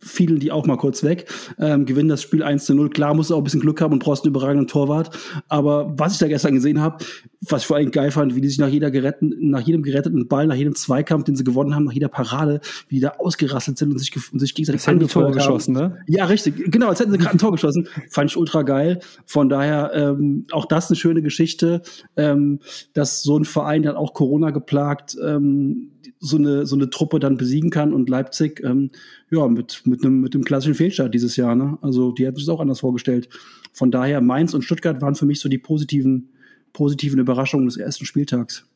fielen 0.00 0.38
die 0.38 0.50
auch 0.50 0.66
mal 0.66 0.76
kurz 0.76 1.02
weg, 1.02 1.30
ähm, 1.58 1.84
gewinnen 1.84 2.08
das 2.08 2.22
Spiel 2.22 2.42
1 2.42 2.64
zu 2.64 2.74
0. 2.74 2.90
Klar, 2.90 3.14
musst 3.14 3.30
du 3.30 3.34
auch 3.34 3.38
ein 3.38 3.44
bisschen 3.44 3.60
Glück 3.60 3.80
haben 3.80 3.92
und 3.92 4.02
brauchst 4.02 4.24
einen 4.24 4.30
überragenden 4.30 4.66
Torwart. 4.66 5.16
Aber 5.48 5.92
was 5.96 6.14
ich 6.14 6.18
da 6.18 6.28
gestern 6.28 6.54
gesehen 6.54 6.80
habe, 6.80 7.04
was 7.48 7.62
ich 7.62 7.66
vor 7.66 7.76
allem 7.76 7.90
geil 7.90 8.10
fand, 8.10 8.34
wie 8.34 8.40
die 8.40 8.48
sich 8.48 8.58
nach 8.58 8.68
jeder 8.68 8.90
geretten, 8.90 9.34
nach 9.50 9.60
jedem 9.60 9.82
geretteten 9.82 10.28
Ball, 10.28 10.46
nach 10.46 10.54
jedem 10.54 10.74
Zweikampf, 10.74 11.24
den 11.24 11.36
sie 11.36 11.44
gewonnen 11.44 11.74
haben, 11.74 11.84
nach 11.84 11.92
jeder 11.92 12.08
Parade, 12.08 12.60
wie 12.88 12.96
die 12.96 13.00
da 13.00 13.10
ausgerasselt 13.18 13.78
sind 13.78 13.92
und 13.92 13.98
sich, 13.98 14.12
und 14.32 14.38
sich 14.38 14.54
gegenseitig 14.54 14.86
angefeuert 14.88 15.34
geschossen, 15.34 15.74
ne? 15.74 15.98
Ja, 16.06 16.26
richtig. 16.26 16.70
Genau, 16.70 16.88
als 16.88 17.00
hätten 17.00 17.12
sie 17.12 17.18
gerade 17.18 17.36
ein 17.36 17.38
Tor 17.38 17.52
geschossen. 17.52 17.88
Fand 18.10 18.30
ich 18.30 18.36
ultra 18.36 18.62
geil. 18.62 19.00
Von 19.26 19.48
daher 19.48 19.92
ähm, 19.94 20.46
auch 20.52 20.66
das 20.66 20.88
eine 20.88 20.96
schöne 20.96 21.22
Geschichte, 21.22 21.82
ähm, 22.16 22.60
dass 22.92 23.22
so 23.22 23.38
ein 23.38 23.44
Verein 23.44 23.82
dann 23.82 23.96
auch 23.96 24.14
Corona 24.14 24.50
geplagt 24.50 25.16
ähm, 25.22 25.92
so 26.20 26.36
eine, 26.36 26.66
so 26.66 26.76
eine 26.76 26.90
Truppe 26.90 27.18
dann 27.18 27.38
besiegen 27.38 27.70
kann 27.70 27.94
und 27.94 28.08
Leipzig, 28.08 28.62
ähm, 28.62 28.90
ja, 29.30 29.48
mit, 29.48 29.82
mit 29.86 30.04
einem, 30.04 30.20
mit 30.20 30.34
einem 30.34 30.44
klassischen 30.44 30.74
Fehlstart 30.74 31.14
dieses 31.14 31.36
Jahr, 31.36 31.54
ne? 31.54 31.78
Also, 31.80 32.12
die 32.12 32.26
hätten 32.26 32.36
sich 32.36 32.46
das 32.46 32.54
auch 32.54 32.60
anders 32.60 32.80
vorgestellt. 32.80 33.28
Von 33.72 33.90
daher, 33.90 34.20
Mainz 34.20 34.52
und 34.52 34.62
Stuttgart 34.62 35.00
waren 35.00 35.14
für 35.14 35.26
mich 35.26 35.40
so 35.40 35.48
die 35.48 35.58
positiven, 35.58 36.28
positiven 36.74 37.18
Überraschungen 37.18 37.66
des 37.66 37.78
ersten 37.78 38.04
Spieltags. 38.04 38.66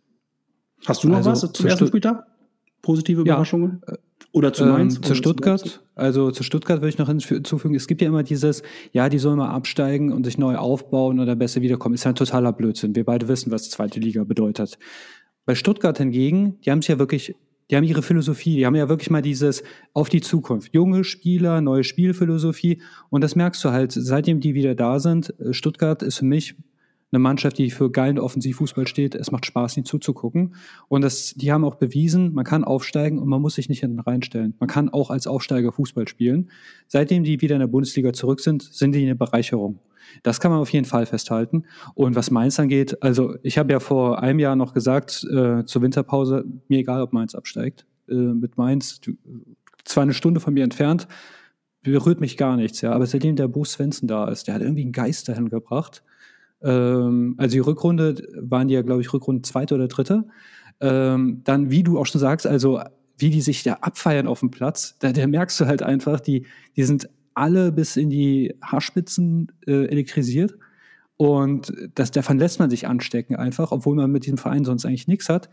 Hast 0.86 1.04
du 1.04 1.08
noch 1.08 1.18
also, 1.18 1.30
was 1.30 1.52
zum 1.52 1.66
ersten 1.66 1.86
Spieltag? 1.86 2.26
Positive 2.80 3.20
Überraschungen? 3.20 3.82
Ja. 3.86 3.94
Oder 4.32 4.52
zu 4.52 4.64
Mainz? 4.64 4.96
Ähm, 4.96 5.02
zu 5.02 5.14
Stuttgart. 5.14 5.60
Zu 5.60 5.78
also 5.94 6.30
zu 6.30 6.42
Stuttgart 6.42 6.80
würde 6.80 6.88
ich 6.88 6.98
noch 6.98 7.08
hinzufügen, 7.08 7.74
es 7.74 7.86
gibt 7.86 8.02
ja 8.02 8.08
immer 8.08 8.22
dieses, 8.22 8.62
ja, 8.92 9.08
die 9.08 9.18
sollen 9.18 9.38
mal 9.38 9.50
absteigen 9.50 10.12
und 10.12 10.24
sich 10.24 10.38
neu 10.38 10.56
aufbauen 10.56 11.20
oder 11.20 11.36
besser 11.36 11.60
wiederkommen. 11.60 11.94
Ist 11.94 12.04
ja 12.04 12.10
ein 12.10 12.16
totaler 12.16 12.52
Blödsinn. 12.52 12.96
Wir 12.96 13.04
beide 13.04 13.28
wissen, 13.28 13.52
was 13.52 13.70
zweite 13.70 14.00
Liga 14.00 14.24
bedeutet. 14.24 14.78
Bei 15.46 15.54
Stuttgart 15.54 15.98
hingegen, 15.98 16.60
die 16.62 16.70
haben 16.70 16.78
es 16.78 16.86
ja 16.86 16.98
wirklich, 16.98 17.34
die 17.70 17.76
haben 17.76 17.84
ihre 17.84 18.02
Philosophie, 18.02 18.56
die 18.56 18.66
haben 18.66 18.74
ja 18.74 18.88
wirklich 18.88 19.10
mal 19.10 19.22
dieses 19.22 19.62
auf 19.92 20.08
die 20.08 20.20
Zukunft. 20.20 20.74
Junge 20.74 21.04
Spieler, 21.04 21.60
neue 21.60 21.84
Spielphilosophie. 21.84 22.80
Und 23.10 23.22
das 23.22 23.36
merkst 23.36 23.62
du 23.64 23.70
halt, 23.70 23.92
seitdem 23.92 24.40
die 24.40 24.54
wieder 24.54 24.74
da 24.74 24.98
sind. 24.98 25.38
Äh, 25.38 25.52
Stuttgart 25.52 26.02
ist 26.02 26.18
für 26.18 26.24
mich 26.24 26.54
eine 27.14 27.20
Mannschaft, 27.20 27.58
die 27.58 27.70
für 27.70 27.90
geilen 27.90 28.18
Offensivfußball 28.18 28.86
steht. 28.86 29.14
Es 29.14 29.30
macht 29.30 29.46
Spaß, 29.46 29.76
ihnen 29.76 29.86
zuzugucken. 29.86 30.54
Und 30.88 31.02
das, 31.02 31.34
die 31.34 31.52
haben 31.52 31.64
auch 31.64 31.76
bewiesen, 31.76 32.34
man 32.34 32.44
kann 32.44 32.64
aufsteigen 32.64 33.18
und 33.18 33.28
man 33.28 33.40
muss 33.40 33.54
sich 33.54 33.68
nicht 33.68 33.80
hinten 33.80 34.00
reinstellen. 34.00 34.54
Man 34.58 34.68
kann 34.68 34.88
auch 34.88 35.10
als 35.10 35.26
Aufsteiger 35.26 35.72
Fußball 35.72 36.08
spielen. 36.08 36.50
Seitdem 36.88 37.24
die 37.24 37.40
wieder 37.40 37.56
in 37.56 37.60
der 37.60 37.68
Bundesliga 37.68 38.12
zurück 38.12 38.40
sind, 38.40 38.62
sind 38.62 38.94
die 38.94 39.02
eine 39.02 39.14
Bereicherung. 39.14 39.78
Das 40.22 40.40
kann 40.40 40.50
man 40.50 40.60
auf 40.60 40.70
jeden 40.70 40.84
Fall 40.84 41.06
festhalten. 41.06 41.64
Und 41.94 42.14
was 42.14 42.30
Mainz 42.30 42.58
angeht, 42.58 43.02
also 43.02 43.36
ich 43.42 43.58
habe 43.58 43.72
ja 43.72 43.80
vor 43.80 44.22
einem 44.22 44.38
Jahr 44.38 44.56
noch 44.56 44.74
gesagt, 44.74 45.24
äh, 45.30 45.64
zur 45.64 45.82
Winterpause, 45.82 46.44
mir 46.68 46.80
egal, 46.80 47.02
ob 47.02 47.12
Mainz 47.12 47.34
absteigt. 47.34 47.86
Äh, 48.08 48.14
mit 48.14 48.56
Mainz, 48.56 49.00
zwar 49.84 50.02
eine 50.02 50.14
Stunde 50.14 50.40
von 50.40 50.54
mir 50.54 50.64
entfernt, 50.64 51.08
berührt 51.82 52.20
mich 52.20 52.36
gar 52.36 52.56
nichts, 52.56 52.80
ja. 52.80 52.92
Aber 52.92 53.06
seitdem 53.06 53.36
der 53.36 53.48
Bo 53.48 53.64
Svensson 53.64 54.08
da 54.08 54.28
ist, 54.28 54.46
der 54.46 54.54
hat 54.54 54.62
irgendwie 54.62 54.82
einen 54.82 54.92
Geist 54.92 55.28
dahin 55.28 55.48
gebracht. 55.48 56.02
Ähm, 56.64 57.34
also 57.38 57.52
die 57.54 57.60
Rückrunde 57.60 58.26
waren 58.40 58.68
die 58.68 58.74
ja, 58.74 58.82
glaube 58.82 59.02
ich, 59.02 59.12
Rückrunde 59.12 59.42
zweite 59.42 59.74
oder 59.74 59.88
dritte. 59.88 60.24
Ähm, 60.80 61.42
dann, 61.44 61.70
wie 61.70 61.82
du 61.82 61.98
auch 61.98 62.06
schon 62.06 62.20
sagst, 62.20 62.46
also 62.46 62.80
wie 63.16 63.30
die 63.30 63.42
sich 63.42 63.62
da 63.62 63.74
abfeiern 63.74 64.26
auf 64.26 64.40
dem 64.40 64.50
Platz, 64.50 64.96
da, 64.98 65.12
da 65.12 65.26
merkst 65.26 65.60
du 65.60 65.66
halt 65.66 65.82
einfach, 65.82 66.20
die, 66.20 66.46
die 66.76 66.82
sind 66.82 67.08
alle 67.34 67.70
bis 67.70 67.96
in 67.96 68.10
die 68.10 68.54
Haarspitzen 68.62 69.52
äh, 69.66 69.86
elektrisiert. 69.86 70.56
Und 71.16 71.72
das, 71.94 72.10
davon 72.10 72.38
lässt 72.38 72.58
man 72.58 72.70
sich 72.70 72.88
anstecken 72.88 73.36
einfach, 73.36 73.70
obwohl 73.70 73.94
man 73.94 74.10
mit 74.10 74.24
diesem 74.24 74.38
Verein 74.38 74.64
sonst 74.64 74.84
eigentlich 74.84 75.06
nichts 75.06 75.28
hat. 75.28 75.48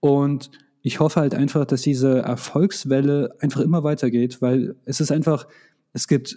Und 0.00 0.50
ich 0.80 1.00
hoffe 1.00 1.20
halt 1.20 1.34
einfach, 1.34 1.64
dass 1.64 1.82
diese 1.82 2.20
Erfolgswelle 2.20 3.34
einfach 3.40 3.60
immer 3.60 3.84
weitergeht, 3.84 4.40
weil 4.40 4.74
es 4.84 5.00
ist 5.00 5.12
einfach, 5.12 5.46
es 5.92 6.08
gibt 6.08 6.36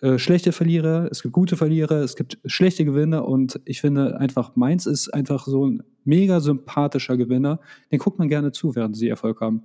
äh, 0.00 0.18
schlechte 0.18 0.52
Verlierer, 0.52 1.08
es 1.10 1.22
gibt 1.22 1.32
gute 1.32 1.56
Verlierer, 1.56 2.02
es 2.02 2.16
gibt 2.16 2.38
schlechte 2.44 2.84
Gewinner 2.84 3.26
und 3.26 3.60
ich 3.64 3.80
finde 3.80 4.18
einfach, 4.18 4.56
Mainz 4.56 4.86
ist 4.86 5.12
einfach 5.12 5.46
so 5.46 5.66
ein 5.66 5.82
mega 6.04 6.40
sympathischer 6.40 7.16
Gewinner. 7.16 7.60
Den 7.90 7.98
guckt 7.98 8.18
man 8.18 8.28
gerne 8.28 8.52
zu, 8.52 8.74
während 8.74 8.96
sie 8.96 9.08
Erfolg 9.08 9.40
haben. 9.40 9.62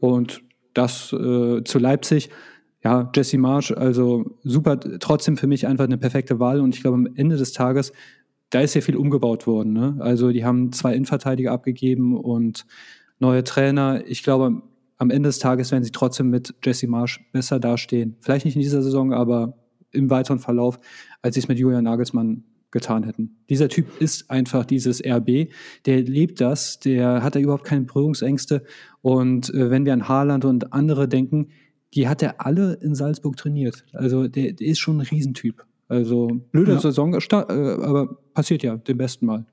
Und 0.00 0.42
das 0.74 1.12
äh, 1.12 1.62
zu 1.64 1.78
Leipzig, 1.78 2.30
ja, 2.82 3.10
Jesse 3.14 3.38
Marsch, 3.38 3.70
also 3.72 4.36
super, 4.42 4.78
trotzdem 5.00 5.36
für 5.36 5.46
mich 5.46 5.66
einfach 5.66 5.84
eine 5.84 5.98
perfekte 5.98 6.38
Wahl 6.38 6.60
und 6.60 6.74
ich 6.74 6.82
glaube, 6.82 6.96
am 6.96 7.08
Ende 7.14 7.36
des 7.36 7.52
Tages, 7.52 7.92
da 8.50 8.60
ist 8.60 8.74
ja 8.74 8.80
viel 8.80 8.96
umgebaut 8.96 9.46
worden. 9.46 9.72
Ne? 9.72 9.96
Also 10.00 10.30
die 10.30 10.44
haben 10.44 10.72
zwei 10.72 10.94
Innenverteidiger 10.94 11.52
abgegeben 11.52 12.16
und 12.16 12.66
neue 13.18 13.42
Trainer. 13.42 14.02
Ich 14.06 14.22
glaube, 14.22 14.62
am 14.98 15.10
Ende 15.10 15.28
des 15.28 15.38
Tages 15.38 15.72
werden 15.72 15.84
sie 15.84 15.90
trotzdem 15.90 16.30
mit 16.30 16.54
Jesse 16.62 16.86
Marsch 16.86 17.20
besser 17.32 17.58
dastehen. 17.58 18.16
Vielleicht 18.20 18.44
nicht 18.44 18.54
in 18.54 18.62
dieser 18.62 18.82
Saison, 18.82 19.12
aber 19.12 19.58
im 19.92 20.10
weiteren 20.10 20.38
Verlauf, 20.38 20.78
als 21.22 21.34
sie 21.34 21.40
es 21.40 21.48
mit 21.48 21.58
Julian 21.58 21.84
Nagelsmann 21.84 22.44
getan 22.70 23.04
hätten. 23.04 23.36
Dieser 23.48 23.68
Typ 23.68 23.86
ist 24.00 24.30
einfach 24.30 24.64
dieses 24.64 25.00
RB, 25.00 25.48
der 25.86 26.02
lebt 26.02 26.40
das, 26.40 26.80
der 26.80 27.22
hat 27.22 27.36
da 27.36 27.40
überhaupt 27.40 27.64
keine 27.64 27.82
Berührungsängste. 27.82 28.64
Und 29.00 29.54
äh, 29.54 29.70
wenn 29.70 29.86
wir 29.86 29.92
an 29.92 30.08
Haaland 30.08 30.44
und 30.44 30.72
andere 30.72 31.08
denken, 31.08 31.48
die 31.94 32.08
hat 32.08 32.22
er 32.22 32.44
alle 32.44 32.74
in 32.82 32.94
Salzburg 32.94 33.36
trainiert. 33.36 33.84
Also 33.92 34.26
der, 34.26 34.52
der 34.52 34.66
ist 34.66 34.80
schon 34.80 34.98
ein 34.98 35.06
Riesentyp. 35.06 35.64
Also 35.86 36.28
blöde 36.50 36.72
ja. 36.72 36.80
Saison, 36.80 37.14
äh, 37.14 37.36
aber 37.36 38.18
passiert 38.34 38.64
ja 38.64 38.76
dem 38.76 38.98
besten 38.98 39.26
Mal. 39.26 39.46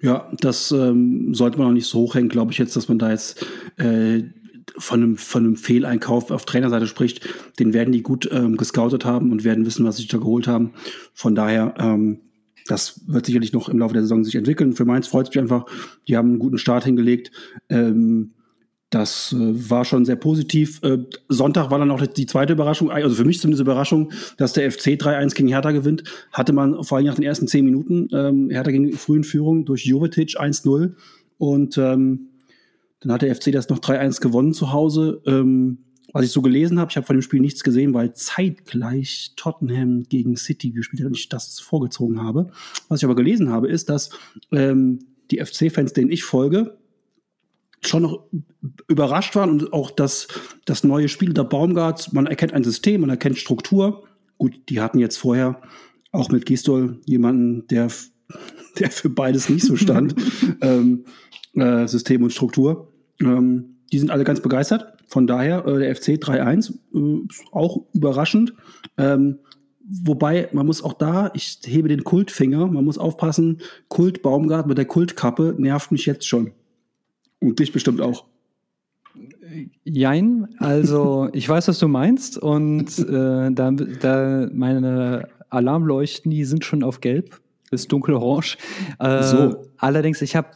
Ja, 0.00 0.30
das 0.40 0.70
ähm, 0.70 1.34
sollte 1.34 1.58
man 1.58 1.68
auch 1.68 1.72
nicht 1.72 1.86
so 1.86 1.98
hochhängen, 1.98 2.28
glaube 2.28 2.52
ich 2.52 2.58
jetzt, 2.58 2.76
dass 2.76 2.88
man 2.88 2.98
da 2.98 3.10
jetzt 3.10 3.44
äh, 3.78 4.22
von 4.76 5.02
einem, 5.02 5.16
von 5.16 5.44
einem 5.44 5.56
Fehleinkauf 5.56 6.30
auf 6.30 6.44
Trainerseite 6.44 6.86
spricht, 6.86 7.28
den 7.58 7.72
werden 7.72 7.92
die 7.92 8.02
gut 8.02 8.28
ähm, 8.32 8.56
gescoutet 8.56 9.04
haben 9.04 9.32
und 9.32 9.44
werden 9.44 9.66
wissen, 9.66 9.86
was 9.86 9.96
sie 9.96 10.06
da 10.06 10.18
geholt 10.18 10.46
haben. 10.46 10.72
Von 11.14 11.34
daher, 11.34 11.74
ähm, 11.78 12.20
das 12.66 13.00
wird 13.06 13.26
sicherlich 13.26 13.52
noch 13.52 13.68
im 13.68 13.78
Laufe 13.78 13.94
der 13.94 14.02
Saison 14.02 14.24
sich 14.24 14.34
entwickeln. 14.34 14.74
Für 14.74 14.84
Mainz 14.84 15.06
freut 15.06 15.28
es 15.28 15.34
mich 15.34 15.40
einfach. 15.40 15.64
Die 16.06 16.16
haben 16.16 16.28
einen 16.28 16.38
guten 16.38 16.58
Start 16.58 16.84
hingelegt. 16.84 17.30
Ähm, 17.68 18.34
das 18.90 19.34
äh, 19.34 19.70
war 19.70 19.84
schon 19.84 20.04
sehr 20.04 20.16
positiv. 20.16 20.82
Äh, 20.82 20.98
Sonntag 21.28 21.70
war 21.70 21.78
dann 21.78 21.90
auch 21.90 22.06
die 22.06 22.26
zweite 22.26 22.54
Überraschung, 22.54 22.90
also 22.90 23.16
für 23.16 23.24
mich 23.24 23.40
zumindest 23.40 23.60
Überraschung, 23.60 24.12
dass 24.38 24.54
der 24.54 24.70
FC 24.70 24.92
3-1 24.92 25.34
gegen 25.34 25.48
Hertha 25.48 25.72
gewinnt. 25.72 26.04
Hatte 26.32 26.52
man 26.52 26.82
vor 26.84 26.96
allem 26.96 27.06
nach 27.06 27.16
den 27.16 27.24
ersten 27.24 27.48
zehn 27.48 27.64
Minuten. 27.64 28.08
Ähm, 28.12 28.48
Hertha 28.50 28.70
ging 28.70 28.92
frühen 28.94 29.24
Führung 29.24 29.66
durch 29.66 29.84
Jovetic 29.84 30.40
1-0. 30.40 30.94
Und 31.36 31.78
ähm, 31.78 32.27
dann 33.00 33.12
hat 33.12 33.22
der 33.22 33.34
FC 33.34 33.52
das 33.52 33.68
noch 33.68 33.78
3-1 33.78 34.20
gewonnen 34.20 34.52
zu 34.52 34.72
Hause. 34.72 35.22
Ähm, 35.26 35.78
was 36.12 36.24
ich 36.24 36.30
so 36.30 36.40
gelesen 36.40 36.80
habe, 36.80 36.90
ich 36.90 36.96
habe 36.96 37.06
von 37.06 37.16
dem 37.16 37.22
Spiel 37.22 37.40
nichts 37.40 37.62
gesehen, 37.62 37.92
weil 37.92 38.14
zeitgleich 38.14 39.34
Tottenham 39.36 40.04
gegen 40.04 40.36
City 40.36 40.70
gespielt 40.70 41.02
hat 41.02 41.08
und 41.08 41.16
ich 41.18 41.28
das 41.28 41.60
vorgezogen 41.60 42.22
habe. 42.22 42.50
Was 42.88 43.00
ich 43.00 43.04
aber 43.04 43.14
gelesen 43.14 43.50
habe, 43.50 43.68
ist, 43.68 43.90
dass 43.90 44.10
ähm, 44.50 45.00
die 45.30 45.44
FC-Fans, 45.44 45.92
denen 45.92 46.10
ich 46.10 46.24
folge, 46.24 46.78
schon 47.82 48.02
noch 48.02 48.24
überrascht 48.88 49.36
waren 49.36 49.50
und 49.50 49.72
auch 49.72 49.90
das, 49.90 50.28
das 50.64 50.82
neue 50.82 51.08
Spiel 51.08 51.32
der 51.32 51.44
Baumgart, 51.44 52.12
man 52.12 52.26
erkennt 52.26 52.54
ein 52.54 52.64
System, 52.64 53.02
man 53.02 53.10
erkennt 53.10 53.38
Struktur. 53.38 54.04
Gut, 54.38 54.58
die 54.68 54.80
hatten 54.80 54.98
jetzt 54.98 55.18
vorher 55.18 55.60
auch 56.10 56.30
mit 56.30 56.46
Gistol 56.46 57.00
jemanden, 57.04 57.66
der, 57.68 57.88
der 58.78 58.90
für 58.90 59.10
beides 59.10 59.48
nicht 59.48 59.64
so 59.64 59.76
stand. 59.76 60.14
ähm, 60.60 61.04
äh, 61.54 61.86
System 61.86 62.22
und 62.22 62.32
Struktur. 62.32 62.92
Ähm, 63.20 63.76
die 63.92 63.98
sind 63.98 64.10
alle 64.10 64.24
ganz 64.24 64.40
begeistert. 64.40 64.94
Von 65.06 65.26
daher, 65.26 65.66
äh, 65.66 65.78
der 65.78 65.96
FC 65.96 66.10
3-1, 66.10 66.74
äh, 66.94 67.28
auch 67.52 67.86
überraschend. 67.94 68.52
Ähm, 68.96 69.38
wobei, 69.80 70.48
man 70.52 70.66
muss 70.66 70.82
auch 70.82 70.92
da, 70.92 71.30
ich 71.34 71.60
hebe 71.64 71.88
den 71.88 72.04
Kultfinger, 72.04 72.66
man 72.66 72.84
muss 72.84 72.98
aufpassen, 72.98 73.60
Kult 73.88 74.22
Baumgart 74.22 74.66
mit 74.66 74.78
der 74.78 74.84
Kultkappe 74.84 75.54
nervt 75.58 75.92
mich 75.92 76.06
jetzt 76.06 76.26
schon. 76.26 76.52
Und 77.40 77.58
dich 77.58 77.72
bestimmt 77.72 78.00
auch. 78.00 78.26
Jein, 79.84 80.48
also 80.58 81.30
ich 81.32 81.48
weiß, 81.48 81.68
was 81.68 81.78
du 81.78 81.88
meinst 81.88 82.36
und 82.36 82.98
äh, 82.98 83.50
da, 83.50 83.70
da 83.70 84.48
meine 84.52 85.28
Alarmleuchten, 85.48 86.30
die 86.30 86.44
sind 86.44 86.64
schon 86.64 86.82
auf 86.82 87.00
gelb 87.00 87.40
bis 87.70 87.88
dunkelorange. 87.88 88.56
Äh, 88.98 89.22
so. 89.22 89.64
Allerdings, 89.76 90.22
ich 90.22 90.36
habe 90.36 90.48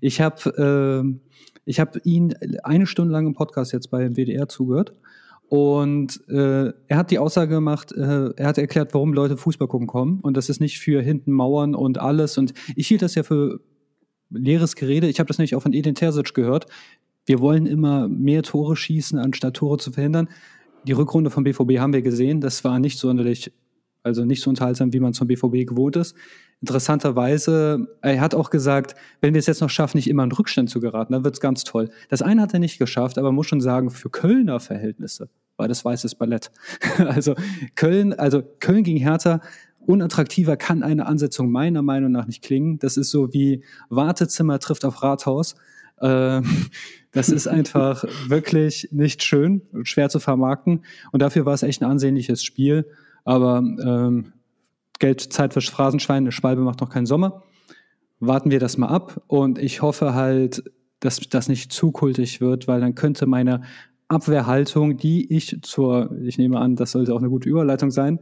ich 0.00 0.20
habe 0.20 1.04
äh, 1.04 1.30
ich 1.64 1.80
hab 1.80 2.04
ihn 2.04 2.34
eine 2.62 2.86
Stunde 2.86 3.12
lang 3.12 3.26
im 3.26 3.34
Podcast 3.34 3.72
jetzt 3.72 3.90
beim 3.90 4.16
WDR 4.16 4.48
zugehört. 4.48 4.94
Und 5.48 6.20
äh, 6.28 6.72
er 6.86 6.96
hat 6.96 7.10
die 7.10 7.18
Aussage 7.18 7.56
gemacht, 7.56 7.90
äh, 7.90 8.30
er 8.36 8.46
hat 8.46 8.56
erklärt, 8.56 8.94
warum 8.94 9.12
Leute 9.12 9.36
Fußball 9.36 9.66
gucken 9.66 9.88
kommen. 9.88 10.20
Und 10.20 10.36
das 10.36 10.48
ist 10.48 10.60
nicht 10.60 10.78
für 10.78 11.02
hinten 11.02 11.32
Mauern 11.32 11.74
und 11.74 11.98
alles. 11.98 12.38
Und 12.38 12.54
ich 12.76 12.86
hielt 12.86 13.02
das 13.02 13.16
ja 13.16 13.24
für 13.24 13.60
leeres 14.30 14.76
Gerede. 14.76 15.08
Ich 15.08 15.18
habe 15.18 15.26
das 15.26 15.38
nämlich 15.38 15.56
auch 15.56 15.62
von 15.62 15.72
Edin 15.72 15.96
Terzic 15.96 16.34
gehört. 16.34 16.66
Wir 17.26 17.40
wollen 17.40 17.66
immer 17.66 18.06
mehr 18.06 18.44
Tore 18.44 18.76
schießen, 18.76 19.18
anstatt 19.18 19.54
Tore 19.54 19.78
zu 19.78 19.90
verhindern. 19.90 20.28
Die 20.86 20.92
Rückrunde 20.92 21.30
vom 21.30 21.42
BVB 21.42 21.78
haben 21.78 21.92
wir 21.92 22.02
gesehen. 22.02 22.40
Das 22.40 22.62
war 22.62 22.78
nicht 22.78 22.98
sonderlich, 22.98 23.52
also 24.02 24.24
nicht 24.24 24.42
so 24.42 24.50
unterhaltsam, 24.50 24.92
wie 24.92 25.00
man 25.00 25.12
zum 25.12 25.28
BVB 25.28 25.66
gewohnt 25.68 25.96
ist 25.96 26.16
interessanterweise, 26.62 27.88
er 28.02 28.20
hat 28.20 28.34
auch 28.34 28.50
gesagt, 28.50 28.94
wenn 29.22 29.32
wir 29.32 29.38
es 29.38 29.46
jetzt 29.46 29.62
noch 29.62 29.70
schaffen, 29.70 29.96
nicht 29.96 30.10
immer 30.10 30.24
in 30.24 30.32
Rückstand 30.32 30.68
zu 30.68 30.78
geraten, 30.78 31.14
dann 31.14 31.24
wird 31.24 31.34
es 31.34 31.40
ganz 31.40 31.64
toll. 31.64 31.88
Das 32.10 32.20
eine 32.20 32.42
hat 32.42 32.52
er 32.52 32.60
nicht 32.60 32.78
geschafft, 32.78 33.16
aber 33.16 33.32
muss 33.32 33.46
schon 33.46 33.62
sagen, 33.62 33.88
für 33.88 34.10
Kölner 34.10 34.60
Verhältnisse 34.60 35.30
beides 35.60 35.84
weißes 35.84 36.14
Ballett. 36.14 36.50
also 36.98 37.34
Köln, 37.74 38.14
also 38.14 38.42
Köln 38.60 38.82
gegen 38.82 38.98
Hertha, 38.98 39.40
unattraktiver 39.80 40.56
kann 40.56 40.82
eine 40.82 41.04
Ansetzung 41.04 41.50
meiner 41.50 41.82
Meinung 41.82 42.10
nach 42.12 42.26
nicht 42.26 42.42
klingen. 42.42 42.78
Das 42.78 42.96
ist 42.96 43.10
so 43.10 43.34
wie 43.34 43.62
Wartezimmer 43.90 44.58
trifft 44.58 44.86
auf 44.86 45.02
Rathaus. 45.02 45.56
Ähm, 46.00 46.44
das 47.12 47.28
ist 47.28 47.46
einfach 47.46 48.04
wirklich 48.26 48.88
nicht 48.90 49.22
schön, 49.22 49.60
schwer 49.82 50.08
zu 50.08 50.18
vermarkten. 50.18 50.82
Und 51.12 51.20
dafür 51.20 51.44
war 51.44 51.52
es 51.52 51.62
echt 51.62 51.82
ein 51.82 51.90
ansehnliches 51.90 52.42
Spiel. 52.42 52.86
Aber 53.24 53.58
ähm, 53.58 54.32
Geld, 54.98 55.20
Zeit 55.20 55.52
fürs 55.52 55.68
Phrasenschwein, 55.68 56.24
eine 56.24 56.32
Schwalbe 56.32 56.62
macht 56.62 56.80
noch 56.80 56.90
keinen 56.90 57.06
Sommer. 57.06 57.42
Warten 58.20 58.50
wir 58.50 58.60
das 58.60 58.76
mal 58.76 58.88
ab. 58.88 59.22
Und 59.26 59.58
ich 59.58 59.82
hoffe 59.82 60.14
halt, 60.14 60.62
dass 61.00 61.20
das 61.20 61.48
nicht 61.48 61.72
zu 61.72 61.90
kultig 61.90 62.40
wird, 62.40 62.68
weil 62.68 62.80
dann 62.80 62.94
könnte 62.94 63.26
meine 63.26 63.62
Abwehrhaltung, 64.08 64.96
die 64.96 65.32
ich 65.32 65.58
zur, 65.62 66.16
ich 66.22 66.36
nehme 66.36 66.58
an, 66.58 66.76
das 66.76 66.92
sollte 66.92 67.14
auch 67.14 67.20
eine 67.20 67.30
gute 67.30 67.48
Überleitung 67.48 67.90
sein, 67.90 68.20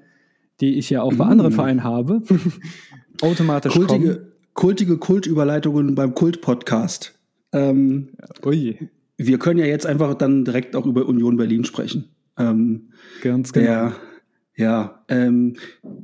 die 0.61 0.75
ich 0.79 0.91
ja 0.91 1.03
auch 1.03 1.15
bei 1.15 1.25
mm. 1.25 1.29
anderen 1.29 1.53
Vereinen 1.53 1.83
habe, 1.83 2.23
automatisch 3.23 3.73
kultige, 3.73 4.15
kommen. 4.15 4.33
Kultige 4.55 4.99
Kultüberleitungen 4.99 5.95
beim 5.95 6.15
Kult-Podcast. 6.15 7.19
Ähm, 7.53 8.11
Ui. 8.45 8.91
Wir 9.17 9.39
können 9.39 9.59
ja 9.59 9.67
jetzt 9.67 9.87
einfach 9.87 10.15
dann 10.15 10.45
direkt 10.45 10.77
auch 10.77 10.87
über 10.87 11.07
Union 11.07 11.37
Berlin 11.37 11.65
sprechen. 11.65 12.11
Ähm, 12.39 12.91
Ganz 13.23 13.53
genau. 13.53 13.67
Der, 13.67 13.93
ja, 14.59 15.05
ähm, 15.09 15.55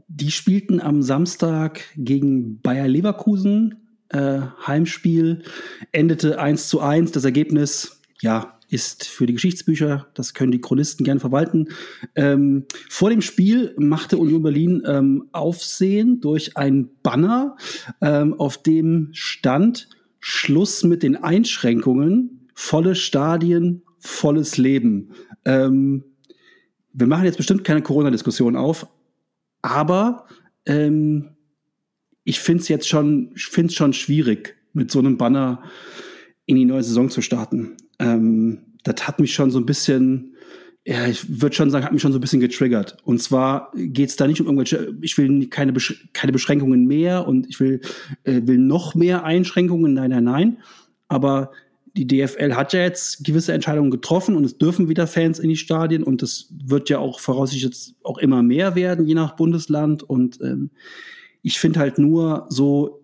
die 0.07 0.31
spielten 0.31 0.81
am 0.81 1.03
Samstag 1.03 1.81
gegen 1.97 2.61
Bayer 2.61 2.87
Leverkusen. 2.87 3.75
Äh, 4.11 4.43
Heimspiel 4.65 5.43
endete 5.91 6.39
1 6.39 6.69
zu 6.69 6.81
1. 6.81 7.11
Das 7.11 7.25
Ergebnis, 7.25 8.01
ja, 8.21 8.57
ist 8.71 9.09
für 9.09 9.27
die 9.27 9.33
Geschichtsbücher, 9.33 10.07
das 10.15 10.35
können 10.35 10.53
die 10.53 10.61
Chronisten 10.61 11.05
gern 11.05 11.19
verwalten. 11.19 11.69
Ähm, 12.15 12.67
vor 12.89 13.11
dem 13.11 13.23
Spiel 13.23 13.75
machte 13.77 14.19
Union 14.19 14.43
Berlin 14.45 14.83
ähm, 14.87 15.29
Aufsehen 15.33 16.21
durch 16.21 16.57
ein 16.57 16.91
Banner, 17.03 17.57
ähm, 18.01 18.35
auf 18.35 18.63
dem 18.63 19.09
stand 19.13 19.89
Schluss 20.21 20.85
mit 20.85 21.03
den 21.03 21.17
Einschränkungen, 21.17 22.49
volle 22.55 22.95
Stadien, 22.95 23.83
volles 23.99 24.59
Leben. 24.59 25.11
Ähm, 25.45 26.05
wir 26.95 27.07
machen 27.07 27.25
jetzt 27.25 27.37
bestimmt 27.37 27.65
keine 27.65 27.83
Corona-Diskussion 27.83 28.57
auf, 28.57 28.87
aber 29.63 30.27
ähm, 30.65 31.31
ich 32.25 32.41
finde 32.41 32.63
es 32.63 32.69
jetzt 32.69 32.89
schon, 32.89 33.33
find's 33.37 33.75
schon 33.75 33.93
schwierig, 33.93 34.57
mit 34.73 34.91
so 34.91 35.01
einem 35.01 35.19
Banner 35.19 35.63
in 36.47 36.57
die 36.57 36.65
neue 36.65 36.83
Saison 36.83 37.11
zu 37.11 37.21
starten. 37.21 37.77
Ähm, 37.99 38.61
das 38.83 39.07
hat 39.07 39.21
mich 39.21 39.35
schon 39.35 39.51
so 39.51 39.59
ein 39.59 39.67
bisschen, 39.67 40.35
ja, 40.87 41.07
ich 41.07 41.41
würde 41.41 41.55
schon 41.55 41.71
sagen, 41.71 41.85
hat 41.85 41.93
mich 41.93 42.03
schon 42.03 42.13
so 42.13 42.19
ein 42.19 42.21
bisschen 42.21 42.41
getriggert. 42.41 42.97
Und 43.05 43.21
zwar 43.21 43.73
geht 43.75 44.11
es 44.11 44.17
da 44.17 44.27
nicht 44.27 44.41
um 44.41 44.47
irgendwelche, 44.47 44.95
ich 45.01 45.17
will 45.19 45.49
keine, 45.49 45.73
Besch 45.73 46.09
keine 46.13 46.33
Beschränkungen 46.33 46.87
mehr 46.87 47.27
und 47.27 47.49
ich 47.49 47.61
will, 47.61 47.81
äh, 48.25 48.43
will 48.45 48.59
noch 48.59 48.95
mehr 48.95 49.25
Einschränkungen. 49.25 49.95
Nein, 49.95 50.11
nein, 50.11 50.25
nein. 50.25 50.59
Aber 51.09 51.51
die 51.97 52.07
DFL 52.07 52.55
hat 52.55 52.73
ja 52.73 52.81
jetzt 52.81 53.23
gewisse 53.25 53.53
Entscheidungen 53.53 53.91
getroffen 53.91 54.35
und 54.35 54.45
es 54.45 54.59
dürfen 54.59 54.89
wieder 54.89 55.07
Fans 55.07 55.39
in 55.39 55.49
die 55.49 55.57
Stadien 55.57 56.03
und 56.03 56.23
es 56.23 56.53
wird 56.65 56.91
ja 56.91 56.99
auch 56.99 57.21
voraussichtlich 57.21 57.63
jetzt 57.63 57.95
auch 58.03 58.19
immer 58.19 58.43
mehr 58.43 58.75
werden, 58.75 59.07
je 59.07 59.15
nach 59.15 59.37
Bundesland. 59.37 60.03
Und 60.03 60.41
ähm, 60.41 60.71
ich 61.43 61.61
finde 61.61 61.79
halt 61.79 61.99
nur 61.99 62.47
so, 62.49 63.01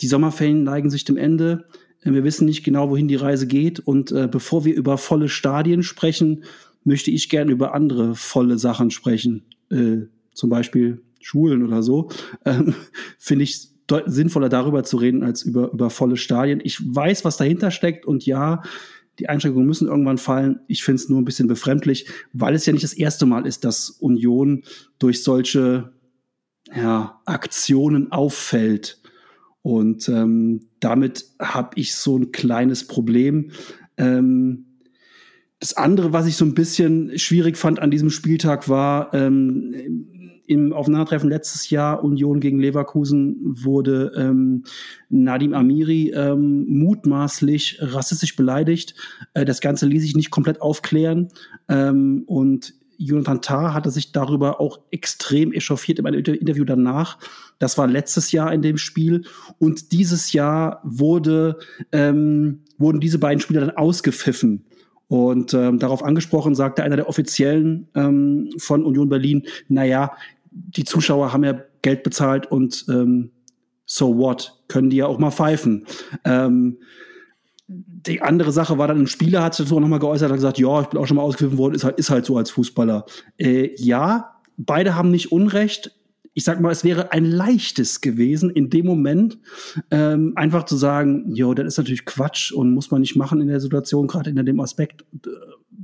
die 0.00 0.06
Sommerferien 0.06 0.62
neigen 0.62 0.90
sich 0.90 1.04
dem 1.04 1.16
Ende. 1.16 1.66
Wir 2.04 2.22
wissen 2.22 2.44
nicht 2.44 2.62
genau, 2.62 2.88
wohin 2.88 3.08
die 3.08 3.16
Reise 3.16 3.48
geht. 3.48 3.80
Und 3.80 4.12
äh, 4.12 4.28
bevor 4.30 4.64
wir 4.64 4.74
über 4.74 4.96
volle 4.96 5.28
Stadien 5.28 5.82
sprechen, 5.82 6.44
möchte 6.84 7.10
ich 7.10 7.28
gerne 7.28 7.50
über 7.50 7.74
andere 7.74 8.14
volle 8.14 8.58
Sachen 8.58 8.92
sprechen, 8.92 9.42
äh, 9.70 10.06
zum 10.32 10.50
Beispiel 10.50 11.02
Schulen 11.20 11.64
oder 11.64 11.82
so, 11.82 12.10
ähm, 12.44 12.74
finde 13.18 13.42
ich 13.42 13.70
sinnvoller 14.06 14.48
darüber 14.48 14.84
zu 14.84 14.96
reden 14.96 15.22
als 15.22 15.42
über, 15.42 15.72
über 15.72 15.90
volle 15.90 16.16
Stadien. 16.16 16.60
Ich 16.62 16.80
weiß, 16.82 17.24
was 17.24 17.36
dahinter 17.36 17.70
steckt 17.70 18.06
und 18.06 18.26
ja, 18.26 18.62
die 19.18 19.28
Einschränkungen 19.28 19.66
müssen 19.66 19.88
irgendwann 19.88 20.18
fallen. 20.18 20.60
Ich 20.68 20.84
finde 20.84 21.02
es 21.02 21.08
nur 21.08 21.20
ein 21.20 21.24
bisschen 21.24 21.48
befremdlich, 21.48 22.06
weil 22.32 22.54
es 22.54 22.66
ja 22.66 22.72
nicht 22.72 22.84
das 22.84 22.92
erste 22.92 23.26
Mal 23.26 23.46
ist, 23.46 23.64
dass 23.64 23.90
Union 23.90 24.62
durch 24.98 25.22
solche 25.22 25.92
ja, 26.74 27.20
Aktionen 27.24 28.12
auffällt. 28.12 29.00
Und 29.62 30.08
ähm, 30.08 30.68
damit 30.80 31.26
habe 31.40 31.70
ich 31.76 31.94
so 31.94 32.16
ein 32.16 32.30
kleines 32.30 32.86
Problem. 32.86 33.50
Ähm, 33.96 34.66
das 35.60 35.76
andere, 35.76 36.12
was 36.12 36.26
ich 36.26 36.36
so 36.36 36.44
ein 36.44 36.54
bisschen 36.54 37.18
schwierig 37.18 37.56
fand 37.56 37.80
an 37.80 37.90
diesem 37.90 38.10
Spieltag, 38.10 38.68
war 38.68 39.12
ähm, 39.12 39.74
im 40.48 40.72
Aufeinandertreffen 40.72 41.28
letztes 41.28 41.70
Jahr 41.70 42.02
Union 42.02 42.40
gegen 42.40 42.58
Leverkusen 42.58 43.36
wurde 43.42 44.12
ähm, 44.16 44.64
Nadim 45.10 45.54
Amiri 45.54 46.12
ähm, 46.14 46.64
mutmaßlich 46.68 47.78
rassistisch 47.80 48.34
beleidigt. 48.34 48.94
Äh, 49.34 49.44
das 49.44 49.60
Ganze 49.60 49.86
ließ 49.86 50.02
sich 50.02 50.16
nicht 50.16 50.30
komplett 50.30 50.62
aufklären 50.62 51.28
ähm, 51.68 52.24
und 52.26 52.74
Jonathan 52.98 53.40
Tah 53.40 53.74
hatte 53.74 53.90
sich 53.90 54.10
darüber 54.10 54.60
auch 54.60 54.80
extrem 54.90 55.52
echauffiert 55.52 56.00
in 56.00 56.06
einem 56.06 56.24
Interview 56.24 56.64
danach. 56.64 57.18
Das 57.60 57.78
war 57.78 57.86
letztes 57.86 58.32
Jahr 58.32 58.52
in 58.52 58.60
dem 58.60 58.76
Spiel 58.76 59.24
und 59.58 59.92
dieses 59.92 60.32
Jahr 60.32 60.80
wurde, 60.82 61.58
ähm, 61.92 62.64
wurden 62.76 63.00
diese 63.00 63.20
beiden 63.20 63.40
Spieler 63.40 63.60
dann 63.60 63.76
ausgepfiffen. 63.76 64.64
Und 65.08 65.54
ähm, 65.54 65.78
darauf 65.78 66.04
angesprochen 66.04 66.54
sagte 66.54 66.82
einer 66.82 66.96
der 66.96 67.08
Offiziellen 67.08 67.88
ähm, 67.94 68.50
von 68.58 68.84
Union 68.84 69.08
Berlin, 69.08 69.46
naja, 69.68 70.12
die 70.50 70.84
Zuschauer 70.84 71.32
haben 71.32 71.44
ja 71.44 71.60
Geld 71.82 72.02
bezahlt 72.02 72.50
und 72.50 72.86
ähm, 72.88 73.30
so 73.86 74.18
what, 74.18 74.60
können 74.68 74.90
die 74.90 74.98
ja 74.98 75.06
auch 75.06 75.18
mal 75.18 75.30
pfeifen. 75.30 75.86
Ähm, 76.24 76.78
die 77.66 78.22
andere 78.22 78.52
Sache 78.52 78.78
war 78.78 78.88
dann, 78.88 79.02
ein 79.02 79.06
Spieler 79.06 79.42
hat 79.42 79.54
sich 79.54 79.66
dazu 79.66 79.76
auch 79.76 79.80
nochmal 79.80 79.98
geäußert, 79.98 80.30
hat 80.30 80.36
gesagt, 80.36 80.58
ja, 80.58 80.80
ich 80.80 80.86
bin 80.88 81.00
auch 81.00 81.06
schon 81.06 81.16
mal 81.16 81.22
ausgepfiffen 81.22 81.58
worden, 81.58 81.74
ist 81.74 81.84
halt, 81.84 81.98
ist 81.98 82.10
halt 82.10 82.24
so 82.24 82.36
als 82.36 82.50
Fußballer. 82.50 83.04
Äh, 83.36 83.74
ja, 83.76 84.40
beide 84.56 84.94
haben 84.94 85.10
nicht 85.10 85.32
Unrecht 85.32 85.97
ich 86.38 86.44
sag 86.44 86.60
mal, 86.60 86.70
es 86.70 86.84
wäre 86.84 87.10
ein 87.10 87.24
leichtes 87.24 88.00
gewesen, 88.00 88.48
in 88.50 88.70
dem 88.70 88.86
Moment 88.86 89.38
ähm, 89.90 90.34
einfach 90.36 90.66
zu 90.66 90.76
sagen, 90.76 91.34
jo, 91.34 91.52
das 91.52 91.66
ist 91.66 91.78
natürlich 91.78 92.04
Quatsch 92.04 92.52
und 92.52 92.74
muss 92.74 92.92
man 92.92 93.00
nicht 93.00 93.16
machen 93.16 93.40
in 93.40 93.48
der 93.48 93.58
Situation, 93.58 94.06
gerade 94.06 94.30
in 94.30 94.46
dem 94.46 94.60
Aspekt 94.60 95.04
äh, 95.26 95.30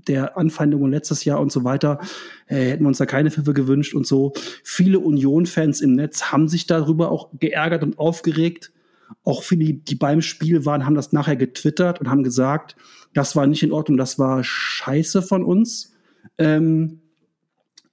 der 0.06 0.38
Anfeindungen 0.38 0.92
letztes 0.92 1.24
Jahr 1.24 1.40
und 1.40 1.50
so 1.50 1.64
weiter, 1.64 1.98
äh, 2.46 2.70
hätten 2.70 2.84
wir 2.84 2.86
uns 2.86 2.98
da 2.98 3.04
keine 3.04 3.32
Pfiffe 3.32 3.52
gewünscht 3.52 3.96
und 3.96 4.06
so. 4.06 4.32
Viele 4.62 5.00
Union-Fans 5.00 5.80
im 5.80 5.96
Netz 5.96 6.26
haben 6.26 6.46
sich 6.46 6.68
darüber 6.68 7.10
auch 7.10 7.30
geärgert 7.40 7.82
und 7.82 7.98
aufgeregt. 7.98 8.70
Auch 9.24 9.42
viele, 9.42 9.74
die 9.74 9.96
beim 9.96 10.22
Spiel 10.22 10.64
waren, 10.64 10.86
haben 10.86 10.94
das 10.94 11.10
nachher 11.10 11.34
getwittert 11.34 12.00
und 12.00 12.10
haben 12.10 12.22
gesagt, 12.22 12.76
das 13.12 13.34
war 13.34 13.48
nicht 13.48 13.64
in 13.64 13.72
Ordnung, 13.72 13.98
das 13.98 14.20
war 14.20 14.44
scheiße 14.44 15.20
von 15.20 15.42
uns. 15.42 15.96
Ähm, 16.38 17.00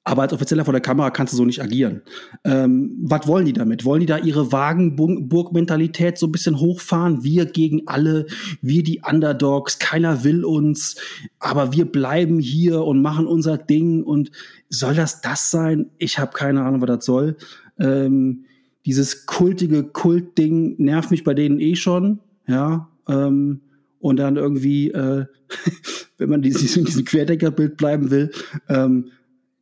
aber 0.03 0.23
als 0.23 0.33
Offizieller 0.33 0.65
vor 0.65 0.71
der 0.71 0.81
Kamera 0.81 1.11
kannst 1.11 1.33
du 1.33 1.37
so 1.37 1.45
nicht 1.45 1.61
agieren. 1.61 2.01
Ähm, 2.43 2.97
was 3.03 3.27
wollen 3.27 3.45
die 3.45 3.53
damit? 3.53 3.85
Wollen 3.85 3.99
die 3.99 4.07
da 4.07 4.17
ihre 4.17 4.51
Wagenburg-Mentalität 4.51 6.17
so 6.17 6.25
ein 6.25 6.31
bisschen 6.31 6.59
hochfahren? 6.59 7.23
Wir 7.23 7.45
gegen 7.45 7.87
alle, 7.87 8.25
wir 8.61 8.81
die 8.81 9.01
Underdogs, 9.07 9.77
keiner 9.77 10.23
will 10.23 10.43
uns, 10.43 10.95
aber 11.39 11.71
wir 11.73 11.85
bleiben 11.85 12.39
hier 12.39 12.83
und 12.83 13.01
machen 13.01 13.27
unser 13.27 13.59
Ding. 13.59 14.03
Und 14.03 14.31
soll 14.69 14.95
das 14.95 15.21
das 15.21 15.51
sein? 15.51 15.91
Ich 15.99 16.17
habe 16.17 16.31
keine 16.31 16.63
Ahnung, 16.63 16.81
was 16.81 16.87
das 16.87 17.05
soll. 17.05 17.37
Ähm, 17.79 18.45
dieses 18.87 19.27
kultige 19.27 19.83
Kultding 19.83 20.75
nervt 20.79 21.11
mich 21.11 21.23
bei 21.23 21.35
denen 21.35 21.59
eh 21.59 21.75
schon. 21.75 22.19
Ja. 22.47 22.89
Ähm, 23.07 23.61
und 23.99 24.17
dann 24.17 24.35
irgendwie, 24.35 24.89
äh, 24.89 25.25
wenn 26.17 26.29
man 26.29 26.41
in 26.41 26.53
diesem 26.53 27.05
Querdeckerbild 27.05 27.77
bleiben 27.77 28.09
will, 28.09 28.31
ähm, 28.67 29.11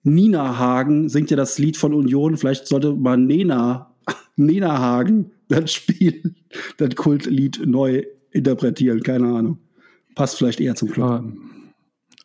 Nina 0.03 0.57
Hagen 0.57 1.09
singt 1.09 1.31
ja 1.31 1.37
das 1.37 1.57
Lied 1.59 1.77
von 1.77 1.93
Union. 1.93 2.37
Vielleicht 2.37 2.67
sollte 2.67 2.93
man 2.93 3.25
Nena, 3.25 3.95
Nena 4.35 4.79
Hagen 4.79 5.31
das 5.47 5.73
Spiel, 5.73 6.35
das 6.77 6.95
Kultlied 6.95 7.61
neu 7.65 8.03
interpretieren. 8.31 9.01
Keine 9.01 9.27
Ahnung. 9.27 9.59
Passt 10.15 10.37
vielleicht 10.37 10.59
eher 10.59 10.75
zum 10.75 10.89
Club. 10.89 11.25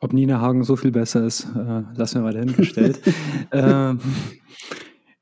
Ob 0.01 0.13
Nina 0.13 0.41
Hagen 0.41 0.65
so 0.65 0.77
viel 0.77 0.91
besser 0.91 1.25
ist, 1.25 1.47
äh, 1.57 1.83
lassen 1.95 2.17
wir 2.17 2.23
mal 2.23 2.35
dahingestellt. 2.35 3.01
ähm, 3.53 4.01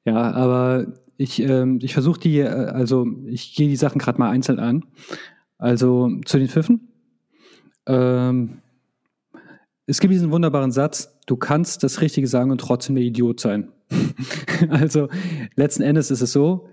ja, 0.05 0.33
aber 0.33 0.87
ich, 1.16 1.41
ähm, 1.41 1.79
ich 1.83 1.93
versuche 1.93 2.19
die, 2.19 2.41
äh, 2.41 2.49
also 2.49 3.07
ich 3.27 3.55
gehe 3.55 3.69
die 3.69 3.77
Sachen 3.77 4.01
gerade 4.01 4.19
mal 4.19 4.31
einzeln 4.31 4.59
an. 4.59 4.85
Also 5.59 6.11
zu 6.24 6.39
den 6.39 6.49
Pfiffen. 6.49 6.89
Ähm, 7.87 8.59
es 9.87 10.01
gibt 10.01 10.13
diesen 10.13 10.31
wunderbaren 10.31 10.73
Satz, 10.73 11.19
du 11.27 11.37
kannst 11.37 11.83
das 11.83 12.01
Richtige 12.01 12.27
sagen 12.27 12.51
und 12.51 12.61
trotzdem 12.61 12.95
der 12.95 13.05
Idiot 13.05 13.41
sein. 13.41 13.69
also 14.71 15.09
letzten 15.57 15.83
Endes 15.83 16.11
ist 16.11 16.21
es 16.21 16.33
so, 16.33 16.69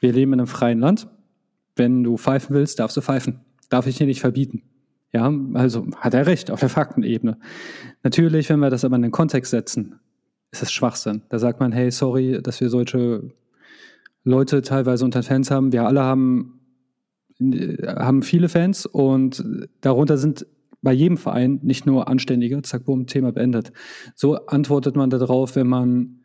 wir 0.00 0.12
leben 0.12 0.32
in 0.32 0.40
einem 0.40 0.46
freien 0.46 0.78
Land. 0.78 1.08
Wenn 1.74 2.04
du 2.04 2.16
pfeifen 2.16 2.54
willst, 2.54 2.78
darfst 2.78 2.96
du 2.96 3.00
pfeifen. 3.00 3.40
Darf 3.68 3.86
ich 3.86 3.96
dir 3.96 4.06
nicht 4.06 4.20
verbieten. 4.20 4.62
Ja, 5.12 5.32
also 5.54 5.86
hat 5.96 6.14
er 6.14 6.26
recht 6.26 6.50
auf 6.50 6.60
der 6.60 6.68
Faktenebene. 6.68 7.38
Natürlich, 8.02 8.48
wenn 8.48 8.60
wir 8.60 8.70
das 8.70 8.84
aber 8.84 8.96
in 8.96 9.02
den 9.02 9.10
Kontext 9.10 9.50
setzen, 9.50 9.98
ist 10.50 10.62
es 10.62 10.72
Schwachsinn. 10.72 11.22
Da 11.28 11.38
sagt 11.38 11.60
man, 11.60 11.72
hey, 11.72 11.90
sorry, 11.90 12.40
dass 12.42 12.60
wir 12.60 12.68
solche 12.68 13.30
Leute 14.24 14.62
teilweise 14.62 15.04
unter 15.04 15.22
Fans 15.22 15.50
haben. 15.50 15.72
Wir 15.72 15.86
alle 15.86 16.02
haben, 16.02 16.60
haben 17.40 18.22
viele 18.22 18.48
Fans 18.48 18.86
und 18.86 19.44
darunter 19.80 20.16
sind 20.16 20.46
bei 20.82 20.92
jedem 20.92 21.16
Verein 21.16 21.60
nicht 21.62 21.86
nur 21.86 22.08
Anständige, 22.08 22.60
zack, 22.62 22.84
boom, 22.84 23.06
Thema 23.06 23.32
beendet. 23.32 23.72
So 24.14 24.46
antwortet 24.46 24.96
man 24.96 25.10
darauf, 25.10 25.56
wenn 25.56 25.68
man, 25.68 26.20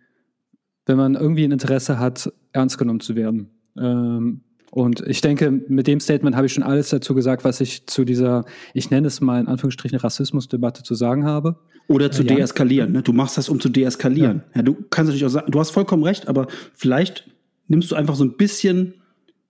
wenn 0.86 0.98
man 0.98 1.16
irgendwie 1.16 1.44
ein 1.44 1.52
Interesse 1.52 2.00
hat, 2.00 2.32
ernst 2.52 2.78
genommen 2.78 3.00
zu 3.00 3.16
werden. 3.16 3.52
Ähm, 3.80 4.42
und 4.72 5.02
ich 5.08 5.22
denke, 5.22 5.50
mit 5.50 5.88
dem 5.88 6.00
Statement 6.00 6.36
habe 6.36 6.48
ich 6.48 6.54
schon 6.54 6.64
alles 6.64 6.90
dazu 6.90 7.16
gesagt, 7.16 7.46
was 7.46 7.62
ich 7.62 7.88
zu 7.88 8.04
dieser, 8.04 8.46
ich 8.74 8.90
nenne 8.90 9.08
es 9.08 9.22
mal 9.22 9.40
in 9.40 9.48
Anführungsstrichen 9.48 9.98
Rassismusdebatte 9.98 10.84
zu 10.84 10.94
sagen 10.94 11.24
habe. 11.24 11.58
Oder 11.88 12.12
zu 12.12 12.24
ja. 12.24 12.36
deeskalieren. 12.36 12.92
Ne? 12.92 13.02
Du 13.02 13.14
machst 13.14 13.38
das, 13.38 13.48
um 13.48 13.62
zu 13.62 13.70
deeskalieren. 13.70 14.44
Ja. 14.50 14.58
ja. 14.58 14.62
du 14.64 14.74
kannst 14.90 15.08
natürlich 15.08 15.26
auch 15.26 15.30
sagen, 15.30 15.52
du 15.52 15.60
hast 15.60 15.72
vollkommen 15.72 16.04
recht, 16.04 16.28
aber 16.28 16.48
vielleicht 16.74 17.30
nimmst 17.68 17.92
du 17.92 17.96
einfach 17.96 18.16
so 18.16 18.26
ein 18.26 18.36
bisschen 18.36 18.96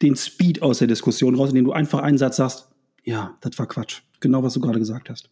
den 0.03 0.15
Speed 0.15 0.61
aus 0.61 0.79
der 0.79 0.87
Diskussion 0.87 1.33
raus, 1.33 1.49
indem 1.49 1.65
du 1.65 1.71
einfach 1.71 1.99
einen 1.99 2.19
Satz 2.19 2.35
sagst, 2.35 2.69
ja, 3.03 3.35
das 3.41 3.57
war 3.57 3.67
Quatsch. 3.67 4.01
Genau, 4.19 4.43
was 4.43 4.53
du 4.53 4.59
gerade 4.59 4.79
gesagt 4.79 5.09
hast. 5.09 5.29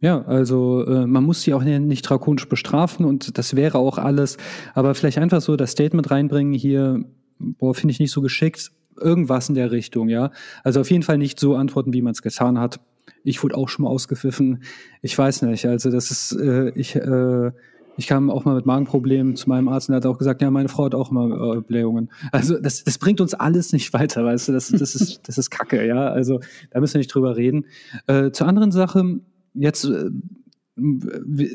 Ja, 0.00 0.22
also 0.22 0.84
äh, 0.86 1.06
man 1.06 1.24
muss 1.24 1.42
sie 1.42 1.54
auch 1.54 1.62
nicht 1.62 2.02
drakonisch 2.02 2.48
bestrafen 2.48 3.06
und 3.06 3.38
das 3.38 3.56
wäre 3.56 3.78
auch 3.78 3.96
alles, 3.96 4.36
aber 4.74 4.94
vielleicht 4.94 5.18
einfach 5.18 5.40
so 5.40 5.56
das 5.56 5.70
Statement 5.70 6.10
reinbringen 6.10 6.52
hier, 6.52 7.04
boah, 7.38 7.74
finde 7.74 7.92
ich 7.92 8.00
nicht 8.00 8.10
so 8.10 8.20
geschickt, 8.20 8.70
irgendwas 9.00 9.48
in 9.48 9.54
der 9.54 9.70
Richtung, 9.70 10.08
ja. 10.08 10.30
Also 10.62 10.80
auf 10.80 10.90
jeden 10.90 11.02
Fall 11.02 11.18
nicht 11.18 11.40
so 11.40 11.54
antworten, 11.54 11.92
wie 11.92 12.02
man 12.02 12.12
es 12.12 12.22
getan 12.22 12.58
hat. 12.58 12.80
Ich 13.22 13.42
wurde 13.42 13.56
auch 13.56 13.68
schon 13.68 13.84
mal 13.84 13.90
ausgepfiffen. 13.90 14.62
Ich 15.00 15.16
weiß 15.16 15.42
nicht, 15.42 15.66
also 15.66 15.90
das 15.90 16.10
ist, 16.10 16.32
äh, 16.32 16.70
ich, 16.74 16.96
äh, 16.96 17.50
ich 17.96 18.06
kam 18.06 18.30
auch 18.30 18.44
mal 18.44 18.54
mit 18.54 18.66
Magenproblemen 18.66 19.36
zu 19.36 19.48
meinem 19.48 19.68
Arzt 19.68 19.88
und 19.88 19.94
er 19.94 19.96
hat 19.96 20.06
auch 20.06 20.18
gesagt, 20.18 20.42
ja, 20.42 20.50
meine 20.50 20.68
Frau 20.68 20.84
hat 20.84 20.94
auch 20.94 21.10
immer 21.10 21.56
äh, 21.56 21.60
Blähungen. 21.60 22.10
Also 22.32 22.58
das, 22.58 22.84
das 22.84 22.98
bringt 22.98 23.20
uns 23.20 23.34
alles 23.34 23.72
nicht 23.72 23.92
weiter, 23.92 24.24
weißt 24.24 24.48
du, 24.48 24.52
das, 24.52 24.68
das, 24.70 24.94
ist, 24.94 25.20
das 25.28 25.38
ist 25.38 25.50
Kacke, 25.50 25.86
ja. 25.86 26.08
Also 26.08 26.40
da 26.70 26.80
müssen 26.80 26.94
wir 26.94 26.98
nicht 26.98 27.14
drüber 27.14 27.36
reden. 27.36 27.66
Äh, 28.06 28.30
zur 28.32 28.48
anderen 28.48 28.72
Sache, 28.72 29.20
jetzt 29.54 29.84
äh, 29.84 30.10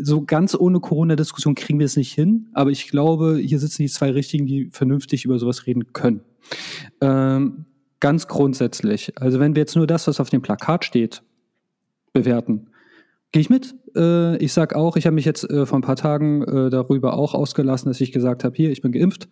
so 0.02 0.24
ganz 0.24 0.56
ohne 0.56 0.80
Corona-Diskussion 0.80 1.56
kriegen 1.56 1.80
wir 1.80 1.86
es 1.86 1.98
nicht 1.98 2.14
hin, 2.14 2.48
aber 2.54 2.70
ich 2.70 2.88
glaube, 2.88 3.38
hier 3.38 3.60
sitzen 3.60 3.82
die 3.82 3.90
zwei 3.90 4.12
Richtigen, 4.12 4.46
die 4.46 4.70
vernünftig 4.72 5.26
über 5.26 5.40
sowas 5.40 5.68
reden 5.68 5.92
können. 5.92 6.22
Ähm, 7.02 7.66
ganz 8.00 8.28
grundsätzlich, 8.28 9.12
also 9.20 9.40
wenn 9.40 9.56
wir 9.56 9.62
jetzt 9.62 9.76
nur 9.76 9.88
das, 9.88 10.08
was 10.08 10.22
auf 10.22 10.30
dem 10.30 10.42
Plakat 10.42 10.86
steht, 10.86 11.22
bewerten, 12.14 12.69
Gehe 13.32 13.42
ich 13.42 13.50
mit. 13.50 13.76
Äh, 13.96 14.38
ich 14.38 14.54
sag 14.54 14.76
auch, 14.76 14.96
ich 14.96 15.06
habe 15.06 15.14
mich 15.14 15.26
jetzt 15.26 15.50
äh, 15.50 15.66
vor 15.66 15.78
ein 15.78 15.84
paar 15.84 15.96
Tagen 15.96 16.44
äh, 16.44 16.70
darüber 16.70 17.14
auch 17.14 17.36
ausgelassen, 17.36 17.90
dass 17.90 18.02
ich 18.02 18.12
gesagt 18.12 18.44
habe, 18.44 18.56
hier, 18.56 18.72
ich 18.72 18.82
bin 18.82 18.92
geimpft. 18.92 19.30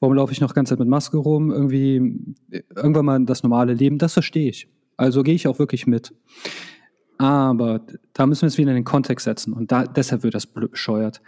Warum 0.00 0.16
laufe 0.16 0.32
ich 0.32 0.40
noch 0.40 0.54
ganz 0.54 0.70
Zeit 0.70 0.78
mit 0.78 0.88
Maske 0.88 1.18
rum? 1.18 1.50
Irgendwie 1.50 2.36
irgendwann 2.74 3.04
mal 3.04 3.24
das 3.24 3.42
normale 3.42 3.74
Leben, 3.74 3.98
das 3.98 4.14
verstehe 4.14 4.48
ich. 4.48 4.68
Also 4.96 5.22
gehe 5.22 5.34
ich 5.34 5.46
auch 5.46 5.58
wirklich 5.58 5.86
mit. 5.86 6.14
Aber 7.18 7.80
da 8.12 8.26
müssen 8.26 8.42
wir 8.42 8.48
es 8.48 8.58
wieder 8.58 8.70
in 8.70 8.76
den 8.76 8.84
Kontext 8.84 9.24
setzen 9.24 9.52
und 9.52 9.70
da, 9.70 9.84
deshalb 9.84 10.24
wird 10.24 10.34
das 10.34 10.46
bescheuert. 10.46 11.20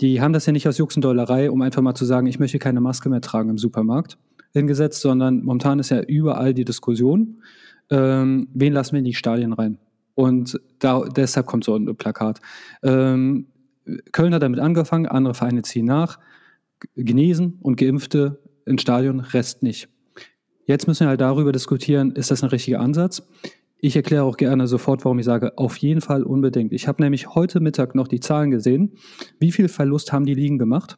Die 0.00 0.20
haben 0.20 0.32
das 0.32 0.46
ja 0.46 0.52
nicht 0.52 0.66
aus 0.66 0.78
Juxendollerei, 0.78 1.50
um 1.50 1.60
einfach 1.60 1.82
mal 1.82 1.94
zu 1.94 2.04
sagen, 2.06 2.26
ich 2.26 2.38
möchte 2.38 2.58
keine 2.58 2.80
Maske 2.80 3.10
mehr 3.10 3.20
tragen 3.20 3.50
im 3.50 3.58
Supermarkt 3.58 4.16
hingesetzt, 4.52 5.00
sondern 5.00 5.42
momentan 5.42 5.80
ist 5.80 5.90
ja 5.90 6.00
überall 6.00 6.54
die 6.54 6.64
Diskussion, 6.64 7.42
ähm, 7.90 8.48
wen 8.54 8.72
lassen 8.72 8.92
wir 8.92 9.00
in 9.00 9.04
die 9.04 9.14
Stadien 9.14 9.52
rein? 9.52 9.78
Und 10.14 10.60
da, 10.78 11.02
deshalb 11.04 11.46
kommt 11.46 11.64
so 11.64 11.74
ein 11.76 11.96
Plakat. 11.96 12.40
Ähm, 12.82 13.46
Köln 14.12 14.34
hat 14.34 14.42
damit 14.42 14.60
angefangen, 14.60 15.06
andere 15.06 15.34
Vereine 15.34 15.62
ziehen 15.62 15.86
nach. 15.86 16.18
Genesen 16.96 17.58
und 17.60 17.76
Geimpfte 17.76 18.42
ins 18.66 18.82
Stadion, 18.82 19.20
Rest 19.20 19.62
nicht. 19.62 19.88
Jetzt 20.66 20.86
müssen 20.86 21.00
wir 21.00 21.08
halt 21.08 21.20
darüber 21.20 21.52
diskutieren, 21.52 22.12
ist 22.12 22.30
das 22.30 22.42
ein 22.42 22.48
richtiger 22.48 22.80
Ansatz? 22.80 23.22
Ich 23.78 23.96
erkläre 23.96 24.24
auch 24.24 24.38
gerne 24.38 24.66
sofort, 24.66 25.04
warum 25.04 25.18
ich 25.18 25.26
sage, 25.26 25.58
auf 25.58 25.76
jeden 25.76 26.00
Fall 26.00 26.22
unbedingt. 26.22 26.72
Ich 26.72 26.88
habe 26.88 27.02
nämlich 27.02 27.34
heute 27.34 27.60
Mittag 27.60 27.94
noch 27.94 28.08
die 28.08 28.20
Zahlen 28.20 28.50
gesehen. 28.50 28.92
Wie 29.38 29.52
viel 29.52 29.68
Verlust 29.68 30.10
haben 30.12 30.24
die 30.24 30.34
Ligen 30.34 30.58
gemacht? 30.58 30.96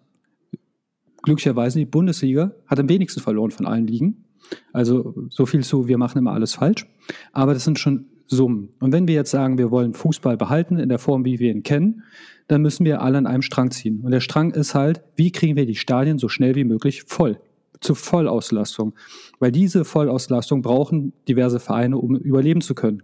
Glücklicherweise 1.22 1.80
die 1.80 1.86
Bundesliga 1.86 2.52
hat 2.66 2.78
am 2.78 2.88
wenigsten 2.88 3.20
verloren 3.20 3.50
von 3.50 3.66
allen 3.66 3.88
Ligen. 3.88 4.26
Also 4.72 5.26
so 5.30 5.46
viel 5.46 5.64
zu, 5.64 5.88
wir 5.88 5.98
machen 5.98 6.18
immer 6.18 6.32
alles 6.32 6.54
falsch. 6.54 6.86
Aber 7.32 7.54
das 7.54 7.64
sind 7.64 7.80
schon 7.80 8.06
Summen. 8.26 8.70
Und 8.80 8.92
wenn 8.92 9.08
wir 9.08 9.14
jetzt 9.14 9.30
sagen, 9.30 9.58
wir 9.58 9.70
wollen 9.70 9.94
Fußball 9.94 10.36
behalten 10.36 10.78
in 10.78 10.88
der 10.88 10.98
Form, 10.98 11.24
wie 11.24 11.38
wir 11.38 11.50
ihn 11.50 11.62
kennen, 11.62 12.02
dann 12.48 12.62
müssen 12.62 12.84
wir 12.84 13.02
alle 13.02 13.18
an 13.18 13.26
einem 13.26 13.42
Strang 13.42 13.70
ziehen. 13.70 14.00
Und 14.02 14.10
der 14.10 14.20
Strang 14.20 14.52
ist 14.52 14.74
halt, 14.74 15.02
wie 15.16 15.32
kriegen 15.32 15.56
wir 15.56 15.66
die 15.66 15.74
Stadien 15.74 16.18
so 16.18 16.28
schnell 16.28 16.54
wie 16.54 16.64
möglich 16.64 17.04
voll? 17.06 17.38
Zur 17.80 17.96
Vollauslastung. 17.96 18.94
Weil 19.38 19.52
diese 19.52 19.84
Vollauslastung 19.84 20.62
brauchen 20.62 21.12
diverse 21.28 21.60
Vereine, 21.60 21.98
um 21.98 22.16
überleben 22.16 22.60
zu 22.60 22.74
können. 22.74 23.02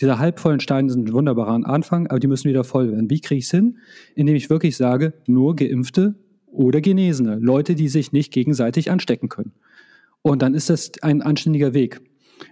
Diese 0.00 0.18
halbvollen 0.18 0.60
Stadien 0.60 0.88
sind 0.88 1.08
ein 1.08 1.12
wunderbarer 1.12 1.66
Anfang, 1.68 2.06
aber 2.06 2.20
die 2.20 2.28
müssen 2.28 2.48
wieder 2.48 2.64
voll 2.64 2.90
werden. 2.90 3.10
Wie 3.10 3.20
kriege 3.20 3.38
ich 3.38 3.46
es 3.46 3.50
hin? 3.50 3.78
Indem 4.14 4.36
ich 4.36 4.48
wirklich 4.48 4.76
sage, 4.76 5.14
nur 5.26 5.56
Geimpfte 5.56 6.14
oder 6.46 6.80
Genesene. 6.80 7.36
Leute, 7.36 7.74
die 7.74 7.88
sich 7.88 8.12
nicht 8.12 8.32
gegenseitig 8.32 8.90
anstecken 8.90 9.28
können. 9.28 9.52
Und 10.22 10.42
dann 10.42 10.54
ist 10.54 10.70
das 10.70 10.92
ein 11.02 11.20
anständiger 11.20 11.74
Weg. 11.74 12.00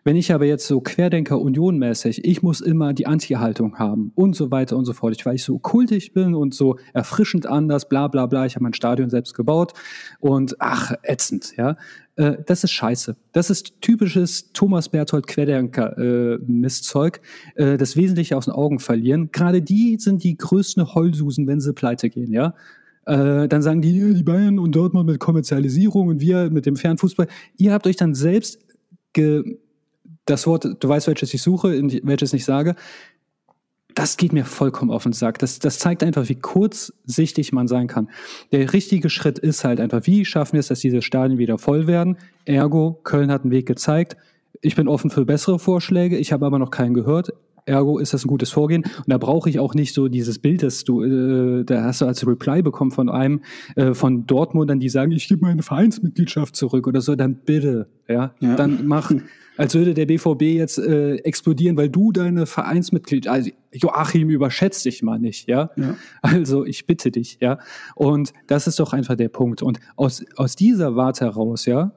Wenn 0.04 0.16
ich 0.16 0.32
aber 0.32 0.44
jetzt 0.44 0.66
so 0.66 0.80
Querdenker 0.80 1.40
Unionmäßig, 1.40 2.24
ich 2.24 2.42
muss 2.42 2.60
immer 2.60 2.92
die 2.92 3.06
Anti-Haltung 3.06 3.78
haben 3.78 4.12
und 4.14 4.36
so 4.36 4.50
weiter 4.50 4.76
und 4.76 4.84
so 4.84 4.92
fort, 4.92 5.24
weil 5.24 5.34
ich 5.34 5.44
so 5.44 5.58
kultig 5.58 6.12
bin 6.12 6.34
und 6.34 6.54
so 6.54 6.76
erfrischend 6.92 7.46
anders, 7.46 7.88
bla 7.88 8.08
bla 8.08 8.26
bla, 8.26 8.46
ich 8.46 8.54
habe 8.54 8.64
mein 8.64 8.74
Stadion 8.74 9.10
selbst 9.10 9.34
gebaut 9.34 9.72
und 10.20 10.56
ach, 10.58 10.92
ätzend, 11.02 11.56
ja. 11.56 11.76
Äh, 12.16 12.36
das 12.46 12.64
ist 12.64 12.72
scheiße. 12.72 13.16
Das 13.32 13.50
ist 13.50 13.80
typisches 13.80 14.52
Thomas 14.52 14.88
Berthold 14.88 15.26
Querdenker 15.26 15.96
äh, 15.98 16.34
äh, 16.34 17.76
das 17.76 17.96
Wesentliche 17.96 18.36
aus 18.36 18.44
den 18.44 18.54
Augen 18.54 18.78
verlieren. 18.78 19.30
Gerade 19.32 19.62
die 19.62 19.96
sind 19.98 20.22
die 20.22 20.36
größten 20.36 20.94
Heulsusen, 20.94 21.46
wenn 21.46 21.60
sie 21.60 21.72
pleite 21.72 22.10
gehen, 22.10 22.32
ja. 22.32 22.54
Äh, 23.06 23.48
dann 23.48 23.62
sagen 23.62 23.80
die, 23.80 24.14
die 24.14 24.22
Bayern 24.22 24.58
und 24.58 24.72
Dortmund 24.76 25.06
mit 25.06 25.18
Kommerzialisierung 25.18 26.08
und 26.08 26.20
wir 26.20 26.50
mit 26.50 26.66
dem 26.66 26.76
Fernfußball. 26.76 27.28
Ihr 27.56 27.72
habt 27.72 27.86
euch 27.86 27.96
dann 27.96 28.14
selbst 28.14 28.60
ge 29.12 29.58
das 30.30 30.46
Wort, 30.46 30.66
du 30.78 30.88
weißt, 30.88 31.06
welches 31.06 31.34
ich 31.34 31.42
suche, 31.42 31.82
welches 32.02 32.32
ich 32.32 32.44
sage, 32.44 32.76
das 33.94 34.16
geht 34.16 34.32
mir 34.32 34.44
vollkommen 34.44 34.90
auf 34.90 35.02
den 35.02 35.12
Sack. 35.12 35.38
Das, 35.38 35.58
das 35.58 35.78
zeigt 35.78 36.02
einfach, 36.02 36.28
wie 36.28 36.36
kurzsichtig 36.36 37.52
man 37.52 37.66
sein 37.66 37.86
kann. 37.86 38.08
Der 38.52 38.72
richtige 38.72 39.10
Schritt 39.10 39.38
ist 39.38 39.64
halt 39.64 39.80
einfach, 39.80 40.06
wie 40.06 40.24
schaffen 40.24 40.54
wir 40.54 40.60
es, 40.60 40.68
dass 40.68 40.80
diese 40.80 41.02
Stadien 41.02 41.38
wieder 41.38 41.58
voll 41.58 41.86
werden? 41.86 42.16
Ergo, 42.44 43.00
Köln 43.02 43.30
hat 43.30 43.42
einen 43.42 43.50
Weg 43.50 43.66
gezeigt. 43.66 44.16
Ich 44.62 44.76
bin 44.76 44.88
offen 44.88 45.10
für 45.10 45.24
bessere 45.24 45.58
Vorschläge, 45.58 46.18
ich 46.18 46.32
habe 46.32 46.46
aber 46.46 46.58
noch 46.58 46.70
keinen 46.70 46.94
gehört. 46.94 47.32
Ergo 47.66 47.98
ist 47.98 48.14
das 48.14 48.24
ein 48.24 48.28
gutes 48.28 48.50
Vorgehen. 48.50 48.82
Und 48.82 49.08
da 49.08 49.18
brauche 49.18 49.48
ich 49.48 49.58
auch 49.58 49.74
nicht 49.74 49.94
so 49.94 50.08
dieses 50.08 50.38
Bild, 50.38 50.62
das 50.62 50.84
du, 50.84 51.02
äh, 51.02 51.64
da 51.64 51.84
hast 51.84 52.00
du 52.00 52.06
als 52.06 52.26
Reply 52.26 52.62
bekommen 52.62 52.90
von 52.90 53.08
einem 53.08 53.42
äh, 53.76 53.94
von 53.94 54.26
Dortmundern, 54.26 54.80
die 54.80 54.88
sagen, 54.88 55.12
ich 55.12 55.28
gebe 55.28 55.44
meine 55.44 55.62
Vereinsmitgliedschaft 55.62 56.56
zurück 56.56 56.86
oder 56.86 57.00
so, 57.00 57.14
dann 57.16 57.36
bitte, 57.36 57.88
ja, 58.08 58.34
ja. 58.40 58.56
dann 58.56 58.86
machen 58.86 59.24
als 59.56 59.74
würde 59.74 59.94
der 59.94 60.06
BVB 60.06 60.42
jetzt 60.42 60.78
äh, 60.78 61.16
explodieren, 61.16 61.76
weil 61.76 61.88
du 61.88 62.12
deine 62.12 62.46
Vereinsmitglied, 62.46 63.28
also 63.28 63.50
Joachim 63.72 64.30
überschätzt 64.30 64.84
dich 64.84 65.02
mal 65.02 65.18
nicht, 65.18 65.48
ja? 65.48 65.70
ja? 65.76 65.96
Also 66.22 66.64
ich 66.64 66.86
bitte 66.86 67.10
dich, 67.10 67.38
ja. 67.40 67.58
Und 67.94 68.32
das 68.46 68.66
ist 68.66 68.80
doch 68.80 68.92
einfach 68.92 69.16
der 69.16 69.28
Punkt. 69.28 69.62
Und 69.62 69.78
aus, 69.96 70.24
aus 70.36 70.56
dieser 70.56 70.96
Warte 70.96 71.26
heraus, 71.26 71.66
ja, 71.66 71.92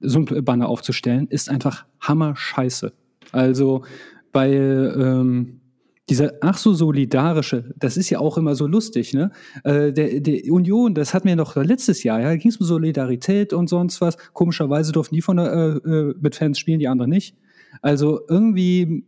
so 0.00 0.18
ein 0.18 0.44
Banner 0.44 0.68
aufzustellen, 0.68 1.28
ist 1.28 1.48
einfach 1.48 1.86
hammer 2.00 2.36
scheiße. 2.36 2.92
Also, 3.30 3.84
weil 4.32 4.94
ähm, 4.98 5.61
dieser 6.08 6.32
ach 6.40 6.58
so 6.58 6.74
solidarische, 6.74 7.72
das 7.76 7.96
ist 7.96 8.10
ja 8.10 8.18
auch 8.18 8.36
immer 8.36 8.54
so 8.54 8.66
lustig, 8.66 9.14
ne? 9.14 9.30
Äh, 9.62 9.92
der, 9.92 10.20
der 10.20 10.52
Union, 10.52 10.94
das 10.94 11.14
hatten 11.14 11.28
wir 11.28 11.36
noch 11.36 11.54
letztes 11.56 12.02
Jahr, 12.02 12.20
ja, 12.20 12.28
da 12.28 12.36
ging 12.36 12.50
es 12.50 12.56
um 12.56 12.66
Solidarität 12.66 13.52
und 13.52 13.68
sonst 13.68 14.00
was. 14.00 14.16
Komischerweise 14.32 14.92
durften 14.92 15.14
die 15.14 15.22
von 15.22 15.36
der, 15.36 15.52
äh, 15.52 15.88
äh, 15.88 16.14
mit 16.20 16.34
Fans 16.34 16.58
spielen, 16.58 16.80
die 16.80 16.88
anderen 16.88 17.10
nicht. 17.10 17.36
Also 17.82 18.20
irgendwie, 18.28 19.04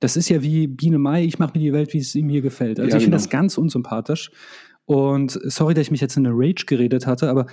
das 0.00 0.16
ist 0.16 0.28
ja 0.28 0.42
wie 0.42 0.66
Biene 0.66 0.98
Mai, 0.98 1.24
ich 1.24 1.38
mache 1.38 1.52
mir 1.54 1.64
die 1.64 1.72
Welt, 1.72 1.94
wie 1.94 1.98
es 1.98 2.14
mir 2.14 2.42
gefällt. 2.42 2.78
Also 2.78 2.90
ja, 2.90 2.96
ich 2.96 3.04
finde 3.04 3.16
genau. 3.16 3.24
das 3.24 3.30
ganz 3.30 3.58
unsympathisch. 3.58 4.30
Und 4.84 5.38
sorry, 5.44 5.74
dass 5.74 5.82
ich 5.82 5.90
mich 5.90 6.00
jetzt 6.00 6.16
in 6.16 6.26
eine 6.26 6.34
Rage 6.36 6.64
geredet 6.66 7.06
hatte, 7.06 7.28
aber 7.28 7.46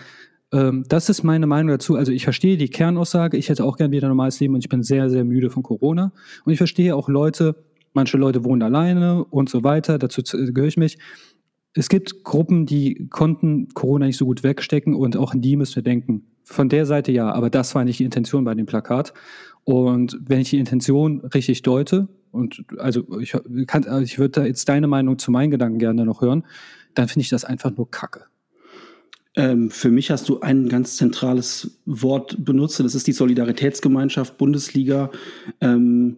ähm, 0.52 0.84
das 0.88 1.10
ist 1.10 1.24
meine 1.24 1.48
Meinung 1.48 1.70
dazu. 1.70 1.96
Also 1.96 2.12
ich 2.12 2.24
verstehe 2.24 2.58
die 2.58 2.70
Kernaussage, 2.70 3.38
ich 3.38 3.50
hätte 3.50 3.64
auch 3.64 3.78
gern 3.78 3.92
wieder 3.92 4.08
ein 4.08 4.12
normales 4.12 4.40
Leben 4.40 4.54
und 4.54 4.64
ich 4.64 4.70
bin 4.70 4.84
sehr, 4.84 5.10
sehr 5.10 5.24
müde 5.24 5.50
von 5.50 5.64
Corona. 5.64 6.14
Und 6.44 6.52
ich 6.52 6.58
verstehe 6.58 6.96
auch 6.96 7.10
Leute, 7.10 7.56
manche 7.96 8.18
Leute 8.18 8.44
wohnen 8.44 8.62
alleine 8.62 9.24
und 9.26 9.50
so 9.50 9.64
weiter, 9.64 9.98
dazu 9.98 10.22
gehöre 10.24 10.68
ich 10.68 10.78
mich. 10.78 10.98
Es 11.74 11.90
gibt 11.90 12.24
Gruppen, 12.24 12.66
die 12.66 13.08
konnten 13.10 13.68
Corona 13.74 14.06
nicht 14.06 14.18
so 14.18 14.26
gut 14.26 14.44
wegstecken 14.44 14.96
und 14.96 15.18
auch 15.18 15.34
an 15.34 15.42
die 15.42 15.58
müssen 15.58 15.76
wir 15.76 15.84
denken. 15.84 16.26
Von 16.44 16.70
der 16.70 16.86
Seite 16.86 17.12
ja, 17.12 17.32
aber 17.34 17.50
das 17.50 17.76
war 17.76 17.84
nicht 17.84 18.00
die 18.00 18.06
Intention 18.06 18.44
bei 18.44 18.54
dem 18.54 18.66
Plakat. 18.66 19.14
Und 19.64 20.18
wenn 20.22 20.40
ich 20.40 20.52
die 20.52 20.60
Intention 20.60 21.22
richtig 21.34 21.64
deute, 21.64 22.08
und 22.32 22.64
also 22.78 23.20
ich, 23.20 23.34
kann, 23.68 23.86
also 23.86 24.04
ich 24.04 24.20
würde 24.20 24.42
da 24.42 24.46
jetzt 24.46 24.70
deine 24.70 24.88
Meinung 24.88 25.18
zu 25.18 25.32
meinen 25.32 25.52
Gedanken 25.52 25.80
gerne 25.80 26.06
noch 26.06 26.22
hören, 26.22 26.46
dann 26.94 27.08
finde 27.08 27.22
ich 27.22 27.30
das 27.30 27.46
einfach 27.46 27.76
nur 27.76 27.90
Kacke. 27.90 28.26
Ähm, 29.36 29.70
für 29.70 29.90
mich 29.90 30.12
hast 30.12 30.30
du 30.30 30.40
ein 30.40 30.70
ganz 30.70 30.96
zentrales 30.96 31.82
Wort 31.86 32.38
benutzt, 32.46 32.80
das 32.80 32.96
ist 32.96 33.08
die 33.08 33.12
Solidaritätsgemeinschaft 33.12 34.38
Bundesliga, 34.38 35.12
ähm, 35.60 36.18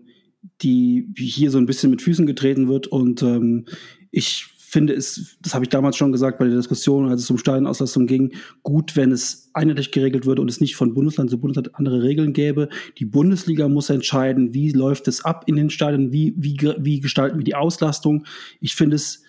die 0.62 1.08
hier 1.18 1.52
so 1.52 1.58
ein 1.58 1.66
bisschen 1.66 1.92
mit 1.92 2.02
Füßen 2.02 2.26
getreten 2.26 2.68
wird. 2.68 2.88
Und 2.88 3.22
ähm, 3.22 3.66
ich 4.12 4.46
finde 4.70 4.94
es, 4.94 5.38
das 5.42 5.54
habe 5.54 5.64
ich 5.64 5.70
damals 5.70 5.96
schon 5.96 6.12
gesagt 6.12 6.40
bei 6.40 6.46
der 6.46 6.58
Diskussion, 6.58 7.08
als 7.10 7.22
es 7.22 7.32
um 7.32 7.38
Stadionauslastung 7.38 8.06
ging, 8.06 8.34
gut, 8.64 8.98
wenn 8.98 9.12
es 9.12 9.50
einheitlich 9.54 9.92
geregelt 9.92 10.26
würde 10.26 10.42
und 10.42 10.50
es 10.50 10.60
nicht 10.60 10.76
von 10.76 10.94
Bundesland 10.94 11.30
zu 11.30 11.40
Bundesland 11.40 11.74
andere 11.76 12.04
Regeln 12.04 12.34
gäbe. 12.34 12.68
Die 12.98 13.06
Bundesliga 13.06 13.70
muss 13.70 13.90
entscheiden, 13.90 14.54
wie 14.54 14.72
läuft 14.72 15.08
es 15.08 15.24
ab 15.24 15.46
in 15.48 15.56
den 15.56 15.70
Stadien, 15.70 16.12
wie, 16.12 16.34
wie, 16.38 16.58
wie 16.80 17.00
gestalten 17.00 17.38
wir 17.38 17.46
die 17.46 17.56
Auslastung. 17.56 18.26
Ich 18.60 18.76
finde 18.76 18.98
es 18.98 19.24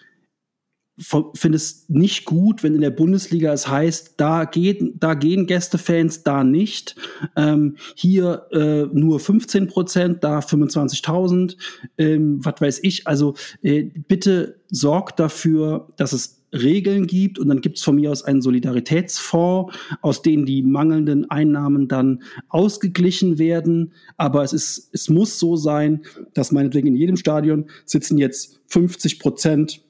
finde 0.98 1.56
es 1.56 1.84
nicht 1.88 2.24
gut, 2.24 2.62
wenn 2.62 2.74
in 2.74 2.80
der 2.80 2.90
Bundesliga 2.90 3.52
es 3.52 3.68
heißt, 3.68 4.14
da 4.16 4.44
geht, 4.44 4.94
da 5.00 5.14
gehen 5.14 5.46
Gästefans, 5.46 6.24
da 6.24 6.44
nicht. 6.44 6.96
Ähm, 7.36 7.76
hier 7.94 8.46
äh, 8.50 8.86
nur 8.92 9.20
15 9.20 9.68
Prozent, 9.68 10.24
da 10.24 10.40
25.000. 10.40 11.56
Ähm, 11.98 12.44
was 12.44 12.60
weiß 12.60 12.80
ich. 12.82 13.06
Also 13.06 13.34
äh, 13.62 13.82
bitte 13.82 14.60
sorgt 14.70 15.20
dafür, 15.20 15.88
dass 15.96 16.12
es 16.12 16.38
Regeln 16.52 17.06
gibt 17.06 17.38
und 17.38 17.48
dann 17.48 17.60
gibt 17.60 17.76
es 17.76 17.84
von 17.84 17.96
mir 17.96 18.10
aus 18.10 18.22
einen 18.22 18.40
Solidaritätsfonds, 18.40 19.74
aus 20.00 20.22
dem 20.22 20.46
die 20.46 20.62
mangelnden 20.62 21.30
Einnahmen 21.30 21.88
dann 21.88 22.22
ausgeglichen 22.48 23.38
werden. 23.38 23.92
Aber 24.16 24.42
es 24.42 24.52
ist, 24.52 24.88
es 24.92 25.08
muss 25.10 25.38
so 25.38 25.56
sein, 25.56 26.02
dass 26.34 26.52
meinetwegen 26.52 26.88
in 26.88 26.96
jedem 26.96 27.16
Stadion 27.16 27.66
sitzen 27.84 28.18
jetzt 28.18 28.60
50 28.66 29.18
Prozent 29.18 29.82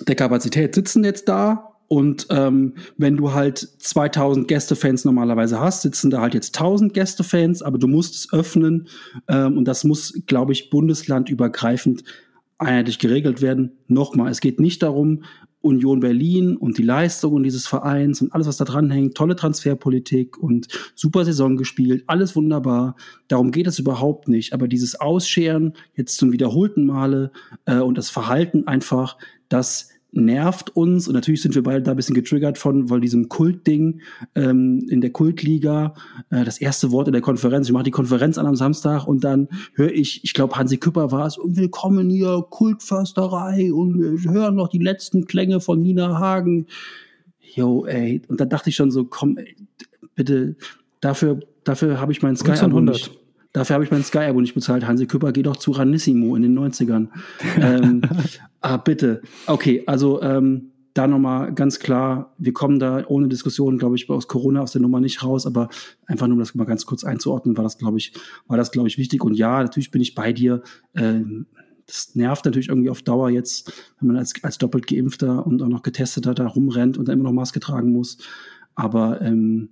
der 0.00 0.14
Kapazität 0.14 0.74
sitzen 0.74 1.04
jetzt 1.04 1.28
da 1.28 1.74
und 1.88 2.26
ähm, 2.30 2.74
wenn 2.96 3.16
du 3.16 3.34
halt 3.34 3.58
2000 3.58 4.48
Gästefans 4.48 5.04
normalerweise 5.04 5.60
hast, 5.60 5.82
sitzen 5.82 6.10
da 6.10 6.20
halt 6.20 6.34
jetzt 6.34 6.58
1000 6.58 6.94
Gästefans, 6.94 7.62
aber 7.62 7.78
du 7.78 7.86
musst 7.86 8.14
es 8.14 8.32
öffnen 8.32 8.88
ähm, 9.28 9.58
und 9.58 9.66
das 9.66 9.84
muss, 9.84 10.20
glaube 10.26 10.52
ich, 10.52 10.70
bundeslandübergreifend 10.70 12.04
einheitlich 12.58 12.98
geregelt 12.98 13.42
werden. 13.42 13.72
Nochmal, 13.86 14.30
es 14.30 14.40
geht 14.40 14.60
nicht 14.60 14.82
darum, 14.82 15.24
Union 15.60 16.00
Berlin 16.00 16.56
und 16.56 16.76
die 16.76 16.82
Leistungen 16.82 17.42
dieses 17.42 17.66
Vereins 17.66 18.20
und 18.20 18.34
alles, 18.34 18.46
was 18.46 18.58
da 18.58 18.66
dran 18.66 18.90
hängt, 18.90 19.14
tolle 19.14 19.34
Transferpolitik 19.34 20.36
und 20.36 20.68
super 20.94 21.24
Saison 21.24 21.56
gespielt, 21.56 22.04
alles 22.06 22.36
wunderbar. 22.36 22.96
Darum 23.28 23.50
geht 23.50 23.66
es 23.66 23.78
überhaupt 23.78 24.28
nicht. 24.28 24.52
Aber 24.52 24.68
dieses 24.68 25.00
Ausscheren 25.00 25.72
jetzt 25.94 26.18
zum 26.18 26.32
wiederholten 26.32 26.84
Male 26.84 27.32
äh, 27.64 27.78
und 27.78 27.96
das 27.96 28.10
Verhalten 28.10 28.66
einfach, 28.66 29.16
das 29.48 29.90
nervt 30.14 30.70
uns 30.76 31.08
und 31.08 31.14
natürlich 31.14 31.42
sind 31.42 31.54
wir 31.54 31.62
beide 31.62 31.82
da 31.82 31.90
ein 31.90 31.96
bisschen 31.96 32.14
getriggert 32.14 32.56
von, 32.56 32.88
weil 32.88 33.00
diesem 33.00 33.28
Kultding 33.28 34.00
ähm, 34.34 34.86
in 34.88 35.00
der 35.00 35.10
Kultliga, 35.10 35.94
äh, 36.30 36.44
das 36.44 36.58
erste 36.58 36.92
Wort 36.92 37.08
in 37.08 37.12
der 37.12 37.22
Konferenz, 37.22 37.66
ich 37.66 37.72
mache 37.72 37.84
die 37.84 37.90
Konferenz 37.90 38.38
an 38.38 38.46
am 38.46 38.54
Samstag 38.54 39.06
und 39.06 39.24
dann 39.24 39.48
höre 39.74 39.92
ich, 39.92 40.22
ich 40.22 40.32
glaube 40.32 40.56
Hansi 40.56 40.78
Küpper 40.78 41.10
war 41.10 41.26
es, 41.26 41.36
und 41.36 41.56
willkommen 41.56 42.10
hier, 42.10 42.44
Kultförsterei 42.48 43.72
und 43.72 44.00
wir 44.00 44.30
hören 44.30 44.54
noch 44.54 44.68
die 44.68 44.78
letzten 44.78 45.26
Klänge 45.26 45.60
von 45.60 45.82
Nina 45.82 46.18
Hagen. 46.18 46.66
Jo, 47.40 47.84
ey, 47.84 48.22
und 48.28 48.40
da 48.40 48.44
dachte 48.44 48.70
ich 48.70 48.76
schon 48.76 48.90
so, 48.90 49.04
komm, 49.04 49.36
ey, 49.36 49.56
bitte, 50.14 50.56
dafür, 51.00 51.40
dafür 51.64 52.00
habe 52.00 52.12
ich 52.12 52.22
meinen 52.22 52.36
Sky-Abo 52.36 52.80
nicht. 52.80 53.10
Dafür 53.54 53.74
habe 53.74 53.84
ich 53.84 53.92
mein 53.92 54.02
Sky-Abo 54.02 54.40
nicht 54.40 54.54
bezahlt. 54.54 54.84
Hansi 54.84 55.06
Küpper 55.06 55.32
geht 55.32 55.46
doch 55.46 55.56
zu 55.56 55.70
Ranissimo 55.70 56.34
in 56.34 56.42
den 56.42 56.58
90ern. 56.58 57.08
ähm, 57.56 58.02
ah, 58.60 58.76
bitte. 58.78 59.22
Okay, 59.46 59.84
also 59.86 60.20
ähm, 60.22 60.72
da 60.92 61.06
nochmal 61.06 61.54
ganz 61.54 61.78
klar, 61.78 62.34
wir 62.36 62.52
kommen 62.52 62.80
da 62.80 63.04
ohne 63.06 63.28
Diskussion, 63.28 63.78
glaube 63.78 63.94
ich, 63.94 64.10
aus 64.10 64.26
Corona 64.26 64.60
aus 64.60 64.72
der 64.72 64.82
Nummer 64.82 65.00
nicht 65.00 65.22
raus, 65.22 65.46
aber 65.46 65.68
einfach 66.06 66.26
nur, 66.26 66.34
um 66.34 66.40
das 66.40 66.56
mal 66.56 66.64
ganz 66.64 66.84
kurz 66.84 67.04
einzuordnen, 67.04 67.56
war 67.56 67.62
das, 67.62 67.78
glaube 67.78 67.96
ich, 67.96 68.12
war 68.48 68.56
das, 68.56 68.72
glaube 68.72 68.88
ich, 68.88 68.98
wichtig. 68.98 69.22
Und 69.22 69.34
ja, 69.34 69.62
natürlich 69.62 69.92
bin 69.92 70.02
ich 70.02 70.16
bei 70.16 70.32
dir. 70.32 70.62
Ähm, 70.96 71.46
das 71.86 72.16
nervt 72.16 72.44
natürlich 72.44 72.70
irgendwie 72.70 72.90
auf 72.90 73.02
Dauer 73.02 73.30
jetzt, 73.30 73.72
wenn 74.00 74.08
man 74.08 74.16
als, 74.16 74.32
als 74.42 74.58
doppelt 74.58 74.88
geimpfter 74.88 75.46
und 75.46 75.62
auch 75.62 75.68
noch 75.68 75.82
getesteter 75.82 76.34
da 76.34 76.48
rumrennt 76.48 76.98
und 76.98 77.06
dann 77.06 77.14
immer 77.14 77.28
noch 77.28 77.32
Maske 77.32 77.60
tragen 77.60 77.92
muss. 77.92 78.18
Aber 78.74 79.22
ähm, 79.22 79.68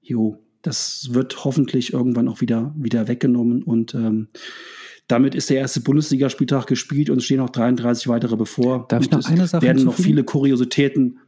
jo, 0.00 0.38
das 0.66 1.08
wird 1.12 1.44
hoffentlich 1.44 1.92
irgendwann 1.92 2.28
auch 2.28 2.40
wieder, 2.40 2.74
wieder 2.76 3.08
weggenommen 3.08 3.62
und 3.62 3.94
ähm, 3.94 4.28
damit 5.08 5.36
ist 5.36 5.50
der 5.50 5.58
erste 5.58 5.80
Bundesligaspieltag 5.80 6.66
gespielt 6.66 7.10
und 7.10 7.18
es 7.18 7.24
stehen 7.24 7.38
noch 7.38 7.50
33 7.50 8.08
weitere 8.08 8.36
bevor. 8.36 8.86
Darf 8.88 9.04
ich 9.04 9.10
noch 9.10 9.24
eine 9.24 9.46
Sache 9.46 9.62
werden 9.62 9.84
noch 9.84 9.94
viele 9.94 10.24
Kuriositäten. 10.24 11.18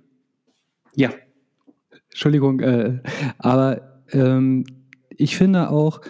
Ja. 0.96 1.10
Entschuldigung, 2.10 2.58
äh, 2.60 2.98
aber 3.38 4.02
ähm, 4.10 4.64
ich 5.10 5.36
finde 5.36 5.70
auch, 5.70 6.00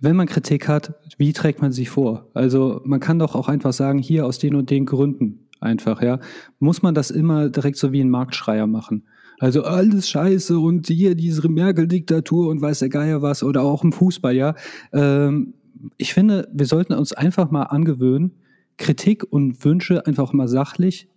wenn 0.00 0.16
man 0.16 0.26
Kritik 0.26 0.68
hat, 0.68 0.94
wie 1.18 1.32
trägt 1.32 1.60
man 1.60 1.72
sich 1.72 1.90
vor? 1.90 2.30
Also 2.32 2.80
man 2.84 3.00
kann 3.00 3.18
doch 3.18 3.34
auch 3.34 3.48
einfach 3.48 3.72
sagen, 3.72 3.98
hier 3.98 4.24
aus 4.24 4.38
den 4.38 4.54
und 4.54 4.70
den 4.70 4.86
Gründen 4.86 5.48
einfach, 5.60 6.02
ja. 6.02 6.20
Muss 6.58 6.82
man 6.82 6.94
das 6.94 7.10
immer 7.10 7.48
direkt 7.48 7.76
so 7.76 7.92
wie 7.92 8.00
ein 8.00 8.10
Marktschreier 8.10 8.66
machen? 8.66 9.04
Also 9.38 9.64
alles 9.64 10.08
scheiße 10.08 10.58
und 10.58 10.86
hier 10.86 11.14
diese 11.14 11.48
Merkel-Diktatur 11.48 12.48
und 12.48 12.60
weiß 12.60 12.80
der 12.80 12.88
Geier 12.88 13.22
was 13.22 13.42
oder 13.42 13.62
auch 13.62 13.84
im 13.84 13.92
Fußball, 13.92 14.34
ja. 14.34 14.54
Ähm, 14.92 15.54
ich 15.98 16.14
finde, 16.14 16.48
wir 16.52 16.66
sollten 16.66 16.94
uns 16.94 17.12
einfach 17.12 17.50
mal 17.50 17.64
angewöhnen, 17.64 18.32
Kritik 18.78 19.24
und 19.30 19.62
Wünsche 19.64 20.06
einfach 20.06 20.32
mal 20.32 20.48
sachlich 20.48 21.08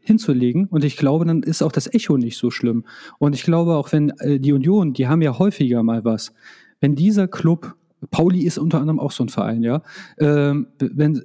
hinzulegen. 0.00 0.66
Und 0.66 0.84
ich 0.84 0.96
glaube, 0.96 1.24
dann 1.24 1.42
ist 1.42 1.62
auch 1.62 1.72
das 1.72 1.92
Echo 1.92 2.16
nicht 2.16 2.38
so 2.38 2.50
schlimm. 2.50 2.84
Und 3.18 3.34
ich 3.34 3.42
glaube 3.42 3.76
auch, 3.76 3.92
wenn 3.92 4.10
äh, 4.18 4.40
die 4.40 4.52
Union, 4.52 4.94
die 4.94 5.06
haben 5.06 5.22
ja 5.22 5.38
häufiger 5.38 5.82
mal 5.82 6.04
was, 6.04 6.32
wenn 6.80 6.96
dieser 6.96 7.28
Club, 7.28 7.76
Pauli 8.10 8.42
ist 8.42 8.58
unter 8.58 8.80
anderem 8.80 9.00
auch 9.00 9.12
so 9.12 9.24
ein 9.24 9.28
Verein, 9.28 9.62
ja, 9.62 9.82
ähm, 10.18 10.68
wenn 10.78 11.24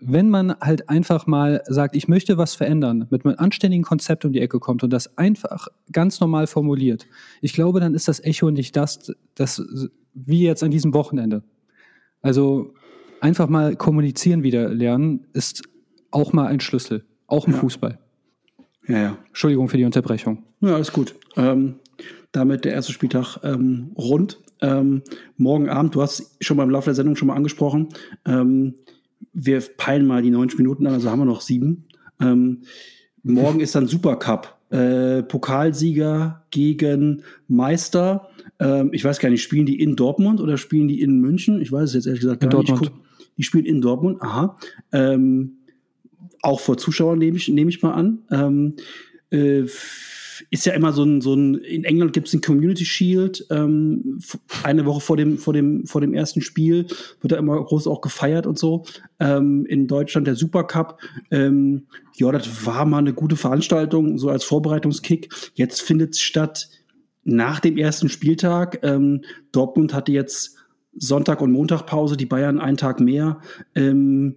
wenn 0.00 0.30
man 0.30 0.54
halt 0.60 0.88
einfach 0.88 1.26
mal 1.26 1.62
sagt, 1.66 1.96
ich 1.96 2.08
möchte 2.08 2.38
was 2.38 2.54
verändern, 2.54 3.06
mit 3.10 3.24
einem 3.24 3.36
anständigen 3.38 3.84
Konzept 3.84 4.24
um 4.24 4.32
die 4.32 4.40
Ecke 4.40 4.60
kommt 4.60 4.82
und 4.82 4.92
das 4.92 5.16
einfach 5.18 5.68
ganz 5.92 6.20
normal 6.20 6.46
formuliert, 6.46 7.06
ich 7.40 7.52
glaube, 7.52 7.80
dann 7.80 7.94
ist 7.94 8.08
das 8.08 8.20
Echo 8.20 8.50
nicht 8.50 8.76
das, 8.76 9.12
das 9.34 9.62
wie 10.14 10.42
jetzt 10.42 10.62
an 10.62 10.70
diesem 10.70 10.94
Wochenende. 10.94 11.42
Also 12.22 12.74
einfach 13.20 13.48
mal 13.48 13.76
kommunizieren 13.76 14.42
wieder 14.42 14.68
lernen 14.68 15.26
ist 15.32 15.62
auch 16.10 16.32
mal 16.32 16.46
ein 16.46 16.60
Schlüssel, 16.60 17.04
auch 17.26 17.46
im 17.46 17.52
ja. 17.52 17.58
Fußball. 17.58 17.98
Ja, 18.86 18.98
ja. 18.98 19.18
Entschuldigung 19.28 19.68
für 19.68 19.76
die 19.76 19.84
Unterbrechung. 19.84 20.44
Ja, 20.60 20.74
alles 20.74 20.92
gut. 20.92 21.14
Ähm, 21.36 21.76
damit 22.32 22.64
der 22.64 22.72
erste 22.72 22.92
Spieltag 22.92 23.38
ähm, 23.42 23.92
rund. 23.96 24.40
Ähm, 24.60 25.02
morgen 25.36 25.68
Abend, 25.68 25.94
du 25.94 26.02
hast 26.02 26.36
schon 26.42 26.56
mal 26.56 26.64
im 26.64 26.70
Laufe 26.70 26.86
der 26.86 26.94
Sendung 26.94 27.14
schon 27.14 27.28
mal 27.28 27.34
angesprochen, 27.34 27.88
ähm, 28.26 28.74
wir 29.40 29.60
peilen 29.60 30.06
mal 30.06 30.22
die 30.22 30.30
90 30.30 30.58
Minuten 30.58 30.86
an, 30.86 30.94
also 30.94 31.10
haben 31.10 31.20
wir 31.20 31.24
noch 31.24 31.40
sieben. 31.40 31.84
Ähm, 32.20 32.62
morgen 33.22 33.60
ist 33.60 33.74
dann 33.74 33.86
Supercup. 33.86 34.56
Äh, 34.70 35.22
Pokalsieger 35.22 36.44
gegen 36.50 37.22
Meister. 37.46 38.28
Ähm, 38.58 38.90
ich 38.92 39.02
weiß 39.02 39.18
gar 39.18 39.30
nicht, 39.30 39.42
spielen 39.42 39.64
die 39.64 39.80
in 39.80 39.96
Dortmund 39.96 40.40
oder 40.40 40.58
spielen 40.58 40.88
die 40.88 41.00
in 41.00 41.20
München? 41.20 41.62
Ich 41.62 41.72
weiß 41.72 41.84
es 41.84 41.94
jetzt 41.94 42.06
ehrlich 42.06 42.20
gesagt 42.20 42.40
gar 42.40 42.52
in 42.52 42.58
nicht. 42.58 42.70
Dortmund. 42.70 42.92
die 43.38 43.42
spielen 43.44 43.64
in 43.64 43.80
Dortmund, 43.80 44.20
aha. 44.20 44.58
Ähm, 44.92 45.52
auch 46.42 46.60
vor 46.60 46.76
Zuschauern 46.76 47.18
nehme 47.18 47.38
ich, 47.38 47.48
nehm 47.48 47.68
ich 47.68 47.82
mal 47.82 47.92
an. 47.92 48.18
Ähm, 48.30 48.74
äh, 49.30 49.64
ist 50.50 50.66
ja 50.66 50.72
immer 50.72 50.92
so 50.92 51.04
ein, 51.04 51.20
so 51.20 51.34
ein 51.34 51.54
in 51.54 51.84
England 51.84 52.12
gibt 52.12 52.28
es 52.28 52.34
ein 52.34 52.40
Community 52.40 52.84
Shield, 52.84 53.46
ähm, 53.50 54.20
eine 54.62 54.84
Woche 54.86 55.00
vor 55.00 55.16
dem, 55.16 55.38
vor, 55.38 55.52
dem, 55.52 55.86
vor 55.86 56.00
dem 56.00 56.14
ersten 56.14 56.40
Spiel 56.40 56.86
wird 57.20 57.32
da 57.32 57.36
immer 57.36 57.62
groß 57.62 57.86
auch 57.86 58.00
gefeiert 58.00 58.46
und 58.46 58.58
so. 58.58 58.84
Ähm, 59.20 59.66
in 59.66 59.86
Deutschland 59.86 60.26
der 60.26 60.34
Supercup. 60.34 61.00
Ähm, 61.30 61.86
ja, 62.14 62.30
das 62.32 62.66
war 62.66 62.84
mal 62.84 62.98
eine 62.98 63.12
gute 63.12 63.36
Veranstaltung, 63.36 64.18
so 64.18 64.28
als 64.28 64.44
Vorbereitungskick. 64.44 65.28
Jetzt 65.54 65.82
findet 65.82 66.14
es 66.14 66.20
statt 66.20 66.68
nach 67.24 67.60
dem 67.60 67.76
ersten 67.76 68.08
Spieltag. 68.08 68.80
Ähm, 68.82 69.22
Dortmund 69.52 69.94
hatte 69.94 70.12
jetzt 70.12 70.56
Sonntag 70.94 71.40
und 71.40 71.52
Montag 71.52 71.86
Pause, 71.86 72.16
die 72.16 72.26
Bayern 72.26 72.58
einen 72.58 72.76
Tag 72.76 73.00
mehr. 73.00 73.40
Ähm, 73.74 74.36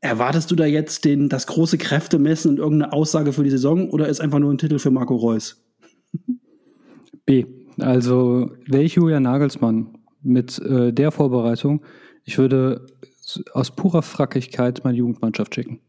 Erwartest 0.00 0.50
du 0.50 0.56
da 0.56 0.64
jetzt 0.64 1.04
den, 1.04 1.28
das 1.28 1.46
große 1.46 1.76
Kräftemessen 1.76 2.52
und 2.52 2.58
irgendeine 2.58 2.92
Aussage 2.92 3.32
für 3.32 3.42
die 3.42 3.50
Saison 3.50 3.90
oder 3.90 4.08
ist 4.08 4.20
einfach 4.20 4.38
nur 4.38 4.52
ein 4.52 4.58
Titel 4.58 4.78
für 4.78 4.90
Marco 4.90 5.16
Reus? 5.16 5.64
B. 7.26 7.46
Also 7.80 8.50
wäre 8.66 8.82
ich 8.82 8.94
Julian 8.94 9.24
Nagelsmann 9.24 9.98
mit 10.22 10.58
äh, 10.60 10.92
der 10.92 11.10
Vorbereitung, 11.10 11.82
ich 12.24 12.38
würde 12.38 12.86
aus 13.52 13.70
purer 13.70 14.02
Frackigkeit 14.02 14.82
meine 14.84 14.96
Jugendmannschaft 14.96 15.54
schicken. 15.54 15.80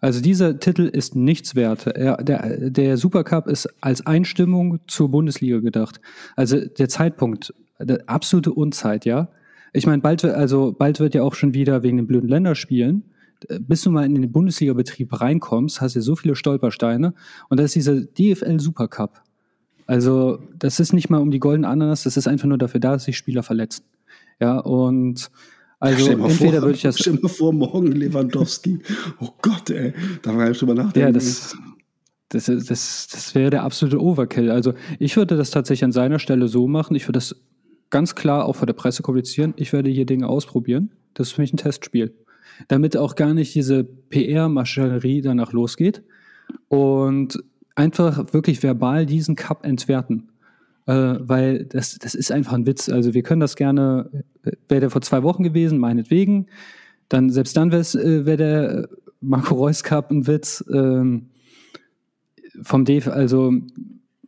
Also 0.00 0.20
dieser 0.20 0.58
Titel 0.58 0.82
ist 0.82 1.14
nichts 1.14 1.54
wert. 1.54 1.86
Er, 1.86 2.16
der, 2.16 2.70
der 2.70 2.96
Supercup 2.96 3.46
ist 3.46 3.68
als 3.80 4.04
Einstimmung 4.04 4.80
zur 4.88 5.10
Bundesliga 5.10 5.60
gedacht. 5.60 6.00
Also 6.34 6.60
der 6.60 6.88
Zeitpunkt, 6.88 7.54
der 7.78 8.02
absolute 8.08 8.52
Unzeit, 8.52 9.04
ja. 9.04 9.28
Ich 9.72 9.86
meine, 9.86 10.02
bald, 10.02 10.24
also 10.24 10.74
bald 10.76 10.98
wird 10.98 11.14
ja 11.14 11.22
auch 11.22 11.34
schon 11.34 11.54
wieder 11.54 11.82
wegen 11.84 11.98
den 11.98 12.06
blöden 12.06 12.28
Länderspielen, 12.28 13.04
bis 13.60 13.82
du 13.82 13.90
mal 13.90 14.04
in 14.04 14.14
den 14.14 14.32
Bundesliga-Betrieb 14.32 15.20
reinkommst, 15.20 15.80
hast 15.80 15.96
du 15.96 16.00
so 16.00 16.16
viele 16.16 16.36
Stolpersteine. 16.36 17.14
Und 17.48 17.58
das 17.58 17.66
ist 17.66 17.74
dieser 17.74 18.00
DFL 18.00 18.60
Supercup. 18.60 19.22
Also, 19.86 20.38
das 20.58 20.80
ist 20.80 20.92
nicht 20.92 21.10
mal 21.10 21.20
um 21.20 21.30
die 21.30 21.40
goldene 21.40 21.68
Ananas, 21.68 22.04
das 22.04 22.16
ist 22.16 22.28
einfach 22.28 22.46
nur 22.46 22.58
dafür 22.58 22.80
da, 22.80 22.92
dass 22.92 23.04
sich 23.04 23.16
Spieler 23.16 23.42
verletzen. 23.42 23.84
Ja, 24.40 24.58
und 24.58 25.30
also 25.82 26.10
entweder 26.10 26.30
vor, 26.30 26.52
würde 26.62 26.72
ich 26.72 26.82
das. 26.82 26.98
Stell 26.98 27.14
mal 27.14 27.28
vor, 27.28 27.52
morgen 27.52 27.90
Lewandowski. 27.90 28.78
Oh 29.20 29.30
Gott, 29.42 29.68
ey. 29.70 29.92
Da 30.22 30.36
war 30.36 30.46
ja 30.46 30.54
schon 30.54 30.68
mal 30.68 30.74
nachdenken. 30.74 31.00
Ja, 31.00 31.10
das, 31.10 31.56
das, 32.28 32.46
das, 32.46 33.08
das 33.08 33.34
wäre 33.34 33.50
der 33.50 33.64
absolute 33.64 34.00
Overkill. 34.00 34.50
Also 34.50 34.74
ich 35.00 35.16
würde 35.16 35.36
das 35.36 35.50
tatsächlich 35.50 35.84
an 35.84 35.90
seiner 35.90 36.20
Stelle 36.20 36.46
so 36.46 36.68
machen. 36.68 36.94
Ich 36.94 37.08
würde 37.08 37.16
das 37.16 37.34
ganz 37.90 38.14
klar 38.14 38.44
auch 38.44 38.54
vor 38.54 38.66
der 38.66 38.74
Presse 38.74 39.02
kommunizieren. 39.02 39.54
Ich 39.56 39.72
werde 39.72 39.90
hier 39.90 40.06
Dinge 40.06 40.28
ausprobieren. 40.28 40.92
Das 41.14 41.28
ist 41.28 41.34
für 41.34 41.40
mich 41.40 41.52
ein 41.52 41.56
Testspiel. 41.56 42.14
Damit 42.68 42.96
auch 42.96 43.14
gar 43.14 43.34
nicht 43.34 43.54
diese 43.54 43.84
PR-Maschinerie 43.84 45.20
danach 45.20 45.52
losgeht. 45.52 46.02
Und 46.68 47.42
einfach 47.74 48.32
wirklich 48.32 48.62
verbal 48.62 49.06
diesen 49.06 49.36
Cup 49.36 49.64
entwerten. 49.64 50.28
Äh, 50.86 51.14
weil 51.20 51.64
das, 51.64 51.98
das 51.98 52.14
ist 52.14 52.32
einfach 52.32 52.54
ein 52.54 52.66
Witz. 52.66 52.88
Also 52.88 53.14
wir 53.14 53.22
können 53.22 53.40
das 53.40 53.56
gerne, 53.56 54.10
wäre 54.68 54.80
der 54.80 54.90
vor 54.90 55.02
zwei 55.02 55.22
Wochen 55.22 55.42
gewesen, 55.42 55.78
meinetwegen. 55.78 56.46
Dann, 57.08 57.30
selbst 57.30 57.56
dann 57.56 57.70
wäre 57.72 57.82
äh, 57.82 58.26
wär 58.26 58.36
der 58.36 58.88
Marco 59.20 59.54
Reus 59.54 59.84
Cup 59.84 60.10
ein 60.10 60.26
Witz. 60.26 60.64
Ähm, 60.72 61.28
vom 62.62 62.84
DF, 62.84 63.08
also 63.08 63.52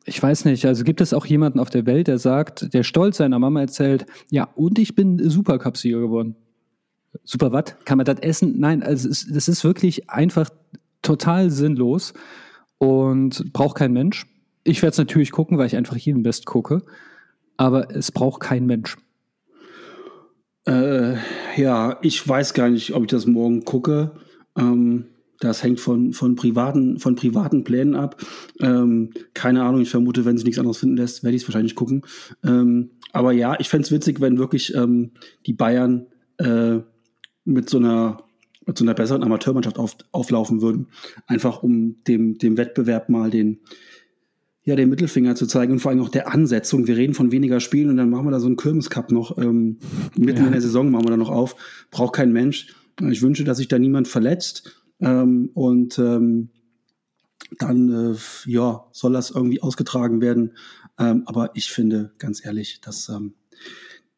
ich 0.07 0.23
weiß 0.23 0.45
nicht, 0.45 0.67
also 0.67 0.85
gibt 0.85 1.01
es 1.01 1.15
auch 1.15 1.27
jemanden 1.27 1.59
auf 1.59 1.71
der 1.71 1.87
Welt, 1.87 2.09
der 2.09 2.19
sagt, 2.19 2.73
der 2.75 2.83
stolz 2.83 3.19
seiner 3.19 3.39
Mama 3.39 3.61
erzählt, 3.61 4.07
ja, 4.31 4.45
und 4.55 4.79
ich 4.79 4.95
bin 4.95 5.19
Supercup-Sieger 5.19 6.01
geworden. 6.01 6.37
Super 7.23 7.53
was? 7.53 7.77
Kann 7.85 7.99
man 7.99 8.07
das 8.07 8.19
essen? 8.20 8.59
Nein, 8.59 8.82
also 8.82 9.09
es, 9.09 9.27
das 9.31 9.49
ist 9.49 9.65
wirklich 9.65 10.11
einfach 10.11 10.51
total 11.03 11.51
sinnlos 11.51 12.15
und 12.78 13.53
braucht 13.53 13.77
kein 13.77 13.93
Mensch. 13.93 14.27
Ich 14.65 14.82
werde 14.82 14.93
es 14.93 14.99
natürlich 14.99 15.31
gucken, 15.31 15.59
weil 15.59 15.66
ich 15.66 15.77
einfach 15.77 15.97
jeden 15.97 16.23
Best 16.23 16.47
gucke, 16.47 16.82
aber 17.57 17.95
es 17.95 18.11
braucht 18.11 18.41
kein 18.41 18.66
Mensch. 18.66 18.97
Äh, 20.66 21.16
ja, 21.57 21.99
ich 22.03 22.27
weiß 22.27 22.55
gar 22.55 22.70
nicht, 22.70 22.95
ob 22.95 23.03
ich 23.03 23.11
das 23.11 23.27
morgen 23.27 23.65
gucke. 23.65 24.12
Ähm, 24.57 25.07
das 25.41 25.62
hängt 25.62 25.81
von, 25.81 26.12
von, 26.15 26.36
privaten, 26.36 26.99
von 26.99 27.16
privaten 27.16 27.65
Plänen 27.65 27.95
ab. 27.95 28.16
Ähm, 28.61 29.11
keine 29.35 29.62
Ahnung, 29.62 29.82
ich 29.82 29.91
vermute, 29.91 30.24
wenn 30.24 30.39
sich 30.39 30.47
nichts 30.47 30.59
anderes 30.59 30.78
finden 30.78 30.97
lässt, 30.97 31.23
werde 31.23 31.36
ich 31.36 31.43
es 31.43 31.49
wahrscheinlich 31.49 31.74
gucken. 31.74 32.03
Ähm, 32.43 32.91
aber 33.12 33.32
ja, 33.32 33.59
ich 33.61 33.69
fände 33.69 33.85
es 33.85 33.93
witzig, 33.93 34.20
wenn 34.20 34.39
wirklich 34.39 34.74
ähm, 34.74 35.11
die 35.47 35.53
Bayern 35.53 36.07
äh, 36.39 36.78
mit 37.45 37.69
so 37.69 37.79
einer 37.79 38.25
mit 38.66 38.79
so 38.79 38.85
einer 38.85 38.95
besseren 38.95 39.23
Amateurmannschaft 39.23 39.79
auf, 39.79 39.97
auflaufen 40.12 40.62
würden. 40.62 40.89
Einfach 41.27 41.62
um 41.62 42.03
dem, 42.05 42.39
dem 42.39 42.57
Wettbewerb 42.57 43.09
mal 43.09 43.31
den, 43.31 43.61
ja, 44.62 44.77
den 44.77 44.89
Mittelfinger 44.89 45.35
zu 45.35 45.47
zeigen 45.47 45.73
und 45.73 45.79
vor 45.81 45.91
allem 45.91 46.01
auch 46.01 46.09
der 46.09 46.33
Ansetzung. 46.33 46.87
Wir 46.87 46.97
reden 46.97 47.15
von 47.15 47.31
weniger 47.31 47.61
Spielen 47.61 47.91
und 47.91 47.99
dann 47.99 48.11
machen 48.11 48.27
wir 48.27 48.31
da 48.31 48.41
so 48.41 48.47
einen 48.47 48.57
Kirmescup 48.57 49.11
noch. 49.11 49.37
Ähm, 49.39 49.79
mitten 50.16 50.41
ja. 50.41 50.47
in 50.47 50.53
der 50.53 50.62
Saison 50.62 50.91
machen 50.91 51.05
wir 51.05 51.11
da 51.11 51.16
noch 51.16 51.31
auf. 51.31 51.57
Braucht 51.91 52.15
kein 52.15 52.33
Mensch. 52.33 52.75
Ich 53.11 53.23
wünsche, 53.23 53.45
dass 53.45 53.59
sich 53.59 53.69
da 53.69 53.79
niemand 53.79 54.09
verletzt. 54.09 54.83
Ähm, 55.01 55.51
und 55.53 55.99
ähm, 55.99 56.49
dann 57.59 58.15
äh, 58.15 58.16
ja, 58.47 58.87
soll 58.93 59.12
das 59.12 59.31
irgendwie 59.31 59.62
ausgetragen 59.62 60.21
werden. 60.21 60.53
Ähm, 60.99 61.25
aber 61.27 61.51
ich 61.55 61.71
finde, 61.71 62.12
ganz 62.19 62.45
ehrlich, 62.45 62.81
das, 62.81 63.09
ähm, 63.09 63.35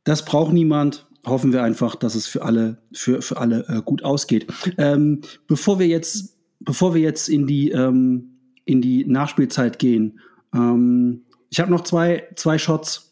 das 0.04 0.24
braucht 0.24 0.52
niemand. 0.52 1.08
Hoffen 1.26 1.52
wir 1.52 1.62
einfach, 1.62 1.96
dass 1.96 2.14
es 2.14 2.26
für 2.26 2.42
alle, 2.42 2.78
für, 2.92 3.20
für 3.20 3.36
alle 3.38 3.66
äh, 3.68 3.82
gut 3.82 4.04
ausgeht. 4.04 4.46
Ähm, 4.78 5.22
bevor 5.46 5.78
wir 5.78 5.86
jetzt, 5.86 6.36
bevor 6.60 6.94
wir 6.94 7.02
jetzt 7.02 7.28
in 7.28 7.46
die, 7.46 7.70
ähm, 7.70 8.38
in 8.64 8.80
die 8.80 9.04
Nachspielzeit 9.04 9.78
gehen, 9.78 10.20
ähm, 10.54 11.22
ich 11.50 11.60
habe 11.60 11.70
noch 11.70 11.82
zwei, 11.82 12.24
zwei 12.36 12.58
Shots. 12.58 13.10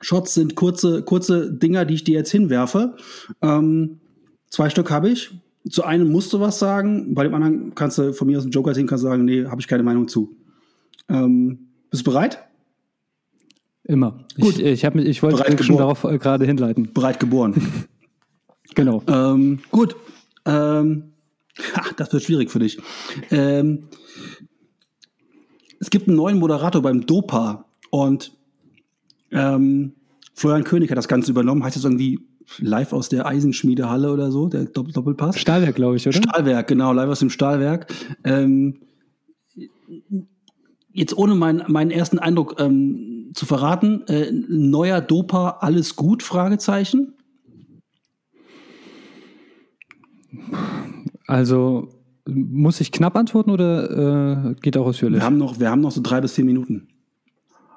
Shots 0.00 0.34
sind 0.34 0.54
kurze, 0.54 1.02
kurze 1.02 1.52
Dinger, 1.52 1.84
die 1.84 1.94
ich 1.94 2.04
dir 2.04 2.14
jetzt 2.18 2.30
hinwerfe. 2.30 2.96
Ähm, 3.42 4.00
zwei 4.48 4.70
Stück 4.70 4.90
habe 4.90 5.10
ich 5.10 5.30
zu 5.68 5.84
einem 5.84 6.10
musst 6.10 6.32
du 6.32 6.40
was 6.40 6.58
sagen, 6.58 7.14
bei 7.14 7.24
dem 7.24 7.34
anderen 7.34 7.74
kannst 7.74 7.98
du 7.98 8.12
von 8.12 8.26
mir 8.26 8.36
aus 8.36 8.44
dem 8.44 8.52
Joker-Team 8.52 8.88
sagen, 8.88 9.24
nee, 9.24 9.46
habe 9.46 9.60
ich 9.60 9.68
keine 9.68 9.82
Meinung 9.82 10.08
zu. 10.08 10.36
Ähm, 11.08 11.70
bist 11.90 12.06
du 12.06 12.10
bereit? 12.10 12.38
Immer. 13.84 14.24
Gut. 14.40 14.58
Ich, 14.58 14.64
ich, 14.64 14.84
hab, 14.84 14.96
ich 14.96 15.22
wollte 15.22 15.62
schon 15.62 15.76
darauf 15.76 16.04
äh, 16.04 16.18
gerade 16.18 16.46
hinleiten. 16.46 16.92
Bereit 16.92 17.20
geboren. 17.20 17.54
genau. 18.74 19.02
Ähm, 19.06 19.60
gut. 19.70 19.94
Ähm, 20.46 21.12
ha, 21.74 21.82
das 21.96 22.12
wird 22.12 22.22
schwierig 22.22 22.50
für 22.50 22.58
dich. 22.58 22.78
Ähm, 23.30 23.84
es 25.80 25.90
gibt 25.90 26.08
einen 26.08 26.16
neuen 26.16 26.38
Moderator 26.38 26.80
beim 26.80 27.04
Dopa 27.04 27.66
und 27.90 28.32
ähm, 29.30 29.92
Florian 30.34 30.64
König 30.64 30.90
hat 30.90 30.96
das 30.96 31.08
Ganze 31.08 31.30
übernommen. 31.30 31.62
Heißt 31.62 31.76
das 31.76 31.84
irgendwie 31.84 32.20
live 32.58 32.92
aus 32.94 33.10
der 33.10 33.26
Eisenschmiedehalle 33.26 34.10
oder 34.10 34.30
so, 34.30 34.48
der 34.48 34.64
Dopp 34.64 34.92
Doppelpass. 34.92 35.38
Stahlwerk, 35.38 35.74
glaube 35.76 35.96
ich, 35.96 36.06
oder? 36.06 36.16
Stahlwerk, 36.16 36.68
genau, 36.68 36.92
live 36.92 37.10
aus 37.10 37.18
dem 37.18 37.30
Stahlwerk. 37.30 37.92
Ähm, 38.24 38.80
jetzt 40.92 41.16
ohne 41.16 41.34
mein, 41.34 41.64
meinen 41.68 41.90
ersten 41.90 42.18
Eindruck 42.18 42.56
ähm, 42.58 43.13
zu 43.34 43.46
verraten, 43.46 44.06
äh, 44.06 44.30
neuer 44.30 45.00
Dopa, 45.00 45.58
alles 45.60 45.96
gut? 45.96 46.22
Fragezeichen. 46.22 47.14
Also 51.26 51.88
muss 52.26 52.80
ich 52.80 52.92
knapp 52.92 53.16
antworten 53.16 53.50
oder 53.50 54.50
äh, 54.50 54.54
geht 54.60 54.76
auch 54.76 54.86
ausführlich? 54.86 55.20
Wir 55.20 55.26
haben 55.26 55.38
noch, 55.38 55.60
wir 55.60 55.70
haben 55.70 55.80
noch 55.80 55.90
so 55.90 56.00
drei 56.02 56.20
bis 56.20 56.32
vier 56.34 56.44
Minuten. 56.44 56.88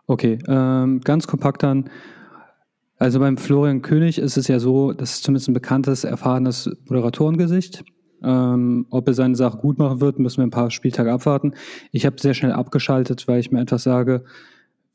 Okay, 0.06 0.40
ähm, 0.48 1.02
ganz 1.02 1.28
kompakt 1.28 1.64
dann. 1.64 1.90
Also 2.98 3.20
beim 3.20 3.38
Florian 3.38 3.82
König 3.82 4.18
ist 4.18 4.38
es 4.38 4.48
ja 4.48 4.60
so, 4.60 4.94
das 4.94 5.16
ist 5.16 5.24
zumindest 5.24 5.50
ein 5.50 5.54
bekanntes, 5.54 6.04
erfahrenes 6.04 6.70
Moderatorengesicht. 6.88 7.84
Ähm, 8.24 8.88
ob 8.90 9.08
er 9.08 9.14
seine 9.14 9.36
Sache 9.36 9.58
gut 9.58 9.78
machen 9.78 10.02
wird, 10.02 10.18
müssen 10.18 10.38
wir 10.38 10.48
ein 10.48 10.52
paar 10.52 10.72
Spieltage 10.72 11.12
abwarten. 11.12 11.54
Ich 11.92 12.06
habe 12.06 12.20
sehr 12.20 12.34
schnell 12.34 12.52
abgeschaltet, 12.52 13.28
weil 13.28 13.40
ich 13.40 13.52
mir 13.52 13.60
einfach 13.60 13.78
sage, 13.78 14.24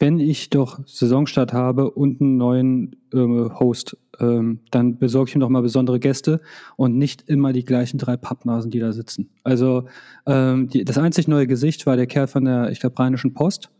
wenn 0.02 0.18
ich 0.18 0.50
doch 0.50 0.80
Saisonstart 0.84 1.52
habe 1.52 1.92
und 1.92 2.20
einen 2.20 2.36
neuen 2.36 2.96
äh, 3.14 3.18
Host, 3.18 3.96
ähm, 4.18 4.58
dann 4.72 4.98
besorge 4.98 5.28
ich 5.28 5.36
ihm 5.36 5.40
doch 5.40 5.48
mal 5.48 5.62
besondere 5.62 6.00
Gäste 6.00 6.40
und 6.74 6.98
nicht 6.98 7.28
immer 7.28 7.52
die 7.52 7.64
gleichen 7.64 7.98
drei 7.98 8.16
Pappnasen, 8.16 8.72
die 8.72 8.80
da 8.80 8.92
sitzen. 8.92 9.30
Also 9.44 9.84
ähm, 10.26 10.66
die, 10.66 10.84
das 10.84 10.98
einzig 10.98 11.28
neue 11.28 11.46
Gesicht 11.46 11.86
war 11.86 11.94
der 11.94 12.08
Kerl 12.08 12.26
von 12.26 12.44
der, 12.44 12.72
ich 12.72 12.80
glaube, 12.80 12.98
Rheinischen 12.98 13.32
Post. 13.32 13.70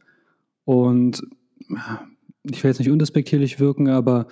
Und 0.65 1.25
ich 2.45 2.63
will 2.63 2.71
jetzt 2.71 2.79
nicht 2.79 2.93
undespektierlich 2.93 3.59
wirken, 3.59 3.89
aber 3.89 4.29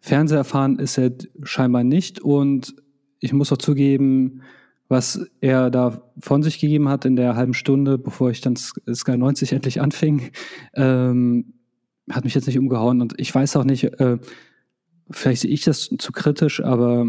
Fernseherfahren 0.00 0.80
ist 0.80 0.98
er 0.98 1.12
scheinbar 1.44 1.84
nicht. 1.84 2.18
Und 2.18 2.74
ich 3.20 3.32
muss 3.32 3.52
auch 3.52 3.58
zugeben, 3.58 4.42
was 4.92 5.26
er 5.40 5.70
da 5.70 6.02
von 6.20 6.42
sich 6.42 6.60
gegeben 6.60 6.88
hat 6.90 7.06
in 7.06 7.16
der 7.16 7.34
halben 7.34 7.54
Stunde, 7.54 7.96
bevor 7.96 8.30
ich 8.30 8.42
dann 8.42 8.56
Sky 8.56 9.16
90 9.16 9.54
endlich 9.54 9.80
anfing, 9.80 10.30
ähm, 10.74 11.54
hat 12.10 12.24
mich 12.24 12.34
jetzt 12.34 12.46
nicht 12.46 12.58
umgehauen. 12.58 13.00
Und 13.00 13.14
ich 13.16 13.34
weiß 13.34 13.56
auch 13.56 13.64
nicht, 13.64 13.84
äh, 13.84 14.18
vielleicht 15.10 15.40
sehe 15.40 15.50
ich 15.50 15.62
das 15.62 15.88
zu 15.98 16.12
kritisch, 16.12 16.62
aber 16.62 17.06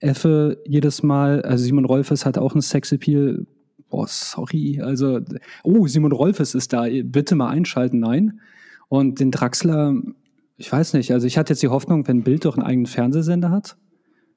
Effe 0.00 0.62
jedes 0.66 1.02
Mal, 1.02 1.42
also 1.42 1.62
Simon 1.62 1.84
Rolfes 1.84 2.24
hat 2.24 2.38
auch 2.38 2.54
ein 2.54 2.62
Sexappeal. 2.62 3.46
Boah, 3.90 4.08
sorry. 4.08 4.80
Also, 4.82 5.20
oh, 5.62 5.86
Simon 5.86 6.12
Rolfes 6.12 6.54
ist 6.54 6.72
da. 6.72 6.86
Bitte 7.04 7.36
mal 7.36 7.50
einschalten. 7.50 8.00
Nein. 8.00 8.40
Und 8.88 9.20
den 9.20 9.30
Draxler, 9.30 9.94
ich 10.56 10.72
weiß 10.72 10.94
nicht, 10.94 11.12
also 11.12 11.26
ich 11.26 11.36
hatte 11.36 11.52
jetzt 11.52 11.62
die 11.62 11.68
Hoffnung, 11.68 12.08
wenn 12.08 12.22
Bild 12.22 12.46
doch 12.46 12.56
einen 12.56 12.66
eigenen 12.66 12.86
Fernsehsender 12.86 13.50
hat, 13.50 13.76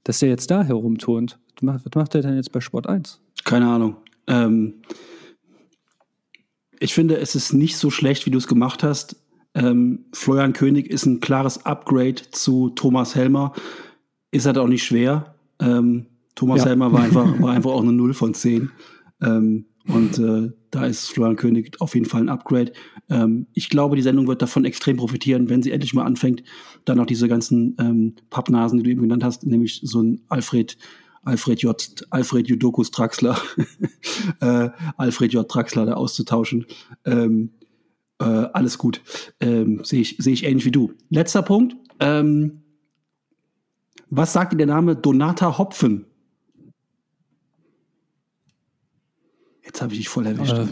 dass 0.03 0.19
der 0.19 0.30
jetzt 0.30 0.51
da 0.51 0.63
herumturnt. 0.63 1.39
Was 1.61 1.84
macht 1.95 2.13
der 2.13 2.21
denn 2.21 2.35
jetzt 2.35 2.51
bei 2.51 2.61
Sport 2.61 2.88
1? 2.88 3.19
Keine 3.43 3.67
Ahnung. 3.67 3.97
Ähm, 4.27 4.76
ich 6.80 6.93
finde, 6.93 7.17
es 7.17 7.35
ist 7.35 7.53
nicht 7.53 7.77
so 7.77 7.89
schlecht, 7.89 8.26
wie 8.26 8.31
du 8.31 8.38
es 8.38 8.47
gemacht 8.47 8.84
hast. 8.84 9.17
Ähm, 9.53 10.05
Florian 10.13 10.53
König 10.53 10.89
ist 10.89 11.05
ein 11.05 11.19
klares 11.19 11.65
Upgrade 11.65 12.21
zu 12.31 12.69
Thomas 12.69 13.15
Helmer. 13.15 13.53
Ist 14.31 14.45
halt 14.45 14.57
auch 14.57 14.67
nicht 14.67 14.84
schwer. 14.84 15.35
Ähm, 15.59 16.05
Thomas 16.35 16.61
ja. 16.61 16.67
Helmer 16.67 16.93
war 16.93 17.01
einfach, 17.03 17.41
war 17.41 17.51
einfach 17.51 17.71
auch 17.71 17.81
eine 17.81 17.91
Null 17.91 18.13
von 18.13 18.34
10. 18.34 18.71
Ähm, 19.21 19.65
und 19.88 20.19
äh, 20.19 20.51
da 20.71 20.85
ist 20.85 21.09
Florian 21.09 21.35
König 21.35 21.79
auf 21.79 21.95
jeden 21.95 22.05
Fall 22.05 22.21
ein 22.21 22.29
Upgrade. 22.29 22.71
Ähm, 23.09 23.47
ich 23.53 23.69
glaube, 23.69 23.95
die 23.95 24.01
Sendung 24.01 24.27
wird 24.27 24.41
davon 24.41 24.65
extrem 24.65 24.97
profitieren, 24.97 25.49
wenn 25.49 25.63
sie 25.63 25.71
endlich 25.71 25.93
mal 25.93 26.05
anfängt, 26.05 26.43
dann 26.85 26.97
noch 26.97 27.05
diese 27.05 27.27
ganzen 27.27 27.75
ähm, 27.79 28.15
Pappnasen, 28.29 28.77
die 28.77 28.83
du 28.83 28.91
eben 28.91 29.01
genannt 29.01 29.23
hast, 29.23 29.45
nämlich 29.45 29.81
so 29.83 30.01
ein 30.01 30.21
Alfred, 30.27 30.77
Alfred 31.23 31.61
J. 31.61 32.05
Alfred 32.09 32.47
Judokus 32.47 32.91
Traxler, 32.91 33.37
äh, 34.41 34.69
Alfred 34.97 35.33
J. 35.33 35.47
Traxler 35.47 35.85
da 35.85 35.93
auszutauschen. 35.93 36.65
Ähm, 37.05 37.51
äh, 38.19 38.23
alles 38.25 38.77
gut. 38.77 39.01
Ähm, 39.39 39.81
Sehe 39.83 40.01
ich, 40.01 40.17
seh 40.19 40.31
ich 40.31 40.43
ähnlich 40.43 40.65
wie 40.65 40.71
du. 40.71 40.93
Letzter 41.09 41.41
Punkt. 41.41 41.75
Ähm, 41.99 42.61
Was 44.09 44.33
sagt 44.33 44.53
dir 44.53 44.57
der 44.57 44.67
Name 44.67 44.95
Donata 44.95 45.57
Hopfen? 45.57 46.05
Jetzt 49.69 49.83
habe 49.83 49.93
ich 49.93 49.99
dich 49.99 50.09
voll 50.09 50.25
erwischt. 50.25 50.51
Äh, 50.51 50.65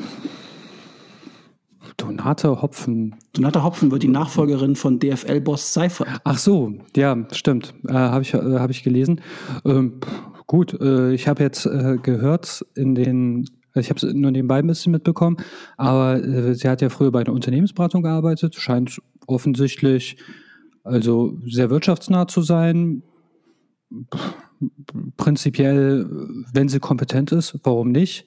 Donata 1.98 2.64
Hopfen. 2.64 3.16
Donata 3.34 3.64
Hopfen 3.64 3.92
wird 3.92 4.02
die 4.02 4.08
Nachfolgerin 4.08 4.76
von 4.76 4.98
DFL-Boss 4.98 5.72
Seifert. 5.72 6.08
Ach 6.24 6.38
so, 6.40 6.74
ja, 6.96 7.16
stimmt. 7.32 7.76
Äh, 7.88 7.94
habe 7.94 8.24
ich, 8.24 8.34
äh, 8.34 8.38
hab 8.38 8.72
ich 8.72 8.82
gelesen. 8.82 9.22
Ähm, 9.66 10.00
gut, 10.48 10.80
äh, 10.82 11.14
ich 11.14 11.28
habe 11.28 11.44
jetzt 11.44 11.68
äh, 11.68 11.98
gehört 12.02 12.66
in 12.76 12.96
den 12.96 13.46
also 13.76 13.86
ich 13.86 13.90
habe 13.92 14.08
es 14.08 14.14
nur 14.16 14.32
nebenbei 14.32 14.58
ein 14.58 14.66
bisschen 14.66 14.92
mitbekommen, 14.92 15.38
aber 15.78 16.24
äh, 16.24 16.56
sie 16.56 16.68
hat 16.68 16.82
ja 16.82 16.90
früher 16.90 17.12
bei 17.12 17.20
einer 17.20 17.34
Unternehmensberatung 17.34 18.02
gearbeitet, 18.02 18.56
scheint 18.56 19.00
offensichtlich 19.28 20.18
also 20.84 21.38
sehr 21.46 21.70
wirtschaftsnah 21.70 22.28
zu 22.28 22.42
sein. 22.42 23.04
Prinzipiell, 25.18 26.10
wenn 26.52 26.70
sie 26.70 26.80
kompetent 26.80 27.32
ist, 27.32 27.60
warum 27.62 27.92
nicht? 27.92 28.26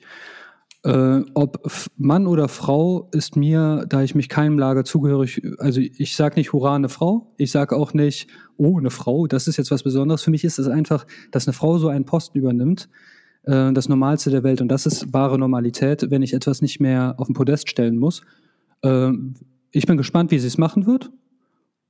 Äh, 0.82 1.20
ob 1.34 1.68
Mann 1.98 2.26
oder 2.26 2.48
Frau 2.48 3.08
ist 3.12 3.36
mir, 3.36 3.84
da 3.86 4.02
ich 4.02 4.14
mich 4.14 4.30
keinem 4.30 4.58
Lager 4.58 4.84
zugehörig, 4.84 5.42
also 5.58 5.80
ich 5.80 6.16
sage 6.16 6.36
nicht 6.36 6.54
Hurra, 6.54 6.74
eine 6.74 6.88
Frau, 6.88 7.34
ich 7.36 7.50
sage 7.50 7.76
auch 7.76 7.92
nicht, 7.92 8.28
oh, 8.56 8.78
eine 8.78 8.90
Frau, 8.90 9.26
das 9.26 9.46
ist 9.46 9.58
jetzt 9.58 9.70
was 9.70 9.82
Besonderes. 9.82 10.22
Für 10.22 10.30
mich 10.30 10.42
ist 10.42 10.58
es 10.58 10.68
einfach, 10.68 11.06
dass 11.32 11.46
eine 11.46 11.52
Frau 11.52 11.76
so 11.76 11.88
einen 11.88 12.06
Posten 12.06 12.38
übernimmt, 12.38 12.88
äh, 13.42 13.72
das 13.74 13.90
Normalste 13.90 14.30
der 14.30 14.42
Welt 14.42 14.62
und 14.62 14.68
das 14.68 14.86
ist 14.86 15.12
wahre 15.12 15.38
Normalität, 15.38 16.10
wenn 16.10 16.22
ich 16.22 16.32
etwas 16.32 16.62
nicht 16.62 16.80
mehr 16.80 17.14
auf 17.18 17.26
den 17.26 17.34
Podest 17.34 17.68
stellen 17.68 17.98
muss. 17.98 18.22
Äh, 18.82 19.12
ich 19.72 19.86
bin 19.86 19.98
gespannt, 19.98 20.30
wie 20.30 20.38
sie 20.38 20.48
es 20.48 20.56
machen 20.56 20.86
wird 20.86 21.10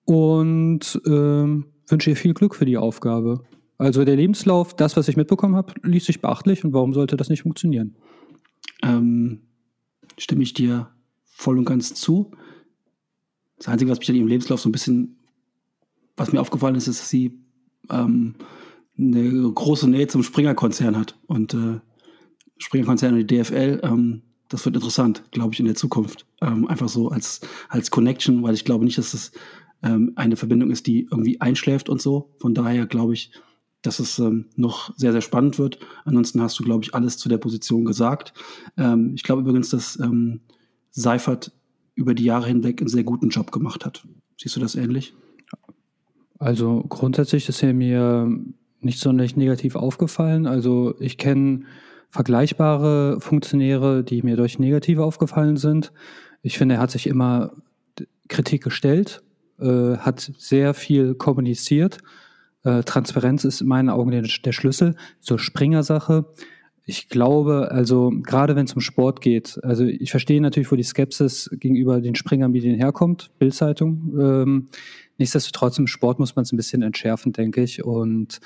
und 0.04 1.00
äh, 1.06 1.10
wünsche 1.10 2.10
ihr 2.10 2.16
viel 2.16 2.34
Glück 2.34 2.56
für 2.56 2.64
die 2.66 2.76
Aufgabe. 2.76 3.44
Also 3.78 4.04
der 4.04 4.16
Lebenslauf, 4.16 4.74
das, 4.74 4.96
was 4.96 5.06
ich 5.06 5.16
mitbekommen 5.16 5.54
habe, 5.54 5.74
liest 5.84 6.06
sich 6.06 6.20
beachtlich 6.20 6.64
und 6.64 6.72
warum 6.72 6.92
sollte 6.92 7.16
das 7.16 7.28
nicht 7.28 7.42
funktionieren? 7.42 7.94
Ähm, 8.82 9.40
stimme 10.18 10.42
ich 10.42 10.54
dir 10.54 10.90
voll 11.24 11.58
und 11.58 11.64
ganz 11.64 11.94
zu. 11.94 12.32
Das 13.56 13.68
Einzige, 13.68 13.90
was 13.90 13.98
mich 13.98 14.10
an 14.10 14.16
ihrem 14.16 14.28
Lebenslauf 14.28 14.60
so 14.60 14.68
ein 14.68 14.72
bisschen, 14.72 15.18
was 16.16 16.32
mir 16.32 16.40
aufgefallen 16.40 16.74
ist, 16.74 16.88
ist, 16.88 17.00
dass 17.00 17.10
sie 17.10 17.38
ähm, 17.90 18.34
eine 18.98 19.52
große 19.52 19.88
Nähe 19.88 20.06
zum 20.06 20.22
Springer-Konzern 20.22 20.96
hat. 20.96 21.18
Und 21.26 21.54
äh, 21.54 21.80
Springer-Konzern 22.58 23.14
und 23.14 23.30
die 23.30 23.36
DFL, 23.38 23.80
ähm, 23.82 24.22
das 24.48 24.64
wird 24.64 24.76
interessant, 24.76 25.24
glaube 25.30 25.54
ich, 25.54 25.60
in 25.60 25.66
der 25.66 25.74
Zukunft. 25.74 26.26
Ähm, 26.40 26.66
einfach 26.66 26.88
so 26.88 27.08
als, 27.08 27.40
als 27.68 27.90
Connection, 27.90 28.42
weil 28.42 28.54
ich 28.54 28.64
glaube 28.64 28.84
nicht, 28.84 28.98
dass 28.98 29.14
es 29.14 29.32
ähm, 29.82 30.12
eine 30.16 30.36
Verbindung 30.36 30.70
ist, 30.70 30.86
die 30.86 31.08
irgendwie 31.10 31.40
einschläft 31.40 31.88
und 31.88 32.02
so. 32.02 32.34
Von 32.38 32.54
daher 32.54 32.86
glaube 32.86 33.14
ich, 33.14 33.32
dass 33.82 33.98
es 33.98 34.18
ähm, 34.18 34.46
noch 34.56 34.94
sehr, 34.96 35.12
sehr 35.12 35.20
spannend 35.20 35.58
wird. 35.58 35.78
Ansonsten 36.04 36.42
hast 36.42 36.58
du, 36.58 36.64
glaube 36.64 36.84
ich, 36.84 36.94
alles 36.94 37.16
zu 37.16 37.28
der 37.28 37.38
Position 37.38 37.84
gesagt. 37.84 38.34
Ähm, 38.76 39.12
ich 39.14 39.22
glaube 39.22 39.42
übrigens, 39.42 39.70
dass 39.70 39.98
ähm, 39.98 40.40
Seifert 40.90 41.52
über 41.94 42.14
die 42.14 42.24
Jahre 42.24 42.48
hinweg 42.48 42.80
einen 42.80 42.88
sehr 42.88 43.04
guten 43.04 43.28
Job 43.28 43.52
gemacht 43.52 43.84
hat. 43.84 44.06
Siehst 44.40 44.56
du 44.56 44.60
das 44.60 44.74
ähnlich? 44.74 45.14
Also 46.38 46.84
grundsätzlich 46.88 47.48
ist 47.48 47.62
er 47.62 47.74
mir 47.74 48.28
nicht 48.80 48.98
sonderlich 48.98 49.36
negativ 49.36 49.76
aufgefallen. 49.76 50.46
Also 50.46 50.94
ich 50.98 51.18
kenne 51.18 51.64
vergleichbare 52.08 53.20
Funktionäre, 53.20 54.02
die 54.02 54.22
mir 54.22 54.36
durch 54.36 54.58
negative 54.58 55.04
aufgefallen 55.04 55.56
sind. 55.56 55.92
Ich 56.42 56.58
finde, 56.58 56.76
er 56.76 56.80
hat 56.80 56.90
sich 56.90 57.06
immer 57.06 57.52
Kritik 58.28 58.64
gestellt, 58.64 59.22
äh, 59.58 59.96
hat 59.98 60.32
sehr 60.38 60.74
viel 60.74 61.14
kommuniziert 61.14 61.98
äh, 62.64 62.82
Transparenz 62.82 63.44
ist 63.44 63.60
in 63.60 63.68
meinen 63.68 63.88
Augen 63.88 64.10
der, 64.10 64.22
der 64.22 64.52
Schlüssel 64.52 64.96
zur 65.20 65.38
Springer-Sache. 65.38 66.26
Ich 66.84 67.08
glaube, 67.08 67.70
also 67.70 68.10
gerade 68.22 68.56
wenn 68.56 68.64
es 68.64 68.74
um 68.74 68.80
Sport 68.80 69.20
geht, 69.20 69.60
also 69.62 69.84
ich 69.84 70.10
verstehe 70.10 70.40
natürlich, 70.40 70.72
wo 70.72 70.76
die 70.76 70.82
Skepsis 70.82 71.50
gegenüber 71.52 72.00
den 72.00 72.14
Springer-Medien 72.14 72.76
herkommt, 72.76 73.30
Bildzeitung. 73.38 74.12
Ähm, 74.18 74.68
nichtsdestotrotz 75.18 75.78
im 75.78 75.86
Sport 75.86 76.18
muss 76.18 76.36
man 76.36 76.42
es 76.42 76.52
ein 76.52 76.56
bisschen 76.56 76.82
entschärfen, 76.82 77.32
denke 77.32 77.62
ich. 77.62 77.84
Und 77.84 78.40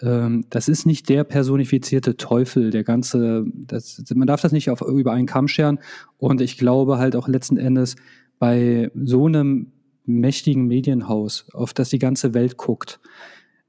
ähm, 0.00 0.44
das 0.50 0.68
ist 0.68 0.86
nicht 0.86 1.08
der 1.08 1.24
personifizierte 1.24 2.16
Teufel, 2.16 2.70
der 2.70 2.84
ganze, 2.84 3.44
das, 3.54 4.02
man 4.14 4.26
darf 4.26 4.40
das 4.40 4.52
nicht 4.52 4.70
auf, 4.70 4.80
über 4.80 5.12
einen 5.12 5.26
Kamm 5.26 5.48
scheren. 5.48 5.78
Und 6.18 6.40
ich 6.40 6.56
glaube 6.58 6.98
halt 6.98 7.14
auch 7.14 7.28
letzten 7.28 7.56
Endes 7.56 7.96
bei 8.38 8.90
so 8.94 9.26
einem 9.26 9.72
mächtigen 10.04 10.66
Medienhaus, 10.66 11.46
auf 11.52 11.72
das 11.74 11.90
die 11.90 11.98
ganze 11.98 12.34
Welt 12.34 12.56
guckt, 12.56 13.00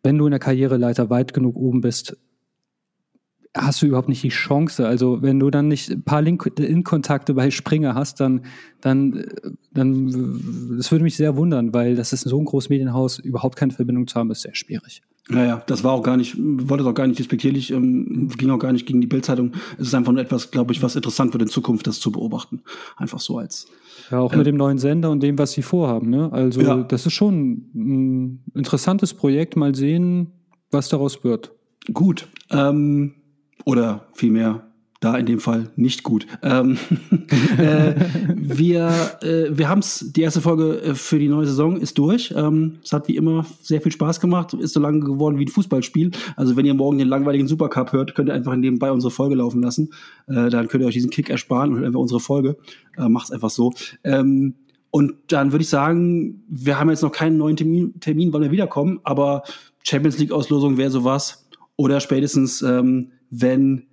wenn 0.04 0.18
du 0.18 0.26
in 0.26 0.32
der 0.32 0.40
Karriereleiter 0.40 1.10
weit 1.10 1.34
genug 1.34 1.56
oben 1.56 1.82
bist, 1.82 2.18
hast 3.56 3.82
du 3.82 3.86
überhaupt 3.86 4.10
nicht 4.10 4.24
die 4.24 4.30
Chance. 4.30 4.88
Also 4.88 5.22
wenn 5.22 5.40
du 5.40 5.50
dann 5.50 5.68
nicht 5.68 5.90
ein 5.90 6.04
paar 6.04 6.22
LinkedIn-Kontakte 6.22 7.34
bei 7.34 7.52
Springer 7.52 7.96
hast, 7.96 8.20
dann, 8.20 8.46
dann, 8.82 9.26
dann, 9.72 10.76
das 10.78 10.92
würde 10.92 11.04
mich 11.04 11.16
sehr 11.16 11.36
wundern, 11.38 11.74
weil 11.74 11.96
das 11.96 12.14
ist 12.14 12.22
so 12.22 12.40
ein 12.40 12.46
großes 12.46 12.70
Medienhaus, 12.70 13.20
überhaupt 13.20 13.56
keine 13.56 13.74
Verbindung 13.74 14.08
zu 14.08 14.16
haben, 14.16 14.32
ist 14.32 14.42
sehr 14.42 14.56
schwierig. 14.56 15.02
Naja, 15.30 15.64
das 15.68 15.86
war 15.86 15.94
auch 15.94 16.04
gar 16.04 16.18
nicht, 16.18 16.36
wollte 16.38 16.86
auch 16.86 16.94
gar 16.94 17.08
nicht 17.08 17.20
respektierlich, 17.20 17.72
ähm, 17.72 18.28
ging 18.38 18.50
auch 18.50 18.60
gar 18.60 18.74
nicht 18.74 18.86
gegen 18.86 19.00
die 19.00 19.08
Bildzeitung. 19.08 19.54
Es 19.78 19.88
ist 19.88 19.94
einfach 19.94 20.12
nur 20.12 20.22
etwas, 20.22 20.52
glaube 20.52 20.74
ich, 20.74 20.84
was 20.84 20.98
interessant 20.98 21.32
wird 21.32 21.44
in 21.44 21.48
Zukunft, 21.48 21.88
das 21.88 22.02
zu 22.02 22.12
beobachten. 22.12 22.62
Einfach 22.98 23.22
so 23.22 23.38
als. 23.38 23.68
Ja, 24.14 24.20
auch 24.20 24.32
äh, 24.32 24.38
mit 24.38 24.46
dem 24.46 24.58
neuen 24.58 24.78
Sender 24.78 25.10
und 25.10 25.24
dem, 25.24 25.40
was 25.40 25.54
sie 25.54 25.64
vorhaben. 25.64 26.12
Ne? 26.12 26.32
Also 26.32 26.62
ja. 26.62 26.84
das 26.84 27.08
ist 27.08 27.14
schon 27.14 27.66
ein 27.74 28.44
interessantes 28.54 29.16
Projekt. 29.16 29.56
Mal 29.56 29.74
sehen, 29.74 30.32
was 30.70 30.88
daraus 30.88 31.24
wird. 31.24 31.52
Gut. 31.92 32.28
Ähm, 32.52 33.16
oder 33.66 34.06
vielmehr 34.14 34.68
da 35.04 35.18
in 35.18 35.26
dem 35.26 35.40
Fall 35.40 35.70
nicht 35.76 36.04
gut. 36.04 36.26
Ähm, 36.42 36.78
äh, 37.58 37.96
wir 38.36 38.90
äh, 39.22 39.58
wir 39.58 39.70
haben 39.70 39.80
es, 39.80 40.12
die 40.16 40.22
erste 40.22 40.42
Folge 40.42 40.82
äh, 40.82 40.96
für 40.96 41.20
die 41.20 41.28
neue 41.28 41.46
Saison 41.46 41.78
ist 41.78 41.98
durch. 41.98 42.34
Ähm, 42.36 42.80
es 42.84 42.94
hat 42.94 43.08
wie 43.08 43.16
immer 43.16 43.46
sehr 43.62 43.82
viel 43.82 43.92
Spaß 43.92 44.20
gemacht, 44.20 44.54
ist 44.54 44.74
so 44.74 44.80
lange 44.80 45.02
geworden 45.02 45.38
wie 45.40 45.46
ein 45.46 45.50
Fußballspiel. 45.50 46.12
Also 46.36 46.56
wenn 46.56 46.66
ihr 46.66 46.74
morgen 46.74 46.98
den 46.98 47.08
langweiligen 47.08 47.48
Supercup 47.48 47.92
hört, 47.92 48.16
könnt 48.16 48.30
ihr 48.30 48.34
einfach 48.34 48.56
nebenbei 48.56 48.92
unsere 48.92 49.12
Folge 49.12 49.36
laufen 49.36 49.62
lassen. 49.62 49.90
Äh, 50.28 50.50
dann 50.50 50.68
könnt 50.68 50.84
ihr 50.84 50.88
euch 50.88 50.94
diesen 50.94 51.10
Kick 51.10 51.30
ersparen 51.30 51.74
und 51.74 51.84
einfach 51.84 52.00
unsere 52.00 52.20
Folge. 52.20 52.58
Äh, 52.98 53.10
macht's 53.10 53.32
einfach 53.32 53.50
so. 53.50 53.74
Ähm, 54.04 54.56
und 54.92 55.14
dann 55.28 55.52
würde 55.52 55.64
ich 55.64 55.70
sagen, 55.70 56.44
wir 56.48 56.80
haben 56.80 56.90
jetzt 56.90 57.02
noch 57.02 57.12
keinen 57.12 57.38
neuen 57.38 57.56
Termin, 57.58 58.00
Termin 58.00 58.32
wann 58.32 58.44
wir 58.44 58.52
wiederkommen, 58.52 59.00
aber 59.04 59.42
Champions 59.82 60.20
League-Auslosung 60.20 60.78
wäre 60.78 60.92
sowas. 60.92 61.50
Oder 61.76 62.00
spätestens, 62.00 62.62
ähm, 62.62 63.12
wenn 63.32 63.88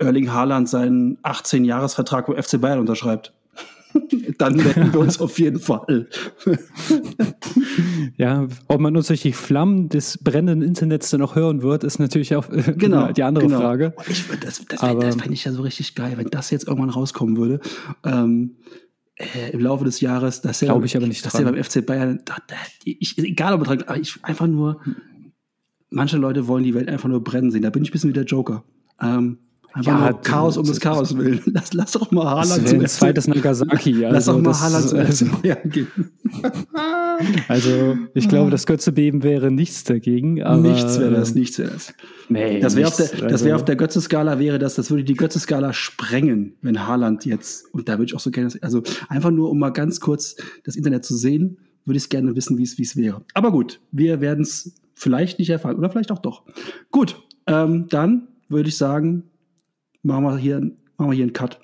Erling 0.00 0.32
Haaland 0.32 0.68
seinen 0.68 1.18
18-Jahres-Vertrag 1.18 2.26
beim 2.26 2.42
FC 2.42 2.60
Bayern 2.60 2.78
unterschreibt. 2.78 3.32
Dann 4.38 4.56
melden 4.56 4.92
wir 4.92 5.00
uns 5.00 5.20
auf 5.20 5.38
jeden 5.38 5.58
Fall. 5.58 6.08
ja, 8.16 8.46
ob 8.68 8.80
man 8.80 8.96
uns 8.96 9.08
durch 9.08 9.22
die 9.22 9.32
Flammen 9.32 9.88
des 9.88 10.18
brennenden 10.18 10.62
Internets 10.62 11.10
dann 11.10 11.20
noch 11.20 11.34
hören 11.34 11.62
wird, 11.62 11.82
ist 11.82 11.98
natürlich 11.98 12.36
auch 12.36 12.48
äh, 12.50 12.74
genau, 12.76 13.10
die 13.12 13.22
andere 13.22 13.46
genau. 13.46 13.58
Frage. 13.58 13.94
Ich, 14.08 14.26
das 14.40 14.64
das, 14.66 14.80
das 14.80 15.16
fände 15.16 15.32
ich 15.32 15.44
ja 15.44 15.52
so 15.52 15.62
richtig 15.62 15.94
geil, 15.94 16.14
wenn 16.16 16.28
das 16.28 16.50
jetzt 16.50 16.68
irgendwann 16.68 16.90
rauskommen 16.90 17.36
würde. 17.36 17.60
Ähm, 18.04 18.56
äh, 19.16 19.50
im 19.50 19.60
Laufe 19.60 19.84
des 19.84 20.00
Jahres, 20.00 20.40
dass 20.40 20.62
er, 20.62 20.68
Glaube 20.68 20.86
ich 20.86 20.96
aber 20.96 21.06
nicht 21.06 21.26
dass 21.26 21.34
er 21.34 21.44
beim 21.44 21.62
FC 21.62 21.84
Bayern, 21.84 22.20
ich, 22.84 23.18
egal 23.18 23.54
ob 23.54 23.60
er 23.62 23.76
dran, 23.76 23.82
aber 23.88 23.98
ich 23.98 24.18
einfach 24.22 24.46
nur, 24.46 24.80
manche 25.90 26.16
Leute 26.16 26.46
wollen 26.46 26.64
die 26.64 26.74
Welt 26.74 26.88
einfach 26.88 27.08
nur 27.08 27.22
brennen 27.22 27.50
sehen. 27.50 27.62
Da 27.62 27.70
bin 27.70 27.82
ich 27.82 27.90
ein 27.90 27.92
bisschen 27.92 28.10
wie 28.10 28.14
der 28.14 28.24
Joker. 28.24 28.64
Ähm, 29.00 29.38
Einfach 29.72 29.92
ja, 29.92 30.10
nur 30.10 30.20
Chaos 30.22 30.56
um 30.56 30.64
des 30.64 30.80
Chaos 30.80 31.16
willen. 31.16 31.40
Lass, 31.46 31.72
lass 31.72 31.92
doch 31.92 32.10
mal 32.10 32.24
Haaland 32.24 32.68
zum 32.68 32.86
zweites 32.86 33.28
Nagasaki. 33.28 34.04
Also 34.04 34.12
lass 34.12 34.24
doch 34.24 34.40
mal 34.40 34.60
Haaland 34.60 34.88
zum 34.88 34.98
also, 34.98 35.26
gehen. 35.70 35.86
also, 37.48 37.96
ich 38.14 38.28
glaube, 38.28 38.50
das 38.50 38.66
Götzebeben 38.66 39.22
wäre 39.22 39.50
nichts 39.50 39.84
dagegen. 39.84 40.42
Aber, 40.42 40.60
nichts 40.60 40.98
wäre 40.98 41.12
das, 41.12 41.34
nichts 41.34 41.58
wäre 41.58 41.70
das. 41.70 41.94
Nee, 42.28 42.60
das 42.60 42.74
wäre 42.74 42.88
auf 42.88 42.96
der, 42.96 43.28
das 43.28 43.44
wäre 43.44 43.54
auf 43.54 43.62
also 43.62 43.66
der 43.66 43.76
Götze-Skala 43.76 44.38
wäre 44.38 44.58
das, 44.58 44.74
das 44.74 44.90
würde 44.90 45.04
die 45.04 45.14
Götze-Skala 45.14 45.72
sprengen, 45.72 46.54
wenn 46.62 46.86
Haaland 46.86 47.24
jetzt, 47.24 47.72
und 47.72 47.88
da 47.88 47.92
würde 47.94 48.06
ich 48.06 48.14
auch 48.14 48.20
so 48.20 48.30
gerne, 48.30 48.50
also 48.62 48.82
einfach 49.08 49.30
nur, 49.30 49.50
um 49.50 49.58
mal 49.58 49.70
ganz 49.70 50.00
kurz 50.00 50.36
das 50.64 50.76
Internet 50.76 51.04
zu 51.04 51.16
sehen, 51.16 51.58
würde 51.84 51.98
ich 51.98 52.08
gerne 52.08 52.34
wissen, 52.34 52.58
wie 52.58 52.64
es, 52.64 52.78
wie 52.78 52.82
es 52.82 52.96
wäre. 52.96 53.22
Aber 53.34 53.52
gut, 53.52 53.80
wir 53.92 54.20
werden 54.20 54.42
es 54.42 54.74
vielleicht 54.94 55.38
nicht 55.38 55.50
erfahren 55.50 55.76
oder 55.76 55.90
vielleicht 55.90 56.12
auch 56.12 56.18
doch. 56.18 56.42
Gut, 56.90 57.22
ähm, 57.46 57.86
dann 57.88 58.28
würde 58.48 58.68
ich 58.68 58.76
sagen, 58.76 59.24
machen 60.02 60.24
wir 60.24 60.36
hier, 60.36 60.60
machen 60.60 61.10
wir 61.10 61.12
hier 61.12 61.24
einen 61.24 61.32
Cut. 61.32 61.60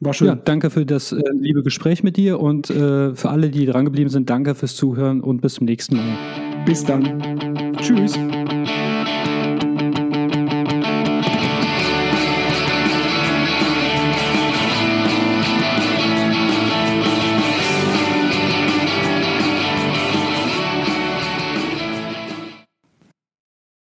War 0.00 0.14
schön. 0.14 0.28
Ja, 0.28 0.34
danke 0.34 0.70
für 0.70 0.86
das 0.86 1.12
äh, 1.12 1.20
liebe 1.34 1.62
Gespräch 1.62 2.02
mit 2.02 2.16
dir 2.16 2.40
und 2.40 2.70
äh, 2.70 3.14
für 3.14 3.28
alle, 3.28 3.50
die 3.50 3.66
drangeblieben 3.66 4.10
sind, 4.10 4.30
danke 4.30 4.54
fürs 4.54 4.74
Zuhören 4.74 5.20
und 5.20 5.42
bis 5.42 5.54
zum 5.54 5.66
nächsten 5.66 5.96
Mal. 5.96 6.64
Bis 6.64 6.84
dann. 6.84 7.74
Tschüss. 7.76 8.18